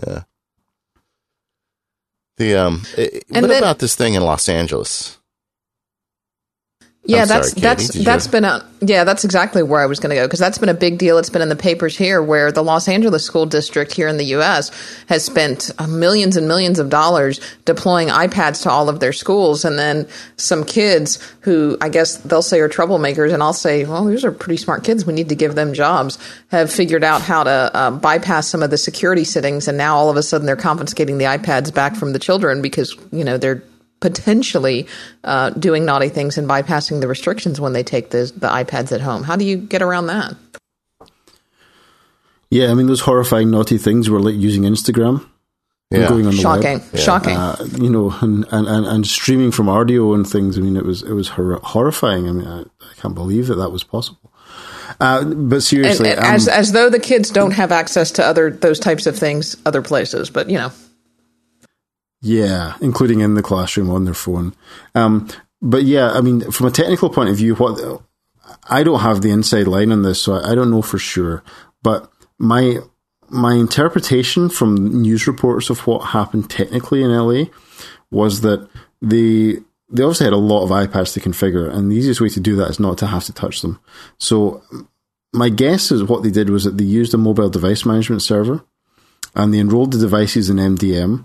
The 2.41 2.55
um, 2.55 2.87
And 3.35 3.47
what 3.47 3.59
about 3.59 3.81
this 3.81 3.95
thing 3.95 4.15
in 4.15 4.23
Los 4.23 4.49
Angeles? 4.49 5.19
Yeah, 7.05 7.23
I'm 7.23 7.29
that's 7.29 7.51
sorry, 7.53 7.61
that's 7.63 8.05
that's 8.05 8.27
been 8.27 8.45
a 8.45 8.65
yeah, 8.83 9.05
that's 9.05 9.25
exactly 9.25 9.63
where 9.63 9.81
I 9.81 9.87
was 9.87 10.01
going 10.01 10.11
to 10.11 10.17
go 10.17 10.27
because 10.27 10.39
that's 10.39 10.59
been 10.59 10.69
a 10.69 10.75
big 10.75 10.99
deal. 10.99 11.17
It's 11.17 11.31
been 11.31 11.41
in 11.41 11.49
the 11.49 11.57
papers 11.57 11.97
here 11.97 12.23
where 12.23 12.53
the 12.53 12.63
Los 12.63 12.89
Angeles 12.89 13.25
school 13.25 13.47
district 13.47 13.93
here 13.93 14.07
in 14.07 14.19
the 14.19 14.25
U.S. 14.27 14.71
has 15.09 15.25
spent 15.25 15.71
uh, 15.79 15.87
millions 15.87 16.37
and 16.37 16.47
millions 16.47 16.79
of 16.79 16.91
dollars 16.91 17.41
deploying 17.65 18.09
iPads 18.09 18.63
to 18.65 18.71
all 18.71 18.91
of 18.91 19.01
their 19.01 19.15
schools, 19.15 19.65
and 19.65 19.79
then 19.79 20.07
some 20.37 20.63
kids 20.63 21.19
who 21.41 21.79
I 21.81 21.89
guess 21.89 22.19
they'll 22.19 22.43
say 22.43 22.61
are 22.61 22.69
troublemakers, 22.69 23.33
and 23.33 23.43
I'll 23.43 23.55
say, 23.55 23.87
well, 23.87 24.05
these 24.05 24.25
are 24.25 24.33
pretty 24.33 24.59
smart 24.59 24.85
kids. 24.85 25.07
We 25.07 25.15
need 25.15 25.31
to 25.31 25.35
give 25.35 25.55
them 25.55 25.73
jobs. 25.73 26.19
Have 26.49 26.71
figured 26.71 27.03
out 27.03 27.23
how 27.23 27.45
to 27.45 27.51
uh, 27.51 27.91
bypass 27.93 28.47
some 28.47 28.63
of 28.63 28.69
the 28.69 28.79
security 28.79 29.25
settings, 29.25 29.69
and 29.69 29.79
now 29.79 29.97
all 29.97 30.11
of 30.11 30.19
a 30.19 30.23
sudden 30.23 30.47
they're 30.47 30.55
confiscating 30.55 31.17
the 31.17 31.25
iPads 31.25 31.73
back 31.73 31.97
from 31.97 32.13
the 32.13 32.19
children 32.19 32.61
because 32.61 32.95
you 33.11 33.25
know 33.25 33.39
they're 33.39 33.63
potentially 34.01 34.87
uh, 35.25 35.51
doing 35.51 35.85
naughty 35.85 36.09
things 36.09 36.39
and 36.39 36.49
bypassing 36.49 37.01
the 37.01 37.09
restrictions 37.09 37.61
when 37.61 37.73
they 37.75 37.83
take 37.83 38.11
the, 38.11 38.33
the 38.37 38.49
iPads 38.49 38.93
at 38.93 39.01
home. 39.01 39.23
How 39.23 39.37
do 39.37 39.45
you 39.45 39.57
get 39.57 39.83
around 39.83 40.07
that? 40.09 40.35
Yeah, 42.51 42.71
I 42.71 42.75
mean 42.75 42.87
those 42.87 43.01
horrifying 43.03 43.51
naughty 43.51 43.79
things 43.79 44.11
were 44.11 44.21
like 44.21 44.35
using 44.35 44.63
Instagram, 44.65 45.25
Yeah. 45.91 46.09
going 46.09 46.27
on 46.27 46.35
the 46.35 46.41
Shocking, 46.43 46.79
web, 46.81 46.97
shocking. 46.97 47.37
uh, 47.37 47.57
you 47.79 47.89
know, 47.89 48.11
and, 48.21 48.45
and, 48.51 48.67
and, 48.67 48.87
and 48.87 49.07
streaming 49.07 49.53
from 49.53 49.69
audio 49.69 50.15
and 50.15 50.27
things. 50.29 50.59
I 50.59 50.61
mean, 50.61 50.77
it 50.77 50.85
was 50.85 51.03
it 51.03 51.13
was 51.13 51.29
hor- 51.29 51.61
horrifying. 51.63 52.29
I 52.29 52.33
mean, 52.33 52.47
I, 52.49 52.61
I 52.63 52.95
can't 52.97 53.15
believe 53.15 53.47
that 53.47 53.55
that 53.57 53.71
was 53.71 53.85
possible. 53.85 54.33
Uh, 55.01 55.23
but 55.25 55.55
And, 55.57 55.63
seriously, 55.63 56.11
and 56.11 56.19
um, 56.19 56.25
as 56.35 56.49
as 56.49 56.73
though 56.73 56.91
the 56.91 56.99
kids 56.99 57.31
don't 57.31 57.53
have 57.53 57.71
access 57.71 58.11
to 58.13 58.25
other 58.25 58.51
those 58.51 58.81
types 58.81 59.07
of 59.07 59.17
things 59.17 59.57
other 59.65 59.81
places, 59.83 60.29
but 60.31 60.51
you 60.51 60.59
know, 60.59 60.73
Yeah, 62.23 62.77
including 62.81 63.21
in 63.21 63.35
the 63.35 63.43
classroom 63.43 63.91
on 63.91 64.05
their 64.05 64.15
phone. 64.15 64.55
Um, 64.95 65.29
but 65.63 65.85
yeah, 65.85 66.13
I 66.13 66.21
mean, 66.21 66.51
from 66.51 66.67
a 66.67 66.71
technical 66.71 67.11
point 67.11 67.31
of 67.31 67.37
view, 67.37 67.55
what 67.55 68.03
I 68.69 68.83
don't 68.83 69.01
have 69.01 69.23
the 69.23 69.31
inside 69.31 69.67
line 69.67 69.93
on 69.93 70.03
this, 70.03 70.23
so 70.23 70.35
I, 70.35 70.53
I 70.53 70.55
don't 70.55 70.71
know 70.71 70.83
for 70.83 70.99
sure. 70.99 71.43
But 71.83 72.11
my 72.39 72.79
my 73.29 73.55
interpretation 73.55 74.49
from 74.49 75.03
news 75.03 75.27
reports 75.27 75.71
of 75.71 75.87
what 75.87 76.09
happened 76.09 76.51
technically 76.51 77.03
in 77.03 77.17
LA 77.17 77.45
was 78.11 78.41
that 78.43 78.69
they 79.01 79.59
they 79.93 80.03
obviously 80.03 80.27
had 80.27 80.33
a 80.33 80.37
lot 80.37 80.65
of 80.65 80.71
iPads 80.71 81.15
to 81.15 81.21
configure, 81.21 81.73
and 81.73 81.91
the 81.91 81.97
easiest 81.97 82.21
way 82.21 82.29
to 82.29 82.41
do 82.41 82.57
that 82.57 82.71
is 82.71 82.81
not 82.81 82.99
to 82.99 83.07
have 83.07 83.25
to 83.25 83.33
touch 83.33 83.63
them. 83.63 83.81
So 84.19 84.63
my 85.33 85.49
guess 85.49 85.91
is 85.91 86.05
what 86.05 86.23
they 86.23 86.31
did 86.31 86.51
was 86.51 86.65
that 86.65 86.77
they 86.77 86.85
used 86.85 87.15
a 87.15 87.19
mobile 87.19 87.49
device 87.49 87.87
management 87.87 88.23
server, 88.23 88.65
and 89.35 89.55
they 89.55 89.59
enrolled 89.59 89.93
the 89.93 89.99
devices 89.99 90.51
in 90.51 90.57
MDM 90.57 91.25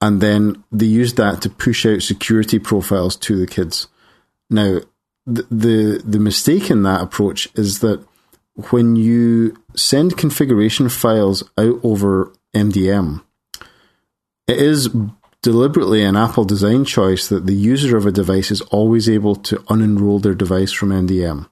and 0.00 0.20
then 0.20 0.62
they 0.70 0.86
used 0.86 1.16
that 1.16 1.42
to 1.42 1.50
push 1.50 1.86
out 1.86 2.02
security 2.02 2.58
profiles 2.58 3.16
to 3.16 3.36
the 3.36 3.46
kids. 3.46 3.88
Now, 4.50 4.80
the, 5.26 5.42
the 5.50 6.02
the 6.04 6.18
mistake 6.18 6.70
in 6.70 6.82
that 6.84 7.00
approach 7.00 7.48
is 7.54 7.80
that 7.80 8.04
when 8.70 8.96
you 8.96 9.56
send 9.74 10.16
configuration 10.16 10.88
files 10.88 11.42
out 11.58 11.80
over 11.82 12.32
MDM, 12.54 13.22
it 14.46 14.58
is 14.58 14.88
deliberately 15.42 16.02
an 16.02 16.16
Apple 16.16 16.44
design 16.44 16.84
choice 16.84 17.28
that 17.28 17.46
the 17.46 17.54
user 17.54 17.96
of 17.96 18.06
a 18.06 18.12
device 18.12 18.50
is 18.50 18.62
always 18.62 19.08
able 19.08 19.36
to 19.36 19.56
unenroll 19.68 20.22
their 20.22 20.34
device 20.34 20.72
from 20.72 20.90
MDM. 20.90 21.48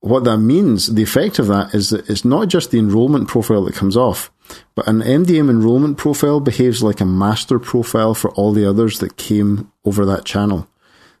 What 0.00 0.24
that 0.24 0.38
means, 0.38 0.94
the 0.94 1.02
effect 1.02 1.38
of 1.38 1.48
that 1.48 1.74
is 1.74 1.90
that 1.90 2.08
it's 2.08 2.24
not 2.24 2.48
just 2.48 2.70
the 2.70 2.78
enrollment 2.78 3.28
profile 3.28 3.64
that 3.64 3.74
comes 3.74 3.96
off, 3.96 4.30
but 4.74 4.86
an 4.86 5.00
MDM 5.00 5.50
enrollment 5.50 5.98
profile 5.98 6.40
behaves 6.40 6.82
like 6.82 7.00
a 7.00 7.06
master 7.06 7.58
profile 7.58 8.14
for 8.14 8.30
all 8.32 8.52
the 8.52 8.68
others 8.68 8.98
that 9.00 9.16
came 9.16 9.70
over 9.84 10.04
that 10.06 10.24
channel. 10.24 10.68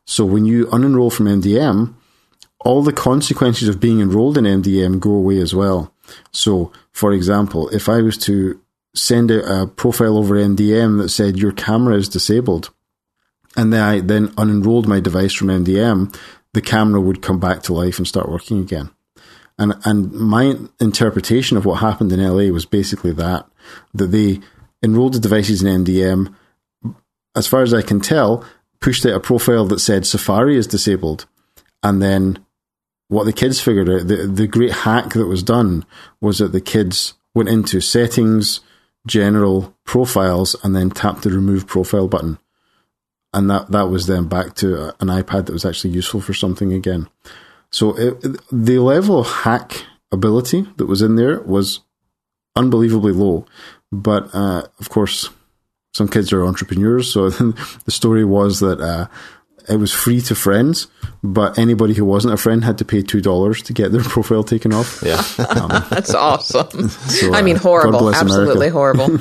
So 0.04 0.24
when 0.24 0.44
you 0.44 0.66
unenroll 0.66 1.12
from 1.12 1.26
MDM, 1.26 1.94
all 2.60 2.82
the 2.82 2.92
consequences 2.92 3.68
of 3.68 3.80
being 3.80 4.00
enrolled 4.00 4.38
in 4.38 4.44
MDM 4.44 5.00
go 5.00 5.10
away 5.10 5.38
as 5.38 5.54
well. 5.54 5.92
So, 6.32 6.72
for 6.92 7.12
example, 7.12 7.68
if 7.68 7.88
I 7.88 8.00
was 8.00 8.18
to 8.18 8.60
send 8.94 9.30
out 9.30 9.44
a 9.44 9.66
profile 9.66 10.16
over 10.16 10.34
MDM 10.34 10.98
that 10.98 11.10
said 11.10 11.38
your 11.38 11.52
camera 11.52 11.96
is 11.96 12.08
disabled, 12.08 12.70
and 13.56 13.72
then 13.72 13.82
I 13.82 14.00
then 14.00 14.28
unenrolled 14.28 14.86
my 14.86 15.00
device 15.00 15.34
from 15.34 15.48
MDM, 15.48 16.16
the 16.54 16.60
camera 16.62 17.00
would 17.00 17.22
come 17.22 17.38
back 17.38 17.62
to 17.64 17.74
life 17.74 17.98
and 17.98 18.08
start 18.08 18.28
working 18.28 18.60
again. 18.60 18.90
And 19.58 19.74
and 19.84 20.12
my 20.12 20.56
interpretation 20.80 21.56
of 21.56 21.64
what 21.64 21.80
happened 21.80 22.12
in 22.12 22.22
LA 22.22 22.52
was 22.52 22.64
basically 22.64 23.12
that 23.12 23.46
that 23.92 24.08
they 24.08 24.40
enrolled 24.82 25.14
the 25.14 25.20
devices 25.20 25.62
in 25.62 25.84
MDM. 25.84 26.34
As 27.34 27.46
far 27.46 27.62
as 27.62 27.74
I 27.74 27.82
can 27.82 28.00
tell, 28.00 28.44
pushed 28.80 29.04
out 29.04 29.14
a 29.14 29.20
profile 29.20 29.64
that 29.66 29.80
said 29.80 30.06
Safari 30.06 30.56
is 30.56 30.66
disabled, 30.66 31.26
and 31.82 32.00
then 32.00 32.44
what 33.08 33.24
the 33.24 33.32
kids 33.32 33.60
figured 33.60 33.88
out 33.88 34.06
the 34.06 34.26
the 34.26 34.46
great 34.46 34.72
hack 34.72 35.10
that 35.14 35.26
was 35.26 35.42
done 35.42 35.84
was 36.20 36.38
that 36.38 36.52
the 36.52 36.60
kids 36.60 37.14
went 37.34 37.48
into 37.48 37.80
settings, 37.80 38.60
general 39.06 39.74
profiles, 39.84 40.56
and 40.62 40.74
then 40.74 40.90
tapped 40.90 41.22
the 41.22 41.30
remove 41.30 41.66
profile 41.66 42.06
button, 42.06 42.38
and 43.32 43.50
that 43.50 43.70
that 43.72 43.88
was 43.88 44.06
then 44.06 44.28
back 44.28 44.54
to 44.56 44.88
an 45.00 45.08
iPad 45.08 45.46
that 45.46 45.52
was 45.52 45.64
actually 45.64 45.90
useful 45.90 46.20
for 46.20 46.34
something 46.34 46.72
again. 46.72 47.08
So 47.70 47.96
it, 47.98 48.24
it- 48.24 48.40
the 48.52 48.78
level 48.78 49.18
of 49.20 49.26
hack 49.28 49.84
ability 50.12 50.66
that 50.76 50.86
was 50.86 51.02
in 51.02 51.16
there 51.16 51.40
was 51.40 51.80
unbelievably 52.56 53.12
low. 53.12 53.44
But 53.92 54.34
uh, 54.34 54.64
of 54.80 54.88
course, 54.90 55.30
some 55.94 56.08
kids 56.08 56.32
are 56.32 56.44
entrepreneurs. 56.44 57.12
So 57.12 57.30
the 57.30 57.90
story 57.90 58.24
was 58.24 58.60
that 58.60 58.80
uh, 58.80 59.06
it 59.68 59.76
was 59.76 59.92
free 59.92 60.20
to 60.22 60.34
friends, 60.34 60.86
but 61.22 61.58
anybody 61.58 61.94
who 61.94 62.04
wasn't 62.04 62.34
a 62.34 62.38
friend 62.38 62.64
had 62.64 62.78
to 62.78 62.84
pay 62.84 63.02
two 63.02 63.20
dollars 63.20 63.62
to 63.62 63.72
get 63.72 63.92
their 63.92 64.02
profile 64.14 64.42
taken 64.44 64.72
off. 64.72 65.02
Yeah. 65.04 65.22
that's 65.90 66.14
awesome. 66.14 66.88
So, 66.88 67.34
I 67.34 67.42
mean, 67.42 67.56
uh, 67.56 67.60
horrible, 67.60 68.08
absolutely 68.14 68.68
America. 68.68 68.72
horrible. 68.72 69.18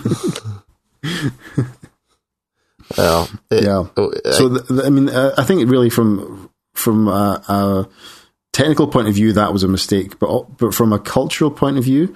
well, 2.98 3.30
it- 3.52 3.64
Yeah. 3.64 3.84
oh, 3.98 4.14
I- 4.26 4.32
So 4.32 4.50
th- 4.50 4.68
th- 4.68 4.82
I 4.86 4.90
mean, 4.90 5.10
uh, 5.10 5.34
I 5.38 5.44
think 5.44 5.70
really 5.70 5.90
from 5.90 6.50
from 6.74 7.08
a, 7.08 7.42
a 7.48 7.88
technical 8.58 8.88
point 8.88 9.08
of 9.08 9.14
view, 9.14 9.34
that 9.34 9.54
was 9.54 9.64
a 9.64 9.68
mistake. 9.68 10.18
But 10.20 10.58
but 10.58 10.74
from 10.74 10.92
a 10.92 11.00
cultural 11.00 11.52
point 11.52 11.78
of 11.78 11.84
view, 11.84 12.16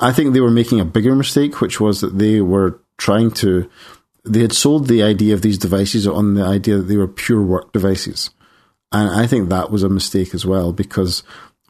I 0.00 0.12
think 0.12 0.34
they 0.34 0.40
were 0.40 0.50
making 0.50 0.80
a 0.80 0.84
bigger 0.84 1.14
mistake, 1.14 1.60
which 1.60 1.80
was 1.80 2.00
that 2.00 2.18
they 2.18 2.40
were 2.40 2.80
trying 2.98 3.30
to. 3.42 3.70
They 4.24 4.40
had 4.40 4.52
sold 4.52 4.88
the 4.88 5.02
idea 5.02 5.34
of 5.34 5.42
these 5.42 5.58
devices 5.58 6.06
on 6.06 6.34
the 6.34 6.44
idea 6.44 6.78
that 6.78 6.84
they 6.84 6.96
were 6.96 7.06
pure 7.06 7.42
work 7.42 7.72
devices, 7.72 8.30
and 8.90 9.08
I 9.10 9.26
think 9.26 9.48
that 9.48 9.70
was 9.70 9.82
a 9.82 9.88
mistake 9.88 10.34
as 10.34 10.44
well 10.44 10.72
because 10.72 11.22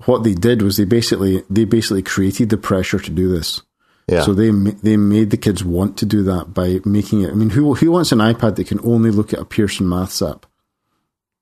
what 0.06 0.24
they 0.24 0.34
did 0.34 0.62
was 0.62 0.76
they 0.76 0.84
basically 0.84 1.42
they 1.50 1.64
basically 1.64 2.02
created 2.02 2.48
the 2.50 2.56
pressure 2.56 2.98
to 2.98 3.10
do 3.10 3.28
this. 3.28 3.60
yeah. 4.08 4.22
So 4.22 4.32
they 4.32 4.50
they 4.82 4.96
made 4.96 5.30
the 5.30 5.36
kids 5.36 5.64
want 5.64 5.98
to 5.98 6.06
do 6.06 6.22
that 6.24 6.54
by 6.54 6.80
making 6.84 7.22
it. 7.22 7.30
I 7.30 7.34
mean, 7.34 7.50
who 7.50 7.74
who 7.74 7.90
wants 7.90 8.12
an 8.12 8.20
iPad 8.20 8.56
that 8.56 8.68
can 8.68 8.80
only 8.82 9.10
look 9.10 9.32
at 9.32 9.40
a 9.40 9.44
Pearson 9.44 9.88
Maths 9.88 10.22
app? 10.22 10.46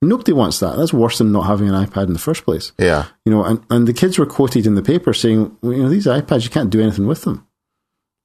Nobody 0.03 0.32
wants 0.32 0.59
that. 0.61 0.76
That's 0.76 0.92
worse 0.92 1.18
than 1.18 1.30
not 1.32 1.42
having 1.46 1.68
an 1.68 1.74
iPad 1.86 2.09
in 2.09 2.12
the 2.12 2.18
first 2.18 2.44
place. 2.44 2.72
yeah. 2.78 3.07
You 3.24 3.32
know, 3.32 3.44
and, 3.44 3.62
and 3.70 3.86
the 3.86 3.92
kids 3.92 4.18
were 4.18 4.26
quoted 4.26 4.66
in 4.66 4.74
the 4.74 4.82
paper 4.82 5.14
saying, 5.14 5.57
well, 5.62 5.72
you 5.72 5.82
know, 5.84 5.88
these 5.88 6.07
iPads 6.07 6.44
you 6.44 6.50
can't 6.50 6.70
do 6.70 6.80
anything 6.82 7.07
with 7.07 7.22
them 7.22 7.46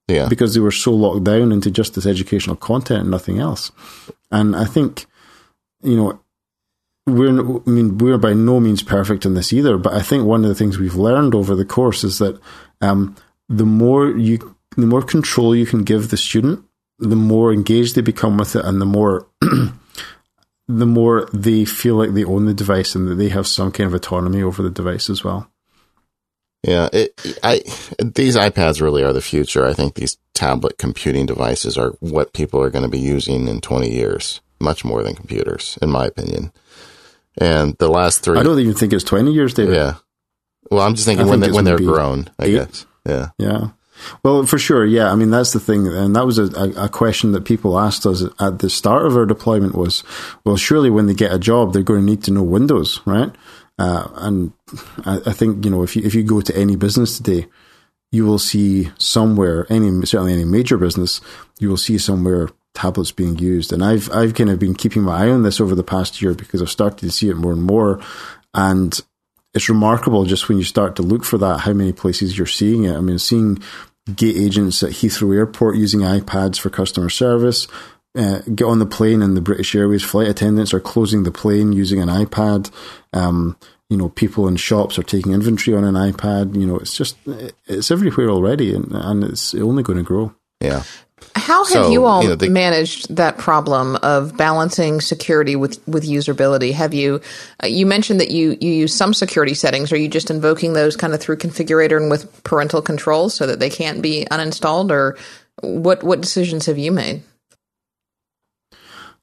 Yeah. 0.07 0.27
because 0.27 0.53
they 0.55 0.59
were 0.59 0.71
so 0.71 0.91
locked 0.91 1.23
down 1.23 1.51
into 1.51 1.69
just 1.71 1.93
this 1.95 2.05
educational 2.07 2.55
content 2.55 3.01
and 3.01 3.11
nothing 3.11 3.37
else. 3.39 3.71
And 4.31 4.55
I 4.55 4.65
think, 4.65 5.05
you 5.83 5.95
know, 5.95 6.19
we're 7.05 7.29
I 7.29 7.69
mean 7.69 7.97
we're 7.99 8.17
by 8.17 8.33
no 8.33 8.59
means 8.59 8.83
perfect 8.83 9.25
in 9.25 9.33
this 9.33 9.53
either, 9.53 9.77
but 9.77 9.93
I 9.93 10.01
think 10.01 10.25
one 10.25 10.43
of 10.43 10.49
the 10.49 10.55
things 10.55 10.77
we've 10.77 10.95
learned 10.95 11.33
over 11.35 11.55
the 11.55 11.63
course 11.63 12.03
is 12.03 12.17
that 12.17 12.37
um, 12.81 13.15
the 13.47 13.65
more 13.65 14.09
you 14.09 14.55
the 14.75 14.87
more 14.87 15.01
control 15.01 15.55
you 15.55 15.65
can 15.65 15.83
give 15.85 16.09
the 16.09 16.17
student, 16.17 16.65
the 16.99 17.15
more 17.15 17.53
engaged 17.53 17.95
they 17.95 18.01
become 18.01 18.35
with 18.37 18.57
it, 18.57 18.65
and 18.65 18.81
the 18.81 18.85
more 18.85 19.25
the 20.67 20.85
more 20.85 21.27
they 21.33 21.65
feel 21.65 21.95
like 21.95 22.13
they 22.13 22.25
own 22.25 22.45
the 22.45 22.53
device 22.53 22.95
and 22.95 23.07
that 23.07 23.15
they 23.15 23.29
have 23.29 23.47
some 23.47 23.71
kind 23.71 23.87
of 23.87 23.93
autonomy 23.93 24.43
over 24.43 24.61
the 24.61 24.69
device 24.69 25.09
as 25.09 25.23
well. 25.23 25.49
Yeah, 26.63 26.89
it, 26.91 27.39
I 27.43 27.61
these 28.03 28.35
iPads 28.35 28.81
really 28.81 29.03
are 29.03 29.13
the 29.13 29.21
future. 29.21 29.65
I 29.65 29.73
think 29.73 29.95
these 29.95 30.17
tablet 30.33 30.77
computing 30.77 31.25
devices 31.25 31.77
are 31.77 31.91
what 31.99 32.33
people 32.33 32.61
are 32.61 32.69
going 32.69 32.83
to 32.83 32.89
be 32.89 32.99
using 32.99 33.47
in 33.47 33.61
20 33.61 33.89
years, 33.89 34.41
much 34.59 34.83
more 34.83 35.03
than 35.03 35.15
computers, 35.15 35.77
in 35.81 35.89
my 35.89 36.05
opinion. 36.05 36.51
And 37.37 37.77
the 37.77 37.87
last 37.89 38.21
three, 38.23 38.39
I 38.39 38.43
don't 38.43 38.59
even 38.59 38.73
think 38.73 38.91
it's 38.91 39.03
20 39.03 39.31
years, 39.31 39.53
David. 39.53 39.75
Yeah. 39.75 39.95
Well, 40.71 40.81
I'm 40.81 40.95
just 40.95 41.05
thinking 41.05 41.27
when 41.27 41.39
they, 41.39 41.51
when 41.51 41.63
they're 41.63 41.77
grown, 41.77 42.29
I 42.39 42.45
eight. 42.45 42.51
guess. 42.53 42.85
Yeah. 43.05 43.29
Yeah. 43.37 43.69
Well, 44.23 44.45
for 44.45 44.57
sure, 44.57 44.85
yeah. 44.85 45.11
I 45.11 45.15
mean, 45.15 45.29
that's 45.29 45.53
the 45.53 45.59
thing, 45.59 45.87
and 45.87 46.15
that 46.15 46.25
was 46.25 46.37
a, 46.37 46.45
a, 46.77 46.89
question 46.89 47.31
that 47.31 47.45
people 47.45 47.79
asked 47.79 48.05
us 48.05 48.23
at 48.39 48.59
the 48.59 48.69
start 48.69 49.05
of 49.05 49.15
our 49.15 49.25
deployment. 49.25 49.75
Was 49.75 50.03
well, 50.43 50.57
surely 50.57 50.89
when 50.89 51.07
they 51.07 51.13
get 51.13 51.33
a 51.33 51.39
job, 51.39 51.73
they're 51.73 51.83
going 51.83 52.01
to 52.01 52.05
need 52.05 52.23
to 52.23 52.31
know 52.31 52.43
Windows, 52.43 53.01
right? 53.05 53.31
Uh, 53.79 54.07
and 54.15 54.53
I, 55.05 55.21
I, 55.27 55.33
think 55.33 55.63
you 55.65 55.71
know 55.71 55.83
if 55.83 55.95
you 55.95 56.03
if 56.03 56.15
you 56.15 56.23
go 56.23 56.41
to 56.41 56.57
any 56.57 56.75
business 56.75 57.17
today, 57.17 57.47
you 58.11 58.25
will 58.25 58.39
see 58.39 58.91
somewhere 58.97 59.67
any 59.69 60.05
certainly 60.05 60.33
any 60.33 60.45
major 60.45 60.77
business, 60.77 61.21
you 61.59 61.69
will 61.69 61.77
see 61.77 61.97
somewhere 61.97 62.49
tablets 62.73 63.11
being 63.11 63.37
used. 63.37 63.73
And 63.73 63.83
I've 63.83 64.11
I've 64.11 64.33
kind 64.33 64.49
of 64.49 64.59
been 64.59 64.75
keeping 64.75 65.03
my 65.03 65.25
eye 65.25 65.29
on 65.29 65.43
this 65.43 65.59
over 65.59 65.75
the 65.75 65.83
past 65.83 66.21
year 66.21 66.33
because 66.33 66.61
I've 66.61 66.69
started 66.69 66.99
to 66.99 67.11
see 67.11 67.29
it 67.29 67.35
more 67.35 67.53
and 67.53 67.63
more, 67.63 68.01
and 68.53 68.99
it's 69.57 69.69
remarkable 69.69 70.23
just 70.23 70.47
when 70.47 70.59
you 70.59 70.63
start 70.63 70.95
to 70.95 71.01
look 71.01 71.23
for 71.23 71.39
that 71.39 71.61
how 71.61 71.73
many 71.73 71.91
places 71.91 72.37
you're 72.37 72.45
seeing 72.45 72.83
it. 72.83 72.95
I 72.95 73.01
mean, 73.01 73.17
seeing 73.17 73.57
gate 74.15 74.37
agents 74.37 74.83
at 74.83 74.91
Heathrow 74.91 75.35
Airport 75.35 75.77
using 75.77 76.01
iPads 76.01 76.59
for 76.59 76.69
customer 76.69 77.09
service. 77.09 77.67
Uh, 78.15 78.39
get 78.53 78.65
on 78.65 78.79
the 78.79 78.85
plane 78.85 79.21
and 79.23 79.35
the 79.35 79.41
British 79.41 79.75
Airways 79.75 80.03
flight 80.03 80.27
attendants 80.27 80.73
are 80.73 80.79
closing 80.79 81.23
the 81.23 81.31
plane 81.31 81.73
using 81.73 82.01
an 82.01 82.07
iPad. 82.07 82.71
Um, 83.13 83.57
you 83.89 83.97
know, 83.97 84.09
people 84.09 84.47
in 84.47 84.57
shops 84.57 84.99
are 84.99 85.03
taking 85.03 85.33
inventory 85.33 85.75
on 85.75 85.83
an 85.83 85.95
iPad. 85.95 86.55
You 86.55 86.67
know, 86.67 86.77
it's 86.77 86.95
just 86.95 87.17
it's 87.65 87.89
everywhere 87.89 88.29
already, 88.29 88.75
and, 88.75 88.91
and 88.91 89.23
it's 89.23 89.55
only 89.55 89.81
going 89.81 89.97
to 89.97 90.03
grow. 90.03 90.35
Yeah. 90.61 90.83
How 91.35 91.63
have 91.65 91.85
so, 91.85 91.91
you 91.91 92.05
all 92.05 92.23
you 92.23 92.29
know, 92.29 92.35
the, 92.35 92.49
managed 92.49 93.15
that 93.15 93.37
problem 93.37 93.95
of 93.97 94.35
balancing 94.37 95.01
security 95.01 95.55
with, 95.55 95.85
with 95.87 96.03
usability? 96.03 96.73
Have 96.73 96.93
you 96.93 97.21
uh, 97.63 97.67
you 97.67 97.85
mentioned 97.85 98.19
that 98.19 98.31
you 98.31 98.57
you 98.59 98.71
use 98.71 98.93
some 98.93 99.13
security 99.13 99.53
settings? 99.53 99.91
Are 99.91 99.97
you 99.97 100.09
just 100.09 100.29
invoking 100.29 100.73
those 100.73 100.95
kind 100.95 101.13
of 101.13 101.21
through 101.21 101.37
configurator 101.37 101.97
and 101.97 102.11
with 102.11 102.43
parental 102.43 102.81
controls 102.81 103.33
so 103.33 103.47
that 103.47 103.59
they 103.59 103.69
can't 103.69 104.01
be 104.01 104.27
uninstalled, 104.29 104.91
or 104.91 105.17
what 105.61 106.03
what 106.03 106.21
decisions 106.21 106.65
have 106.65 106.77
you 106.77 106.91
made? 106.91 107.23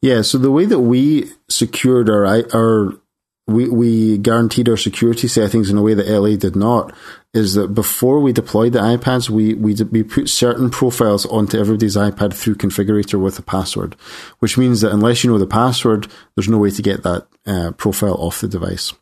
Yeah, 0.01 0.23
so 0.23 0.39
the 0.39 0.51
way 0.51 0.65
that 0.67 0.81
we 0.81 1.31
secured 1.49 2.09
our 2.11 2.27
our 2.27 3.01
we, 3.47 3.69
we 3.69 4.19
guaranteed 4.19 4.69
our 4.69 4.77
security 4.77 5.29
settings 5.29 5.69
in 5.69 5.77
a 5.77 5.83
way 5.83 5.93
that 5.95 6.09
LA 6.09 6.37
did 6.37 6.57
not 6.57 6.95
is 7.35 7.55
that 7.55 7.75
before 7.75 8.21
we 8.21 8.33
deployed 8.33 8.73
the 8.73 8.79
iPads, 8.79 9.29
we, 9.29 9.55
we, 9.55 9.75
we 9.91 10.03
put 10.03 10.29
certain 10.29 10.71
profiles 10.71 11.27
onto 11.27 11.59
everybody's 11.59 11.97
iPad 11.97 12.33
through 12.33 12.55
configurator 12.55 13.21
with 13.21 13.39
a 13.39 13.43
password, 13.43 13.97
which 14.39 14.57
means 14.57 14.81
that 14.81 14.93
unless 14.93 15.25
you 15.25 15.31
know 15.31 15.39
the 15.39 15.47
password, 15.47 16.07
there's 16.35 16.49
no 16.49 16.59
way 16.59 16.71
to 16.71 16.81
get 16.81 17.03
that 17.03 17.27
uh, 17.45 17.73
profile 17.73 18.15
off 18.15 18.41
the 18.41 18.49
device. 18.49 18.95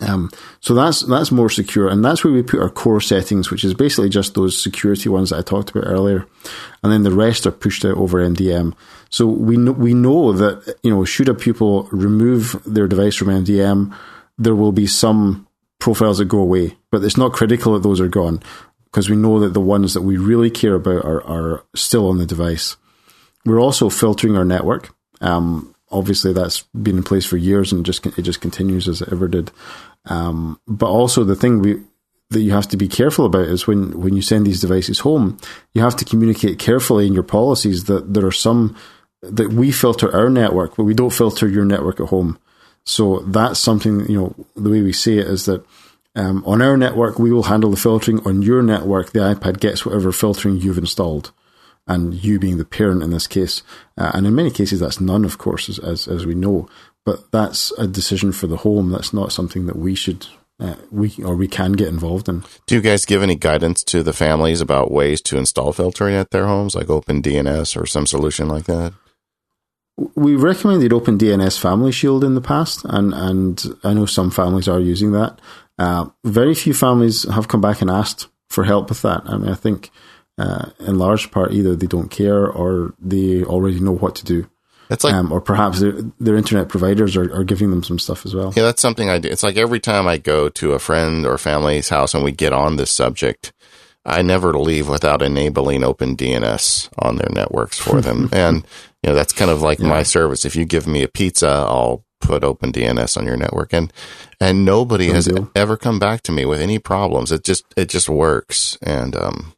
Um, 0.00 0.30
so 0.60 0.74
that's 0.74 1.02
that's 1.02 1.30
more 1.30 1.50
secure, 1.50 1.88
and 1.88 2.04
that's 2.04 2.24
where 2.24 2.32
we 2.32 2.42
put 2.42 2.60
our 2.60 2.70
core 2.70 3.00
settings, 3.00 3.50
which 3.50 3.64
is 3.64 3.74
basically 3.74 4.08
just 4.08 4.34
those 4.34 4.60
security 4.60 5.08
ones 5.08 5.30
that 5.30 5.38
I 5.38 5.42
talked 5.42 5.70
about 5.70 5.86
earlier, 5.86 6.26
and 6.82 6.92
then 6.92 7.02
the 7.02 7.12
rest 7.12 7.46
are 7.46 7.52
pushed 7.52 7.84
out 7.84 7.96
over 7.96 8.18
MDM. 8.18 8.74
So 9.10 9.26
we 9.26 9.56
know, 9.56 9.72
we 9.72 9.94
know 9.94 10.32
that 10.32 10.76
you 10.82 10.90
know 10.90 11.04
should 11.04 11.28
a 11.28 11.34
pupil 11.34 11.88
remove 11.92 12.60
their 12.66 12.88
device 12.88 13.16
from 13.16 13.28
MDM, 13.28 13.94
there 14.38 14.54
will 14.54 14.72
be 14.72 14.86
some 14.86 15.46
profiles 15.78 16.18
that 16.18 16.26
go 16.26 16.38
away, 16.38 16.76
but 16.90 17.04
it's 17.04 17.16
not 17.16 17.32
critical 17.32 17.74
that 17.74 17.82
those 17.82 18.00
are 18.00 18.08
gone 18.08 18.42
because 18.86 19.10
we 19.10 19.16
know 19.16 19.40
that 19.40 19.54
the 19.54 19.60
ones 19.60 19.94
that 19.94 20.02
we 20.02 20.16
really 20.16 20.50
care 20.50 20.74
about 20.74 21.04
are 21.04 21.22
are 21.24 21.64
still 21.74 22.08
on 22.08 22.18
the 22.18 22.26
device. 22.26 22.76
We're 23.44 23.60
also 23.60 23.90
filtering 23.90 24.36
our 24.36 24.44
network. 24.44 24.94
Um, 25.20 25.73
obviously 25.94 26.32
that's 26.32 26.62
been 26.74 26.98
in 26.98 27.02
place 27.02 27.24
for 27.24 27.36
years 27.36 27.72
and 27.72 27.86
just 27.86 28.04
it 28.06 28.22
just 28.22 28.40
continues 28.40 28.88
as 28.88 29.00
it 29.00 29.08
ever 29.12 29.28
did. 29.28 29.50
Um, 30.06 30.60
but 30.66 30.90
also 30.90 31.24
the 31.24 31.36
thing 31.36 31.60
we 31.60 31.82
that 32.30 32.40
you 32.40 32.52
have 32.52 32.68
to 32.68 32.76
be 32.76 32.88
careful 32.88 33.24
about 33.26 33.46
is 33.46 33.66
when 33.66 34.00
when 34.00 34.16
you 34.16 34.22
send 34.22 34.46
these 34.46 34.60
devices 34.60 35.00
home, 35.00 35.38
you 35.72 35.82
have 35.82 35.96
to 35.96 36.04
communicate 36.04 36.58
carefully 36.58 37.06
in 37.06 37.14
your 37.14 37.22
policies 37.22 37.84
that 37.84 38.12
there 38.12 38.26
are 38.26 38.32
some 38.32 38.76
that 39.22 39.52
we 39.52 39.70
filter 39.72 40.14
our 40.14 40.28
network, 40.28 40.76
but 40.76 40.84
we 40.84 40.94
don't 40.94 41.12
filter 41.12 41.48
your 41.48 41.64
network 41.64 42.00
at 42.00 42.08
home. 42.08 42.38
So 42.84 43.20
that's 43.20 43.58
something 43.58 44.06
you 44.10 44.18
know. 44.18 44.46
The 44.56 44.70
way 44.70 44.82
we 44.82 44.92
say 44.92 45.18
it 45.18 45.28
is 45.28 45.46
that 45.46 45.64
um, 46.16 46.42
on 46.44 46.60
our 46.60 46.76
network 46.76 47.18
we 47.18 47.32
will 47.32 47.44
handle 47.44 47.70
the 47.70 47.76
filtering. 47.76 48.26
On 48.26 48.42
your 48.42 48.62
network, 48.62 49.12
the 49.12 49.20
iPad 49.20 49.60
gets 49.60 49.86
whatever 49.86 50.12
filtering 50.12 50.56
you've 50.56 50.78
installed 50.78 51.32
and 51.86 52.14
you 52.14 52.38
being 52.38 52.58
the 52.58 52.64
parent 52.64 53.02
in 53.02 53.10
this 53.10 53.26
case. 53.26 53.62
Uh, 53.98 54.10
and 54.14 54.26
in 54.26 54.34
many 54.34 54.50
cases, 54.50 54.80
that's 54.80 55.00
none, 55.00 55.24
of 55.24 55.38
course, 55.38 55.68
as, 55.68 55.78
as, 55.78 56.08
as 56.08 56.26
we 56.26 56.34
know. 56.34 56.68
But 57.04 57.30
that's 57.30 57.70
a 57.78 57.86
decision 57.86 58.32
for 58.32 58.46
the 58.46 58.58
home. 58.58 58.90
That's 58.90 59.12
not 59.12 59.32
something 59.32 59.66
that 59.66 59.76
we 59.76 59.94
should 59.94 60.26
uh, 60.60 60.76
we 60.90 61.12
or 61.24 61.34
we 61.34 61.48
can 61.48 61.72
get 61.72 61.88
involved 61.88 62.28
in. 62.28 62.44
Do 62.66 62.76
you 62.76 62.80
guys 62.80 63.04
give 63.04 63.22
any 63.22 63.34
guidance 63.34 63.82
to 63.84 64.02
the 64.02 64.12
families 64.12 64.60
about 64.60 64.90
ways 64.90 65.20
to 65.22 65.36
install 65.36 65.72
filtering 65.72 66.14
at 66.14 66.30
their 66.30 66.46
homes, 66.46 66.74
like 66.74 66.86
OpenDNS 66.86 67.80
or 67.80 67.86
some 67.86 68.06
solution 68.06 68.48
like 68.48 68.64
that? 68.64 68.94
We 70.14 70.34
recommended 70.34 70.92
OpenDNS 70.92 71.58
Family 71.58 71.92
Shield 71.92 72.24
in 72.24 72.34
the 72.34 72.40
past, 72.40 72.84
and 72.84 73.12
and 73.12 73.62
I 73.82 73.94
know 73.94 74.06
some 74.06 74.30
families 74.30 74.68
are 74.68 74.80
using 74.80 75.12
that. 75.12 75.40
Uh, 75.78 76.06
very 76.24 76.54
few 76.54 76.72
families 76.72 77.28
have 77.28 77.48
come 77.48 77.60
back 77.60 77.80
and 77.80 77.90
asked 77.90 78.28
for 78.48 78.64
help 78.64 78.88
with 78.88 79.02
that. 79.02 79.22
I 79.26 79.36
mean, 79.36 79.50
I 79.50 79.54
think 79.54 79.90
uh, 80.38 80.70
in 80.80 80.98
large 80.98 81.30
part 81.30 81.52
either 81.52 81.76
they 81.76 81.86
don't 81.86 82.10
care 82.10 82.46
or 82.46 82.94
they 82.98 83.44
already 83.44 83.80
know 83.80 83.92
what 83.92 84.16
to 84.16 84.24
do. 84.24 84.48
It's 84.90 85.04
like, 85.04 85.14
um, 85.14 85.32
or 85.32 85.40
perhaps 85.40 85.80
their, 85.80 85.92
their 86.20 86.36
internet 86.36 86.68
providers 86.68 87.16
are, 87.16 87.32
are 87.34 87.44
giving 87.44 87.70
them 87.70 87.82
some 87.82 87.98
stuff 87.98 88.26
as 88.26 88.34
well. 88.34 88.52
Yeah, 88.54 88.64
that's 88.64 88.82
something 88.82 89.08
I 89.08 89.18
do. 89.18 89.28
It's 89.28 89.42
like 89.42 89.56
every 89.56 89.80
time 89.80 90.06
I 90.06 90.18
go 90.18 90.48
to 90.50 90.72
a 90.72 90.78
friend 90.78 91.24
or 91.24 91.38
family's 91.38 91.88
house 91.88 92.14
and 92.14 92.22
we 92.22 92.32
get 92.32 92.52
on 92.52 92.76
this 92.76 92.90
subject, 92.90 93.52
I 94.04 94.20
never 94.22 94.52
leave 94.58 94.88
without 94.88 95.22
enabling 95.22 95.80
OpenDNS 95.80 96.90
on 96.98 97.16
their 97.16 97.30
networks 97.30 97.78
for 97.78 98.02
them. 98.02 98.28
and, 98.32 98.66
you 99.02 99.10
know, 99.10 99.14
that's 99.14 99.32
kind 99.32 99.50
of 99.50 99.62
like 99.62 99.78
yeah. 99.78 99.88
my 99.88 100.02
service. 100.02 100.44
If 100.44 100.54
you 100.54 100.66
give 100.66 100.86
me 100.86 101.02
a 101.02 101.08
pizza, 101.08 101.48
I'll 101.48 102.04
put 102.20 102.42
OpenDNS 102.42 103.16
on 103.16 103.24
your 103.24 103.38
network. 103.38 103.72
And, 103.72 103.90
and 104.38 104.66
nobody 104.66 105.08
has 105.08 105.26
deal. 105.26 105.50
ever 105.54 105.78
come 105.78 105.98
back 105.98 106.20
to 106.22 106.32
me 106.32 106.44
with 106.44 106.60
any 106.60 106.78
problems. 106.78 107.32
It 107.32 107.44
just, 107.44 107.64
it 107.76 107.88
just 107.88 108.10
works. 108.10 108.76
And, 108.82 109.16
um, 109.16 109.54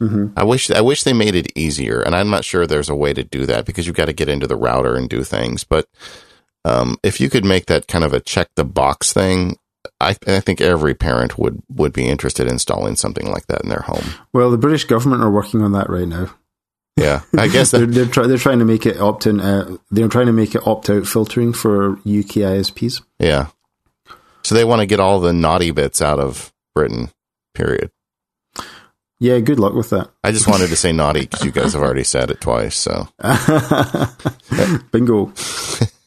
Mm-hmm. 0.00 0.38
I 0.38 0.44
wish 0.44 0.70
I 0.70 0.80
wish 0.80 1.02
they 1.02 1.12
made 1.12 1.34
it 1.34 1.52
easier, 1.54 2.00
and 2.00 2.14
I'm 2.14 2.30
not 2.30 2.44
sure 2.44 2.66
there's 2.66 2.88
a 2.88 2.94
way 2.94 3.12
to 3.12 3.24
do 3.24 3.46
that 3.46 3.64
because 3.64 3.86
you've 3.86 3.96
got 3.96 4.06
to 4.06 4.12
get 4.12 4.28
into 4.28 4.46
the 4.46 4.56
router 4.56 4.96
and 4.96 5.08
do 5.08 5.22
things. 5.24 5.64
But 5.64 5.88
um, 6.64 6.96
if 7.02 7.20
you 7.20 7.30
could 7.30 7.44
make 7.44 7.66
that 7.66 7.88
kind 7.88 8.04
of 8.04 8.12
a 8.12 8.20
check 8.20 8.48
the 8.56 8.64
box 8.64 9.12
thing, 9.12 9.56
I, 10.00 10.16
I, 10.26 10.40
think 10.40 10.60
every 10.60 10.94
parent 10.94 11.38
would 11.38 11.62
would 11.68 11.92
be 11.92 12.06
interested 12.06 12.46
in 12.46 12.54
installing 12.54 12.96
something 12.96 13.30
like 13.30 13.46
that 13.46 13.62
in 13.62 13.68
their 13.68 13.82
home. 13.86 14.04
Well, 14.32 14.50
the 14.50 14.58
British 14.58 14.84
government 14.84 15.22
are 15.22 15.30
working 15.30 15.62
on 15.62 15.72
that 15.72 15.90
right 15.90 16.08
now. 16.08 16.34
Yeah, 16.96 17.22
I 17.36 17.48
guess 17.48 17.70
they're 17.72 17.86
they're, 17.86 18.06
try, 18.06 18.26
they're, 18.26 18.38
trying 18.38 18.60
to 18.60 18.64
make 18.64 18.86
it 18.86 19.00
opt 19.00 19.26
in. 19.26 19.40
Uh, 19.40 19.76
they're 19.90 20.08
trying 20.08 20.26
to 20.26 20.32
make 20.32 20.54
it 20.54 20.66
opt 20.66 20.88
out 20.90 21.06
filtering 21.06 21.52
for 21.52 21.92
UK 21.98 22.40
ISPs. 22.44 23.02
Yeah, 23.18 23.48
so 24.42 24.54
they 24.54 24.64
want 24.64 24.80
to 24.80 24.86
get 24.86 25.00
all 25.00 25.20
the 25.20 25.32
naughty 25.32 25.70
bits 25.70 26.00
out 26.00 26.20
of 26.20 26.52
Britain. 26.74 27.10
Period. 27.54 27.90
Yeah, 29.24 29.40
good 29.40 29.58
luck 29.58 29.72
with 29.72 29.88
that. 29.88 30.10
I 30.22 30.32
just 30.32 30.46
wanted 30.46 30.68
to 30.68 30.76
say 30.76 30.92
naughty 30.92 31.20
because 31.22 31.46
you 31.46 31.50
guys 31.50 31.72
have 31.72 31.80
already 31.80 32.04
said 32.04 32.30
it 32.30 32.42
twice. 32.42 32.76
So, 32.76 33.08
bingo. 34.92 35.32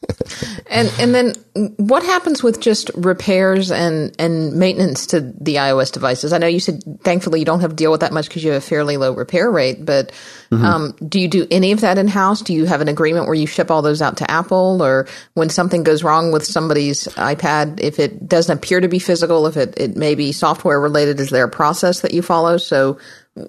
and 0.70 0.92
and 0.98 1.14
then 1.14 1.34
what 1.76 2.02
happens 2.02 2.42
with 2.42 2.60
just 2.60 2.90
repairs 2.94 3.70
and 3.70 4.14
and 4.18 4.54
maintenance 4.54 5.06
to 5.08 5.20
the 5.20 5.56
iOS 5.56 5.92
devices? 5.92 6.32
I 6.32 6.38
know 6.38 6.46
you 6.46 6.60
said 6.60 6.82
thankfully 7.02 7.40
you 7.40 7.44
don't 7.44 7.60
have 7.60 7.70
to 7.70 7.76
deal 7.76 7.90
with 7.90 8.00
that 8.00 8.12
much 8.12 8.28
because 8.28 8.42
you 8.42 8.52
have 8.52 8.62
a 8.62 8.66
fairly 8.66 8.96
low 8.96 9.12
repair 9.12 9.50
rate, 9.50 9.84
but 9.84 10.12
mm-hmm. 10.50 10.64
um, 10.64 10.96
do 11.06 11.20
you 11.20 11.28
do 11.28 11.46
any 11.50 11.72
of 11.72 11.80
that 11.82 11.98
in 11.98 12.08
house? 12.08 12.42
Do 12.42 12.54
you 12.54 12.64
have 12.66 12.80
an 12.80 12.88
agreement 12.88 13.26
where 13.26 13.34
you 13.34 13.46
ship 13.46 13.70
all 13.70 13.82
those 13.82 14.02
out 14.02 14.16
to 14.18 14.30
Apple, 14.30 14.82
or 14.82 15.06
when 15.34 15.50
something 15.50 15.82
goes 15.82 16.02
wrong 16.02 16.32
with 16.32 16.44
somebody's 16.44 17.04
iPad, 17.08 17.80
if 17.80 17.98
it 17.98 18.28
doesn't 18.28 18.58
appear 18.58 18.80
to 18.80 18.88
be 18.88 18.98
physical, 18.98 19.46
if 19.46 19.56
it 19.56 19.74
it 19.78 19.96
may 19.96 20.14
be 20.14 20.32
software 20.32 20.80
related, 20.80 21.20
is 21.20 21.30
there 21.30 21.44
a 21.44 21.50
process 21.50 22.00
that 22.00 22.14
you 22.14 22.22
follow? 22.22 22.56
So, 22.56 22.98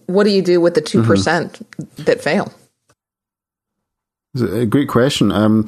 what 0.05 0.23
do 0.25 0.29
you 0.29 0.41
do 0.41 0.61
with 0.61 0.75
the 0.75 0.81
two 0.81 0.99
mm-hmm. 0.99 1.07
percent 1.07 1.53
mm-hmm. 1.53 2.03
that 2.03 2.21
fail? 2.21 2.53
a 4.41 4.65
great 4.65 4.87
question. 4.87 5.31
Um, 5.31 5.65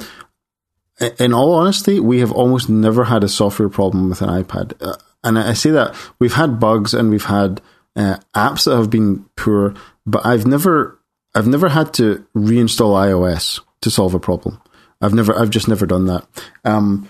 in 1.19 1.33
all 1.33 1.53
honesty, 1.53 1.99
we 1.99 2.19
have 2.19 2.31
almost 2.31 2.69
never 2.69 3.03
had 3.03 3.23
a 3.23 3.29
software 3.29 3.69
problem 3.69 4.09
with 4.09 4.21
an 4.21 4.29
iPad. 4.29 4.73
Uh, 4.81 4.95
and 5.23 5.37
I 5.37 5.53
say 5.53 5.71
that 5.71 5.95
we've 6.19 6.33
had 6.33 6.59
bugs 6.59 6.93
and 6.93 7.09
we've 7.09 7.25
had 7.25 7.61
uh, 7.95 8.17
apps 8.35 8.65
that 8.65 8.77
have 8.77 8.89
been 8.89 9.25
poor, 9.35 9.73
but 10.05 10.25
I've 10.25 10.45
never, 10.45 10.99
I've 11.35 11.47
never 11.47 11.69
had 11.69 11.93
to 11.95 12.25
reinstall 12.35 12.95
iOS 12.95 13.61
to 13.81 13.91
solve 13.91 14.13
a 14.13 14.19
problem. 14.19 14.61
I've 15.01 15.13
never, 15.13 15.37
I've 15.37 15.49
just 15.49 15.67
never 15.67 15.85
done 15.85 16.05
that. 16.05 16.27
Um, 16.63 17.09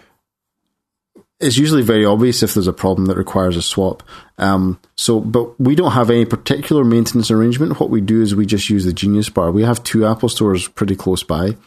it's 1.42 1.58
usually 1.58 1.82
very 1.82 2.06
obvious 2.06 2.44
if 2.44 2.54
there's 2.54 2.68
a 2.68 2.74
problem 2.74 3.08
that 3.08 3.18
requires 3.18 3.58
a 3.58 3.62
swap. 3.62 4.04
Um, 4.38 4.80
so, 4.96 5.20
but 5.20 5.60
we 5.60 5.76
don't 5.76 5.92
have 5.92 6.10
any 6.10 6.24
particular 6.24 6.84
maintenance 6.84 7.32
arrangement. 7.32 7.80
What 7.80 7.90
we 7.90 8.00
do 8.00 8.22
is 8.22 8.36
we 8.36 8.46
just 8.46 8.70
use 8.70 8.86
the 8.86 8.94
Genius 8.94 9.30
Bar. 9.30 9.52
We 9.52 9.64
have 9.64 9.84
two 9.84 10.06
Apple 10.06 10.30
stores 10.30 10.68
pretty 10.68 10.96
close 10.96 11.24
by, 11.24 11.58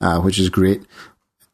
uh, 0.00 0.20
which 0.20 0.38
is 0.38 0.50
great. 0.50 0.82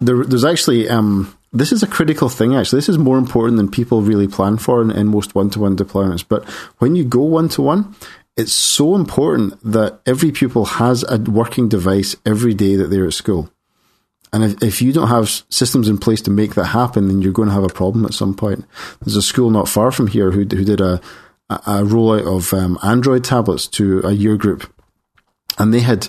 There, 0.01 0.24
there's 0.24 0.44
actually 0.44 0.88
um, 0.88 1.36
this 1.53 1.72
is 1.72 1.82
a 1.82 1.86
critical 1.86 2.28
thing. 2.28 2.55
Actually, 2.55 2.78
this 2.78 2.88
is 2.88 2.99
more 2.99 3.18
important 3.18 3.57
than 3.57 3.70
people 3.70 4.03
really 4.03 4.28
plan 4.28 4.59
for 4.59 4.82
in, 4.82 4.90
in 4.90 5.09
most 5.09 5.34
one-to-one 5.34 5.76
deployments. 5.76 6.24
But 6.26 6.44
when 6.78 6.97
you 6.97 7.05
go 7.05 7.22
one-to-one, 7.22 7.94
it's 8.36 8.53
so 8.53 8.94
important 8.94 9.59
that 9.64 10.01
every 10.05 10.30
pupil 10.30 10.66
has 10.66 11.05
a 11.09 11.18
working 11.18 11.68
device 11.68 12.14
every 12.26 12.53
day 12.53 12.76
that 12.76 12.88
they're 12.88 13.07
at 13.07 13.14
school. 13.14 13.51
And 14.32 14.44
if, 14.44 14.62
if 14.62 14.82
you 14.82 14.92
don't 14.92 15.09
have 15.09 15.44
systems 15.49 15.88
in 15.88 15.97
place 15.97 16.20
to 16.22 16.30
make 16.30 16.55
that 16.57 16.66
happen, 16.66 17.09
then 17.09 17.22
you're 17.22 17.32
going 17.32 17.49
to 17.49 17.55
have 17.55 17.64
a 17.64 17.68
problem 17.68 18.05
at 18.05 18.12
some 18.12 18.34
point. 18.34 18.66
There's 19.01 19.16
a 19.16 19.22
school 19.22 19.51
not 19.51 19.68
far 19.68 19.90
from 19.90 20.09
here 20.09 20.32
who, 20.32 20.40
who 20.40 20.64
did 20.64 20.80
a, 20.80 21.01
a 21.49 21.82
rollout 21.82 22.26
of 22.26 22.53
um, 22.53 22.78
Android 22.82 23.24
tablets 23.24 23.66
to 23.68 24.01
a 24.05 24.12
year 24.12 24.36
group. 24.36 24.70
And 25.59 25.72
they 25.72 25.80
had 25.80 26.09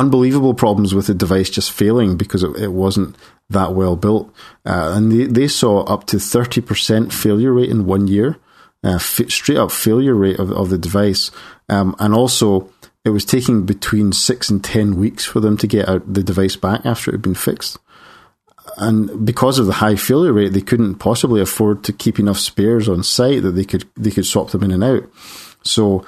unbelievable 0.00 0.54
problems 0.54 0.94
with 0.94 1.06
the 1.06 1.14
device 1.14 1.50
just 1.50 1.70
failing 1.70 2.16
because 2.16 2.42
it, 2.42 2.56
it 2.56 2.72
wasn't 2.72 3.14
that 3.50 3.74
well 3.74 3.96
built. 3.96 4.32
Uh, 4.64 4.94
and 4.96 5.12
they, 5.12 5.26
they 5.26 5.48
saw 5.48 5.82
up 5.84 6.06
to 6.06 6.16
30% 6.16 7.12
failure 7.12 7.52
rate 7.52 7.68
in 7.68 7.84
one 7.84 8.08
year, 8.08 8.38
uh, 8.82 8.94
f- 8.94 9.28
straight 9.28 9.58
up 9.58 9.70
failure 9.70 10.14
rate 10.14 10.38
of, 10.38 10.50
of 10.52 10.70
the 10.70 10.78
device. 10.78 11.30
Um, 11.68 11.94
and 11.98 12.14
also, 12.14 12.70
it 13.04 13.10
was 13.10 13.26
taking 13.26 13.66
between 13.66 14.12
six 14.12 14.48
and 14.48 14.64
10 14.64 14.96
weeks 14.96 15.26
for 15.26 15.40
them 15.40 15.58
to 15.58 15.66
get 15.66 15.86
out 15.86 16.12
the 16.12 16.22
device 16.22 16.56
back 16.56 16.86
after 16.86 17.10
it 17.10 17.14
had 17.14 17.22
been 17.22 17.34
fixed. 17.34 17.78
And 18.76 19.26
because 19.26 19.58
of 19.58 19.66
the 19.66 19.74
high 19.74 19.96
failure 19.96 20.32
rate, 20.32 20.54
they 20.54 20.62
couldn't 20.62 20.96
possibly 20.96 21.42
afford 21.42 21.84
to 21.84 21.92
keep 21.92 22.18
enough 22.18 22.38
spares 22.38 22.88
on 22.88 23.02
site 23.02 23.42
that 23.42 23.52
they 23.52 23.64
could 23.64 23.84
they 23.96 24.10
could 24.10 24.26
swap 24.26 24.50
them 24.50 24.62
in 24.62 24.70
and 24.70 24.84
out. 24.84 25.04
So, 25.62 26.06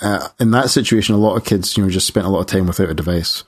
uh, 0.00 0.28
in 0.38 0.50
that 0.52 0.70
situation, 0.70 1.14
a 1.14 1.18
lot 1.18 1.36
of 1.36 1.44
kids, 1.44 1.76
you 1.76 1.84
know, 1.84 1.90
just 1.90 2.06
spent 2.06 2.26
a 2.26 2.30
lot 2.30 2.40
of 2.40 2.46
time 2.46 2.66
without 2.66 2.90
a 2.90 2.94
device. 2.94 3.44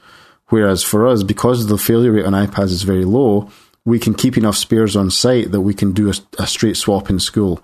Whereas 0.48 0.82
for 0.82 1.06
us, 1.06 1.22
because 1.22 1.66
the 1.66 1.78
failure 1.78 2.12
rate 2.12 2.26
on 2.26 2.34
iPads 2.34 2.70
is 2.70 2.82
very 2.82 3.04
low, 3.04 3.50
we 3.84 3.98
can 3.98 4.14
keep 4.14 4.36
enough 4.36 4.56
spares 4.56 4.94
on 4.94 5.10
site 5.10 5.50
that 5.50 5.62
we 5.62 5.74
can 5.74 5.92
do 5.92 6.08
a, 6.08 6.14
a, 6.38 6.46
straight 6.46 6.76
swap 6.76 7.10
in 7.10 7.18
school. 7.18 7.62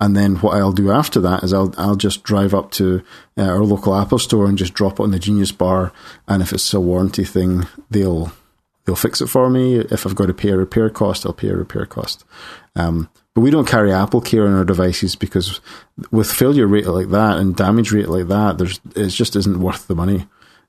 And 0.00 0.16
then 0.16 0.36
what 0.36 0.56
I'll 0.56 0.72
do 0.72 0.90
after 0.90 1.20
that 1.20 1.42
is 1.42 1.52
I'll 1.52 1.74
I'll 1.76 1.96
just 1.96 2.22
drive 2.22 2.54
up 2.54 2.70
to 2.72 3.02
uh, 3.36 3.42
our 3.42 3.64
local 3.64 3.94
Apple 3.94 4.18
store 4.18 4.46
and 4.46 4.56
just 4.56 4.72
drop 4.72 4.94
it 4.94 5.02
on 5.02 5.10
the 5.10 5.18
Genius 5.18 5.52
Bar. 5.52 5.92
And 6.26 6.42
if 6.42 6.52
it's 6.52 6.72
a 6.72 6.80
warranty 6.80 7.24
thing, 7.24 7.66
they'll 7.90 8.32
they'll 8.84 8.96
fix 8.96 9.20
it 9.20 9.26
for 9.26 9.50
me. 9.50 9.76
If 9.76 10.06
I've 10.06 10.14
got 10.14 10.26
to 10.26 10.34
pay 10.34 10.50
a 10.50 10.56
repair 10.56 10.88
cost, 10.88 11.26
I'll 11.26 11.32
pay 11.32 11.48
a 11.48 11.56
repair 11.56 11.84
cost. 11.84 12.24
Um, 12.76 13.10
but 13.38 13.42
we 13.42 13.52
don't 13.52 13.68
carry 13.68 13.92
Apple 13.92 14.20
Care 14.20 14.48
on 14.48 14.54
our 14.54 14.64
devices 14.64 15.14
because 15.14 15.60
with 16.10 16.28
failure 16.28 16.66
rate 16.66 16.88
like 16.88 17.10
that 17.10 17.36
and 17.36 17.54
damage 17.54 17.92
rate 17.92 18.08
like 18.08 18.26
that, 18.26 18.58
there's 18.58 18.80
it 18.96 19.10
just 19.10 19.36
isn't 19.36 19.60
worth 19.60 19.86
the 19.86 19.94
money. 19.94 20.26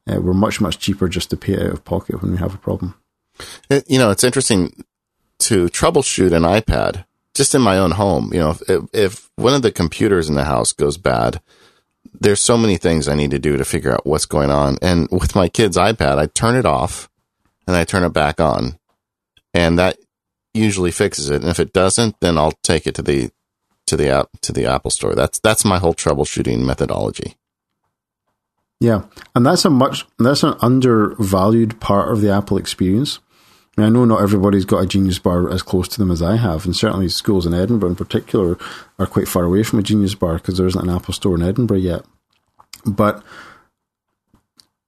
Uh, 0.07 0.21
we're 0.21 0.35
much 0.35 0.61
much 0.61 0.77
cheaper 0.77 1.09
just 1.09 1.31
to 1.31 1.35
pay 1.35 1.55
out 1.55 1.73
of 1.73 1.83
pocket 1.83 2.21
when 2.21 2.33
we 2.33 2.37
have 2.37 2.53
a 2.53 2.59
problem. 2.59 2.93
It, 3.71 3.89
you 3.89 3.97
know, 3.97 4.11
it's 4.11 4.23
interesting 4.23 4.83
to 5.39 5.65
troubleshoot 5.69 6.31
an 6.31 6.43
iPad 6.43 7.05
just 7.33 7.55
in 7.55 7.61
my 7.63 7.79
own 7.79 7.89
home. 7.89 8.31
You 8.31 8.39
know, 8.39 8.51
if, 8.51 8.83
if 8.93 9.29
one 9.35 9.55
of 9.55 9.63
the 9.63 9.71
computers 9.71 10.29
in 10.29 10.35
the 10.35 10.43
house 10.43 10.71
goes 10.71 10.99
bad, 10.99 11.41
there's 12.21 12.39
so 12.39 12.55
many 12.55 12.77
things 12.77 13.07
I 13.07 13.15
need 13.15 13.31
to 13.31 13.39
do 13.39 13.57
to 13.57 13.65
figure 13.65 13.93
out 13.93 14.05
what's 14.05 14.27
going 14.27 14.51
on. 14.51 14.77
And 14.83 15.09
with 15.09 15.35
my 15.35 15.49
kid's 15.49 15.75
iPad, 15.75 16.19
I 16.19 16.27
turn 16.27 16.55
it 16.55 16.67
off 16.67 17.09
and 17.65 17.75
I 17.75 17.83
turn 17.83 18.03
it 18.03 18.13
back 18.13 18.39
on, 18.39 18.77
and 19.55 19.79
that 19.79 19.97
usually 20.53 20.91
fixes 20.91 21.29
it. 21.29 21.41
And 21.41 21.49
if 21.49 21.59
it 21.59 21.73
doesn't, 21.73 22.19
then 22.19 22.37
I'll 22.37 22.53
take 22.63 22.87
it 22.87 22.95
to 22.95 23.01
the 23.01 23.31
to 23.87 23.97
the 23.97 24.09
app 24.09 24.29
to 24.41 24.53
the 24.53 24.65
Apple 24.65 24.91
Store. 24.91 25.15
That's 25.15 25.39
that's 25.39 25.65
my 25.65 25.79
whole 25.79 25.93
troubleshooting 25.93 26.65
methodology. 26.65 27.35
Yeah, 28.79 29.03
and 29.35 29.45
that's 29.45 29.65
a 29.65 29.69
much 29.69 30.05
that's 30.17 30.43
an 30.43 30.55
undervalued 30.61 31.79
part 31.79 32.11
of 32.11 32.21
the 32.21 32.31
Apple 32.31 32.57
experience. 32.57 33.19
I, 33.77 33.83
I 33.83 33.89
know 33.89 34.05
not 34.05 34.21
everybody's 34.21 34.65
got 34.65 34.83
a 34.83 34.87
Genius 34.87 35.19
Bar 35.19 35.49
as 35.49 35.61
close 35.61 35.87
to 35.89 35.97
them 35.97 36.11
as 36.11 36.21
I 36.21 36.37
have, 36.37 36.65
and 36.65 36.75
certainly 36.75 37.09
schools 37.09 37.45
in 37.45 37.53
Edinburgh 37.53 37.89
in 37.89 37.95
particular 37.95 38.57
are 38.97 39.05
quite 39.05 39.27
far 39.27 39.43
away 39.43 39.63
from 39.63 39.79
a 39.79 39.83
Genius 39.83 40.15
Bar 40.15 40.35
because 40.35 40.57
there 40.57 40.67
isn't 40.67 40.81
an 40.81 40.93
Apple 40.93 41.13
Store 41.13 41.35
in 41.35 41.43
Edinburgh 41.43 41.77
yet. 41.77 42.05
But 42.85 43.23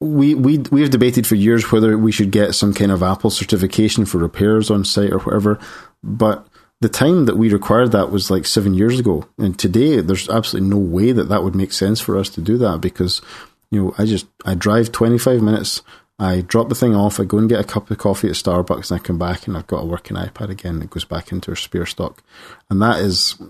we 0.02 0.34
we 0.34 0.58
we 0.72 0.82
have 0.82 0.89
debated 0.89 1.28
for 1.28 1.36
years 1.36 1.72
whether 1.72 1.97
we 1.97 2.12
should 2.12 2.32
get 2.32 2.56
some 2.56 2.74
kind 2.74 2.91
of 2.91 3.04
Apple 3.04 3.30
certification 3.30 4.06
for 4.06 4.18
repairs 4.18 4.70
on 4.72 4.84
site 4.84 5.12
or 5.12 5.20
whatever, 5.20 5.60
but 6.04 6.47
the 6.82 6.89
time 6.89 7.26
that 7.26 7.38
we 7.38 7.54
required 7.54 7.91
that 7.91 8.10
was 8.10 8.32
like 8.32 8.47
seven 8.47 8.74
years 8.74 8.99
ago, 8.99 9.28
and 9.38 9.58
today 9.58 10.02
there's 10.02 10.28
absolutely 10.28 10.70
no 10.70 10.78
way 10.78 11.12
that 11.12 11.30
that 11.30 11.43
would 11.43 11.56
make 11.56 11.72
sense 11.72 12.02
for 12.02 12.18
us 12.18 12.30
to 12.30 12.41
do 12.41 12.58
that 12.58 12.82
because 12.82 13.22
you 13.70 13.82
know, 13.82 13.95
I 13.97 14.06
just 14.06 14.28
I 14.43 14.56
drive 14.56 14.91
25 14.91 15.41
minutes, 15.41 15.84
I 16.20 16.41
drop 16.41 16.70
the 16.70 16.76
thing 16.76 16.95
off, 16.95 17.20
I 17.20 17.24
go 17.24 17.38
and 17.38 17.47
get 17.47 17.62
a 17.62 17.64
cup 17.64 17.89
of 17.89 17.97
coffee 17.99 18.28
at 18.28 18.34
Starbucks, 18.34 18.91
and 18.91 18.99
I 18.99 19.04
come 19.04 19.20
back 19.20 19.47
and 19.47 19.56
I've 19.56 19.68
got 19.68 19.84
a 19.84 19.86
working 19.86 20.18
iPad 20.18 20.49
again. 20.49 20.82
It 20.82 20.89
goes 20.89 21.06
back 21.06 21.32
into 21.32 21.52
our 21.52 21.56
spare 21.56 21.86
stock, 21.86 22.24
and 22.70 22.82
that 22.82 22.99
is 22.99 23.41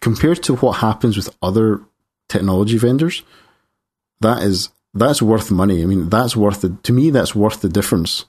compared 0.00 0.42
to 0.44 0.56
what 0.56 0.78
happens 0.78 1.16
with 1.16 1.36
other 1.42 1.82
technology 2.28 2.78
vendors. 2.78 3.22
That 4.20 4.42
is 4.42 4.70
that's 4.94 5.22
worth 5.22 5.50
money. 5.50 5.82
I 5.82 5.86
mean, 5.86 6.08
that's 6.08 6.36
worth 6.36 6.62
the 6.62 6.70
to 6.82 6.92
me. 6.92 7.10
That's 7.10 7.34
worth 7.34 7.60
the 7.60 7.68
difference 7.68 8.24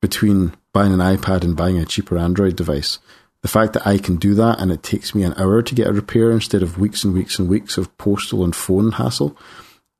between 0.00 0.54
buying 0.72 0.92
an 0.92 0.98
iPad 0.98 1.44
and 1.44 1.56
buying 1.56 1.78
a 1.78 1.84
cheaper 1.84 2.18
Android 2.18 2.56
device. 2.56 2.98
The 3.42 3.48
fact 3.48 3.74
that 3.74 3.86
I 3.86 3.98
can 3.98 4.16
do 4.16 4.34
that 4.34 4.58
and 4.58 4.72
it 4.72 4.82
takes 4.82 5.14
me 5.14 5.22
an 5.22 5.34
hour 5.36 5.62
to 5.62 5.74
get 5.74 5.86
a 5.86 5.92
repair 5.92 6.30
instead 6.30 6.62
of 6.62 6.78
weeks 6.78 7.04
and 7.04 7.14
weeks 7.14 7.38
and 7.38 7.48
weeks 7.48 7.76
of 7.76 7.96
postal 7.98 8.42
and 8.42 8.56
phone 8.56 8.92
hassle 8.92 9.36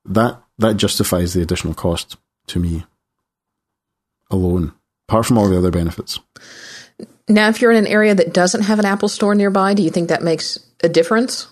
that 0.05 0.41
that 0.59 0.77
justifies 0.77 1.33
the 1.33 1.43
additional 1.43 1.75
cost 1.75 2.17
to 2.47 2.59
me 2.59 2.85
alone, 4.31 4.73
apart 5.09 5.27
from 5.27 5.39
all 5.39 5.49
the 5.49 5.59
other 5.59 5.71
benefits. 5.71 6.19
Now, 7.29 7.49
if 7.49 7.61
you're 7.61 7.71
in 7.71 7.79
an 7.79 7.87
area 7.87 8.15
that 8.15 8.35
doesn't 8.35 8.63
have 8.63 8.79
an 8.79 8.85
Apple 8.85 9.09
store 9.09 9.35
nearby, 9.35 9.75
do 9.75 9.83
you 9.83 9.91
think 9.91 10.09
that 10.09 10.23
makes 10.23 10.59
a 10.83 10.89
difference? 10.89 11.49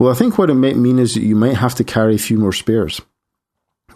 Well, 0.00 0.10
I 0.10 0.16
think 0.16 0.38
what 0.38 0.48
it 0.48 0.54
might 0.54 0.78
mean 0.78 0.98
is 0.98 1.12
that 1.12 1.22
you 1.22 1.36
might 1.36 1.56
have 1.56 1.74
to 1.74 1.84
carry 1.84 2.14
a 2.14 2.18
few 2.18 2.38
more 2.38 2.54
spares 2.54 3.02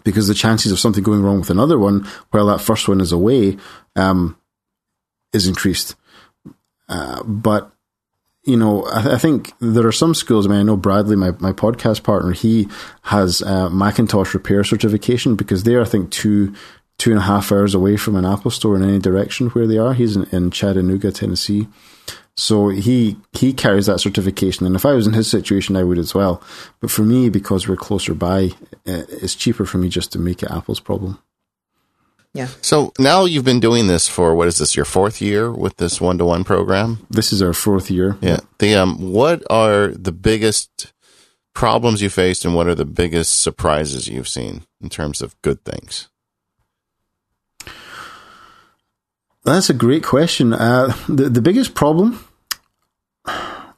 because 0.03 0.27
the 0.27 0.35
chances 0.35 0.71
of 0.71 0.77
something 0.77 1.03
going 1.03 1.23
wrong 1.23 1.39
with 1.39 1.49
another 1.49 1.79
one 1.79 2.07
while 2.29 2.45
that 2.45 2.61
first 2.61 2.87
one 2.87 3.01
is 3.01 3.11
away 3.11 3.57
um, 3.95 4.37
is 5.33 5.47
increased. 5.47 5.95
Uh, 6.87 7.23
but 7.23 7.71
you 8.43 8.55
know, 8.55 8.83
I, 8.83 9.15
I, 9.15 9.17
think 9.17 9.53
there 9.59 9.87
are 9.87 9.91
some 9.91 10.13
schools. 10.13 10.45
I 10.45 10.49
mean, 10.49 10.59
I 10.59 10.63
know 10.63 10.77
Bradley, 10.77 11.15
my, 11.15 11.31
my 11.39 11.51
podcast 11.51 12.03
partner, 12.03 12.33
he 12.33 12.67
has 13.05 13.41
Macintosh 13.43 14.35
repair 14.35 14.63
certification 14.63 15.35
because 15.35 15.63
they're, 15.63 15.81
I 15.81 15.85
think, 15.85 16.11
two 16.11 16.53
two 16.99 17.09
and 17.09 17.19
a 17.19 17.23
half 17.23 17.51
hours 17.51 17.73
away 17.73 17.97
from 17.97 18.15
an 18.15 18.25
Apple 18.25 18.51
store 18.51 18.75
in 18.75 18.83
any 18.83 18.99
direction 18.99 19.49
where 19.49 19.65
they 19.65 19.79
are. 19.79 19.95
He's 19.95 20.15
in, 20.15 20.25
in 20.25 20.51
Chattanooga, 20.51 21.11
Tennessee. 21.11 21.67
So 22.37 22.67
he 22.69 23.17
he 23.31 23.53
carries 23.53 23.85
that 23.85 23.99
certification, 23.99 24.65
and 24.65 24.75
if 24.75 24.85
I 24.85 24.91
was 24.91 25.07
in 25.07 25.13
his 25.13 25.29
situation, 25.29 25.77
I 25.77 25.83
would 25.83 25.97
as 25.97 26.13
well. 26.13 26.41
But 26.81 26.91
for 26.91 27.03
me, 27.03 27.29
because 27.29 27.67
we're 27.67 27.77
closer 27.77 28.13
by, 28.13 28.51
it's 28.85 29.35
cheaper 29.35 29.65
for 29.65 29.77
me 29.77 29.87
just 29.87 30.11
to 30.13 30.19
make 30.19 30.43
it 30.43 30.51
Apple's 30.51 30.81
problem. 30.81 31.19
Yeah. 32.33 32.49
So 32.61 32.91
now 32.99 33.23
you've 33.23 33.45
been 33.45 33.61
doing 33.61 33.87
this 33.87 34.09
for 34.09 34.35
what 34.35 34.49
is 34.49 34.57
this 34.57 34.75
your 34.75 34.83
fourth 34.83 35.21
year 35.21 35.49
with 35.49 35.77
this 35.77 36.01
one 36.01 36.17
to 36.17 36.25
one 36.25 36.43
program? 36.43 37.07
This 37.09 37.31
is 37.31 37.41
our 37.41 37.53
fourth 37.53 37.89
year. 37.89 38.17
Yeah. 38.19 38.41
The 38.59 38.75
um, 38.75 39.13
what 39.13 39.41
are 39.49 39.87
the 39.87 40.11
biggest 40.11 40.91
problems 41.53 42.01
you 42.01 42.09
faced, 42.09 42.43
and 42.43 42.53
what 42.53 42.67
are 42.67 42.75
the 42.75 42.83
biggest 42.83 43.41
surprises 43.41 44.09
you've 44.09 44.27
seen 44.27 44.65
in 44.81 44.89
terms 44.89 45.21
of 45.21 45.41
good 45.41 45.63
things? 45.63 46.09
That's 49.45 49.69
a 49.69 49.75
great 49.75 50.03
question. 50.03 50.53
Uh, 50.53 50.93
the 51.07 51.29
the 51.29 51.41
biggest 51.41 51.75
problem, 51.75 52.19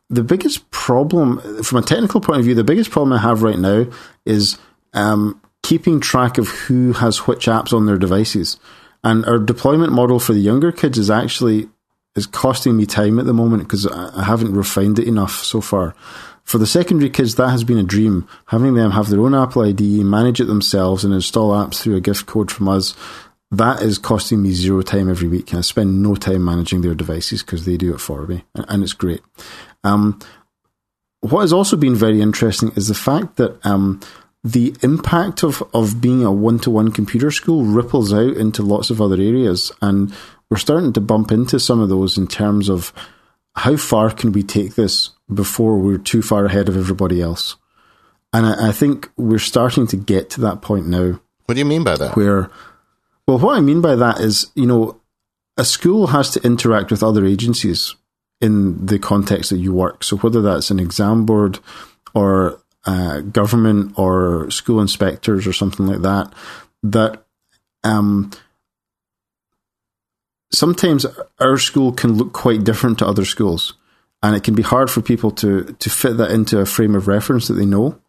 the 0.09 0.23
biggest 0.23 0.71
problem 0.71 1.61
from 1.61 1.79
a 1.79 1.81
technical 1.81 2.21
point 2.21 2.39
of 2.39 2.45
view, 2.45 2.55
the 2.55 2.63
biggest 2.63 2.89
problem 2.89 3.11
I 3.11 3.21
have 3.21 3.43
right 3.43 3.59
now 3.59 3.85
is 4.25 4.57
um, 4.93 5.41
keeping 5.63 5.99
track 5.99 6.37
of 6.37 6.47
who 6.47 6.93
has 6.93 7.27
which 7.27 7.47
apps 7.47 7.73
on 7.73 7.85
their 7.85 7.97
devices. 7.97 8.57
And 9.03 9.25
our 9.25 9.37
deployment 9.37 9.91
model 9.91 10.19
for 10.19 10.33
the 10.33 10.39
younger 10.39 10.71
kids 10.71 10.97
is 10.97 11.11
actually 11.11 11.69
is 12.15 12.25
costing 12.25 12.77
me 12.77 12.85
time 12.85 13.19
at 13.19 13.25
the 13.25 13.33
moment 13.33 13.63
because 13.63 13.85
I 13.85 14.23
haven't 14.23 14.53
refined 14.53 14.99
it 14.99 15.07
enough 15.07 15.43
so 15.43 15.59
far. 15.59 15.95
For 16.43 16.57
the 16.57 16.65
secondary 16.65 17.09
kids, 17.09 17.35
that 17.35 17.49
has 17.49 17.65
been 17.65 17.77
a 17.77 17.83
dream. 17.83 18.25
Having 18.45 18.75
them 18.75 18.91
have 18.91 19.09
their 19.09 19.19
own 19.19 19.35
Apple 19.35 19.63
ID, 19.63 20.03
manage 20.05 20.39
it 20.39 20.45
themselves, 20.45 21.03
and 21.03 21.13
install 21.13 21.51
apps 21.51 21.81
through 21.81 21.97
a 21.97 22.01
gift 22.01 22.25
code 22.25 22.49
from 22.49 22.69
us. 22.69 22.95
That 23.51 23.81
is 23.81 23.97
costing 23.97 24.41
me 24.41 24.51
zero 24.51 24.81
time 24.81 25.09
every 25.09 25.27
week. 25.27 25.51
And 25.51 25.59
I 25.59 25.61
spend 25.61 26.03
no 26.03 26.15
time 26.15 26.43
managing 26.43 26.81
their 26.81 26.95
devices 26.95 27.43
because 27.43 27.65
they 27.65 27.77
do 27.77 27.93
it 27.93 28.01
for 28.01 28.25
me, 28.27 28.43
and 28.55 28.83
it's 28.83 28.93
great. 28.93 29.21
Um, 29.83 30.19
what 31.21 31.41
has 31.41 31.53
also 31.53 31.77
been 31.77 31.95
very 31.95 32.21
interesting 32.21 32.71
is 32.75 32.87
the 32.87 32.93
fact 32.93 33.37
that 33.37 33.65
um, 33.65 33.99
the 34.43 34.75
impact 34.81 35.43
of, 35.43 35.63
of 35.73 35.99
being 35.99 36.23
a 36.23 36.31
one 36.31 36.59
to 36.59 36.69
one 36.69 36.91
computer 36.91 37.31
school 37.31 37.63
ripples 37.63 38.13
out 38.13 38.37
into 38.37 38.61
lots 38.63 38.89
of 38.89 39.01
other 39.01 39.15
areas. 39.15 39.71
And 39.81 40.13
we're 40.49 40.57
starting 40.57 40.93
to 40.93 41.01
bump 41.01 41.31
into 41.31 41.59
some 41.59 41.79
of 41.79 41.89
those 41.89 42.17
in 42.17 42.27
terms 42.27 42.69
of 42.69 42.93
how 43.55 43.75
far 43.75 44.11
can 44.11 44.31
we 44.31 44.43
take 44.43 44.75
this 44.75 45.09
before 45.33 45.77
we're 45.77 45.97
too 45.97 46.21
far 46.21 46.45
ahead 46.45 46.69
of 46.69 46.77
everybody 46.77 47.21
else. 47.21 47.57
And 48.31 48.45
I, 48.45 48.69
I 48.69 48.71
think 48.71 49.09
we're 49.17 49.39
starting 49.39 49.87
to 49.87 49.97
get 49.97 50.29
to 50.31 50.41
that 50.41 50.61
point 50.61 50.87
now. 50.87 51.19
What 51.45 51.55
do 51.55 51.59
you 51.59 51.65
mean 51.65 51.83
by 51.83 51.95
that? 51.97 52.15
Where, 52.15 52.49
well, 53.27 53.39
what 53.39 53.57
I 53.57 53.61
mean 53.61 53.81
by 53.81 53.95
that 53.95 54.19
is, 54.19 54.51
you 54.55 54.65
know, 54.65 54.99
a 55.57 55.65
school 55.65 56.07
has 56.07 56.29
to 56.31 56.41
interact 56.43 56.91
with 56.91 57.03
other 57.03 57.25
agencies 57.25 57.95
in 58.39 58.85
the 58.85 58.99
context 58.99 59.49
that 59.49 59.57
you 59.57 59.73
work. 59.73 60.03
So 60.03 60.17
whether 60.17 60.41
that's 60.41 60.71
an 60.71 60.79
exam 60.79 61.25
board 61.25 61.59
or 62.13 62.61
uh, 62.85 63.21
government 63.21 63.97
or 63.97 64.49
school 64.51 64.79
inspectors 64.79 65.45
or 65.45 65.53
something 65.53 65.87
like 65.87 66.01
that, 66.03 66.31
that 66.83 67.25
um, 67.83 68.31
sometimes 70.51 71.05
our 71.39 71.57
school 71.57 71.91
can 71.91 72.13
look 72.13 72.33
quite 72.33 72.63
different 72.63 72.99
to 72.99 73.07
other 73.07 73.25
schools, 73.25 73.73
and 74.23 74.35
it 74.35 74.43
can 74.43 74.55
be 74.55 74.63
hard 74.63 74.89
for 74.89 75.01
people 75.01 75.31
to 75.31 75.75
to 75.79 75.89
fit 75.89 76.17
that 76.17 76.31
into 76.31 76.59
a 76.59 76.65
frame 76.65 76.95
of 76.95 77.07
reference 77.07 77.47
that 77.47 77.55
they 77.55 77.65
know. 77.65 77.99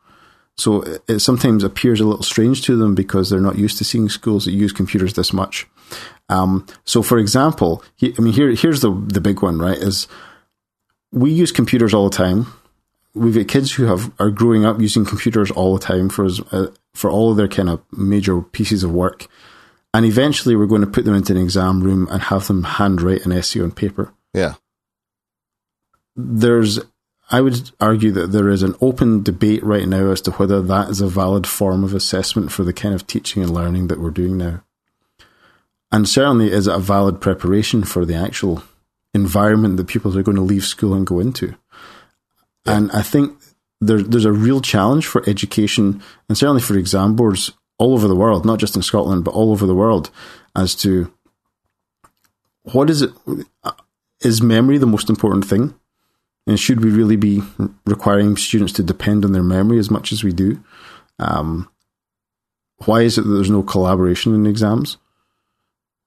So 0.59 0.83
it 1.07 1.21
sometimes 1.21 1.63
appears 1.63 2.01
a 2.01 2.05
little 2.05 2.25
strange 2.25 2.63
to 2.63 2.77
them 2.77 2.97
because 2.97 3.31
they're 3.31 3.41
not 3.41 3.59
used 3.59 3.79
to 3.79 3.85
seeing 3.85 4.09
schools 4.09 4.45
that 4.45 4.53
use 4.53 4.73
computers 4.73 5.15
this 5.15 5.33
much. 5.33 5.67
Um, 6.29 6.67
so, 6.85 7.01
for 7.03 7.19
example, 7.19 7.83
he, 7.95 8.13
I 8.19 8.21
mean, 8.21 8.33
here 8.33 8.51
here's 8.51 8.81
the 8.81 8.91
the 8.91 9.21
big 9.21 9.41
one, 9.41 9.59
right? 9.59 9.79
Is 9.79 10.09
we 11.13 11.31
use 11.31 11.53
computers 11.53 11.95
all 11.95 12.11
the 12.11 12.17
time. 12.17 12.53
We've 13.15 13.35
got 13.35 13.49
kids 13.49 13.73
who 13.73 13.85
have 13.85 14.13
are 14.19 14.31
growing 14.31 14.65
up 14.65 14.81
using 14.81 15.05
computers 15.05 15.51
all 15.53 15.75
the 15.75 15.85
time 15.85 16.09
for 16.09 16.29
uh, 16.53 16.67
for 16.93 17.11
all 17.11 17.31
of 17.31 17.37
their 17.37 17.49
kind 17.49 17.71
of 17.71 17.81
major 17.93 18.43
pieces 18.43 18.83
of 18.83 18.93
work, 18.93 19.29
and 19.95 20.05
eventually 20.05 20.57
we're 20.57 20.67
going 20.67 20.83
to 20.83 20.87
put 20.87 21.05
them 21.05 21.15
into 21.15 21.33
an 21.33 21.41
exam 21.41 21.81
room 21.81 22.09
and 22.11 22.23
have 22.23 22.49
them 22.49 22.65
handwrite 22.65 23.25
an 23.25 23.33
essay 23.33 23.61
on 23.61 23.71
paper. 23.71 24.13
Yeah, 24.35 24.55
there's 26.17 26.81
I 27.31 27.41
would 27.41 27.71
argue 27.79 28.11
that 28.13 28.33
there 28.33 28.49
is 28.49 28.63
an 28.63 28.75
open 28.81 29.23
debate 29.23 29.63
right 29.63 29.87
now 29.87 30.11
as 30.11 30.21
to 30.23 30.31
whether 30.33 30.63
that 30.63 30.89
is 30.89 31.01
a 31.01 31.09
valid 31.09 31.47
form 31.47 31.85
of 31.85 31.95
assessment 31.95 32.51
for 32.53 32.65
the 32.65 32.73
kind 32.73 32.95
of 32.95 33.07
teaching 33.07 33.43
and 33.43 33.53
learning 33.53 33.89
that 33.89 34.01
we're 34.01 34.11
doing 34.11 34.39
now. 34.39 34.63
And 35.93 36.09
certainly, 36.09 36.51
is 36.51 36.67
it 36.67 36.75
a 36.75 36.79
valid 36.79 37.21
preparation 37.21 37.85
for 37.85 38.05
the 38.05 38.15
actual 38.15 38.63
environment 39.15 39.77
that 39.77 39.89
people 39.89 40.17
are 40.17 40.23
going 40.23 40.37
to 40.37 40.43
leave 40.43 40.65
school 40.65 40.95
and 40.95 41.07
go 41.07 41.21
into? 41.21 41.55
Yeah. 42.67 42.77
And 42.77 42.91
I 42.93 43.03
think 43.03 43.39
there, 43.81 44.03
there's 44.03 44.25
a 44.25 44.33
real 44.33 44.61
challenge 44.61 45.07
for 45.07 45.29
education 45.29 46.03
and 46.29 46.37
certainly 46.37 46.63
for 46.63 46.77
exam 46.77 47.15
boards 47.15 47.53
all 47.79 47.95
over 47.95 48.09
the 48.09 48.17
world, 48.17 48.45
not 48.45 48.59
just 48.59 48.77
in 48.77 48.83
Scotland, 48.83 49.25
but 49.25 49.35
all 49.35 49.53
over 49.53 49.67
the 49.67 49.75
world, 49.75 50.11
as 50.57 50.75
to 50.77 51.13
what 52.63 52.91
is 52.91 53.03
it? 53.03 53.13
Uh, 53.63 53.73
is 54.21 54.43
memory 54.43 54.79
the 54.79 54.87
most 54.87 55.09
important 55.09 55.47
thing? 55.47 55.78
And 56.49 56.59
should 56.59 56.83
we 56.83 56.91
really 56.91 57.17
be 57.17 57.43
requiring 57.85 58.39
students 58.39 58.73
to 58.73 58.83
depend 58.83 59.27
on 59.27 59.33
their 59.33 59.43
memory 59.43 59.79
as 59.79 59.91
much 59.91 60.13
as 60.13 60.25
we 60.25 60.33
do? 60.33 60.65
Um, 61.19 61.69
why 62.87 63.03
is 63.03 63.19
it 63.19 63.23
that 63.23 63.31
there's 63.31 63.51
no 63.51 63.63
collaboration 63.63 64.35
in 64.35 64.47
exams? 64.47 64.97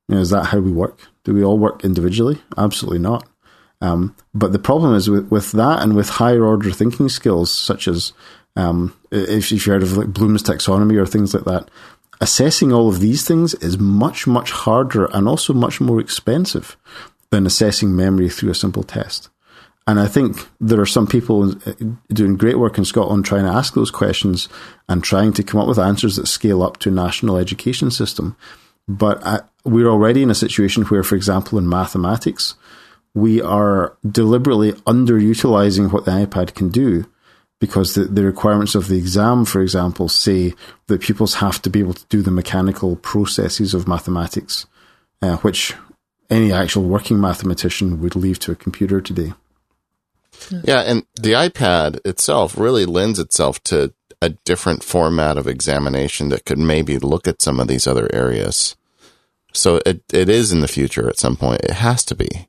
You 0.08 0.16
know, 0.16 0.22
is 0.22 0.32
that 0.32 0.46
how 0.46 0.58
we 0.58 0.72
work? 0.72 1.08
Do 1.24 1.36
we 1.36 1.44
all 1.44 1.60
work 1.60 1.86
individually? 1.86 2.42
Absolutely 2.58 2.98
not. 2.98 3.30
Um, 3.82 4.16
but 4.34 4.52
the 4.52 4.58
problem 4.58 4.96
is 4.96 5.12
with, 5.12 5.30
with 5.30 5.52
that 5.52 5.84
and 5.84 5.96
with 5.96 6.10
higher 6.10 6.44
order 6.44 6.72
thinking 6.72 7.08
skills, 7.08 7.52
such 7.52 7.88
as 7.88 8.12
um, 8.56 8.98
if 9.12 9.52
you've 9.52 9.64
heard 9.64 9.84
of 9.84 9.96
like 9.96 10.08
Bloom's 10.08 10.42
taxonomy 10.42 11.00
or 11.00 11.06
things 11.06 11.36
like 11.36 11.44
that, 11.44 11.70
assessing 12.20 12.74
all 12.74 12.90
of 12.90 13.00
these 13.00 13.28
things 13.28 13.54
is 13.56 13.78
much, 13.78 14.26
much 14.26 14.50
harder 14.50 15.06
and 15.14 15.28
also 15.28 15.54
much 15.54 15.80
more 15.80 16.00
expensive 16.00 16.78
than 17.30 17.46
assessing 17.46 17.96
memory 17.96 18.28
through 18.28 18.50
a 18.50 18.56
simple 18.56 18.82
test. 18.82 19.30
And 19.88 20.00
I 20.00 20.08
think 20.08 20.48
there 20.60 20.80
are 20.80 20.86
some 20.86 21.08
people 21.08 21.54
doing 22.14 22.38
great 22.38 22.60
work 22.60 22.78
in 22.78 22.86
Scotland 22.86 23.26
trying 23.26 23.46
to 23.46 23.52
ask 23.52 23.74
those 23.74 23.92
questions 23.92 24.48
and 24.88 25.04
trying 25.04 25.34
to 25.34 25.44
come 25.44 25.60
up 25.60 25.68
with 25.68 25.80
answers 25.80 26.16
that 26.16 26.28
scale 26.28 26.62
up 26.62 26.78
to 26.80 26.90
a 26.90 26.94
national 26.94 27.38
education 27.38 27.90
system. 27.90 28.36
But 28.88 29.26
I, 29.26 29.42
we're 29.66 29.90
already 29.90 30.22
in 30.22 30.30
a 30.30 30.36
situation 30.36 30.84
where, 30.84 31.04
for 31.04 31.16
example, 31.16 31.58
in 31.58 31.68
mathematics, 31.68 32.56
we 33.14 33.42
are 33.42 33.98
deliberately 34.10 34.74
underutilizing 34.74 35.92
what 35.92 36.06
the 36.06 36.12
iPad 36.12 36.54
can 36.54 36.70
do 36.70 37.06
because 37.60 37.94
the, 37.94 38.06
the 38.06 38.24
requirements 38.24 38.76
of 38.76 38.88
the 38.88 38.98
exam, 38.98 39.46
for 39.46 39.62
example, 39.62 40.10
say 40.10 40.54
that 40.88 41.02
pupils 41.02 41.36
have 41.36 41.62
to 41.62 41.70
be 41.70 41.80
able 41.80 41.94
to 41.94 42.06
do 42.08 42.22
the 42.22 42.32
mechanical 42.32 42.96
processes 42.96 43.74
of 43.74 43.88
mathematics, 43.88 44.66
uh, 45.22 45.38
which 45.38 45.76
any 46.30 46.52
actual 46.52 46.84
working 46.84 47.20
mathematician 47.20 48.02
would 48.02 48.16
leave 48.16 48.40
to 48.40 48.52
a 48.52 48.56
computer 48.56 49.00
today. 49.00 49.34
Yeah, 50.64 50.82
and 50.82 51.06
the 51.16 51.34
iPad 51.34 52.00
itself 52.06 52.58
really 52.58 52.86
lends 52.86 53.20
itself 53.20 53.64
to 53.66 53.94
a 54.22 54.30
different 54.30 54.84
format 54.84 55.38
of 55.38 55.48
examination 55.48 56.30
that 56.30 56.46
could 56.46 56.60
maybe 56.60 57.00
look 57.00 57.28
at 57.28 57.42
some 57.42 57.60
of 57.60 57.68
these 57.68 57.88
other 57.88 58.10
areas. 58.14 58.76
So 59.54 59.82
it 59.86 60.04
it 60.14 60.30
is 60.30 60.52
in 60.52 60.62
the 60.62 60.68
future 60.68 61.10
at 61.10 61.20
some 61.20 61.36
point. 61.36 61.62
It 61.62 61.72
has 61.72 62.04
to 62.06 62.16
be. 62.16 62.48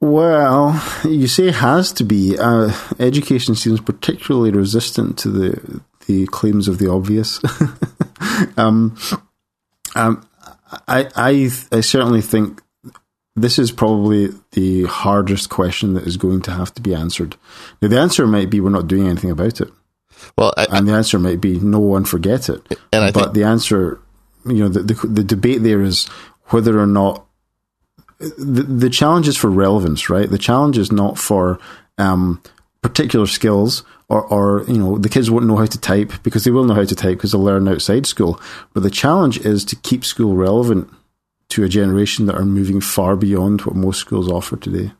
Well, 0.00 0.82
you 1.04 1.28
say 1.28 1.48
it 1.48 1.54
has 1.56 1.92
to 1.92 2.04
be. 2.04 2.36
Uh, 2.38 2.72
education 2.98 3.54
seems 3.54 3.80
particularly 3.80 4.50
resistant 4.50 5.18
to 5.18 5.28
the 5.28 5.80
the 6.06 6.26
claims 6.26 6.68
of 6.68 6.78
the 6.78 6.90
obvious. 6.90 7.40
um, 8.56 8.96
um, 9.94 10.26
I, 10.88 11.08
I 11.14 11.50
I 11.70 11.80
certainly 11.80 12.20
think 12.20 12.60
this 13.34 13.58
is 13.58 13.72
probably 13.72 14.28
the 14.52 14.84
hardest 14.84 15.48
question 15.48 15.94
that 15.94 16.06
is 16.06 16.16
going 16.16 16.42
to 16.42 16.52
have 16.52 16.74
to 16.74 16.82
be 16.82 16.94
answered. 16.94 17.36
Now, 17.80 17.88
the 17.88 17.98
answer 17.98 18.26
might 18.26 18.50
be 18.50 18.60
we're 18.60 18.70
not 18.70 18.88
doing 18.88 19.06
anything 19.06 19.30
about 19.30 19.60
it. 19.60 19.68
Well, 20.36 20.52
I, 20.56 20.66
and 20.70 20.86
the 20.86 20.92
answer 20.92 21.18
might 21.18 21.40
be 21.40 21.58
no 21.58 21.80
one 21.80 22.04
forget 22.04 22.48
it. 22.48 22.62
And 22.92 23.04
I 23.04 23.10
but 23.10 23.20
think, 23.24 23.34
the 23.34 23.44
answer, 23.44 24.00
you 24.46 24.54
know, 24.54 24.68
the, 24.68 24.82
the, 24.82 25.06
the 25.06 25.24
debate 25.24 25.62
there 25.62 25.82
is 25.82 26.06
whether 26.46 26.78
or 26.78 26.86
not 26.86 27.26
the, 28.18 28.62
the 28.62 28.90
challenge 28.90 29.26
is 29.28 29.36
for 29.36 29.50
relevance, 29.50 30.08
right? 30.08 30.30
The 30.30 30.38
challenge 30.38 30.78
is 30.78 30.92
not 30.92 31.18
for 31.18 31.58
um, 31.98 32.42
particular 32.82 33.26
skills 33.26 33.82
or, 34.08 34.22
or, 34.22 34.64
you 34.68 34.76
know, 34.76 34.98
the 34.98 35.08
kids 35.08 35.30
won't 35.30 35.46
know 35.46 35.56
how 35.56 35.66
to 35.66 35.80
type 35.80 36.12
because 36.22 36.44
they 36.44 36.50
will 36.50 36.64
know 36.64 36.74
how 36.74 36.84
to 36.84 36.94
type 36.94 37.16
because 37.16 37.32
they'll 37.32 37.42
learn 37.42 37.66
outside 37.66 38.06
school. 38.06 38.40
But 38.74 38.82
the 38.82 38.90
challenge 38.90 39.38
is 39.38 39.64
to 39.66 39.76
keep 39.76 40.04
school 40.04 40.36
relevant 40.36 40.92
to 41.52 41.64
a 41.64 41.68
generation 41.68 42.24
that 42.26 42.34
are 42.34 42.46
moving 42.46 42.80
far 42.80 43.14
beyond 43.14 43.60
what 43.62 43.76
most 43.76 43.98
schools 43.98 44.30
offer 44.30 44.56
today. 44.56 44.92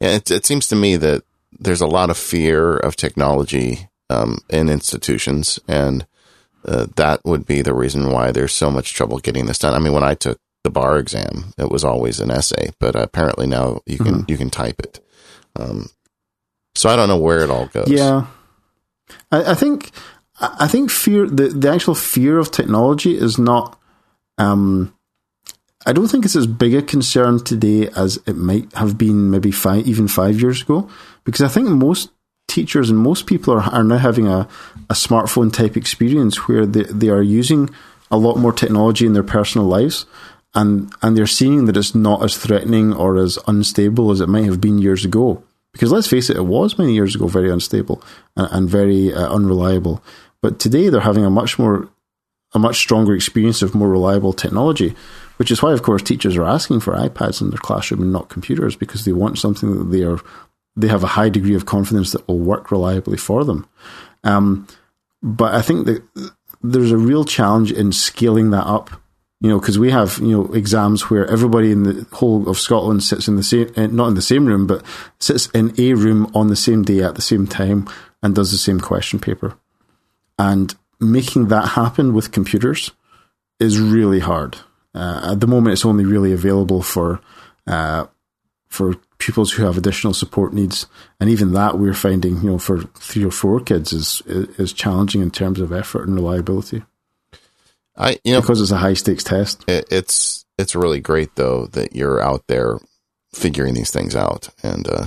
Yeah, 0.00 0.16
it, 0.16 0.30
it 0.30 0.44
seems 0.44 0.66
to 0.68 0.76
me 0.76 0.96
that 0.96 1.24
there's 1.58 1.80
a 1.80 1.86
lot 1.86 2.10
of 2.10 2.18
fear 2.18 2.76
of 2.76 2.94
technology 2.94 3.88
um, 4.10 4.38
in 4.50 4.68
institutions, 4.68 5.58
and 5.66 6.06
uh, 6.66 6.86
that 6.96 7.24
would 7.24 7.46
be 7.46 7.62
the 7.62 7.74
reason 7.74 8.12
why 8.12 8.30
there's 8.32 8.52
so 8.52 8.70
much 8.70 8.92
trouble 8.92 9.18
getting 9.18 9.46
this 9.46 9.58
done. 9.58 9.72
I 9.72 9.78
mean, 9.78 9.94
when 9.94 10.04
I 10.04 10.14
took 10.14 10.38
the 10.62 10.70
bar 10.70 10.98
exam, 10.98 11.54
it 11.56 11.70
was 11.70 11.84
always 11.84 12.20
an 12.20 12.30
essay, 12.30 12.70
but 12.78 12.94
apparently 12.94 13.46
now 13.46 13.80
you 13.86 13.96
can 13.96 14.14
mm-hmm. 14.14 14.30
you 14.30 14.36
can 14.36 14.50
type 14.50 14.78
it. 14.80 15.00
Um, 15.56 15.88
so 16.74 16.90
I 16.90 16.96
don't 16.96 17.08
know 17.08 17.16
where 17.16 17.40
it 17.40 17.50
all 17.50 17.66
goes. 17.66 17.88
Yeah, 17.88 18.26
I, 19.32 19.52
I 19.52 19.54
think 19.54 19.90
I 20.38 20.68
think 20.68 20.90
fear 20.90 21.26
the 21.26 21.48
the 21.48 21.70
actual 21.70 21.94
fear 21.94 22.38
of 22.38 22.50
technology 22.50 23.16
is 23.16 23.38
not. 23.38 23.80
Um, 24.36 24.94
I 25.88 25.92
don't 25.92 26.06
think 26.06 26.26
it's 26.26 26.36
as 26.36 26.46
big 26.46 26.74
a 26.74 26.82
concern 26.82 27.42
today 27.42 27.88
as 27.96 28.18
it 28.26 28.36
might 28.36 28.70
have 28.74 28.98
been 28.98 29.30
maybe 29.30 29.50
five, 29.50 29.88
even 29.88 30.06
five 30.06 30.38
years 30.38 30.60
ago, 30.60 30.86
because 31.24 31.40
I 31.40 31.48
think 31.48 31.70
most 31.70 32.10
teachers 32.46 32.90
and 32.90 32.98
most 32.98 33.26
people 33.26 33.54
are, 33.54 33.62
are 33.62 33.82
now 33.82 33.96
having 33.96 34.28
a, 34.28 34.46
a 34.90 34.92
smartphone 34.92 35.50
type 35.50 35.78
experience 35.78 36.46
where 36.46 36.66
they, 36.66 36.82
they 36.82 37.08
are 37.08 37.22
using 37.22 37.70
a 38.10 38.18
lot 38.18 38.36
more 38.36 38.52
technology 38.52 39.06
in 39.06 39.14
their 39.14 39.22
personal 39.22 39.66
lives 39.66 40.04
and, 40.54 40.92
and 41.00 41.16
they're 41.16 41.26
seeing 41.26 41.64
that 41.64 41.76
it's 41.78 41.94
not 41.94 42.22
as 42.22 42.36
threatening 42.36 42.92
or 42.92 43.16
as 43.16 43.38
unstable 43.46 44.10
as 44.10 44.20
it 44.20 44.28
might 44.28 44.44
have 44.44 44.60
been 44.60 44.76
years 44.76 45.06
ago. 45.06 45.42
Because 45.72 45.90
let's 45.90 46.06
face 46.06 46.28
it, 46.28 46.36
it 46.36 46.44
was 46.44 46.76
many 46.76 46.92
years 46.92 47.14
ago 47.14 47.28
very 47.28 47.50
unstable 47.50 48.02
and, 48.36 48.48
and 48.50 48.68
very 48.68 49.14
uh, 49.14 49.32
unreliable. 49.32 50.04
But 50.42 50.58
today 50.58 50.90
they're 50.90 51.00
having 51.00 51.24
a 51.24 51.30
much 51.30 51.58
more, 51.58 51.88
a 52.52 52.58
much 52.58 52.76
stronger 52.76 53.14
experience 53.14 53.62
of 53.62 53.74
more 53.74 53.88
reliable 53.88 54.34
technology 54.34 54.94
which 55.38 55.50
is 55.50 55.62
why, 55.62 55.72
of 55.72 55.82
course, 55.82 56.02
teachers 56.02 56.36
are 56.36 56.44
asking 56.44 56.80
for 56.80 56.94
iPads 56.94 57.40
in 57.40 57.50
their 57.50 57.58
classroom 57.58 58.02
and 58.02 58.12
not 58.12 58.28
computers 58.28 58.76
because 58.76 59.04
they 59.04 59.12
want 59.12 59.38
something 59.38 59.78
that 59.78 59.96
they 59.96 60.04
are 60.04 60.20
they 60.76 60.88
have 60.88 61.02
a 61.02 61.08
high 61.08 61.28
degree 61.28 61.54
of 61.54 61.66
confidence 61.66 62.12
that 62.12 62.26
will 62.28 62.38
work 62.38 62.70
reliably 62.70 63.16
for 63.16 63.44
them. 63.44 63.66
Um, 64.22 64.68
but 65.22 65.54
I 65.54 65.62
think 65.62 65.86
that 65.86 66.02
there's 66.62 66.92
a 66.92 66.96
real 66.96 67.24
challenge 67.24 67.72
in 67.72 67.92
scaling 67.92 68.50
that 68.50 68.66
up. 68.66 68.90
You 69.40 69.50
know, 69.50 69.60
because 69.60 69.78
we 69.78 69.92
have 69.92 70.18
you 70.18 70.36
know 70.36 70.52
exams 70.52 71.08
where 71.10 71.24
everybody 71.30 71.70
in 71.70 71.84
the 71.84 72.06
whole 72.12 72.48
of 72.48 72.58
Scotland 72.58 73.04
sits 73.04 73.28
in 73.28 73.36
the 73.36 73.44
same, 73.44 73.72
eh, 73.76 73.86
not 73.86 74.08
in 74.08 74.14
the 74.14 74.22
same 74.22 74.46
room, 74.46 74.66
but 74.66 74.84
sits 75.20 75.46
in 75.50 75.72
a 75.78 75.94
room 75.94 76.30
on 76.34 76.48
the 76.48 76.56
same 76.56 76.82
day 76.82 77.02
at 77.02 77.14
the 77.14 77.22
same 77.22 77.46
time 77.46 77.88
and 78.20 78.34
does 78.34 78.50
the 78.50 78.58
same 78.58 78.80
question 78.80 79.20
paper. 79.20 79.56
And 80.40 80.74
making 80.98 81.48
that 81.48 81.70
happen 81.70 82.14
with 82.14 82.32
computers 82.32 82.90
is 83.60 83.78
really 83.78 84.18
hard. 84.18 84.58
Uh, 84.98 85.32
at 85.32 85.40
the 85.40 85.46
moment, 85.46 85.72
it's 85.72 85.84
only 85.84 86.04
really 86.04 86.32
available 86.32 86.82
for 86.82 87.20
uh, 87.68 88.06
for 88.68 88.96
pupils 89.18 89.52
who 89.52 89.64
have 89.64 89.78
additional 89.78 90.12
support 90.12 90.52
needs, 90.52 90.86
and 91.20 91.30
even 91.30 91.52
that 91.52 91.78
we're 91.78 91.94
finding, 91.94 92.38
you 92.38 92.50
know, 92.50 92.58
for 92.58 92.82
three 92.82 93.24
or 93.24 93.30
four 93.30 93.60
kids 93.60 93.92
is 93.92 94.22
is 94.26 94.72
challenging 94.72 95.22
in 95.22 95.30
terms 95.30 95.60
of 95.60 95.72
effort 95.72 96.08
and 96.08 96.16
reliability. 96.16 96.82
I, 97.96 98.18
you 98.24 98.32
know, 98.32 98.40
because 98.40 98.60
it's 98.60 98.70
a 98.72 98.76
high 98.76 98.94
stakes 98.94 99.22
test. 99.22 99.64
It, 99.68 99.86
it's 99.90 100.44
it's 100.58 100.74
really 100.74 101.00
great 101.00 101.36
though 101.36 101.66
that 101.66 101.94
you're 101.94 102.20
out 102.20 102.44
there 102.48 102.78
figuring 103.32 103.74
these 103.74 103.92
things 103.92 104.16
out, 104.16 104.48
and 104.64 104.88
uh, 104.88 105.06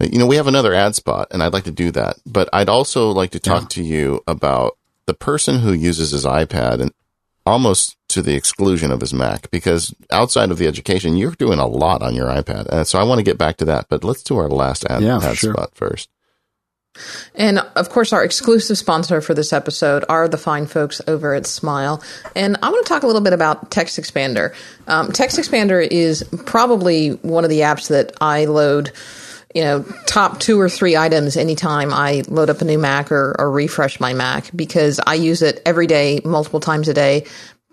you 0.00 0.18
know, 0.18 0.26
we 0.26 0.36
have 0.36 0.46
another 0.46 0.74
ad 0.74 0.94
spot, 0.94 1.28
and 1.30 1.42
I'd 1.42 1.54
like 1.54 1.64
to 1.64 1.70
do 1.70 1.90
that, 1.92 2.16
but 2.26 2.48
I'd 2.52 2.68
also 2.68 3.10
like 3.10 3.30
to 3.30 3.40
talk 3.40 3.62
yeah. 3.62 3.68
to 3.68 3.82
you 3.82 4.20
about 4.26 4.76
the 5.06 5.14
person 5.14 5.60
who 5.60 5.72
uses 5.72 6.10
his 6.10 6.26
iPad 6.26 6.80
and 6.80 6.92
almost 7.46 7.97
to 8.08 8.22
the 8.22 8.34
exclusion 8.34 8.90
of 8.90 9.00
his 9.00 9.12
Mac 9.12 9.50
because 9.50 9.94
outside 10.10 10.50
of 10.50 10.58
the 10.58 10.66
education, 10.66 11.16
you're 11.16 11.32
doing 11.32 11.58
a 11.58 11.66
lot 11.66 12.02
on 12.02 12.14
your 12.14 12.26
iPad. 12.26 12.66
And 12.66 12.86
so 12.86 12.98
I 12.98 13.04
want 13.04 13.18
to 13.18 13.24
get 13.24 13.38
back 13.38 13.58
to 13.58 13.64
that, 13.66 13.86
but 13.88 14.04
let's 14.04 14.22
do 14.22 14.36
our 14.36 14.48
last 14.48 14.84
ad, 14.86 15.02
yeah, 15.02 15.18
ad 15.22 15.36
sure. 15.36 15.52
spot 15.52 15.74
first. 15.74 16.08
And 17.34 17.58
of 17.76 17.90
course, 17.90 18.12
our 18.12 18.24
exclusive 18.24 18.76
sponsor 18.76 19.20
for 19.20 19.34
this 19.34 19.52
episode 19.52 20.04
are 20.08 20.26
the 20.26 20.38
fine 20.38 20.66
folks 20.66 21.00
over 21.06 21.34
at 21.34 21.46
Smile. 21.46 22.02
And 22.34 22.56
I 22.62 22.70
want 22.70 22.84
to 22.84 22.88
talk 22.88 23.02
a 23.02 23.06
little 23.06 23.22
bit 23.22 23.32
about 23.32 23.70
Text 23.70 23.98
Expander. 24.00 24.54
Um, 24.86 25.12
Text 25.12 25.38
Expander 25.38 25.86
is 25.86 26.24
probably 26.46 27.10
one 27.10 27.44
of 27.44 27.50
the 27.50 27.60
apps 27.60 27.88
that 27.88 28.12
I 28.20 28.46
load 28.46 28.90
you 29.54 29.62
know, 29.64 29.82
top 30.06 30.40
two 30.40 30.60
or 30.60 30.68
three 30.68 30.94
items 30.96 31.36
anytime 31.36 31.92
I 31.92 32.22
load 32.28 32.50
up 32.50 32.60
a 32.60 32.66
new 32.66 32.78
Mac 32.78 33.10
or, 33.10 33.34
or 33.38 33.50
refresh 33.50 33.98
my 33.98 34.12
Mac 34.12 34.50
because 34.54 35.00
I 35.04 35.14
use 35.14 35.40
it 35.40 35.62
every 35.64 35.86
day, 35.86 36.20
multiple 36.22 36.60
times 36.60 36.86
a 36.88 36.94
day, 36.94 37.24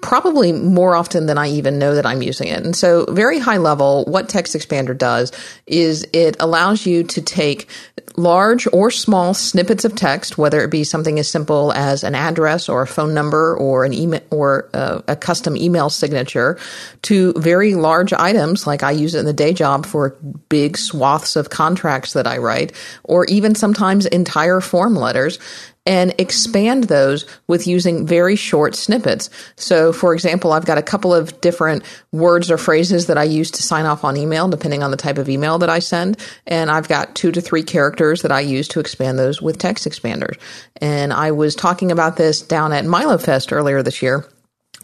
probably 0.06 0.52
more 0.52 0.95
often 0.95 1.26
than 1.26 1.40
I 1.40 1.49
even 1.49 1.80
know 1.80 1.95
that 1.95 2.06
I'm 2.06 2.22
using 2.22 2.48
it. 2.48 2.64
And 2.64 2.76
so, 2.76 3.06
very 3.06 3.40
high 3.40 3.57
level, 3.57 4.06
what 4.06 4.30
Text 4.30 4.53
Expander 4.53 4.95
does 4.95 5.32
is 5.65 6.06
it 6.14 6.38
allows 6.40 6.86
you 6.86 7.03
to 7.06 7.23
take 7.23 7.68
large 8.15 8.68
or 8.72 8.91
small 8.91 9.34
snippets 9.34 9.84
of 9.84 9.95
text, 9.95 10.38
whether 10.38 10.61
it 10.61 10.69
be 10.69 10.84
something 10.84 11.18
as 11.18 11.27
simple 11.27 11.73
as 11.73 12.03
an 12.03 12.14
address 12.14 12.69
or 12.69 12.84
a 12.84 12.88
phone 12.88 13.15
number 13.15 13.57
or 13.57 13.84
an 13.84 13.94
email 13.94 14.22
or 14.30 14.69
a, 14.73 15.03
a 15.07 15.15
custom 15.15 15.57
email 15.57 15.90
signature, 15.90 16.60
to 17.02 17.34
very 17.34 17.73
large 17.73 18.14
items 18.14 18.68
like 18.68 18.84
I 18.84 18.91
use 18.91 19.15
it 19.15 19.22
in 19.22 19.26
the 19.26 19.34
day 19.34 19.53
job 19.53 19.88
for 19.88 20.11
big 20.49 20.77
swaths 20.77 21.36
of 21.36 21.49
contracts 21.49 22.14
that 22.14 22.27
I 22.27 22.38
write, 22.38 22.73
or 23.03 23.26
even 23.26 23.56
sometimes 23.56 24.06
entire 24.06 24.61
form 24.61 24.95
letters 24.95 25.40
and 25.86 26.14
expand 26.18 26.86
those 26.86 27.26
with 27.48 27.68
using 27.68 28.07
very 28.07 28.36
short 28.36 28.76
snippets. 28.76 29.30
So, 29.56 29.94
for 29.94 30.14
example, 30.14 30.52
I've 30.52 30.66
got 30.66 30.78
a 30.78 30.84
couple 30.84 31.14
of 31.14 31.40
different 31.41 31.84
words 32.12 32.49
or 32.49 32.57
phrases 32.57 33.07
that 33.07 33.18
I 33.18 33.24
use 33.24 33.52
to 33.52 33.64
sign 33.64 33.86
off 33.86 34.03
on 34.03 34.18
email, 34.18 34.48
depending 34.48 34.84
on 34.84 34.91
the 34.91 34.98
type 34.98 35.18
of 35.18 35.30
email 35.30 35.60
that 35.60 35.70
I 35.70 35.80
send. 35.80 36.18
And 36.48 36.72
I've 36.72 36.88
got 36.88 37.16
two 37.16 37.32
to 37.32 37.41
three 37.41 37.64
characters 37.64 38.24
that 38.24 38.32
I 38.32 38.40
use 38.40 38.68
to 38.70 38.80
expand 38.80 39.20
those 39.20 39.41
with 39.41 39.60
text 39.60 39.88
expanders. 39.88 40.38
And 40.82 41.14
I 41.14 41.32
was 41.32 41.56
talking 41.56 41.91
about 41.91 42.18
this 42.18 42.41
down 42.41 42.74
at 42.74 42.86
MiloFest 42.86 43.52
earlier 43.52 43.84
this 43.84 44.02
year 44.02 44.26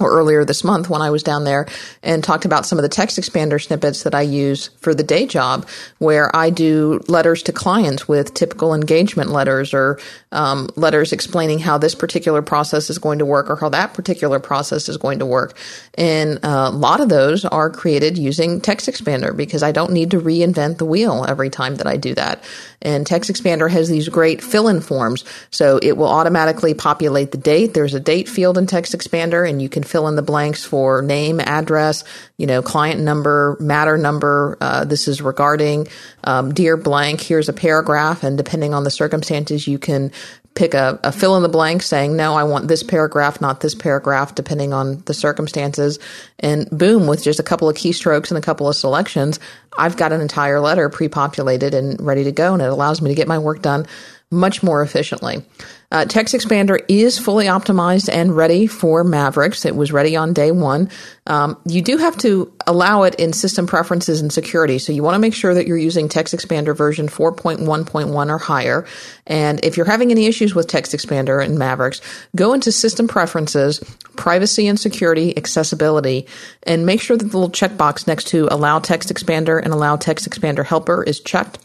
or 0.02 0.12
earlier 0.12 0.44
this 0.44 0.64
month 0.64 0.90
when 0.90 1.02
I 1.02 1.10
was 1.10 1.24
down 1.24 1.44
there 1.44 1.68
and 2.04 2.24
talked 2.24 2.46
about 2.46 2.66
some 2.66 2.78
of 2.78 2.84
the 2.84 2.90
text 2.90 3.20
expander 3.20 3.62
snippets 3.62 4.04
that 4.04 4.16
I 4.16 4.22
use 4.22 4.68
for 4.80 4.94
the 4.94 5.04
day 5.04 5.26
job, 5.26 5.68
where 6.00 6.34
I 6.36 6.50
do 6.50 7.02
letters 7.08 7.44
to 7.44 7.54
clients 7.54 8.08
with 8.08 8.34
typical 8.34 8.74
engagement 8.74 9.30
letters 9.30 9.74
or 9.74 10.00
um, 10.32 10.70
letters 10.76 11.14
explaining 11.14 11.60
how 11.60 11.78
this 11.78 11.96
particular 11.96 12.42
process 12.42 12.90
is 12.90 12.98
going 12.98 13.20
to 13.20 13.26
work 13.26 13.50
or 13.50 13.56
how 13.56 13.70
that 13.70 13.94
particular 13.94 14.40
process 14.40 14.90
is 14.90 14.98
going 14.98 15.20
to 15.20 15.26
work. 15.26 15.58
And 15.96 16.40
uh, 16.44 16.70
a 16.72 16.76
lot 16.76 17.02
of 17.02 17.10
those 17.10 17.46
are 17.46 17.70
created 17.70 18.18
using 18.18 18.62
text 18.62 18.88
expander 18.88 19.36
because 19.36 19.64
I 19.64 19.72
don't 19.72 19.92
need 19.92 20.12
to 20.12 20.20
reinvent 20.20 20.78
the 20.78 20.86
wheel 20.86 21.26
every 21.28 21.50
time 21.50 21.76
that 21.76 21.88
I 21.88 21.98
do 21.98 22.14
that. 22.16 22.44
And 22.82 23.06
text 23.06 23.32
expander 23.32 23.70
has 23.70 23.90
these 23.90 24.10
great 24.10 24.44
fill 24.44 24.68
in 24.68 24.82
forms. 24.82 25.24
So 25.52 25.80
it 25.82 25.98
will 25.98 26.08
automatically 26.08 26.74
populate 26.74 27.32
the 27.32 27.38
date. 27.38 27.74
There's 27.74 27.94
a 27.94 28.00
date 28.00 28.28
field 28.28 28.58
in 28.58 28.66
text 28.66 28.94
expander 28.94 29.48
and 29.48 29.62
you 29.62 29.70
can 29.70 29.84
fill 29.84 30.08
in 30.08 30.16
the 30.16 30.22
blanks 30.22 30.64
for 30.64 31.02
name, 31.02 31.40
address, 31.40 32.04
you 32.38 32.48
know, 32.48 32.62
client 32.62 33.00
number, 33.02 33.56
matter 33.60 33.98
number. 33.98 34.58
Uh, 34.60 34.86
this 34.86 35.08
is 35.08 35.22
regarding 35.22 35.88
um, 36.24 36.54
dear 36.54 36.78
blank. 36.78 37.22
Here's 37.22 37.50
a 37.50 37.54
paragraph, 37.54 38.24
and 38.24 38.38
depending 38.38 38.74
on 38.74 38.84
the 38.84 38.92
circumstances, 38.92 39.68
you 39.68 39.78
can 39.78 40.12
pick 40.54 40.74
a, 40.74 41.00
a, 41.04 41.12
fill 41.12 41.38
in 41.38 41.44
the 41.44 41.50
blank 41.50 41.82
saying, 41.82 42.16
no, 42.16 42.34
I 42.34 42.44
want 42.44 42.68
this 42.68 42.84
paragraph, 42.84 43.40
not 43.40 43.62
this 43.62 43.74
paragraph, 43.74 44.36
depending 44.36 44.74
on 44.74 45.02
the 45.06 45.14
circumstances. 45.14 45.98
And 46.40 46.70
boom, 46.70 47.08
with 47.08 47.24
just 47.24 47.40
a 47.40 47.44
couple 47.44 47.70
of 47.70 47.76
keystrokes 47.76 48.30
and 48.30 48.38
a 48.38 48.42
couple 48.42 48.68
of 48.68 48.76
selections, 48.76 49.40
I've 49.78 49.98
got 49.98 50.12
an 50.12 50.22
entire 50.22 50.60
letter 50.60 50.90
pre 50.90 51.08
populated 51.08 51.74
and 51.74 52.00
ready 52.02 52.26
to 52.26 52.32
go. 52.32 52.54
And 52.54 52.62
it 52.62 52.70
allows 52.70 53.02
me 53.02 53.10
to 53.10 53.16
get 53.16 53.28
my 53.28 53.40
work 53.40 53.62
done 53.62 53.86
much 54.32 54.64
more 54.64 54.82
efficiently. 54.82 55.44
Uh, 55.92 56.06
Text 56.06 56.34
Expander 56.34 56.80
is 56.88 57.20
fully 57.20 57.48
optimized 57.48 58.10
and 58.12 58.36
ready 58.36 58.66
for 58.66 59.04
Mavericks. 59.04 59.66
It 59.66 59.76
was 59.76 59.92
ready 59.92 60.16
on 60.16 60.32
day 60.32 60.52
one. 60.52 60.90
Um, 61.28 61.62
you 61.66 61.82
do 61.82 61.98
have 61.98 62.18
to 62.20 62.52
allow 62.66 63.04
it 63.04 63.16
in 63.16 63.34
system 63.34 63.68
preferences 63.68 64.22
and 64.22 64.32
security. 64.32 64.80
So 64.80 64.94
you 64.94 65.04
want 65.04 65.16
to 65.16 65.20
make 65.20 65.34
sure 65.34 65.54
that 65.54 65.68
you're 65.68 65.78
using 65.78 66.08
Text 66.08 66.34
Expander 66.34 66.76
version 66.76 67.10
4.1.1 67.10 68.30
or 68.30 68.38
higher. 68.38 68.86
And 69.28 69.64
if 69.66 69.76
you're 69.76 69.86
having 69.86 70.12
any 70.12 70.28
issues 70.28 70.56
with 70.56 70.68
Text 70.68 70.94
Expander 70.94 71.44
and 71.44 71.60
Mavericks, 71.60 72.00
go 72.34 72.54
into 72.54 72.72
system 72.72 73.10
preferences, 73.10 73.80
privacy 74.16 74.68
and 74.68 74.80
security, 74.80 75.36
accessibility, 75.36 76.26
and 76.64 76.86
make 76.86 77.02
sure 77.02 77.18
that 77.18 77.26
the 77.26 77.38
little 77.38 77.52
checkbox 77.52 78.08
next 78.08 78.28
to 78.30 78.48
allow 78.50 78.80
Text 78.80 79.14
Expander 79.14 79.62
and 79.62 79.74
allow 79.74 79.98
Text 79.98 80.30
Expander 80.30 80.66
helper 80.66 81.04
is 81.04 81.20
checked 81.20 81.60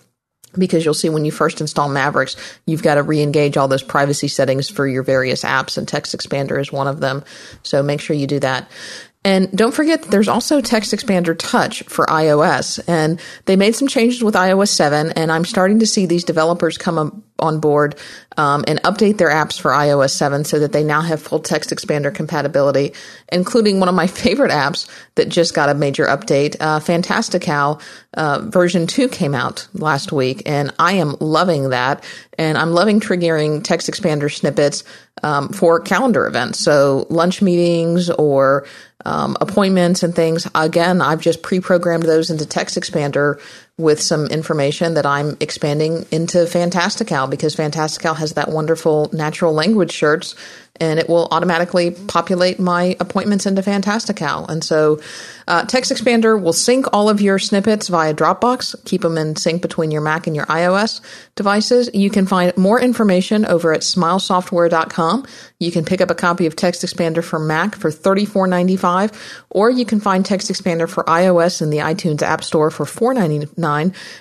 because 0.59 0.85
you'll 0.85 0.95
see 0.95 1.09
when 1.09 1.24
you 1.24 1.33
first 1.33 1.61
install 1.61 1.89
Mavericks, 1.89 2.37
you've 2.66 2.83
got 2.83 2.97
to 2.97 3.03
re-engage 3.03 3.57
all 3.57 3.69
those 3.69 3.83
privacy 3.83 4.28
settings 4.28 4.69
for 4.69 4.87
your 4.87 5.03
various 5.03 5.45
apps, 5.45 5.78
and 5.78 5.87
Text 5.87 6.16
Expander 6.16 6.61
is 6.61 6.73
one 6.73 6.89
of 6.89 7.01
them. 7.01 7.24
So 7.62 7.83
make 7.83 8.01
sure 8.01 8.16
you 8.16 8.27
do 8.27 8.41
that. 8.41 8.70
And 9.27 9.51
don't 9.51 9.74
forget 9.74 10.03
that 10.03 10.11
there's 10.12 10.28
also 10.28 10.61
Text 10.61 10.93
Expander 10.93 11.36
Touch 11.36 11.82
for 11.82 12.07
iOS. 12.07 12.78
And 12.86 13.20
they 13.47 13.57
made 13.57 13.74
some 13.74 13.89
changes 13.89 14.23
with 14.23 14.36
iOS 14.36 14.69
7, 14.69 15.11
and 15.16 15.32
I'm 15.32 15.44
starting 15.44 15.81
to 15.81 15.86
see 15.86 16.07
these 16.07 16.23
developers 16.23 16.78
come 16.78 17.24
on 17.40 17.59
board 17.59 17.97
um, 18.36 18.65
and 18.69 18.81
update 18.85 19.19
their 19.19 19.28
apps 19.28 19.61
for 19.61 19.73
iOS 19.73 20.11
7 20.11 20.44
so 20.44 20.61
that 20.61 20.73
they 20.73 20.85
now 20.85 21.01
have 21.01 21.20
full 21.20 21.40
Text 21.40 21.70
Expander 21.70 22.15
compatibility, 22.15 22.93
including 23.32 23.81
one 23.81 23.89
of 23.89 23.97
my 23.97 24.07
favorite 24.23 24.53
apps 24.53 24.89
that 25.16 25.28
just 25.28 25.55
got 25.55 25.69
a 25.69 25.74
major 25.74 26.07
update. 26.07 26.55
Uh, 26.61 26.78
Fantastical 26.78 27.81
uh, 28.15 28.43
version 28.44 28.86
2 28.86 29.09
came 29.09 29.35
out 29.35 29.66
last 29.74 30.12
week, 30.12 30.43
and 30.47 30.73
I 30.78 30.93
am 30.93 31.16
loving 31.19 31.70
that. 31.70 32.05
And 32.39 32.57
I'm 32.57 32.70
loving 32.70 33.01
triggering 33.01 33.65
Text 33.65 33.90
Expander 33.90 34.32
snippets 34.32 34.85
um, 35.24 35.48
for 35.48 35.81
calendar 35.81 36.27
events. 36.27 36.61
So 36.61 37.07
lunch 37.11 37.43
meetings 37.43 38.09
or 38.11 38.66
um, 39.07 39.37
appointments 39.41 40.03
and 40.03 40.15
things. 40.15 40.49
Again, 40.55 41.01
I've 41.01 41.20
just 41.20 41.43
pre-programmed 41.43 42.03
those 42.03 42.31
into 42.31 42.45
Text 42.45 42.77
Expander 42.77 43.41
with 43.78 44.01
some 44.01 44.27
information 44.27 44.94
that 44.94 45.05
I'm 45.05 45.36
expanding 45.40 46.07
into 46.11 46.47
Fantastical 46.47 47.27
because 47.27 47.55
Fantastical 47.55 48.15
has 48.15 48.32
that 48.32 48.48
wonderful 48.48 49.11
natural 49.12 49.53
language 49.53 49.93
shirts 49.93 50.35
and 50.81 50.98
it 50.98 51.09
will 51.09 51.28
automatically 51.31 51.90
populate 51.90 52.59
my 52.59 52.97
appointments 53.01 53.47
into 53.47 53.62
Fantastical. 53.62 54.47
And 54.47 54.62
so 54.62 55.01
uh, 55.48 55.65
Text 55.65 55.93
Expander 55.93 56.40
will 56.40 56.53
sync 56.53 56.86
all 56.93 57.09
of 57.09 57.20
your 57.20 57.39
snippets 57.39 57.89
via 57.89 58.15
Dropbox, 58.15 58.85
keep 58.85 59.03
them 59.03 59.16
in 59.19 59.36
sync 59.36 59.62
between 59.62 59.90
your 59.90 60.01
Mac 60.01 60.27
and 60.27 60.35
your 60.35 60.47
iOS 60.47 61.01
devices. 61.35 61.90
You 61.94 62.11
can 62.11 62.27
find 62.27 62.57
more 62.57 62.81
information 62.81 63.44
over 63.44 63.73
at 63.73 63.81
smilesoftware.com. 63.81 65.27
You 65.59 65.73
can 65.73 65.85
pick 65.85 66.01
up 66.01 66.11
a 66.11 66.15
copy 66.15 66.47
of 66.47 66.57
Text 66.57 66.82
Expander 66.82 67.24
for 67.24 67.39
Mac 67.39 67.74
for 67.74 67.90
$34.95, 67.90 69.15
or 69.51 69.70
you 69.70 69.86
can 69.86 70.01
find 70.01 70.24
Text 70.24 70.51
Expander 70.51 70.89
for 70.89 71.05
iOS 71.05 71.62
in 71.62 71.70
the 71.70 71.78
iTunes 71.78 72.23
App 72.23 72.44
Store 72.44 72.70
for 72.70 72.85
$4.99. 72.85 73.65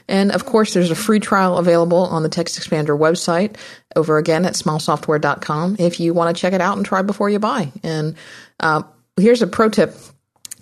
And 0.08 0.32
of 0.32 0.46
course, 0.46 0.74
there's 0.74 0.92
a 0.92 0.96
free 0.96 1.20
trial 1.20 1.58
available 1.58 2.06
on 2.06 2.24
the 2.24 2.30
Text 2.30 2.60
Expander 2.60 2.98
website 2.98 3.58
over 3.96 4.18
again 4.18 4.46
at 4.46 4.54
smilesoftware.com 4.54 5.78
if 5.80 6.00
you 6.00 6.14
want 6.14 6.36
to 6.36 6.40
check 6.40 6.54
it 6.54 6.62
out 6.62 6.78
and 6.78 6.86
try 6.86 7.02
before 7.02 7.30
you 7.30 7.40
buy. 7.40 7.72
And 7.84 8.16
uh, 8.60 8.84
here's 9.18 9.42
a 9.42 9.48
pro 9.48 9.70
tip 9.70 9.96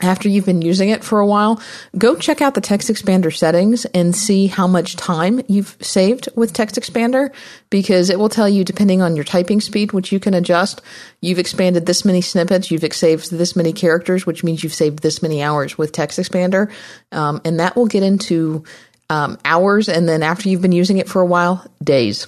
after 0.03 0.29
you've 0.29 0.45
been 0.45 0.61
using 0.61 0.89
it 0.89 1.03
for 1.03 1.19
a 1.19 1.25
while, 1.25 1.61
go 1.97 2.15
check 2.15 2.41
out 2.41 2.53
the 2.53 2.61
text 2.61 2.89
expander 2.89 3.35
settings 3.35 3.85
and 3.85 4.15
see 4.15 4.47
how 4.47 4.67
much 4.67 4.95
time 4.95 5.41
you've 5.47 5.77
saved 5.81 6.29
with 6.35 6.53
text 6.53 6.75
expander 6.75 7.33
because 7.69 8.09
it 8.09 8.19
will 8.19 8.29
tell 8.29 8.49
you 8.49 8.63
depending 8.63 9.01
on 9.01 9.15
your 9.15 9.25
typing 9.25 9.61
speed, 9.61 9.91
which 9.91 10.11
you 10.11 10.19
can 10.19 10.33
adjust, 10.33 10.81
you've 11.21 11.39
expanded 11.39 11.85
this 11.85 12.05
many 12.05 12.21
snippets, 12.21 12.69
you've 12.71 12.93
saved 12.93 13.31
this 13.31 13.55
many 13.55 13.73
characters, 13.73 14.25
which 14.25 14.43
means 14.43 14.63
you've 14.63 14.73
saved 14.73 14.99
this 14.99 15.21
many 15.21 15.41
hours 15.41 15.77
with 15.77 15.91
text 15.91 16.19
expander. 16.19 16.71
Um, 17.11 17.41
and 17.45 17.59
that 17.59 17.75
will 17.75 17.87
get 17.87 18.03
into 18.03 18.63
um, 19.09 19.37
hours. 19.45 19.89
And 19.89 20.07
then 20.07 20.23
after 20.23 20.49
you've 20.49 20.61
been 20.61 20.71
using 20.71 20.97
it 20.97 21.09
for 21.09 21.21
a 21.21 21.25
while, 21.25 21.65
days. 21.83 22.27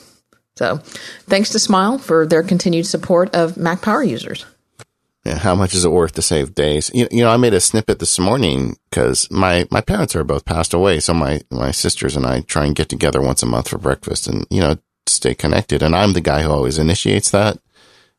So 0.55 0.77
thanks 1.27 1.49
to 1.49 1.59
Smile 1.59 1.97
for 1.97 2.25
their 2.25 2.43
continued 2.43 2.85
support 2.85 3.35
of 3.35 3.57
Mac 3.57 3.81
Power 3.81 4.03
users. 4.03 4.45
Yeah, 5.25 5.39
how 5.39 5.55
much 5.55 5.73
is 5.73 5.83
it 5.83 5.91
worth 5.91 6.13
to 6.13 6.21
save 6.21 6.53
days? 6.53 6.91
You, 6.93 7.07
you 7.09 7.23
know, 7.23 7.31
I 7.31 7.37
made 7.37 7.55
a 7.55 7.59
snippet 7.59 7.97
this 7.97 8.19
morning 8.19 8.77
because 8.89 9.29
my, 9.31 9.67
my 9.71 9.81
parents 9.81 10.15
are 10.15 10.23
both 10.23 10.45
passed 10.45 10.71
away. 10.71 10.99
So 10.99 11.15
my, 11.15 11.41
my 11.49 11.71
sisters 11.71 12.15
and 12.15 12.27
I 12.27 12.41
try 12.41 12.65
and 12.65 12.75
get 12.75 12.89
together 12.89 13.21
once 13.21 13.41
a 13.41 13.47
month 13.47 13.69
for 13.69 13.79
breakfast 13.79 14.27
and, 14.27 14.45
you 14.51 14.59
know, 14.59 14.75
stay 15.07 15.33
connected. 15.33 15.81
And 15.81 15.95
I'm 15.95 16.13
the 16.13 16.21
guy 16.21 16.43
who 16.43 16.51
always 16.51 16.77
initiates 16.77 17.31
that. 17.31 17.57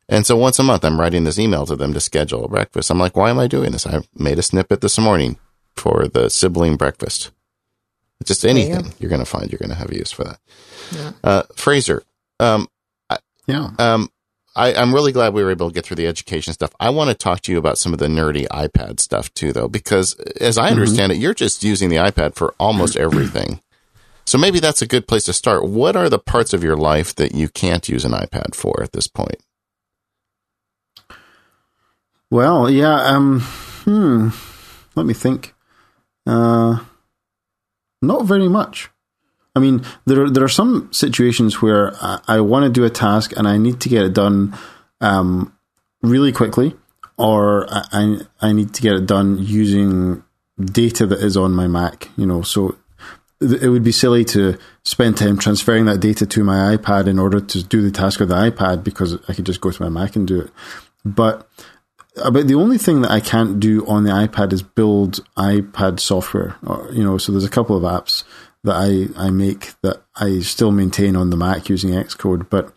And 0.08 0.26
so 0.26 0.36
once 0.36 0.58
a 0.58 0.64
month, 0.64 0.84
I'm 0.84 0.98
writing 0.98 1.22
this 1.22 1.38
email 1.38 1.64
to 1.66 1.76
them 1.76 1.92
to 1.92 2.00
schedule 2.00 2.44
a 2.44 2.48
breakfast. 2.48 2.90
I'm 2.90 2.98
like, 2.98 3.16
why 3.16 3.30
am 3.30 3.38
I 3.38 3.46
doing 3.46 3.70
this? 3.70 3.86
I 3.86 4.00
made 4.16 4.40
a 4.40 4.42
snippet 4.42 4.80
this 4.80 4.98
morning 4.98 5.38
for 5.76 6.08
the 6.08 6.28
sibling 6.28 6.76
breakfast. 6.76 7.30
Just 8.24 8.44
anything 8.44 8.92
you 8.98 9.06
are 9.06 9.10
going 9.10 9.20
to 9.20 9.26
find 9.26 9.52
you're 9.52 9.58
going 9.58 9.68
to 9.70 9.76
have 9.76 9.92
use 9.92 10.10
for 10.10 10.24
that. 10.24 10.38
Yeah. 10.90 11.12
Uh, 11.22 11.42
Fraser, 11.54 12.02
um, 12.40 12.66
yeah. 13.46 13.70
Um, 13.78 14.08
I, 14.56 14.70
am 14.70 14.94
really 14.94 15.12
glad 15.12 15.34
we 15.34 15.44
were 15.44 15.50
able 15.50 15.68
to 15.68 15.74
get 15.74 15.84
through 15.84 15.96
the 15.96 16.06
education 16.06 16.54
stuff. 16.54 16.72
I 16.80 16.88
want 16.88 17.10
to 17.10 17.14
talk 17.14 17.42
to 17.42 17.52
you 17.52 17.58
about 17.58 17.76
some 17.76 17.92
of 17.92 17.98
the 17.98 18.06
nerdy 18.06 18.48
iPad 18.48 19.00
stuff 19.00 19.32
too, 19.34 19.52
though, 19.52 19.68
because 19.68 20.14
as 20.40 20.56
I 20.56 20.64
mm-hmm. 20.64 20.72
understand 20.72 21.12
mm-hmm. 21.12 21.20
it, 21.20 21.22
you're 21.22 21.34
just 21.34 21.62
using 21.62 21.90
the 21.90 21.96
iPad 21.96 22.34
for 22.34 22.54
almost 22.58 22.96
everything. 23.06 23.60
So 24.24 24.38
maybe 24.38 24.58
that's 24.58 24.82
a 24.82 24.86
good 24.86 25.06
place 25.06 25.24
to 25.24 25.32
start. 25.32 25.68
What 25.68 25.94
are 25.94 26.08
the 26.08 26.18
parts 26.18 26.52
of 26.52 26.64
your 26.64 26.76
life 26.76 27.14
that 27.16 27.34
you 27.34 27.48
can't 27.48 27.88
use 27.88 28.04
an 28.04 28.12
iPad 28.12 28.54
for 28.54 28.82
at 28.82 28.92
this 28.92 29.06
point? 29.06 29.40
Well, 32.30 32.68
yeah. 32.68 33.02
Um, 33.02 33.40
hmm. 33.84 34.30
Let 34.96 35.06
me 35.06 35.14
think. 35.14 35.54
Uh, 36.26 36.80
not 38.02 38.24
very 38.24 38.48
much. 38.48 38.88
I 39.56 39.58
mean, 39.58 39.82
there 40.04 40.28
there 40.28 40.44
are 40.44 40.48
some 40.48 40.92
situations 40.92 41.62
where 41.62 41.96
I, 41.96 42.20
I 42.28 42.40
want 42.40 42.64
to 42.64 42.70
do 42.70 42.84
a 42.84 42.90
task 42.90 43.32
and 43.36 43.48
I 43.48 43.56
need 43.56 43.80
to 43.80 43.88
get 43.88 44.04
it 44.04 44.12
done 44.12 44.56
um, 45.00 45.56
really 46.02 46.30
quickly, 46.30 46.74
or 47.16 47.66
I 47.70 48.18
I 48.42 48.52
need 48.52 48.74
to 48.74 48.82
get 48.82 48.94
it 48.94 49.06
done 49.06 49.38
using 49.38 50.22
data 50.62 51.06
that 51.06 51.20
is 51.20 51.38
on 51.38 51.52
my 51.52 51.68
Mac. 51.68 52.10
You 52.16 52.26
know, 52.26 52.42
so 52.42 52.76
it 53.40 53.70
would 53.70 53.84
be 53.84 53.92
silly 53.92 54.24
to 54.26 54.58
spend 54.82 55.16
time 55.16 55.38
transferring 55.38 55.86
that 55.86 56.00
data 56.00 56.26
to 56.26 56.44
my 56.44 56.76
iPad 56.76 57.06
in 57.06 57.18
order 57.18 57.40
to 57.40 57.62
do 57.64 57.80
the 57.80 57.90
task 57.90 58.20
with 58.20 58.28
the 58.28 58.34
iPad 58.34 58.84
because 58.84 59.18
I 59.26 59.32
could 59.32 59.46
just 59.46 59.62
go 59.62 59.70
to 59.70 59.82
my 59.82 59.88
Mac 59.88 60.16
and 60.16 60.28
do 60.28 60.40
it. 60.42 60.50
But 61.02 61.48
about 62.16 62.46
the 62.46 62.54
only 62.54 62.78
thing 62.78 63.02
that 63.02 63.10
I 63.10 63.20
can't 63.20 63.60
do 63.60 63.86
on 63.86 64.04
the 64.04 64.10
iPad 64.10 64.52
is 64.52 64.62
build 64.62 65.24
iPad 65.36 66.00
software. 66.00 66.56
Or, 66.66 66.88
you 66.92 67.04
know, 67.04 67.18
so 67.18 67.32
there's 67.32 67.44
a 67.44 67.50
couple 67.50 67.76
of 67.76 67.82
apps 67.82 68.24
that 68.66 68.76
I, 68.76 69.26
I 69.26 69.30
make 69.30 69.72
that 69.80 70.02
I 70.14 70.40
still 70.40 70.70
maintain 70.70 71.16
on 71.16 71.30
the 71.30 71.36
Mac 71.36 71.68
using 71.68 71.90
Xcode. 71.90 72.50
But, 72.50 72.72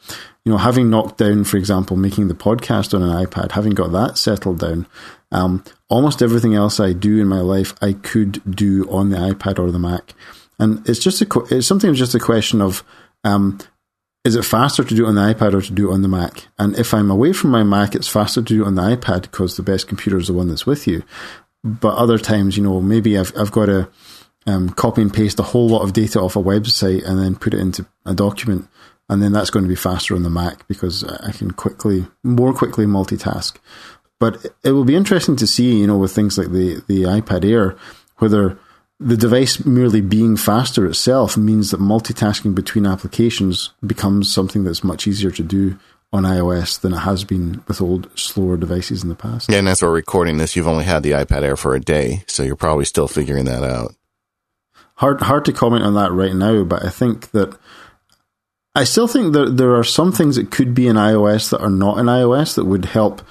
you 0.46 0.52
know, 0.52 0.58
having 0.58 0.90
knocked 0.90 1.18
down, 1.18 1.44
for 1.44 1.58
example, 1.58 1.98
making 1.98 2.28
the 2.30 2.34
podcast 2.34 2.94
on 2.94 3.04
an 3.04 3.26
iPad, 3.26 3.52
having 3.52 3.74
got 3.74 3.92
that 3.92 4.18
settled 4.18 4.60
down, 4.60 4.88
um, 5.32 5.64
almost 5.90 6.22
everything 6.22 6.56
else 6.56 6.80
I 6.80 6.94
do 6.94 7.20
in 7.20 7.28
my 7.28 7.42
life, 7.42 7.74
I 7.82 7.94
could 7.94 8.56
do 8.56 8.90
on 8.90 9.10
the 9.10 9.18
iPad 9.18 9.60
or 9.60 9.72
the 9.72 9.80
Mac. 9.80 10.14
And 10.58 10.88
it's 10.88 11.00
just 11.00 11.22
a, 11.22 11.28
it's 11.52 11.68
sometimes 11.68 12.00
just 12.00 12.16
a 12.16 12.20
question 12.20 12.62
of, 12.62 12.84
um, 13.24 13.60
is 14.26 14.36
it 14.36 14.44
faster 14.44 14.84
to 14.84 14.96
do 14.96 15.06
it 15.06 15.10
on 15.10 15.16
the 15.16 15.34
iPad 15.34 15.54
or 15.54 15.62
to 15.62 15.72
do 15.72 15.90
it 15.90 15.94
on 15.94 16.02
the 16.02 16.08
Mac? 16.08 16.48
And 16.58 16.78
if 16.78 16.94
I'm 16.94 17.10
away 17.10 17.34
from 17.34 17.52
my 17.52 17.64
Mac, 17.64 17.96
it's 17.96 18.08
faster 18.08 18.42
to 18.42 18.54
do 18.54 18.64
it 18.64 18.68
on 18.68 18.76
the 18.76 18.82
iPad 18.82 19.24
because 19.24 19.56
the 19.56 19.64
best 19.64 19.88
computer 19.88 20.18
is 20.18 20.28
the 20.28 20.34
one 20.34 20.50
that's 20.50 20.66
with 20.66 20.88
you. 20.88 21.04
But 21.64 21.96
other 21.96 22.18
times, 22.18 22.58
you 22.58 22.64
know, 22.64 22.80
maybe 22.80 23.18
I've, 23.18 23.34
I've 23.38 23.52
got 23.52 23.68
to, 23.68 23.90
um, 24.46 24.70
copy 24.70 25.02
and 25.02 25.14
paste 25.14 25.40
a 25.40 25.44
whole 25.44 25.70
lot 25.70 25.84
of 25.84 25.94
data 25.94 26.20
off 26.20 26.36
a 26.36 26.40
website 26.40 27.06
and 27.06 27.20
then 27.20 27.36
put 27.36 27.54
it 27.54 27.60
into 27.60 27.86
a 28.06 28.14
document. 28.14 28.68
And 29.10 29.22
then 29.22 29.32
that's 29.32 29.50
going 29.50 29.64
to 29.64 29.70
be 29.70 29.76
faster 29.76 30.16
on 30.16 30.24
the 30.24 30.30
Mac 30.30 30.68
because 30.68 31.04
I 31.04 31.32
can 31.32 31.52
quickly, 31.52 32.06
more 32.24 32.54
quickly 32.54 32.86
multitask. 32.86 33.58
But 34.20 34.46
it 34.64 34.72
will 34.72 34.86
be 34.86 34.96
interesting 34.96 35.36
to 35.38 35.48
see, 35.48 35.80
you 35.80 35.88
know, 35.88 35.98
with 35.98 36.14
things 36.14 36.38
like 36.38 36.52
the, 36.52 36.84
the 36.88 37.04
iPad 37.04 37.50
Air, 37.50 37.78
whether 38.18 38.60
the 39.00 39.18
device 39.18 39.66
merely 39.66 40.02
being 40.02 40.36
faster 40.36 40.86
itself 40.86 41.38
means 41.38 41.72
that 41.72 41.80
multitasking 41.80 42.54
between 42.54 42.86
applications 42.86 43.72
becomes 43.86 44.32
something 44.32 44.64
that's 44.64 44.84
much 44.84 45.08
easier 45.08 45.32
to 45.32 45.44
do 45.44 45.80
on 46.12 46.24
iOS 46.24 46.80
than 46.82 46.94
it 46.94 46.98
has 46.98 47.24
been 47.24 47.64
with 47.68 47.82
old, 47.82 48.10
slower 48.20 48.58
devices 48.58 49.04
in 49.04 49.10
the 49.10 49.16
past. 49.16 49.50
Yeah, 49.50 49.60
and 49.60 49.70
as 49.70 49.82
we're 49.82 49.92
recording 49.92 50.38
this, 50.38 50.56
you've 50.56 50.68
only 50.68 50.84
had 50.84 51.02
the 51.02 51.12
iPad 51.12 51.44
Air 51.44 51.56
for 51.56 51.76
a 51.76 51.80
day, 51.80 52.24
so 52.28 52.44
you're 52.44 52.56
probably 52.56 52.86
still 52.86 53.08
figuring 53.08 53.46
that 53.46 53.64
out 53.64 53.94
hard 55.00 55.22
hard 55.22 55.46
to 55.46 55.54
comment 55.54 55.84
on 55.84 55.96
that 55.96 56.12
right 56.12 56.36
now, 56.36 56.64
but 56.66 56.84
I 56.84 56.90
think 56.90 57.32
that 57.32 57.58
I 58.76 58.84
still 58.84 59.08
think 59.08 59.34
that 59.34 59.56
there 59.56 59.76
are 59.76 59.84
some 59.84 60.12
things 60.12 60.36
that 60.36 60.52
could 60.52 60.74
be 60.74 60.88
in 60.88 60.98
iOS 60.98 61.50
that 61.50 61.62
are 61.62 61.70
not 61.70 62.00
in 62.00 62.08
iOS 62.08 62.56
that 62.56 62.66
would 62.66 62.86
help, 62.86 63.22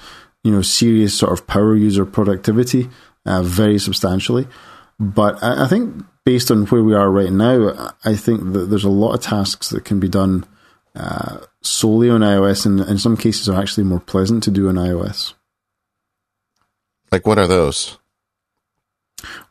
you 0.43 0.51
know, 0.51 0.63
serious 0.63 1.17
sort 1.17 1.31
of 1.31 1.45
power 1.45 1.75
user 1.75 2.05
productivity 2.05 2.89
uh, 3.25 3.43
very 3.43 3.77
substantially. 3.77 4.47
But 4.99 5.41
I, 5.43 5.65
I, 5.65 5.67
think 5.67 6.03
based 6.25 6.49
on 6.49 6.65
where 6.65 6.83
we 6.83 6.95
are 6.95 7.09
right 7.09 7.31
now, 7.31 7.93
I 8.03 8.15
think 8.15 8.53
that 8.53 8.65
there's 8.65 8.83
a 8.83 8.89
lot 8.89 9.13
of 9.13 9.21
tasks 9.21 9.69
that 9.69 9.85
can 9.85 9.99
be 9.99 10.09
done 10.09 10.45
uh, 10.95 11.37
solely 11.61 12.09
on 12.09 12.21
iOS, 12.21 12.65
and 12.65 12.79
in 12.81 12.97
some 12.97 13.15
cases 13.15 13.47
are 13.47 13.61
actually 13.61 13.83
more 13.83 13.99
pleasant 13.99 14.43
to 14.43 14.51
do 14.51 14.69
on 14.69 14.75
iOS. 14.75 15.33
Like 17.11 17.27
what 17.27 17.37
are 17.37 17.47
those? 17.47 17.97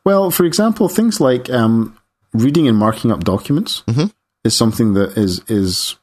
Well, 0.03 0.31
for 0.31 0.45
example, 0.45 0.89
things 0.89 1.19
like 1.19 1.49
um, 1.49 1.98
reading 2.33 2.67
and 2.67 2.77
marking 2.77 3.11
up 3.11 3.23
documents 3.23 3.83
mm-hmm. 3.87 4.07
is 4.43 4.55
something 4.55 4.93
that 4.93 5.17
is 5.17 5.41
is 5.47 5.95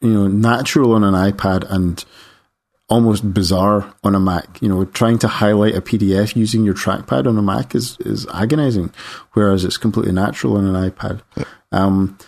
you 0.00 0.12
know 0.12 0.26
natural 0.26 0.92
on 0.92 1.04
an 1.04 1.14
iPad 1.14 1.68
and 1.70 2.04
almost 2.88 3.32
bizarre 3.34 3.94
on 4.02 4.14
a 4.14 4.20
Mac. 4.20 4.60
You 4.60 4.68
know, 4.68 4.84
trying 4.84 5.18
to 5.20 5.28
highlight 5.28 5.74
a 5.74 5.82
PDF 5.82 6.34
using 6.36 6.64
your 6.64 6.74
trackpad 6.74 7.26
on 7.26 7.38
a 7.38 7.42
Mac 7.42 7.74
is 7.74 7.96
is 8.00 8.26
agonizing, 8.32 8.92
whereas 9.32 9.64
it's 9.64 9.76
completely 9.76 10.12
natural 10.12 10.56
on 10.56 10.66
an 10.66 10.90
iPad. 10.90 11.20
Um, 11.72 12.18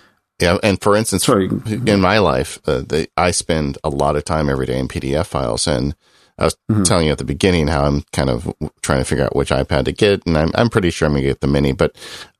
yeah, 0.40 0.58
and 0.62 0.80
for 0.80 0.96
instance, 0.96 1.24
sorry. 1.24 1.50
in 1.66 2.00
my 2.00 2.18
life, 2.18 2.58
uh, 2.66 2.82
they, 2.86 3.08
I 3.16 3.30
spend 3.30 3.78
a 3.84 3.90
lot 3.90 4.16
of 4.16 4.24
time 4.24 4.48
every 4.48 4.66
day 4.66 4.78
in 4.78 4.88
PDF 4.88 5.26
files, 5.26 5.68
and 5.68 5.94
I 6.38 6.44
was 6.44 6.56
mm-hmm. 6.70 6.82
telling 6.84 7.06
you 7.06 7.12
at 7.12 7.18
the 7.18 7.24
beginning 7.24 7.68
how 7.68 7.84
I'm 7.84 8.02
kind 8.12 8.30
of 8.30 8.52
trying 8.80 9.00
to 9.00 9.04
figure 9.04 9.24
out 9.24 9.36
which 9.36 9.50
iPad 9.50 9.84
to 9.84 9.92
get, 9.92 10.24
and 10.26 10.38
I'm, 10.38 10.50
I'm 10.54 10.70
pretty 10.70 10.90
sure 10.90 11.06
I'm 11.06 11.12
going 11.12 11.24
to 11.24 11.28
get 11.28 11.40
the 11.40 11.46
mini, 11.46 11.72
but 11.72 11.94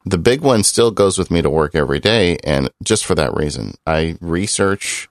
the 0.04 0.18
big 0.18 0.40
one 0.40 0.62
still 0.62 0.90
goes 0.90 1.18
with 1.18 1.30
me 1.30 1.42
to 1.42 1.50
work 1.50 1.74
every 1.74 2.00
day. 2.00 2.38
And 2.44 2.70
just 2.82 3.04
for 3.04 3.14
that 3.14 3.34
reason, 3.34 3.74
I 3.86 4.16
research, 4.20 5.08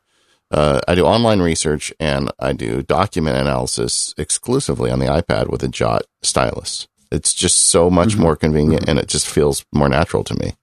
uh, 0.52 0.82
I 0.88 0.96
do 0.96 1.06
online 1.06 1.42
research 1.42 1.94
and 2.00 2.32
I 2.40 2.54
do 2.54 2.82
document 2.82 3.38
analysis 3.38 4.14
exclusively 4.18 4.92
on 4.92 5.00
the 5.00 5.06
iPad 5.06 5.50
with 5.50 5.64
a 5.64 5.68
Jot 5.68 6.04
stylus. 6.24 6.88
It's 7.12 7.34
just 7.34 7.58
so 7.58 7.90
much 7.90 8.10
mm-hmm. 8.10 8.22
more 8.22 8.36
convenient 8.36 8.84
mm-hmm. 8.84 8.92
and 8.92 9.00
it 9.00 9.08
just 9.08 9.28
feels 9.28 9.66
more 9.72 9.90
natural 9.90 10.24
to 10.26 10.36
me. 10.36 10.54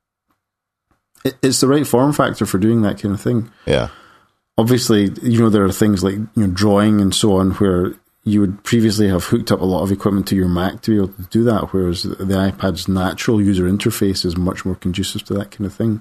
It's 1.42 1.60
the 1.60 1.68
right 1.68 1.86
form 1.86 2.12
factor 2.12 2.46
for 2.46 2.58
doing 2.58 2.82
that 2.82 3.00
kind 3.00 3.14
of 3.14 3.20
thing. 3.20 3.50
Yeah 3.64 3.88
obviously, 4.58 5.10
you 5.22 5.38
know, 5.38 5.50
there 5.50 5.64
are 5.64 5.72
things 5.72 6.02
like 6.02 6.14
you 6.14 6.30
know 6.36 6.46
drawing 6.48 7.00
and 7.00 7.14
so 7.14 7.34
on 7.34 7.52
where 7.52 7.94
you 8.26 8.40
would 8.40 8.64
previously 8.64 9.08
have 9.08 9.24
hooked 9.24 9.52
up 9.52 9.60
a 9.60 9.64
lot 9.64 9.84
of 9.84 9.92
equipment 9.92 10.26
to 10.26 10.34
your 10.34 10.48
Mac 10.48 10.82
to 10.82 10.90
be 10.90 10.96
able 10.96 11.24
to 11.24 11.30
do 11.30 11.44
that, 11.44 11.72
whereas 11.72 12.02
the 12.02 12.16
iPad's 12.16 12.88
natural 12.88 13.40
user 13.40 13.64
interface 13.64 14.24
is 14.24 14.36
much 14.36 14.64
more 14.64 14.74
conducive 14.74 15.22
to 15.24 15.34
that 15.34 15.52
kind 15.52 15.64
of 15.64 15.72
thing. 15.72 16.00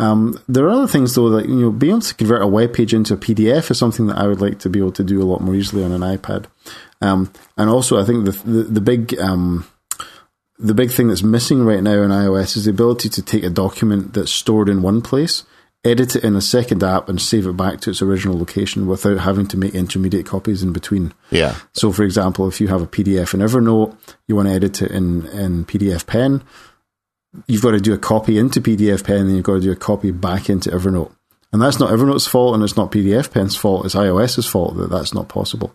Um, 0.00 0.42
there 0.48 0.64
are 0.64 0.70
other 0.70 0.88
things 0.88 1.14
though 1.14 1.30
that 1.30 1.48
you 1.48 1.54
know 1.54 1.70
being 1.70 1.92
able 1.92 2.00
to 2.02 2.14
convert 2.14 2.42
a 2.42 2.48
web 2.48 2.74
page 2.74 2.92
into 2.92 3.14
a 3.14 3.16
PDF 3.16 3.70
is 3.70 3.78
something 3.78 4.08
that 4.08 4.18
I 4.18 4.26
would 4.26 4.40
like 4.40 4.58
to 4.58 4.68
be 4.68 4.80
able 4.80 4.92
to 4.92 5.04
do 5.04 5.22
a 5.22 5.24
lot 5.24 5.40
more 5.40 5.54
easily 5.54 5.84
on 5.84 5.92
an 5.92 6.02
iPad. 6.02 6.46
Um, 7.00 7.32
and 7.56 7.70
also, 7.70 7.98
I 7.98 8.04
think 8.04 8.24
the 8.24 8.32
the, 8.32 8.62
the 8.64 8.80
big 8.80 9.16
um, 9.20 9.68
the 10.58 10.74
big 10.74 10.90
thing 10.90 11.06
that's 11.06 11.22
missing 11.22 11.64
right 11.64 11.82
now 11.82 12.02
in 12.02 12.10
iOS 12.10 12.56
is 12.56 12.64
the 12.64 12.72
ability 12.72 13.08
to 13.10 13.22
take 13.22 13.44
a 13.44 13.50
document 13.50 14.14
that's 14.14 14.32
stored 14.32 14.68
in 14.68 14.82
one 14.82 15.00
place 15.00 15.44
edit 15.86 16.16
it 16.16 16.24
in 16.24 16.36
a 16.36 16.40
second 16.40 16.82
app 16.82 17.08
and 17.08 17.20
save 17.20 17.46
it 17.46 17.56
back 17.56 17.80
to 17.80 17.90
its 17.90 18.02
original 18.02 18.38
location 18.38 18.86
without 18.86 19.18
having 19.18 19.46
to 19.48 19.56
make 19.56 19.74
intermediate 19.74 20.26
copies 20.26 20.62
in 20.62 20.72
between. 20.72 21.14
Yeah. 21.30 21.54
So, 21.72 21.92
for 21.92 22.02
example, 22.02 22.48
if 22.48 22.60
you 22.60 22.68
have 22.68 22.82
a 22.82 22.86
PDF 22.86 23.34
in 23.34 23.40
Evernote, 23.40 23.96
you 24.28 24.36
want 24.36 24.48
to 24.48 24.54
edit 24.54 24.82
it 24.82 24.90
in, 24.90 25.26
in 25.28 25.64
PDF 25.64 26.06
Pen, 26.06 26.42
you've 27.46 27.62
got 27.62 27.72
to 27.72 27.80
do 27.80 27.94
a 27.94 27.98
copy 27.98 28.38
into 28.38 28.60
PDF 28.60 29.04
Pen, 29.04 29.26
then 29.26 29.36
you've 29.36 29.44
got 29.44 29.54
to 29.54 29.60
do 29.60 29.72
a 29.72 29.76
copy 29.76 30.10
back 30.10 30.50
into 30.50 30.70
Evernote. 30.70 31.12
And 31.52 31.62
that's 31.62 31.78
not 31.78 31.90
Evernote's 31.90 32.26
fault, 32.26 32.54
and 32.54 32.62
it's 32.62 32.76
not 32.76 32.90
PDF 32.90 33.30
Pen's 33.30 33.56
fault. 33.56 33.86
It's 33.86 33.94
iOS's 33.94 34.46
fault 34.46 34.76
that 34.76 34.90
that's 34.90 35.14
not 35.14 35.28
possible. 35.28 35.74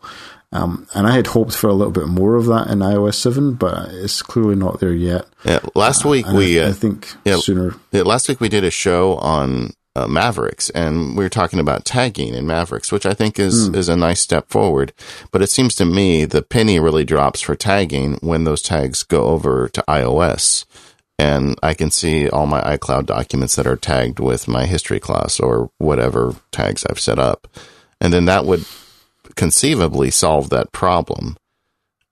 Um, 0.51 0.85
and 0.93 1.07
I 1.07 1.11
had 1.11 1.27
hoped 1.27 1.55
for 1.55 1.69
a 1.69 1.73
little 1.73 1.93
bit 1.93 2.07
more 2.07 2.35
of 2.35 2.45
that 2.47 2.67
in 2.67 2.79
iOS 2.79 3.15
7, 3.15 3.53
but 3.53 3.89
it's 3.91 4.21
clearly 4.21 4.55
not 4.55 4.81
there 4.81 4.93
yet. 4.93 5.25
Yeah, 5.45 5.59
last 5.75 6.03
week 6.03 6.27
And 6.27 6.37
we, 6.37 6.59
I, 6.59 6.65
I 6.65 6.69
uh, 6.69 6.73
think 6.73 7.13
yeah, 7.23 7.37
sooner. 7.37 7.73
yeah, 7.91 8.01
last 8.01 8.27
week 8.27 8.41
we 8.41 8.49
did 8.49 8.65
a 8.65 8.71
show 8.71 9.15
on 9.15 9.71
uh, 9.95 10.07
Mavericks, 10.07 10.69
and 10.69 11.17
we 11.17 11.25
are 11.25 11.29
talking 11.29 11.59
about 11.59 11.85
tagging 11.85 12.33
in 12.33 12.47
Mavericks, 12.47 12.91
which 12.91 13.05
I 13.05 13.13
think 13.13 13.37
is 13.37 13.67
is 13.69 13.89
a 13.89 13.97
nice 13.97 14.21
step 14.21 14.49
forward. 14.49 14.93
But 15.31 15.41
it 15.41 15.49
seems 15.49 15.75
to 15.75 15.85
me 15.85 16.25
the 16.25 16.41
penny 16.41 16.79
really 16.79 17.03
drops 17.03 17.41
for 17.41 17.55
tagging 17.55 18.15
when 18.21 18.45
those 18.45 18.61
tags 18.61 19.03
go 19.03 19.25
over 19.25 19.67
to 19.69 19.83
iOS, 19.87 20.65
and 21.19 21.57
I 21.61 21.73
can 21.73 21.91
see 21.91 22.29
all 22.29 22.47
my 22.47 22.61
iCloud 22.61 23.05
documents 23.05 23.55
that 23.55 23.67
are 23.67 23.75
tagged 23.75 24.19
with 24.19 24.47
my 24.47 24.65
history 24.65 24.99
class 24.99 25.39
or 25.39 25.69
whatever 25.77 26.35
tags 26.51 26.85
I've 26.89 26.99
set 26.99 27.19
up, 27.19 27.47
and 27.99 28.13
then 28.13 28.25
that 28.25 28.45
would 28.45 28.65
conceivably 29.35 30.09
solve 30.09 30.49
that 30.49 30.71
problem. 30.71 31.37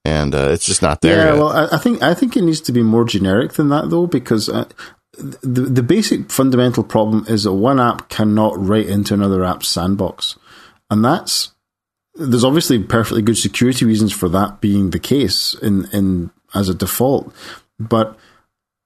And 0.06 0.34
uh, 0.34 0.50
it's 0.52 0.66
just 0.66 0.82
not 0.82 1.02
there. 1.02 1.18
Yeah, 1.18 1.34
yet. 1.34 1.38
well, 1.38 1.50
I, 1.50 1.76
I 1.76 1.78
think 1.78 2.02
I 2.02 2.14
think 2.14 2.36
it 2.36 2.42
needs 2.44 2.62
to 2.62 2.72
be 2.72 2.84
more 2.84 3.06
generic 3.06 3.54
than 3.54 3.70
that, 3.70 3.90
though, 3.90 4.08
because 4.08 4.50
uh, 4.50 4.66
the 5.20 5.62
the 5.62 5.84
basic 5.84 6.32
fundamental 6.32 6.84
problem 6.84 7.26
is 7.28 7.44
that 7.44 7.54
one 7.54 7.80
app 7.80 8.10
cannot 8.10 8.58
write 8.58 8.88
into 8.88 9.14
another 9.14 9.44
app's 9.44 9.68
sandbox, 9.68 10.38
and 10.90 11.04
that's 11.04 11.52
there's 12.16 12.44
obviously 12.44 12.82
perfectly 12.82 13.22
good 13.22 13.38
security 13.38 13.86
reasons 13.86 14.12
for 14.12 14.30
that 14.30 14.62
being 14.62 14.90
the 14.90 15.00
case 15.00 15.54
in 15.56 15.86
in 15.92 16.32
as 16.54 16.70
a 16.70 16.74
default, 16.74 17.34
but 17.80 18.18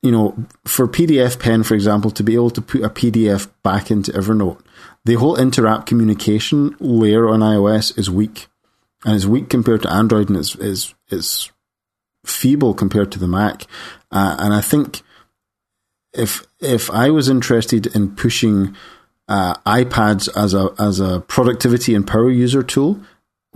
you 0.02 0.12
know, 0.12 0.36
for 0.66 0.86
PDF 0.88 1.40
Pen, 1.40 1.64
for 1.64 1.76
example, 1.76 2.12
to 2.12 2.24
be 2.24 2.34
able 2.34 2.50
to 2.52 2.62
put 2.62 2.84
a 2.84 2.90
PDF 2.90 3.50
back 3.64 3.90
into 3.90 4.12
Evernote, 4.12 4.60
the 5.06 5.14
whole 5.14 5.36
inter-app 5.36 5.86
communication 5.86 6.76
layer 6.82 7.30
on 7.30 7.40
iOS 7.40 7.98
is 7.98 8.10
weak, 8.10 8.48
and 9.06 9.16
it's 9.16 9.26
weak 9.26 9.50
compared 9.50 9.82
to 9.84 9.92
Android, 9.92 10.30
and 10.30 10.38
it's 10.38 10.56
is 10.56 10.94
it's 11.10 11.52
feeble 12.26 12.74
compared 12.74 13.12
to 13.14 13.20
the 13.20 13.28
Mac. 13.28 13.66
Uh, 14.12 14.36
and 14.40 14.54
I 14.54 14.62
think 14.62 15.02
if 16.14 16.46
if 16.60 16.90
I 16.92 17.10
was 17.10 17.30
interested 17.30 17.88
in 17.88 18.16
pushing 18.16 18.76
uh, 19.28 19.56
iPads 19.66 20.30
as 20.36 20.54
a 20.54 20.70
as 20.80 21.00
a 21.00 21.22
productivity 21.22 21.96
and 21.96 22.06
power 22.06 22.30
user 22.30 22.64
tool, 22.64 23.00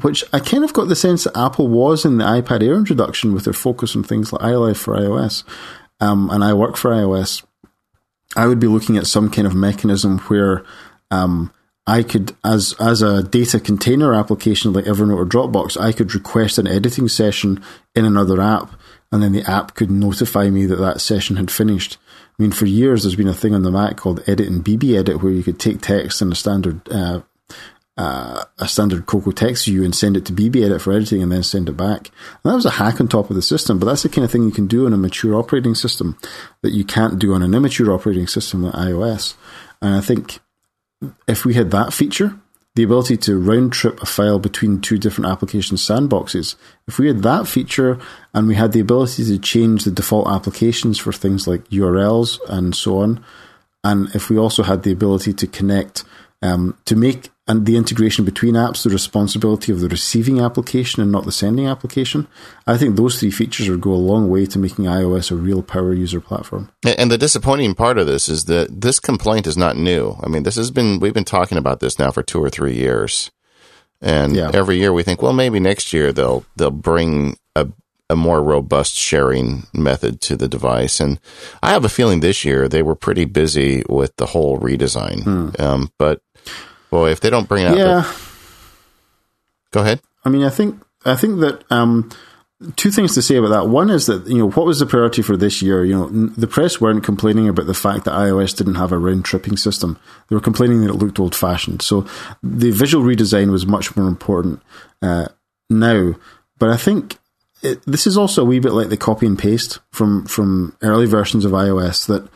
which 0.02 0.24
I 0.34 0.40
kind 0.40 0.64
of 0.64 0.74
got 0.74 0.88
the 0.88 0.96
sense 0.96 1.24
that 1.24 1.38
Apple 1.38 1.68
was 1.68 2.06
in 2.06 2.18
the 2.18 2.26
iPad 2.26 2.64
Air 2.64 2.76
introduction 2.76 3.34
with 3.34 3.44
their 3.44 3.54
focus 3.54 3.96
on 3.96 4.04
things 4.04 4.32
like 4.32 4.42
iLife 4.42 4.78
for 4.78 4.96
iOS, 4.96 5.44
um, 6.00 6.30
and 6.30 6.44
iWork 6.44 6.78
for 6.78 6.92
iOS, 6.92 7.44
I 8.36 8.48
would 8.48 8.60
be 8.60 8.68
looking 8.68 8.98
at 8.98 9.08
some 9.08 9.30
kind 9.30 9.48
of 9.48 9.56
mechanism 9.56 10.20
where 10.20 10.64
um, 11.12 11.52
I 11.86 12.04
could, 12.04 12.36
as 12.44 12.76
as 12.80 13.02
a 13.02 13.24
data 13.24 13.60
container 13.60 14.14
application 14.14 14.74
like 14.74 14.86
Evernote 14.86 15.18
or 15.18 15.26
Dropbox, 15.26 15.80
I 15.80 15.92
could 15.92 16.14
request 16.14 16.58
an 16.58 16.68
editing 16.68 17.08
session 17.08 17.64
in 17.96 18.06
another 18.06 18.42
app, 18.42 18.72
and 19.12 19.24
then 19.24 19.32
the 19.32 19.50
app 19.50 19.74
could 19.76 19.90
notify 19.90 20.50
me 20.50 20.66
that 20.66 20.76
that 20.78 21.02
session 21.02 21.38
had 21.38 21.50
finished. 21.50 21.98
I 22.40 22.44
mean, 22.44 22.52
for 22.52 22.66
years 22.66 23.04
there's 23.04 23.16
been 23.16 23.28
a 23.28 23.34
thing 23.34 23.56
on 23.56 23.64
the 23.64 23.72
Mac 23.72 23.98
called 23.98 24.24
Edit 24.28 24.48
and 24.48 24.64
BB 24.64 24.98
Edit, 24.98 25.24
where 25.24 25.32
you 25.32 25.44
could 25.44 25.60
take 25.60 25.82
text 25.82 26.22
in 26.22 26.32
a 26.32 26.36
standard 26.36 26.82
uh, 26.90 27.22
uh, 27.98 28.44
a 28.60 28.68
standard 28.68 29.08
Cocoa 29.08 29.32
text 29.32 29.66
view 29.66 29.84
and 29.84 29.96
send 29.96 30.16
it 30.16 30.26
to 30.26 30.34
BB 30.34 30.64
Edit 30.64 30.82
for 30.82 30.94
editing, 30.94 31.24
and 31.24 31.32
then 31.32 31.42
send 31.42 31.68
it 31.68 31.74
back. 31.74 32.12
And 32.44 32.52
that 32.52 32.56
was 32.56 32.66
a 32.66 32.72
hack 32.72 33.02
on 33.02 33.08
top 33.08 33.32
of 33.32 33.36
the 33.36 33.42
system, 33.42 33.80
but 33.80 33.88
that's 33.88 34.04
the 34.04 34.10
kind 34.10 34.24
of 34.24 34.32
thing 34.32 34.44
you 34.44 34.52
can 34.52 34.68
do 34.68 34.86
on 34.86 34.94
a 34.94 34.98
mature 34.98 35.34
operating 35.34 35.74
system 35.74 36.18
that 36.62 36.74
you 36.74 36.86
can't 36.86 37.18
do 37.18 37.34
on 37.34 37.42
an 37.42 37.56
immature 37.56 37.92
operating 37.92 38.28
system 38.28 38.64
like 38.64 38.76
iOS. 38.76 39.34
And 39.82 39.96
I 39.96 40.02
think 40.02 40.40
if 41.28 41.44
we 41.44 41.56
had 41.56 41.72
that 41.72 41.92
feature, 41.92 42.40
the 42.78 42.84
ability 42.84 43.18
to 43.18 43.40
round 43.40 43.74
trip 43.74 44.00
a 44.04 44.06
file 44.06 44.38
between 44.38 44.80
two 44.80 45.00
different 45.00 45.32
application 45.32 45.78
sandboxes, 45.78 46.56
if 46.88 47.00
we 47.00 47.08
had 47.08 47.24
that 47.24 47.48
feature 47.48 47.98
and 48.36 48.48
we 48.48 48.54
had 48.54 48.72
the 48.72 48.80
ability 48.80 49.26
to 49.26 49.40
change 49.40 49.84
the 49.84 49.90
default 49.90 50.28
applications 50.30 51.00
for 51.00 51.12
things 51.12 51.48
like 51.48 51.68
URLs 51.70 52.38
and 52.48 52.76
so 52.76 53.00
on, 53.00 53.26
and 53.84 54.14
if 54.14 54.30
we 54.30 54.38
also 54.38 54.62
had 54.62 54.84
the 54.84 54.92
ability 54.92 55.34
to 55.34 55.48
connect 55.48 56.04
um, 56.44 56.78
to 56.86 56.96
make 56.96 57.32
and 57.48 57.66
the 57.66 57.78
integration 57.78 58.26
between 58.26 58.56
apps 58.56 58.84
the 58.84 58.90
responsibility 58.90 59.72
of 59.72 59.80
the 59.80 59.88
receiving 59.88 60.40
application 60.42 61.02
and 61.02 61.12
not 61.12 61.26
the 61.26 61.32
sending 61.32 61.66
application, 61.68 62.28
I 62.66 62.78
think 62.78 62.96
those 62.96 63.20
three 63.20 63.32
features 63.32 63.70
would 63.70 63.82
go 63.82 63.94
a 63.94 63.96
long 63.96 64.30
way 64.30 64.46
to 64.48 64.60
making 64.60 64.86
iOS 64.86 65.32
a 65.32 65.36
real 65.36 65.62
power 65.64 65.94
user 65.94 66.20
platform. 66.20 66.70
And 66.98 67.10
the 67.10 67.18
disappointing 67.18 67.74
part 67.76 67.98
of 67.98 68.08
this 68.08 68.28
is 68.28 68.46
that 68.46 68.82
this 68.82 69.00
complaint 69.00 69.48
is 69.48 69.56
not 69.58 69.78
new. 69.78 70.18
I 70.22 70.28
mean, 70.28 70.44
this 70.44 70.56
has 70.56 70.72
been, 70.72 71.00
we've 71.00 71.14
been 71.14 71.24
talking 71.24 71.58
about 71.58 71.80
this 71.80 71.98
now 71.98 72.12
for 72.12 72.24
two 72.24 72.44
or 72.44 72.50
three 72.50 72.76
years. 72.76 73.32
And 74.02 74.36
Yeah. 74.36 74.52
every 74.54 74.78
year 74.78 74.92
we 74.94 75.04
think, 75.04 75.22
well, 75.22 75.34
maybe 75.34 75.60
next 75.60 75.94
year 75.94 76.12
they'll, 76.14 76.46
they'll 76.58 76.70
bring 76.70 77.38
a, 77.56 77.68
a 78.10 78.16
more 78.16 78.44
robust 78.44 78.94
sharing 78.96 79.68
method 79.74 80.22
to 80.22 80.36
the 80.36 80.48
device. 80.48 81.00
And 81.00 81.20
I 81.64 81.72
have 81.72 81.84
a 81.86 81.90
feeling 81.90 82.20
this 82.20 82.46
year 82.46 82.68
they 82.68 82.84
were 82.84 82.96
pretty 82.96 83.26
busy 83.26 83.84
with 83.90 84.16
the 84.18 84.28
whole 84.28 84.60
redesign. 84.60 85.60
Um, 85.60 85.90
but 85.98 86.22
boy, 86.90 87.12
if 87.12 87.20
they 87.20 87.30
don't 87.30 87.48
bring 87.48 87.66
it 87.66 87.72
out, 87.72 87.78
Yeah, 87.78 88.12
go 89.72 89.82
ahead. 89.82 90.02
I 90.26 90.30
mean, 90.30 90.44
I 90.44 90.50
think 90.50 90.82
I 91.06 91.16
think 91.16 91.40
that 91.40 91.64
um, 91.72 92.10
two 92.76 92.92
things 92.92 93.14
to 93.14 93.22
say 93.22 93.36
about 93.36 93.50
that. 93.50 93.70
One 93.70 93.90
is 93.90 94.08
that 94.08 94.28
you 94.28 94.40
know 94.40 94.50
what 94.50 94.66
was 94.66 94.80
the 94.80 94.86
priority 94.86 95.22
for 95.22 95.38
this 95.38 95.62
year. 95.62 95.86
You 95.86 95.96
know, 95.96 96.08
n- 96.08 96.34
the 96.36 96.48
press 96.48 96.82
weren't 96.82 97.04
complaining 97.04 97.48
about 97.48 97.68
the 97.68 97.74
fact 97.74 98.06
that 98.06 98.12
iOS 98.12 98.56
didn't 98.56 98.76
have 98.76 98.92
a 98.92 98.98
round 98.98 99.26
tripping 99.26 99.58
system. 99.58 100.00
They 100.30 100.36
were 100.36 100.42
complaining 100.42 100.82
that 100.82 100.90
it 100.90 100.98
looked 100.98 101.20
old 101.20 101.36
fashioned. 101.36 101.82
So 101.82 102.06
the 102.44 102.72
visual 102.72 103.06
redesign 103.06 103.52
was 103.52 103.66
much 103.66 103.96
more 103.96 104.08
important 104.08 104.62
uh, 105.02 105.28
now. 105.70 106.16
But 106.60 106.70
I 106.70 106.78
think 106.78 107.18
it, 107.62 107.82
this 107.86 108.08
is 108.08 108.18
also 108.18 108.42
a 108.42 108.46
wee 108.46 108.60
bit 108.60 108.74
like 108.74 108.90
the 108.90 108.98
copy 108.98 109.28
and 109.28 109.38
paste 109.38 109.80
from 109.92 110.26
from 110.26 110.76
early 110.82 111.06
versions 111.06 111.46
of 111.46 111.52
iOS 111.52 112.08
that 112.08 112.28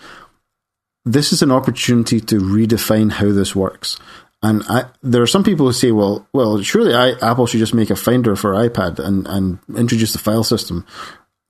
this 1.03 1.33
is 1.33 1.41
an 1.41 1.51
opportunity 1.51 2.19
to 2.21 2.35
redefine 2.39 3.11
how 3.11 3.31
this 3.31 3.55
works. 3.55 3.97
And 4.43 4.63
I, 4.67 4.85
there 5.03 5.21
are 5.21 5.27
some 5.27 5.43
people 5.43 5.67
who 5.67 5.73
say, 5.73 5.91
well, 5.91 6.27
well, 6.33 6.61
surely 6.61 6.93
I, 6.93 7.11
Apple 7.21 7.45
should 7.45 7.59
just 7.59 7.75
make 7.75 7.91
a 7.91 7.95
Finder 7.95 8.35
for 8.35 8.53
iPad 8.53 8.97
and, 8.99 9.27
and 9.27 9.59
introduce 9.75 10.13
the 10.13 10.19
file 10.19 10.43
system. 10.43 10.85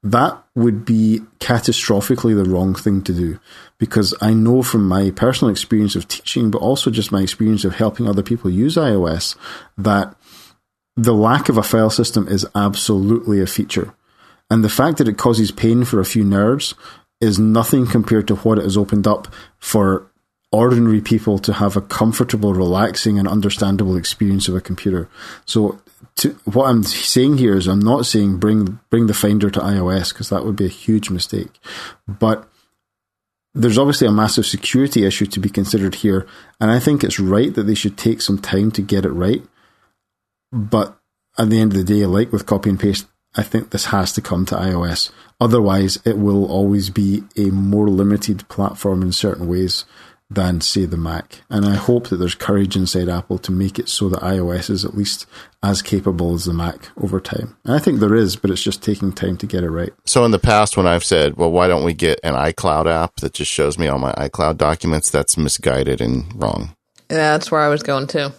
That 0.04 0.44
would 0.56 0.84
be 0.84 1.22
catastrophically 1.40 2.36
the 2.36 2.50
wrong 2.50 2.74
thing 2.76 3.02
to 3.04 3.14
do 3.14 3.40
because 3.78 4.14
I 4.20 4.34
know 4.34 4.62
from 4.64 4.88
my 4.88 5.12
personal 5.12 5.52
experience 5.52 5.96
of 5.96 6.08
teaching, 6.08 6.52
but 6.52 6.62
also 6.62 6.90
just 6.90 7.12
my 7.12 7.22
experience 7.22 7.64
of 7.64 7.76
helping 7.76 8.08
other 8.08 8.24
people 8.24 8.50
use 8.50 8.76
iOS, 8.76 9.36
that 9.78 10.16
the 10.98 11.14
lack 11.14 11.50
of 11.50 11.58
a 11.58 11.64
file 11.64 11.90
system 11.90 12.28
is 12.28 12.46
absolutely 12.56 13.42
a 13.42 13.48
feature. 13.48 13.94
And 14.50 14.66
the 14.66 14.70
fact 14.70 14.98
that 14.98 15.08
it 15.08 15.18
causes 15.18 15.52
pain 15.52 15.86
for 15.86 16.00
a 16.00 16.06
few 16.06 16.26
nerds 16.26 16.74
is 17.22 17.40
nothing 17.40 17.88
compared 17.88 18.28
to 18.28 18.36
what 18.38 18.58
it 18.58 18.64
has 18.64 18.76
opened 18.76 19.08
up 19.08 19.28
for 19.60 20.11
ordinary 20.52 21.02
people 21.02 21.40
to 21.40 21.54
have 21.54 21.78
a 21.78 21.82
comfortable, 21.82 22.54
relaxing, 22.54 23.18
and 23.18 23.28
understandable 23.28 23.96
experience 23.96 24.48
of 24.48 24.56
a 24.56 24.62
computer. 24.62 25.10
So, 25.46 25.82
to, 26.18 26.32
what 26.46 26.66
I'm 26.66 26.84
saying 26.84 27.38
here 27.38 27.56
is, 27.56 27.68
I'm 27.68 27.80
not 27.80 28.06
saying 28.06 28.38
bring 28.38 28.80
bring 28.90 29.08
the 29.08 29.14
Finder 29.14 29.50
to 29.50 29.60
iOS 29.60 30.14
because 30.14 30.30
that 30.30 30.46
would 30.46 30.56
be 30.56 30.66
a 30.66 30.70
huge 30.70 31.10
mistake. 31.10 31.52
But 32.08 32.48
there's 33.54 33.78
obviously 33.78 34.08
a 34.08 34.12
massive 34.12 34.46
security 34.46 35.06
issue 35.06 35.26
to 35.28 35.40
be 35.40 35.50
considered 35.50 35.96
here, 35.96 36.28
and 36.60 36.70
I 36.70 36.80
think 36.80 37.04
it's 37.04 37.20
right 37.20 37.54
that 37.54 37.64
they 37.64 37.76
should 37.76 37.98
take 37.98 38.22
some 38.22 38.38
time 38.38 38.72
to 38.72 38.82
get 38.82 39.06
it 39.06 39.12
right. 39.12 39.44
But 40.52 40.98
at 41.38 41.50
the 41.50 41.60
end 41.60 41.72
of 41.72 41.78
the 41.78 41.84
day, 41.84 42.06
like 42.06 42.32
with 42.32 42.46
copy 42.46 42.70
and 42.70 42.80
paste, 42.80 43.08
I 43.36 43.44
think 43.44 43.70
this 43.70 43.86
has 43.86 44.12
to 44.14 44.22
come 44.22 44.46
to 44.48 44.56
iOS. 44.56 45.12
Otherwise, 45.40 45.98
it 46.06 46.18
will 46.18 46.46
always 46.46 46.90
be 46.90 47.24
a 47.38 47.46
more 47.46 47.90
limited 47.90 48.48
platform 48.50 49.02
in 49.02 49.14
certain 49.14 49.48
ways 49.48 49.86
than, 50.32 50.62
say, 50.62 50.86
the 50.86 50.98
Mac. 50.98 51.42
And 51.50 51.66
I 51.66 51.76
hope 51.76 52.08
that 52.08 52.16
there's 52.16 52.36
courage 52.36 52.78
inside 52.78 53.10
Apple 53.10 53.38
to 53.40 53.52
make 53.52 53.78
it 53.78 53.90
so 53.90 54.08
that 54.10 54.22
iOS 54.22 54.70
is 54.70 54.86
at 54.86 54.96
least 54.96 55.26
as 55.62 55.82
capable 55.82 56.34
as 56.34 56.46
the 56.46 56.54
Mac 56.54 56.90
over 56.98 57.20
time. 57.20 57.58
And 57.66 57.76
I 57.76 57.80
think 57.80 58.00
there 58.00 58.16
is, 58.16 58.38
but 58.38 58.50
it's 58.50 58.64
just 58.64 58.82
taking 58.82 59.12
time 59.12 59.36
to 59.38 59.46
get 59.46 59.66
it 59.66 59.70
right. 59.70 59.92
So 60.06 60.24
in 60.24 60.32
the 60.32 60.40
past, 60.40 60.78
when 60.78 60.88
I've 60.88 61.04
said, 61.04 61.36
well, 61.36 61.52
why 61.52 61.68
don't 61.68 61.84
we 61.84 61.94
get 61.94 62.22
an 62.24 62.36
iCloud 62.36 62.90
app 62.90 63.18
that 63.18 63.34
just 63.34 63.52
shows 63.52 63.78
me 63.78 63.88
all 63.88 64.00
my 64.00 64.14
iCloud 64.14 64.56
documents? 64.56 65.10
That's 65.10 65.38
misguided 65.38 66.00
and 66.00 66.42
wrong. 66.42 66.78
Yeah, 67.10 67.18
that's 67.18 67.52
where 67.52 67.62
I 67.62 67.68
was 67.68 67.84
going 67.84 68.08
too. 68.08 68.30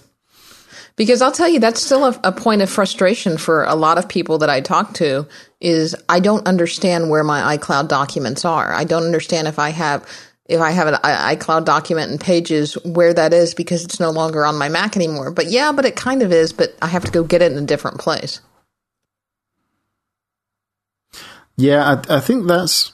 Because 0.96 1.20
I'll 1.20 1.32
tell 1.32 1.48
you, 1.48 1.60
that's 1.60 1.82
still 1.82 2.04
a, 2.04 2.20
a 2.24 2.32
point 2.32 2.62
of 2.62 2.70
frustration 2.70 3.36
for 3.36 3.64
a 3.64 3.74
lot 3.74 3.98
of 3.98 4.08
people 4.08 4.38
that 4.38 4.50
I 4.50 4.60
talk 4.60 4.94
to. 4.94 5.26
Is 5.60 5.94
I 6.08 6.20
don't 6.20 6.46
understand 6.46 7.08
where 7.08 7.22
my 7.22 7.56
iCloud 7.56 7.88
documents 7.88 8.44
are. 8.44 8.72
I 8.72 8.84
don't 8.84 9.04
understand 9.04 9.46
if 9.46 9.58
I 9.58 9.70
have 9.70 10.06
if 10.52 10.60
I 10.60 10.70
have 10.72 10.88
an 10.88 10.94
iCloud 10.94 11.64
document 11.64 12.12
in 12.12 12.18
Pages 12.18 12.74
where 12.84 13.14
that 13.14 13.32
is 13.32 13.54
because 13.54 13.84
it's 13.84 14.00
no 14.00 14.10
longer 14.10 14.44
on 14.44 14.58
my 14.58 14.68
Mac 14.68 14.96
anymore. 14.96 15.30
But 15.32 15.46
yeah, 15.46 15.72
but 15.72 15.84
it 15.86 15.96
kind 15.96 16.22
of 16.22 16.32
is. 16.32 16.52
But 16.52 16.76
I 16.82 16.88
have 16.88 17.04
to 17.04 17.10
go 17.12 17.24
get 17.24 17.42
it 17.42 17.52
in 17.52 17.58
a 17.58 17.66
different 17.66 17.98
place. 17.98 18.40
Yeah, 21.56 22.02
I, 22.08 22.16
I 22.16 22.20
think 22.20 22.46
that's 22.48 22.92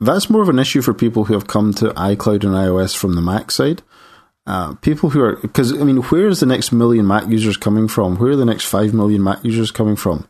that's 0.00 0.30
more 0.30 0.42
of 0.42 0.48
an 0.48 0.58
issue 0.60 0.82
for 0.82 0.94
people 0.94 1.24
who 1.24 1.34
have 1.34 1.46
come 1.48 1.74
to 1.74 1.86
iCloud 1.90 2.44
and 2.44 2.54
iOS 2.54 2.96
from 2.96 3.14
the 3.14 3.22
Mac 3.22 3.50
side. 3.50 3.82
uh, 4.48 4.74
people 4.76 5.10
who 5.10 5.20
are 5.22 5.36
because 5.36 5.72
I 5.78 5.84
mean, 5.84 5.98
where 6.04 6.26
is 6.26 6.40
the 6.40 6.46
next 6.46 6.72
million 6.72 7.06
Mac 7.06 7.28
users 7.28 7.58
coming 7.58 7.86
from? 7.86 8.16
Where 8.16 8.32
are 8.32 8.36
the 8.36 8.46
next 8.46 8.64
five 8.64 8.94
million 8.94 9.22
Mac 9.22 9.44
users 9.44 9.70
coming 9.70 9.94
from? 9.94 10.26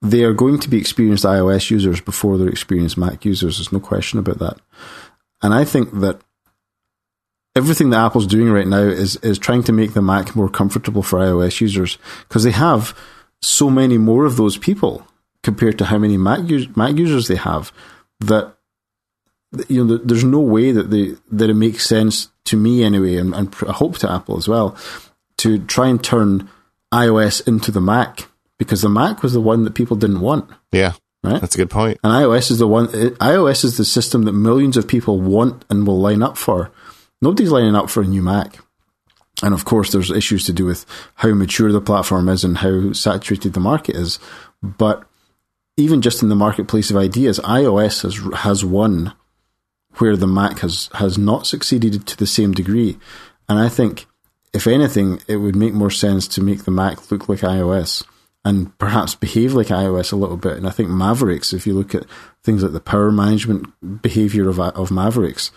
They 0.00 0.24
are 0.24 0.32
going 0.32 0.58
to 0.60 0.70
be 0.70 0.78
experienced 0.78 1.24
iOS 1.24 1.70
users 1.70 2.00
before 2.00 2.38
they're 2.38 2.48
experienced 2.48 2.96
Mac 2.96 3.24
users. 3.26 3.58
There's 3.58 3.70
no 3.72 3.78
question 3.78 4.18
about 4.18 4.38
that. 4.38 4.58
And 5.42 5.52
I 5.52 5.64
think 5.64 5.92
that 6.00 6.20
everything 7.56 7.90
that 7.90 8.04
Apple's 8.04 8.26
doing 8.26 8.50
right 8.50 8.66
now 8.66 8.82
is 8.82 9.16
is 9.16 9.38
trying 9.38 9.64
to 9.64 9.72
make 9.72 9.94
the 9.94 10.02
Mac 10.02 10.34
more 10.34 10.48
comfortable 10.48 11.02
for 11.02 11.18
iOS 11.18 11.60
users 11.60 11.98
because 12.28 12.44
they 12.44 12.52
have 12.52 12.96
so 13.40 13.68
many 13.68 13.98
more 13.98 14.24
of 14.24 14.36
those 14.36 14.56
people 14.56 15.06
compared 15.42 15.76
to 15.78 15.86
how 15.86 15.98
many 15.98 16.16
Mac, 16.16 16.40
us- 16.50 16.76
Mac 16.76 16.96
users 16.96 17.28
they 17.28 17.36
have 17.36 17.72
that 18.20 18.54
you 19.68 19.84
know 19.84 19.98
there's 19.98 20.24
no 20.24 20.40
way 20.40 20.72
that 20.72 20.90
they 20.90 21.16
that 21.30 21.50
it 21.50 21.54
makes 21.54 21.86
sense 21.86 22.28
to 22.44 22.56
me 22.56 22.82
anyway, 22.82 23.16
and, 23.16 23.34
and 23.34 23.54
I 23.66 23.72
hope 23.72 23.98
to 23.98 24.10
Apple 24.10 24.36
as 24.36 24.48
well 24.48 24.76
to 25.38 25.58
try 25.66 25.88
and 25.88 26.02
turn 26.02 26.48
iOS 26.92 27.46
into 27.46 27.70
the 27.70 27.80
Mac 27.80 28.28
because 28.58 28.82
the 28.82 28.88
Mac 28.88 29.22
was 29.22 29.32
the 29.32 29.40
one 29.40 29.64
that 29.64 29.74
people 29.74 29.96
didn't 29.96 30.20
want. 30.20 30.48
Yeah. 30.70 30.92
Right. 31.22 31.40
That's 31.40 31.54
a 31.54 31.58
good 31.58 31.70
point. 31.70 31.98
And 32.02 32.12
iOS 32.12 32.50
is 32.50 32.58
the 32.58 32.66
one. 32.66 32.88
iOS 32.88 33.64
is 33.64 33.76
the 33.76 33.84
system 33.84 34.24
that 34.24 34.32
millions 34.32 34.76
of 34.76 34.88
people 34.88 35.20
want 35.20 35.64
and 35.70 35.86
will 35.86 36.00
line 36.00 36.22
up 36.22 36.36
for. 36.36 36.72
Nobody's 37.20 37.52
lining 37.52 37.76
up 37.76 37.90
for 37.90 38.02
a 38.02 38.06
new 38.06 38.22
Mac. 38.22 38.58
And 39.42 39.54
of 39.54 39.64
course, 39.64 39.92
there's 39.92 40.10
issues 40.10 40.44
to 40.46 40.52
do 40.52 40.64
with 40.64 40.84
how 41.16 41.32
mature 41.32 41.70
the 41.70 41.80
platform 41.80 42.28
is 42.28 42.42
and 42.42 42.58
how 42.58 42.92
saturated 42.92 43.52
the 43.52 43.60
market 43.60 43.94
is. 43.94 44.18
But 44.62 45.04
even 45.76 46.02
just 46.02 46.22
in 46.22 46.28
the 46.28 46.34
marketplace 46.34 46.90
of 46.90 46.96
ideas, 46.96 47.38
iOS 47.40 48.02
has 48.02 48.40
has 48.40 48.64
won 48.64 49.12
where 49.98 50.16
the 50.16 50.26
Mac 50.26 50.58
has 50.60 50.90
has 50.94 51.18
not 51.18 51.46
succeeded 51.46 52.06
to 52.06 52.16
the 52.16 52.26
same 52.26 52.52
degree. 52.52 52.98
And 53.48 53.58
I 53.58 53.68
think, 53.68 54.06
if 54.52 54.66
anything, 54.66 55.20
it 55.28 55.36
would 55.36 55.56
make 55.56 55.72
more 55.72 55.90
sense 55.90 56.26
to 56.28 56.42
make 56.42 56.64
the 56.64 56.70
Mac 56.70 57.10
look 57.10 57.28
like 57.28 57.40
iOS 57.40 58.04
and 58.44 58.76
perhaps 58.78 59.14
behave 59.14 59.54
like 59.54 59.68
iOS 59.68 60.12
a 60.12 60.16
little 60.16 60.36
bit. 60.36 60.56
And 60.56 60.66
I 60.66 60.70
think 60.70 60.88
Mavericks, 60.88 61.52
if 61.52 61.66
you 61.66 61.74
look 61.74 61.94
at 61.94 62.06
things 62.42 62.62
like 62.62 62.72
the 62.72 62.80
power 62.80 63.12
management 63.12 64.02
behavior 64.02 64.48
of 64.48 64.58
of 64.58 64.90
Mavericks, 64.90 65.50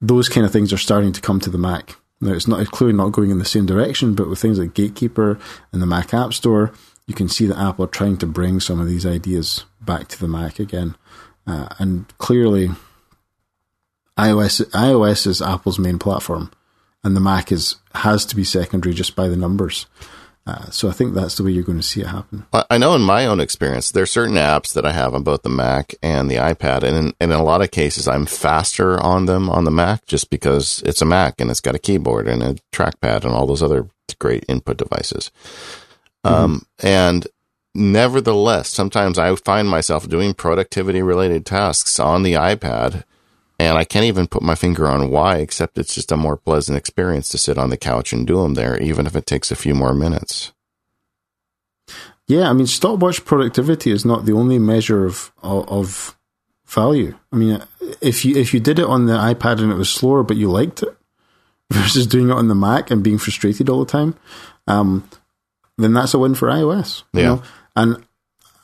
those 0.00 0.28
kind 0.28 0.46
of 0.46 0.52
things 0.52 0.72
are 0.72 0.78
starting 0.78 1.12
to 1.12 1.20
come 1.20 1.40
to 1.40 1.50
the 1.50 1.58
Mac. 1.58 1.96
Now, 2.20 2.32
it's 2.32 2.48
not 2.48 2.64
clearly 2.70 2.96
not 2.96 3.12
going 3.12 3.30
in 3.30 3.38
the 3.38 3.44
same 3.44 3.66
direction, 3.66 4.14
but 4.14 4.28
with 4.28 4.38
things 4.38 4.58
like 4.58 4.74
Gatekeeper 4.74 5.38
and 5.72 5.82
the 5.82 5.86
Mac 5.86 6.14
App 6.14 6.32
Store, 6.32 6.72
you 7.06 7.14
can 7.14 7.28
see 7.28 7.46
that 7.46 7.58
Apple 7.58 7.84
are 7.84 7.88
trying 7.88 8.16
to 8.18 8.26
bring 8.26 8.60
some 8.60 8.80
of 8.80 8.86
these 8.86 9.04
ideas 9.04 9.64
back 9.80 10.08
to 10.08 10.20
the 10.20 10.28
Mac 10.28 10.58
again. 10.58 10.96
Uh, 11.46 11.68
and 11.78 12.06
clearly, 12.18 12.70
iOS 14.16 14.64
iOS 14.70 15.26
is 15.26 15.42
Apple's 15.42 15.78
main 15.78 15.98
platform, 15.98 16.50
and 17.02 17.14
the 17.14 17.20
Mac 17.20 17.52
is 17.52 17.76
has 17.94 18.24
to 18.26 18.36
be 18.36 18.44
secondary 18.44 18.94
just 18.94 19.14
by 19.14 19.28
the 19.28 19.36
numbers. 19.36 19.86
Uh, 20.46 20.68
so 20.70 20.90
I 20.90 20.92
think 20.92 21.14
that's 21.14 21.36
the 21.36 21.42
way 21.42 21.52
you're 21.52 21.64
going 21.64 21.78
to 21.78 21.82
see 21.82 22.02
it 22.02 22.08
happen. 22.08 22.44
I 22.52 22.76
know 22.76 22.94
in 22.94 23.00
my 23.00 23.24
own 23.24 23.40
experience, 23.40 23.90
there 23.90 24.02
are 24.02 24.06
certain 24.06 24.34
apps 24.34 24.74
that 24.74 24.84
I 24.84 24.92
have 24.92 25.14
on 25.14 25.22
both 25.22 25.42
the 25.42 25.48
Mac 25.48 25.94
and 26.02 26.30
the 26.30 26.36
iPad, 26.36 26.82
and 26.82 26.96
in, 26.96 27.14
and 27.18 27.32
in 27.32 27.38
a 27.38 27.42
lot 27.42 27.62
of 27.62 27.70
cases, 27.70 28.06
I'm 28.06 28.26
faster 28.26 29.00
on 29.00 29.24
them 29.24 29.48
on 29.48 29.64
the 29.64 29.70
Mac 29.70 30.04
just 30.04 30.28
because 30.28 30.82
it's 30.84 31.00
a 31.00 31.06
Mac 31.06 31.40
and 31.40 31.50
it's 31.50 31.60
got 31.60 31.74
a 31.74 31.78
keyboard 31.78 32.28
and 32.28 32.42
a 32.42 32.56
trackpad 32.74 33.24
and 33.24 33.32
all 33.32 33.46
those 33.46 33.62
other 33.62 33.88
great 34.18 34.44
input 34.46 34.76
devices. 34.76 35.30
Mm-hmm. 36.24 36.34
Um, 36.34 36.66
and 36.82 37.26
nevertheless, 37.74 38.68
sometimes 38.68 39.18
I 39.18 39.34
find 39.36 39.68
myself 39.68 40.08
doing 40.08 40.34
productivity 40.34 41.00
related 41.00 41.46
tasks 41.46 41.98
on 41.98 42.22
the 42.22 42.34
iPad 42.34 43.04
and 43.58 43.78
I 43.78 43.84
can't 43.84 44.06
even 44.06 44.26
put 44.26 44.42
my 44.42 44.54
finger 44.54 44.88
on 44.88 45.10
why, 45.10 45.36
except 45.36 45.78
it's 45.78 45.94
just 45.94 46.12
a 46.12 46.16
more 46.16 46.36
pleasant 46.36 46.76
experience 46.76 47.28
to 47.30 47.38
sit 47.38 47.58
on 47.58 47.70
the 47.70 47.76
couch 47.76 48.12
and 48.12 48.26
do 48.26 48.42
them 48.42 48.54
there, 48.54 48.80
even 48.80 49.06
if 49.06 49.14
it 49.14 49.26
takes 49.26 49.50
a 49.50 49.56
few 49.56 49.74
more 49.74 49.94
minutes. 49.94 50.52
Yeah, 52.26 52.48
I 52.48 52.52
mean, 52.52 52.66
stopwatch 52.66 53.24
productivity 53.24 53.90
is 53.90 54.04
not 54.04 54.24
the 54.24 54.32
only 54.32 54.58
measure 54.58 55.04
of, 55.04 55.30
of, 55.42 56.16
value. 56.66 57.16
I 57.30 57.36
mean, 57.36 57.62
if 58.00 58.24
you 58.24 58.36
if 58.36 58.52
you 58.52 58.58
did 58.58 58.78
it 58.78 58.86
on 58.86 59.06
the 59.06 59.12
iPad 59.12 59.60
and 59.60 59.70
it 59.70 59.76
was 59.76 59.90
slower, 59.90 60.22
but 60.24 60.36
you 60.36 60.50
liked 60.50 60.82
it, 60.82 60.96
versus 61.72 62.06
doing 62.06 62.30
it 62.30 62.32
on 62.32 62.48
the 62.48 62.54
Mac 62.54 62.90
and 62.90 63.04
being 63.04 63.18
frustrated 63.18 63.68
all 63.68 63.84
the 63.84 63.90
time, 63.90 64.16
um, 64.66 65.08
then 65.78 65.92
that's 65.92 66.14
a 66.14 66.18
win 66.18 66.34
for 66.34 66.48
iOS. 66.48 67.04
Yeah. 67.12 67.22
Know? 67.22 67.42
And 67.76 68.04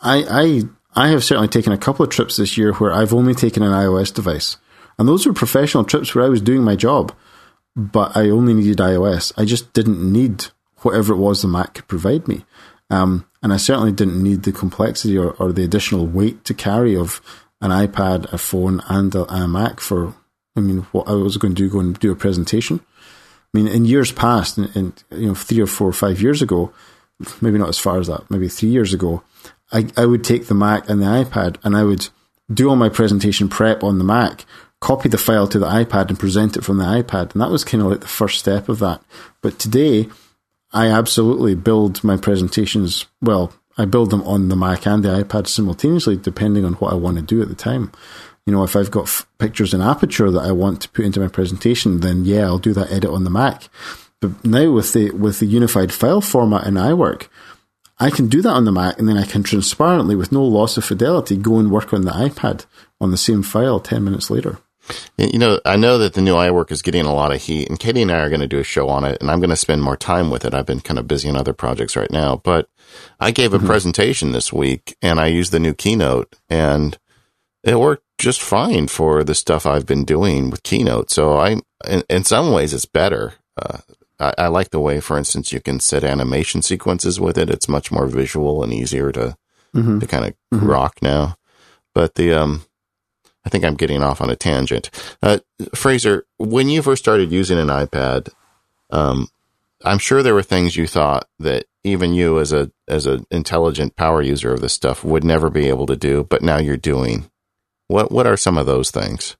I 0.03 0.25
I 0.95 1.05
I 1.07 1.09
have 1.09 1.23
certainly 1.23 1.49
taken 1.49 1.73
a 1.73 1.79
couple 1.79 2.05
of 2.05 2.11
trips 2.11 2.37
this 2.37 2.57
year 2.57 2.73
where 2.73 2.93
I've 2.93 3.15
only 3.15 3.35
taken 3.35 3.62
an 3.62 3.73
iOS 3.73 4.12
device 4.12 4.57
and 5.01 5.09
those 5.09 5.24
were 5.24 5.32
professional 5.32 5.82
trips 5.82 6.14
where 6.14 6.27
I 6.27 6.28
was 6.28 6.43
doing 6.43 6.62
my 6.62 6.77
job, 6.77 7.14
but 7.74 8.14
I 8.14 8.28
only 8.28 8.52
needed 8.52 8.77
iOS. 8.77 9.32
I 9.35 9.47
just 9.47 9.72
didn't 9.72 10.01
need 10.01 10.48
whatever 10.82 11.14
it 11.14 11.16
was 11.16 11.40
the 11.40 11.48
Mac 11.48 11.72
could 11.72 11.89
provide 11.89 12.28
me. 12.28 12.44
Um, 12.90 13.27
and 13.43 13.51
I 13.51 13.56
certainly 13.56 13.93
didn't 13.93 14.22
need 14.22 14.43
the 14.43 14.52
complexity 14.52 15.16
or, 15.16 15.31
or, 15.39 15.52
the 15.52 15.64
additional 15.64 16.06
weight 16.06 16.44
to 16.44 16.52
carry 16.52 16.94
of 16.94 17.22
an 17.62 17.70
iPad, 17.70 18.31
a 18.31 18.36
phone, 18.36 18.82
and 18.89 19.14
a, 19.14 19.24
a, 19.32 19.48
Mac 19.48 19.81
for, 19.81 20.12
I 20.55 20.60
mean, 20.60 20.81
what 20.93 21.09
I 21.09 21.12
was 21.12 21.39
going 21.39 21.55
to 21.55 21.62
do, 21.62 21.70
go 21.70 21.81
and 21.81 21.98
do 21.98 22.12
a 22.12 22.16
presentation. 22.16 22.81
I 23.55 23.59
mean, 23.59 23.68
in 23.68 23.86
years 23.86 24.12
past, 24.12 24.59
in, 24.59 24.66
in 24.74 24.93
you 25.12 25.28
know, 25.28 25.35
three 25.35 25.62
or 25.62 25.66
four 25.66 25.89
or 25.89 25.94
five 25.94 26.20
years 26.20 26.43
ago, 26.43 26.74
maybe 27.40 27.56
not 27.56 27.70
as 27.70 27.78
far 27.78 27.98
as 27.98 28.09
that, 28.09 28.31
maybe 28.31 28.48
three 28.48 28.68
years 28.68 28.93
ago, 28.93 29.22
I, 29.72 29.86
I 29.97 30.05
would 30.05 30.24
take 30.24 30.48
the 30.48 30.55
Mac 30.55 30.90
and 30.90 31.01
the 31.01 31.06
iPad 31.06 31.56
and 31.64 31.74
I 31.74 31.85
would 31.85 32.09
do 32.52 32.68
all 32.68 32.77
my 32.77 32.90
presentation 32.90 33.48
prep 33.48 33.82
on 33.82 33.97
the 33.97 34.05
Mac 34.05 34.44
copy 34.81 35.09
the 35.09 35.19
file 35.19 35.47
to 35.48 35.59
the 35.59 35.66
iPad 35.66 36.09
and 36.09 36.19
present 36.19 36.57
it 36.57 36.65
from 36.65 36.78
the 36.78 36.85
iPad. 36.85 37.32
And 37.32 37.43
that 37.43 37.51
was 37.51 37.65
kind 37.65 37.82
of 37.82 37.90
like 37.90 38.01
the 38.01 38.09
first 38.09 38.39
step 38.39 38.69
of 38.69 38.78
that. 38.78 39.02
But 39.43 39.59
today, 39.59 40.09
I 40.73 40.89
absolutely 40.89 41.55
build 41.55 42.02
my 42.02 42.16
presentations. 42.16 43.07
Well, 43.20 43.52
I 43.77 43.85
build 43.85 44.11
them 44.11 44.23
on 44.23 44.48
the 44.48 44.57
Mac 44.57 44.86
and 44.86 45.02
the 45.02 45.23
iPad 45.23 45.47
simultaneously, 45.47 46.16
depending 46.16 46.65
on 46.65 46.74
what 46.74 46.93
I 46.93 46.97
want 46.97 47.16
to 47.16 47.23
do 47.23 47.43
at 47.43 47.48
the 47.48 47.55
time. 47.55 47.93
You 48.47 48.52
know, 48.55 48.65
if 48.65 48.74
I've 48.74 48.90
got 48.90 49.05
f- 49.05 49.27
pictures 49.39 49.74
in 49.74 49.81
Aperture 49.81 50.31
that 50.31 50.44
I 50.44 50.52
want 50.52 50.81
to 50.82 50.89
put 50.90 51.05
into 51.05 51.20
my 51.20 51.28
presentation, 51.28 52.01
then 52.01 52.24
yeah, 52.24 52.44
I'll 52.44 52.59
do 52.59 52.73
that 52.73 52.90
edit 52.90 53.11
on 53.11 53.24
the 53.24 53.31
Mac. 53.31 53.69
But 54.20 54.44
now 54.44 54.70
with 54.73 54.93
the 54.93 55.11
with 55.12 55.39
the 55.40 55.47
unified 55.47 55.93
file 55.93 56.20
format 56.20 56.66
in 56.66 56.74
iWork, 56.74 57.28
I 57.98 58.11
can 58.11 58.28
do 58.28 58.43
that 58.43 58.51
on 58.51 58.65
the 58.65 58.73
Mac, 58.73 58.98
and 58.98 59.09
then 59.09 59.16
I 59.16 59.24
can 59.24 59.43
transparently, 59.43 60.16
with 60.16 60.32
no 60.32 60.43
loss 60.43 60.77
of 60.77 60.85
fidelity, 60.85 61.36
go 61.36 61.59
and 61.59 61.70
work 61.70 61.93
on 61.93 62.02
the 62.02 62.12
iPad 62.12 62.66
on 63.01 63.11
the 63.11 63.16
same 63.16 63.43
file 63.43 63.81
ten 63.81 64.05
minutes 64.05 64.31
later. 64.31 64.59
You 65.17 65.39
know, 65.39 65.61
I 65.65 65.77
know 65.77 65.99
that 65.99 66.15
the 66.15 66.21
new 66.21 66.35
iWork 66.35 66.71
is 66.71 66.83
getting 66.83 67.05
a 67.05 67.15
lot 67.15 67.33
of 67.33 67.43
heat, 67.43 67.69
and 67.69 67.79
Katie 67.79 68.03
and 68.03 68.11
I 68.11 68.19
are 68.19 68.29
going 68.29 68.41
to 68.41 68.47
do 68.47 68.59
a 68.59 68.65
show 68.65 68.89
on 68.89 69.05
it, 69.05 69.21
and 69.21 69.31
I'm 69.31 69.41
going 69.41 69.51
to 69.51 69.57
spend 69.57 69.83
more 69.83 69.97
time 69.97 70.31
with 70.31 70.45
it. 70.45 70.55
I've 70.55 70.67
been 70.67 70.81
kind 70.81 70.99
of 70.99 71.09
busy 71.09 71.29
on 71.29 71.37
other 71.37 71.53
projects 71.53 71.97
right 71.97 72.11
now, 72.11 72.37
but 72.37 72.69
I 73.19 73.31
gave 73.31 73.53
a 73.53 73.59
mm-hmm. 73.59 73.67
presentation 73.67 74.33
this 74.33 74.53
week, 74.53 74.97
and 75.03 75.21
I 75.21 75.27
used 75.27 75.53
the 75.53 75.61
new 75.61 75.75
Keynote, 75.75 76.35
and 76.49 76.99
it 77.62 77.79
worked 77.79 78.05
just 78.19 78.41
fine 78.41 78.87
for 78.87 79.25
the 79.25 79.35
stuff 79.35 79.67
I've 79.67 79.87
been 79.87 80.05
doing 80.05 80.51
with 80.51 80.62
Keynote. 80.62 81.11
So 81.11 81.39
I, 81.39 81.61
in, 81.89 82.03
in 82.09 82.25
some 82.25 82.53
ways, 82.53 82.75
it's 82.75 82.85
better. 82.85 83.35
Uh, 83.57 83.79
I, 84.19 84.35
I, 84.37 84.47
like 84.49 84.71
the 84.71 84.81
way, 84.81 85.01
for 85.01 85.17
instance, 85.17 85.53
you 85.53 85.61
can 85.61 85.81
set 85.81 86.05
animation 86.05 86.62
sequences 86.62 87.19
with 87.19 87.39
it. 87.39 87.51
It's 87.51 87.69
much 87.69 87.91
more 87.91 88.07
visual 88.07 88.62
and 88.62 88.73
easier 88.73 89.11
to 89.12 89.37
mm-hmm. 89.75 89.99
to 89.99 90.07
kind 90.07 90.27
of 90.27 90.35
mm-hmm. 90.53 90.67
rock 90.67 90.99
now. 91.03 91.37
But 91.95 92.15
the 92.15 92.35
um, 92.35 92.62
I 93.45 93.49
think 93.49 93.65
I'm 93.65 93.75
getting 93.75 94.03
off 94.03 94.21
on 94.21 94.31
a 94.31 94.37
tangent. 94.37 94.91
Uh, 95.23 95.39
Fraser, 95.75 96.27
when 96.39 96.69
you 96.69 96.83
first 96.83 97.03
started 97.03 97.33
using 97.33 97.59
an 97.59 97.69
iPad, 97.69 98.29
um, 98.91 99.29
I'm 99.85 99.99
sure 99.99 100.23
there 100.23 100.35
were 100.35 100.43
things 100.43 100.77
you 100.77 100.87
thought 100.87 101.27
that 101.39 101.67
even 101.83 102.12
you, 102.12 102.39
as 102.39 102.53
a 102.53 102.71
as 102.87 103.07
an 103.07 103.27
intelligent 103.31 103.97
power 103.97 104.21
user 104.21 104.53
of 104.53 104.61
this 104.61 104.75
stuff, 104.75 105.03
would 105.03 105.25
never 105.25 105.49
be 105.49 105.69
able 105.69 105.87
to 105.87 105.97
do, 105.97 106.25
but 106.25 106.43
now 106.43 106.59
you're 106.59 106.77
doing. 106.77 107.31
What 107.87 108.12
what 108.12 108.27
are 108.27 108.37
some 108.37 108.59
of 108.59 108.67
those 108.67 108.91
things? 108.91 109.37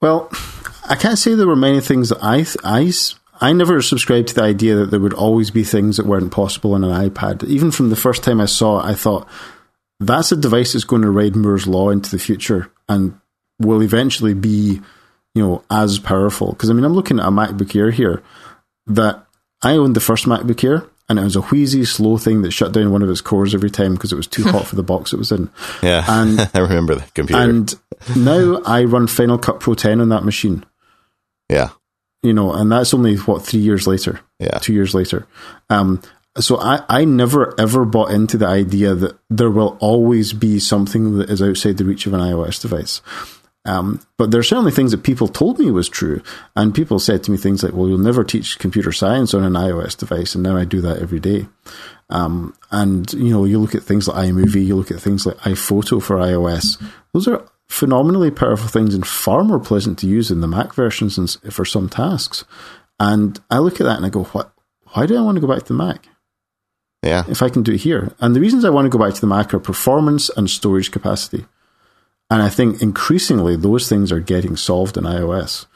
Well, 0.00 0.28
I 0.88 0.96
can't 0.96 1.18
say 1.18 1.34
there 1.34 1.46
were 1.46 1.54
many 1.54 1.80
things 1.80 2.08
that 2.08 2.18
I 2.20 2.44
I 2.64 2.92
I 3.40 3.52
never 3.52 3.80
subscribed 3.82 4.28
to 4.28 4.34
the 4.34 4.42
idea 4.42 4.74
that 4.76 4.90
there 4.90 5.00
would 5.00 5.14
always 5.14 5.52
be 5.52 5.62
things 5.62 5.96
that 5.96 6.06
weren't 6.06 6.32
possible 6.32 6.74
on 6.74 6.82
an 6.82 7.10
iPad. 7.10 7.44
Even 7.44 7.70
from 7.70 7.90
the 7.90 7.96
first 7.96 8.24
time 8.24 8.40
I 8.40 8.46
saw 8.46 8.80
it, 8.80 8.90
I 8.90 8.94
thought 8.94 9.28
that's 10.06 10.32
a 10.32 10.36
device 10.36 10.72
that's 10.72 10.84
going 10.84 11.02
to 11.02 11.10
ride 11.10 11.36
Moore's 11.36 11.66
law 11.66 11.90
into 11.90 12.10
the 12.10 12.18
future 12.18 12.70
and 12.88 13.18
will 13.58 13.82
eventually 13.82 14.34
be, 14.34 14.80
you 15.34 15.42
know, 15.42 15.64
as 15.70 15.98
powerful. 15.98 16.52
Because 16.52 16.70
I 16.70 16.72
mean, 16.72 16.84
I'm 16.84 16.94
looking 16.94 17.18
at 17.18 17.26
a 17.26 17.30
MacBook 17.30 17.74
Air 17.76 17.90
here 17.90 18.22
that 18.86 19.24
I 19.62 19.72
owned 19.72 19.96
the 19.96 20.00
first 20.00 20.26
MacBook 20.26 20.62
Air, 20.64 20.84
and 21.08 21.18
it 21.18 21.24
was 21.24 21.36
a 21.36 21.42
wheezy, 21.42 21.84
slow 21.84 22.18
thing 22.18 22.42
that 22.42 22.52
shut 22.52 22.72
down 22.72 22.92
one 22.92 23.02
of 23.02 23.10
its 23.10 23.20
cores 23.20 23.54
every 23.54 23.70
time 23.70 23.94
because 23.94 24.12
it 24.12 24.16
was 24.16 24.26
too 24.26 24.44
hot 24.44 24.66
for 24.66 24.76
the 24.76 24.82
box 24.82 25.12
it 25.12 25.18
was 25.18 25.32
in. 25.32 25.50
Yeah, 25.82 26.04
and 26.08 26.40
I 26.54 26.60
remember 26.60 26.96
the 26.96 27.10
computer. 27.14 27.42
And 27.42 27.74
now 28.16 28.60
I 28.64 28.84
run 28.84 29.06
Final 29.06 29.38
Cut 29.38 29.60
Pro 29.60 29.74
10 29.74 30.00
on 30.00 30.08
that 30.10 30.24
machine. 30.24 30.64
Yeah, 31.48 31.70
you 32.22 32.32
know, 32.32 32.52
and 32.52 32.70
that's 32.70 32.94
only 32.94 33.16
what 33.16 33.44
three 33.44 33.60
years 33.60 33.86
later. 33.86 34.20
Yeah, 34.38 34.58
two 34.58 34.72
years 34.72 34.94
later. 34.94 35.26
Um, 35.70 36.00
so 36.38 36.58
I, 36.58 36.84
I 36.88 37.04
never 37.04 37.58
ever 37.60 37.84
bought 37.84 38.10
into 38.10 38.38
the 38.38 38.46
idea 38.46 38.94
that 38.94 39.18
there 39.28 39.50
will 39.50 39.76
always 39.80 40.32
be 40.32 40.58
something 40.58 41.18
that 41.18 41.30
is 41.30 41.42
outside 41.42 41.76
the 41.76 41.84
reach 41.84 42.06
of 42.06 42.14
an 42.14 42.20
iOS 42.20 42.60
device. 42.60 43.02
Um, 43.64 44.00
but 44.16 44.30
there 44.30 44.40
are 44.40 44.44
certainly 44.44 44.72
things 44.72 44.90
that 44.90 45.04
people 45.04 45.28
told 45.28 45.58
me 45.58 45.70
was 45.70 45.88
true. 45.88 46.22
And 46.56 46.74
people 46.74 46.98
said 46.98 47.22
to 47.24 47.30
me 47.30 47.36
things 47.36 47.62
like, 47.62 47.72
well, 47.72 47.88
you'll 47.88 47.98
never 47.98 48.24
teach 48.24 48.58
computer 48.58 48.92
science 48.92 49.34
on 49.34 49.44
an 49.44 49.52
iOS 49.52 49.96
device. 49.96 50.34
And 50.34 50.42
now 50.42 50.56
I 50.56 50.64
do 50.64 50.80
that 50.80 50.98
every 50.98 51.20
day. 51.20 51.46
Um, 52.10 52.56
and, 52.70 53.12
you 53.12 53.30
know, 53.30 53.44
you 53.44 53.58
look 53.58 53.74
at 53.74 53.82
things 53.82 54.08
like 54.08 54.26
iMovie, 54.26 54.66
you 54.66 54.74
look 54.74 54.90
at 54.90 55.00
things 55.00 55.26
like 55.26 55.36
iPhoto 55.38 56.02
for 56.02 56.16
iOS. 56.16 56.82
Those 57.12 57.28
are 57.28 57.48
phenomenally 57.68 58.30
powerful 58.30 58.68
things 58.68 58.94
and 58.94 59.06
far 59.06 59.44
more 59.44 59.60
pleasant 59.60 59.98
to 60.00 60.08
use 60.08 60.30
in 60.30 60.40
the 60.40 60.48
Mac 60.48 60.74
versions 60.74 61.38
for 61.50 61.64
some 61.64 61.88
tasks. 61.88 62.44
And 62.98 63.40
I 63.50 63.58
look 63.58 63.80
at 63.80 63.84
that 63.84 63.96
and 63.96 64.06
I 64.06 64.10
go, 64.10 64.24
what? 64.24 64.52
Why 64.92 65.06
do 65.06 65.16
I 65.16 65.22
want 65.22 65.36
to 65.36 65.40
go 65.40 65.46
back 65.46 65.62
to 65.62 65.72
the 65.72 65.74
Mac? 65.74 66.06
Yeah. 67.02 67.24
If 67.28 67.42
I 67.42 67.48
can 67.48 67.62
do 67.62 67.72
it 67.72 67.80
here. 67.80 68.12
And 68.20 68.34
the 68.36 68.40
reasons 68.40 68.64
I 68.64 68.70
want 68.70 68.86
to 68.86 68.90
go 68.96 69.04
back 69.04 69.14
to 69.14 69.20
the 69.20 69.26
Mac 69.26 69.52
are 69.52 69.58
performance 69.58 70.30
and 70.36 70.48
storage 70.48 70.90
capacity. 70.92 71.46
And 72.30 72.42
I 72.42 72.48
think 72.48 72.80
increasingly 72.80 73.56
those 73.56 73.88
things 73.88 74.12
are 74.12 74.20
getting 74.20 74.56
solved 74.56 74.96
in 74.96 75.04
iOS. 75.04 75.66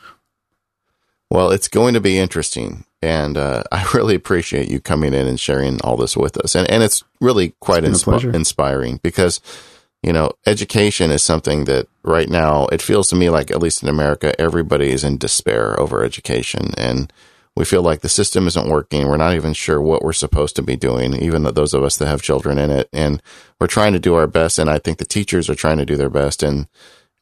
Well, 1.31 1.51
it's 1.51 1.69
going 1.69 1.95
to 1.95 2.01
be 2.01 2.19
interesting. 2.19 2.85
And 3.03 3.37
uh, 3.37 3.65
I 3.73 3.87
really 3.95 4.15
appreciate 4.15 4.71
you 4.71 4.81
coming 4.81 5.15
in 5.15 5.27
and 5.27 5.39
sharing 5.39 5.81
all 5.83 5.97
this 5.97 6.17
with 6.17 6.37
us. 6.39 6.55
And, 6.55 6.71
and 6.71 6.83
it's 6.83 7.03
really 7.21 7.55
quite 7.61 7.85
It's 7.85 8.05
pleasure. 8.05 8.31
inspiring 8.31 9.01
because, 9.03 9.41
you 10.03 10.13
know, 10.13 10.31
education 10.47 11.11
is 11.11 11.23
something 11.23 11.65
that 11.65 11.89
right 12.05 12.29
now 12.29 12.67
it 12.67 12.81
feels 12.81 13.09
to 13.09 13.17
me 13.17 13.31
like, 13.31 13.51
at 13.51 13.61
least 13.61 13.83
in 13.83 13.89
America, 13.89 14.39
everybody 14.41 14.91
is 14.93 15.03
in 15.05 15.19
despair 15.19 15.79
over 15.81 16.05
education. 16.05 16.73
And 16.79 17.13
we 17.57 17.65
feel 17.65 17.83
like 17.83 18.01
the 18.01 18.09
system 18.09 18.47
isn't 18.47 18.69
working. 18.69 19.07
We're 19.07 19.17
not 19.17 19.35
even 19.35 19.55
sure 19.55 19.81
what 19.81 20.03
we're 20.03 20.13
supposed 20.13 20.57
to 20.57 20.63
be 20.63 20.77
doing, 20.77 21.15
even 21.15 21.43
those 21.43 21.73
of 21.73 21.83
us 21.83 21.97
that 21.97 22.07
have 22.07 22.23
children 22.23 22.59
in 22.59 22.71
it. 22.71 22.89
And 22.93 23.23
we're 23.59 23.67
trying 23.67 23.95
to 23.95 23.99
do 23.99 24.15
our 24.15 24.27
best. 24.27 24.59
And 24.59 24.69
I 24.69 24.79
think 24.79 24.99
the 24.99 25.05
teachers 25.05 25.49
are 25.49 25.55
trying 25.55 25.79
to 25.79 25.87
do 25.87 25.97
their 25.97 26.11
best. 26.11 26.43
And 26.43 26.69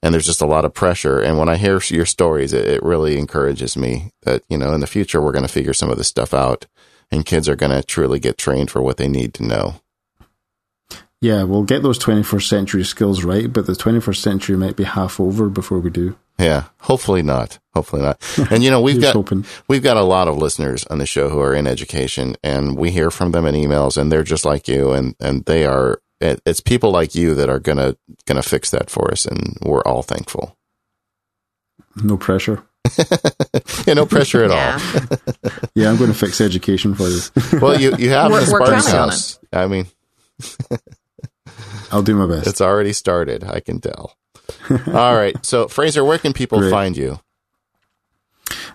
and 0.02 0.12
there's 0.12 0.26
just 0.26 0.42
a 0.42 0.46
lot 0.46 0.66
of 0.66 0.74
pressure. 0.74 1.18
And 1.18 1.38
when 1.38 1.48
I 1.48 1.56
hear 1.56 1.80
your 1.88 2.04
stories, 2.04 2.52
it, 2.52 2.66
it 2.66 2.82
really 2.82 3.16
encourages 3.16 3.74
me 3.74 4.10
that, 4.24 4.42
you 4.50 4.58
know, 4.58 4.74
in 4.74 4.80
the 4.80 4.86
future, 4.86 5.22
we're 5.22 5.32
going 5.32 5.46
to 5.46 5.52
figure 5.52 5.72
some 5.72 5.88
of 5.88 5.96
this 5.96 6.08
stuff 6.08 6.34
out 6.34 6.66
and 7.10 7.24
kids 7.24 7.48
are 7.48 7.56
going 7.56 7.72
to 7.72 7.82
truly 7.82 8.18
get 8.18 8.36
trained 8.36 8.70
for 8.70 8.82
what 8.82 8.98
they 8.98 9.08
need 9.08 9.32
to 9.34 9.46
know. 9.46 9.80
Yeah, 11.22 11.44
we'll 11.44 11.62
get 11.62 11.82
those 11.82 11.98
21st 11.98 12.46
century 12.46 12.84
skills 12.84 13.24
right, 13.24 13.50
but 13.50 13.66
the 13.66 13.72
21st 13.72 14.16
century 14.16 14.56
might 14.58 14.76
be 14.76 14.84
half 14.84 15.18
over 15.18 15.48
before 15.48 15.78
we 15.78 15.88
do. 15.88 16.18
Yeah, 16.38 16.64
hopefully 16.80 17.22
not. 17.22 17.58
Hopefully 17.74 18.02
not. 18.02 18.20
And 18.50 18.62
you 18.64 18.70
know, 18.70 18.80
we've 18.86 19.00
got 19.00 19.14
hoping. 19.14 19.44
we've 19.68 19.82
got 19.82 19.96
a 19.96 20.02
lot 20.02 20.26
of 20.28 20.36
listeners 20.36 20.84
on 20.86 20.98
the 20.98 21.06
show 21.06 21.28
who 21.28 21.40
are 21.40 21.54
in 21.54 21.66
education, 21.66 22.36
and 22.42 22.76
we 22.76 22.90
hear 22.90 23.10
from 23.10 23.30
them 23.32 23.46
in 23.46 23.54
emails, 23.54 23.96
and 23.96 24.10
they're 24.10 24.22
just 24.24 24.44
like 24.44 24.66
you, 24.68 24.92
and 24.92 25.14
and 25.20 25.44
they 25.44 25.64
are. 25.64 26.00
It's 26.20 26.60
people 26.60 26.90
like 26.90 27.14
you 27.14 27.34
that 27.34 27.48
are 27.50 27.58
gonna 27.60 27.96
gonna 28.26 28.42
fix 28.42 28.70
that 28.70 28.88
for 28.90 29.10
us, 29.12 29.26
and 29.26 29.58
we're 29.62 29.82
all 29.82 30.02
thankful. 30.02 30.56
No 32.02 32.16
pressure. 32.16 32.62
Yeah, 33.86 33.94
no 33.94 34.06
pressure 34.06 34.44
at 34.44 34.50
Yeah. 34.50 34.78
all. 35.10 35.18
Yeah, 35.74 35.90
I'm 35.90 35.96
going 35.96 36.10
to 36.10 36.16
fix 36.16 36.40
education 36.40 36.94
for 36.94 37.06
you. 37.08 37.20
Well, 37.60 37.78
you 37.80 37.94
you 37.96 38.08
have 38.10 38.30
We're- 38.30 38.44
the 38.44 38.52
we're 38.52 38.64
Sparks 38.64 38.84
counting 38.86 39.00
on 39.00 39.08
house. 39.10 39.38
I 39.52 39.66
mean, 39.66 39.86
I'll 41.90 42.02
do 42.02 42.14
my 42.14 42.26
best. 42.26 42.46
it's 42.46 42.60
already 42.60 42.92
started. 42.92 43.44
I 43.44 43.60
can 43.60 43.80
tell. 43.80 44.16
all 44.88 45.14
right. 45.14 45.34
So, 45.44 45.68
Fraser, 45.68 46.04
where 46.04 46.18
can 46.18 46.32
people 46.32 46.58
Great. 46.58 46.70
find 46.70 46.96
you? 46.96 47.18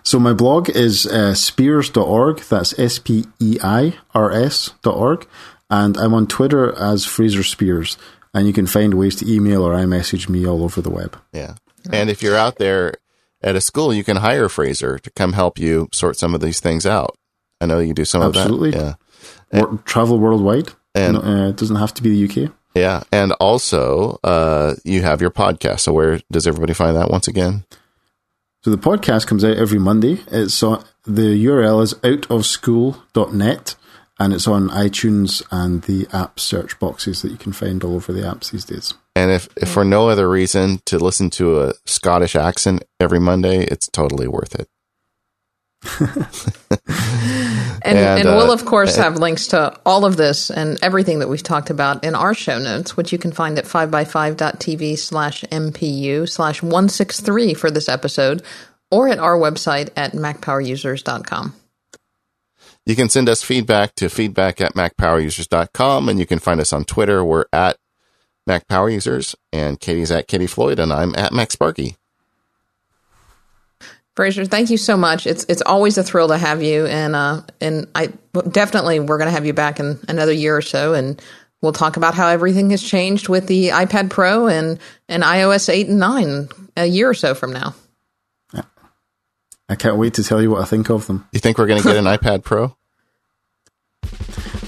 So 0.02 0.18
my 0.18 0.32
blog 0.32 0.70
is 0.70 1.06
uh, 1.06 1.32
speirs.org. 1.34 2.38
That's 2.40 2.78
S 2.78 2.98
P 2.98 3.24
E 3.38 3.58
I 3.62 3.94
R 4.14 4.30
S 4.32 4.70
dot 4.82 4.96
org. 4.96 5.26
And 5.68 5.96
I'm 5.96 6.14
on 6.14 6.26
Twitter 6.26 6.74
as 6.76 7.04
Fraser 7.04 7.40
Speirs. 7.42 7.96
And 8.34 8.46
you 8.46 8.52
can 8.52 8.66
find 8.66 8.94
ways 8.94 9.16
to 9.16 9.32
email 9.32 9.62
or 9.62 9.74
iMessage 9.74 10.28
me 10.28 10.46
all 10.46 10.62
over 10.64 10.80
the 10.80 10.90
web. 10.90 11.16
Yeah. 11.32 11.54
And 11.92 12.10
if 12.10 12.22
you're 12.22 12.36
out 12.36 12.56
there 12.56 12.94
at 13.42 13.56
a 13.56 13.60
school, 13.60 13.92
you 13.94 14.04
can 14.04 14.16
hire 14.18 14.48
Fraser 14.48 14.98
to 14.98 15.10
come 15.10 15.32
help 15.34 15.58
you 15.58 15.88
sort 15.92 16.16
some 16.16 16.34
of 16.34 16.40
these 16.40 16.60
things 16.60 16.86
out. 16.86 17.16
I 17.60 17.66
know 17.66 17.78
you 17.78 17.94
do 17.94 18.04
some 18.04 18.22
Absolutely. 18.22 18.70
of 18.70 18.74
that. 18.74 18.80
Absolutely. 18.80 19.58
Yeah. 19.60 19.60
Wor- 19.66 19.78
travel 19.84 20.18
worldwide. 20.18 20.72
And- 20.94 21.14
No, 21.14 21.20
uh, 21.22 21.48
it 21.50 21.56
doesn't 21.56 21.76
have 21.76 21.94
to 21.94 22.02
be 22.02 22.24
the 22.26 22.44
UK. 22.44 22.52
Yeah. 22.74 23.02
And 23.12 23.32
also, 23.32 24.18
uh, 24.22 24.74
you 24.84 25.02
have 25.02 25.20
your 25.20 25.30
podcast. 25.30 25.80
So 25.80 25.92
where 25.92 26.20
does 26.30 26.46
everybody 26.46 26.74
find 26.74 26.96
that 26.96 27.10
once 27.10 27.28
again? 27.28 27.64
So 28.62 28.70
the 28.70 28.78
podcast 28.78 29.26
comes 29.26 29.44
out 29.44 29.56
every 29.56 29.78
Monday. 29.78 30.20
It's 30.30 30.62
on, 30.62 30.84
the 31.04 31.44
URL 31.44 31.82
is 31.82 31.94
outofschool.net 31.94 33.74
and 34.18 34.34
it's 34.34 34.46
on 34.46 34.68
iTunes 34.68 35.42
and 35.50 35.82
the 35.82 36.06
app 36.12 36.38
search 36.38 36.78
boxes 36.78 37.22
that 37.22 37.30
you 37.32 37.38
can 37.38 37.52
find 37.52 37.82
all 37.82 37.94
over 37.94 38.12
the 38.12 38.20
apps 38.20 38.50
these 38.50 38.66
days. 38.66 38.92
And 39.16 39.30
if, 39.30 39.48
if 39.56 39.68
for 39.68 39.84
no 39.84 40.08
other 40.08 40.28
reason 40.28 40.80
to 40.86 40.98
listen 40.98 41.30
to 41.30 41.62
a 41.62 41.72
Scottish 41.86 42.36
accent 42.36 42.84
every 43.00 43.18
Monday, 43.18 43.64
it's 43.64 43.88
totally 43.88 44.28
worth 44.28 44.54
it. 44.54 44.68
And, 47.82 47.98
And, 47.98 48.20
and, 48.20 48.28
uh, 48.28 48.36
we'll, 48.36 48.52
of 48.52 48.66
course, 48.66 48.96
have 48.96 49.16
links 49.16 49.48
to 49.48 49.78
all 49.86 50.04
of 50.04 50.16
this 50.16 50.50
and 50.50 50.78
everything 50.82 51.20
that 51.20 51.28
we've 51.28 51.42
talked 51.42 51.70
about 51.70 52.04
in 52.04 52.14
our 52.14 52.34
show 52.34 52.58
notes, 52.58 52.96
which 52.96 53.10
you 53.10 53.18
can 53.18 53.32
find 53.32 53.58
at 53.58 53.64
5by5.tv 53.64 54.98
slash 54.98 55.42
MPU 55.44 56.28
slash 56.28 56.62
163 56.62 57.54
for 57.54 57.70
this 57.70 57.88
episode, 57.88 58.42
or 58.90 59.08
at 59.08 59.18
our 59.18 59.38
website 59.38 59.88
at 59.96 60.12
macpowerusers.com. 60.12 61.54
You 62.86 62.96
can 62.96 63.08
send 63.08 63.28
us 63.28 63.42
feedback 63.42 63.94
to 63.96 64.08
feedback 64.08 64.60
at 64.60 64.74
macpowerusers.com 64.74 66.08
and 66.08 66.18
you 66.18 66.26
can 66.26 66.38
find 66.38 66.60
us 66.60 66.72
on 66.72 66.84
Twitter. 66.84 67.24
We're 67.24 67.46
at 67.52 67.78
MacPowerUsers 68.48 69.34
and 69.52 69.78
Katie's 69.78 70.10
at 70.10 70.28
Katie 70.28 70.46
Floyd 70.46 70.78
and 70.78 70.92
I'm 70.92 71.14
at 71.14 71.32
MacSparky. 71.32 71.96
Fraser, 74.20 74.44
thank 74.44 74.68
you 74.68 74.76
so 74.76 74.98
much. 74.98 75.26
It's 75.26 75.46
it's 75.48 75.62
always 75.62 75.96
a 75.96 76.02
thrill 76.02 76.28
to 76.28 76.36
have 76.36 76.62
you, 76.62 76.84
and 76.84 77.16
uh, 77.16 77.40
and 77.58 77.86
I 77.94 78.12
definitely 78.50 79.00
we're 79.00 79.16
going 79.16 79.28
to 79.28 79.32
have 79.32 79.46
you 79.46 79.54
back 79.54 79.80
in 79.80 79.98
another 80.08 80.30
year 80.30 80.54
or 80.54 80.60
so, 80.60 80.92
and 80.92 81.18
we'll 81.62 81.72
talk 81.72 81.96
about 81.96 82.12
how 82.12 82.28
everything 82.28 82.68
has 82.68 82.82
changed 82.82 83.30
with 83.30 83.46
the 83.46 83.68
iPad 83.68 84.10
Pro 84.10 84.46
and 84.46 84.78
and 85.08 85.22
iOS 85.22 85.70
eight 85.70 85.88
and 85.88 85.98
nine 85.98 86.50
a 86.76 86.84
year 86.84 87.08
or 87.08 87.14
so 87.14 87.34
from 87.34 87.54
now. 87.54 87.74
I 89.70 89.76
can't 89.76 89.96
wait 89.96 90.12
to 90.14 90.22
tell 90.22 90.42
you 90.42 90.50
what 90.50 90.60
I 90.60 90.66
think 90.66 90.90
of 90.90 91.06
them. 91.06 91.26
You 91.32 91.40
think 91.40 91.56
we're 91.56 91.66
going 91.66 91.80
to 91.80 91.88
get 91.88 91.96
an 91.96 92.04
iPad 92.18 92.44
Pro? 92.44 92.76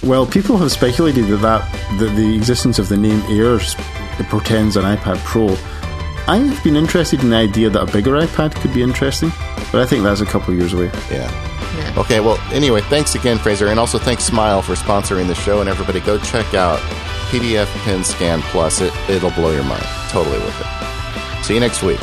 Well, 0.03 0.25
people 0.25 0.57
have 0.57 0.73
speculated 0.73 1.27
that, 1.27 1.43
that, 1.43 1.99
that 1.99 2.17
the 2.17 2.35
existence 2.37 2.79
of 2.79 2.89
the 2.89 2.97
name 2.97 3.21
Air 3.29 3.57
s- 3.57 3.75
portends 4.31 4.79
an 4.79 4.85
iPad 4.85 5.19
Pro. 5.19 5.59
I've 6.29 6.63
been 6.63 6.77
interested 6.77 7.21
in 7.21 7.31
the 7.31 7.37
idea 7.37 7.71
that 7.71 7.89
a 7.89 7.93
bigger 7.93 8.13
iPad 8.13 8.55
could 8.55 8.73
be 8.73 8.83
interesting, 8.83 9.31
but 9.71 9.81
I 9.81 9.87
think 9.87 10.05
that's 10.05 10.21
a 10.21 10.27
couple 10.27 10.53
of 10.53 10.59
years 10.59 10.73
away. 10.73 10.91
Yeah. 11.11 11.31
Yeah. 11.77 11.95
Okay, 11.97 12.21
well, 12.21 12.39
anyway, 12.53 12.81
thanks 12.83 13.15
again, 13.15 13.39
Fraser. 13.39 13.69
And 13.69 13.81
also 13.81 13.99
thanks 13.99 14.25
Smile 14.25 14.63
for 14.63 14.75
sponsoring 14.75 15.27
the 15.27 15.35
show. 15.35 15.61
And 15.61 15.69
everybody 15.69 16.01
go 16.01 16.19
check 16.19 16.55
out 16.55 16.79
PDF 17.31 17.67
Pen 17.85 18.05
Scan 18.05 18.43
Plus. 18.43 18.81
It, 18.81 18.93
it'll 19.09 19.31
blow 19.31 19.53
your 19.53 19.65
mind. 19.65 19.85
Totally 20.11 20.39
worth 20.39 20.61
it. 20.61 21.45
See 21.45 21.55
you 21.55 21.61
next 21.61 21.83
week. 21.83 21.99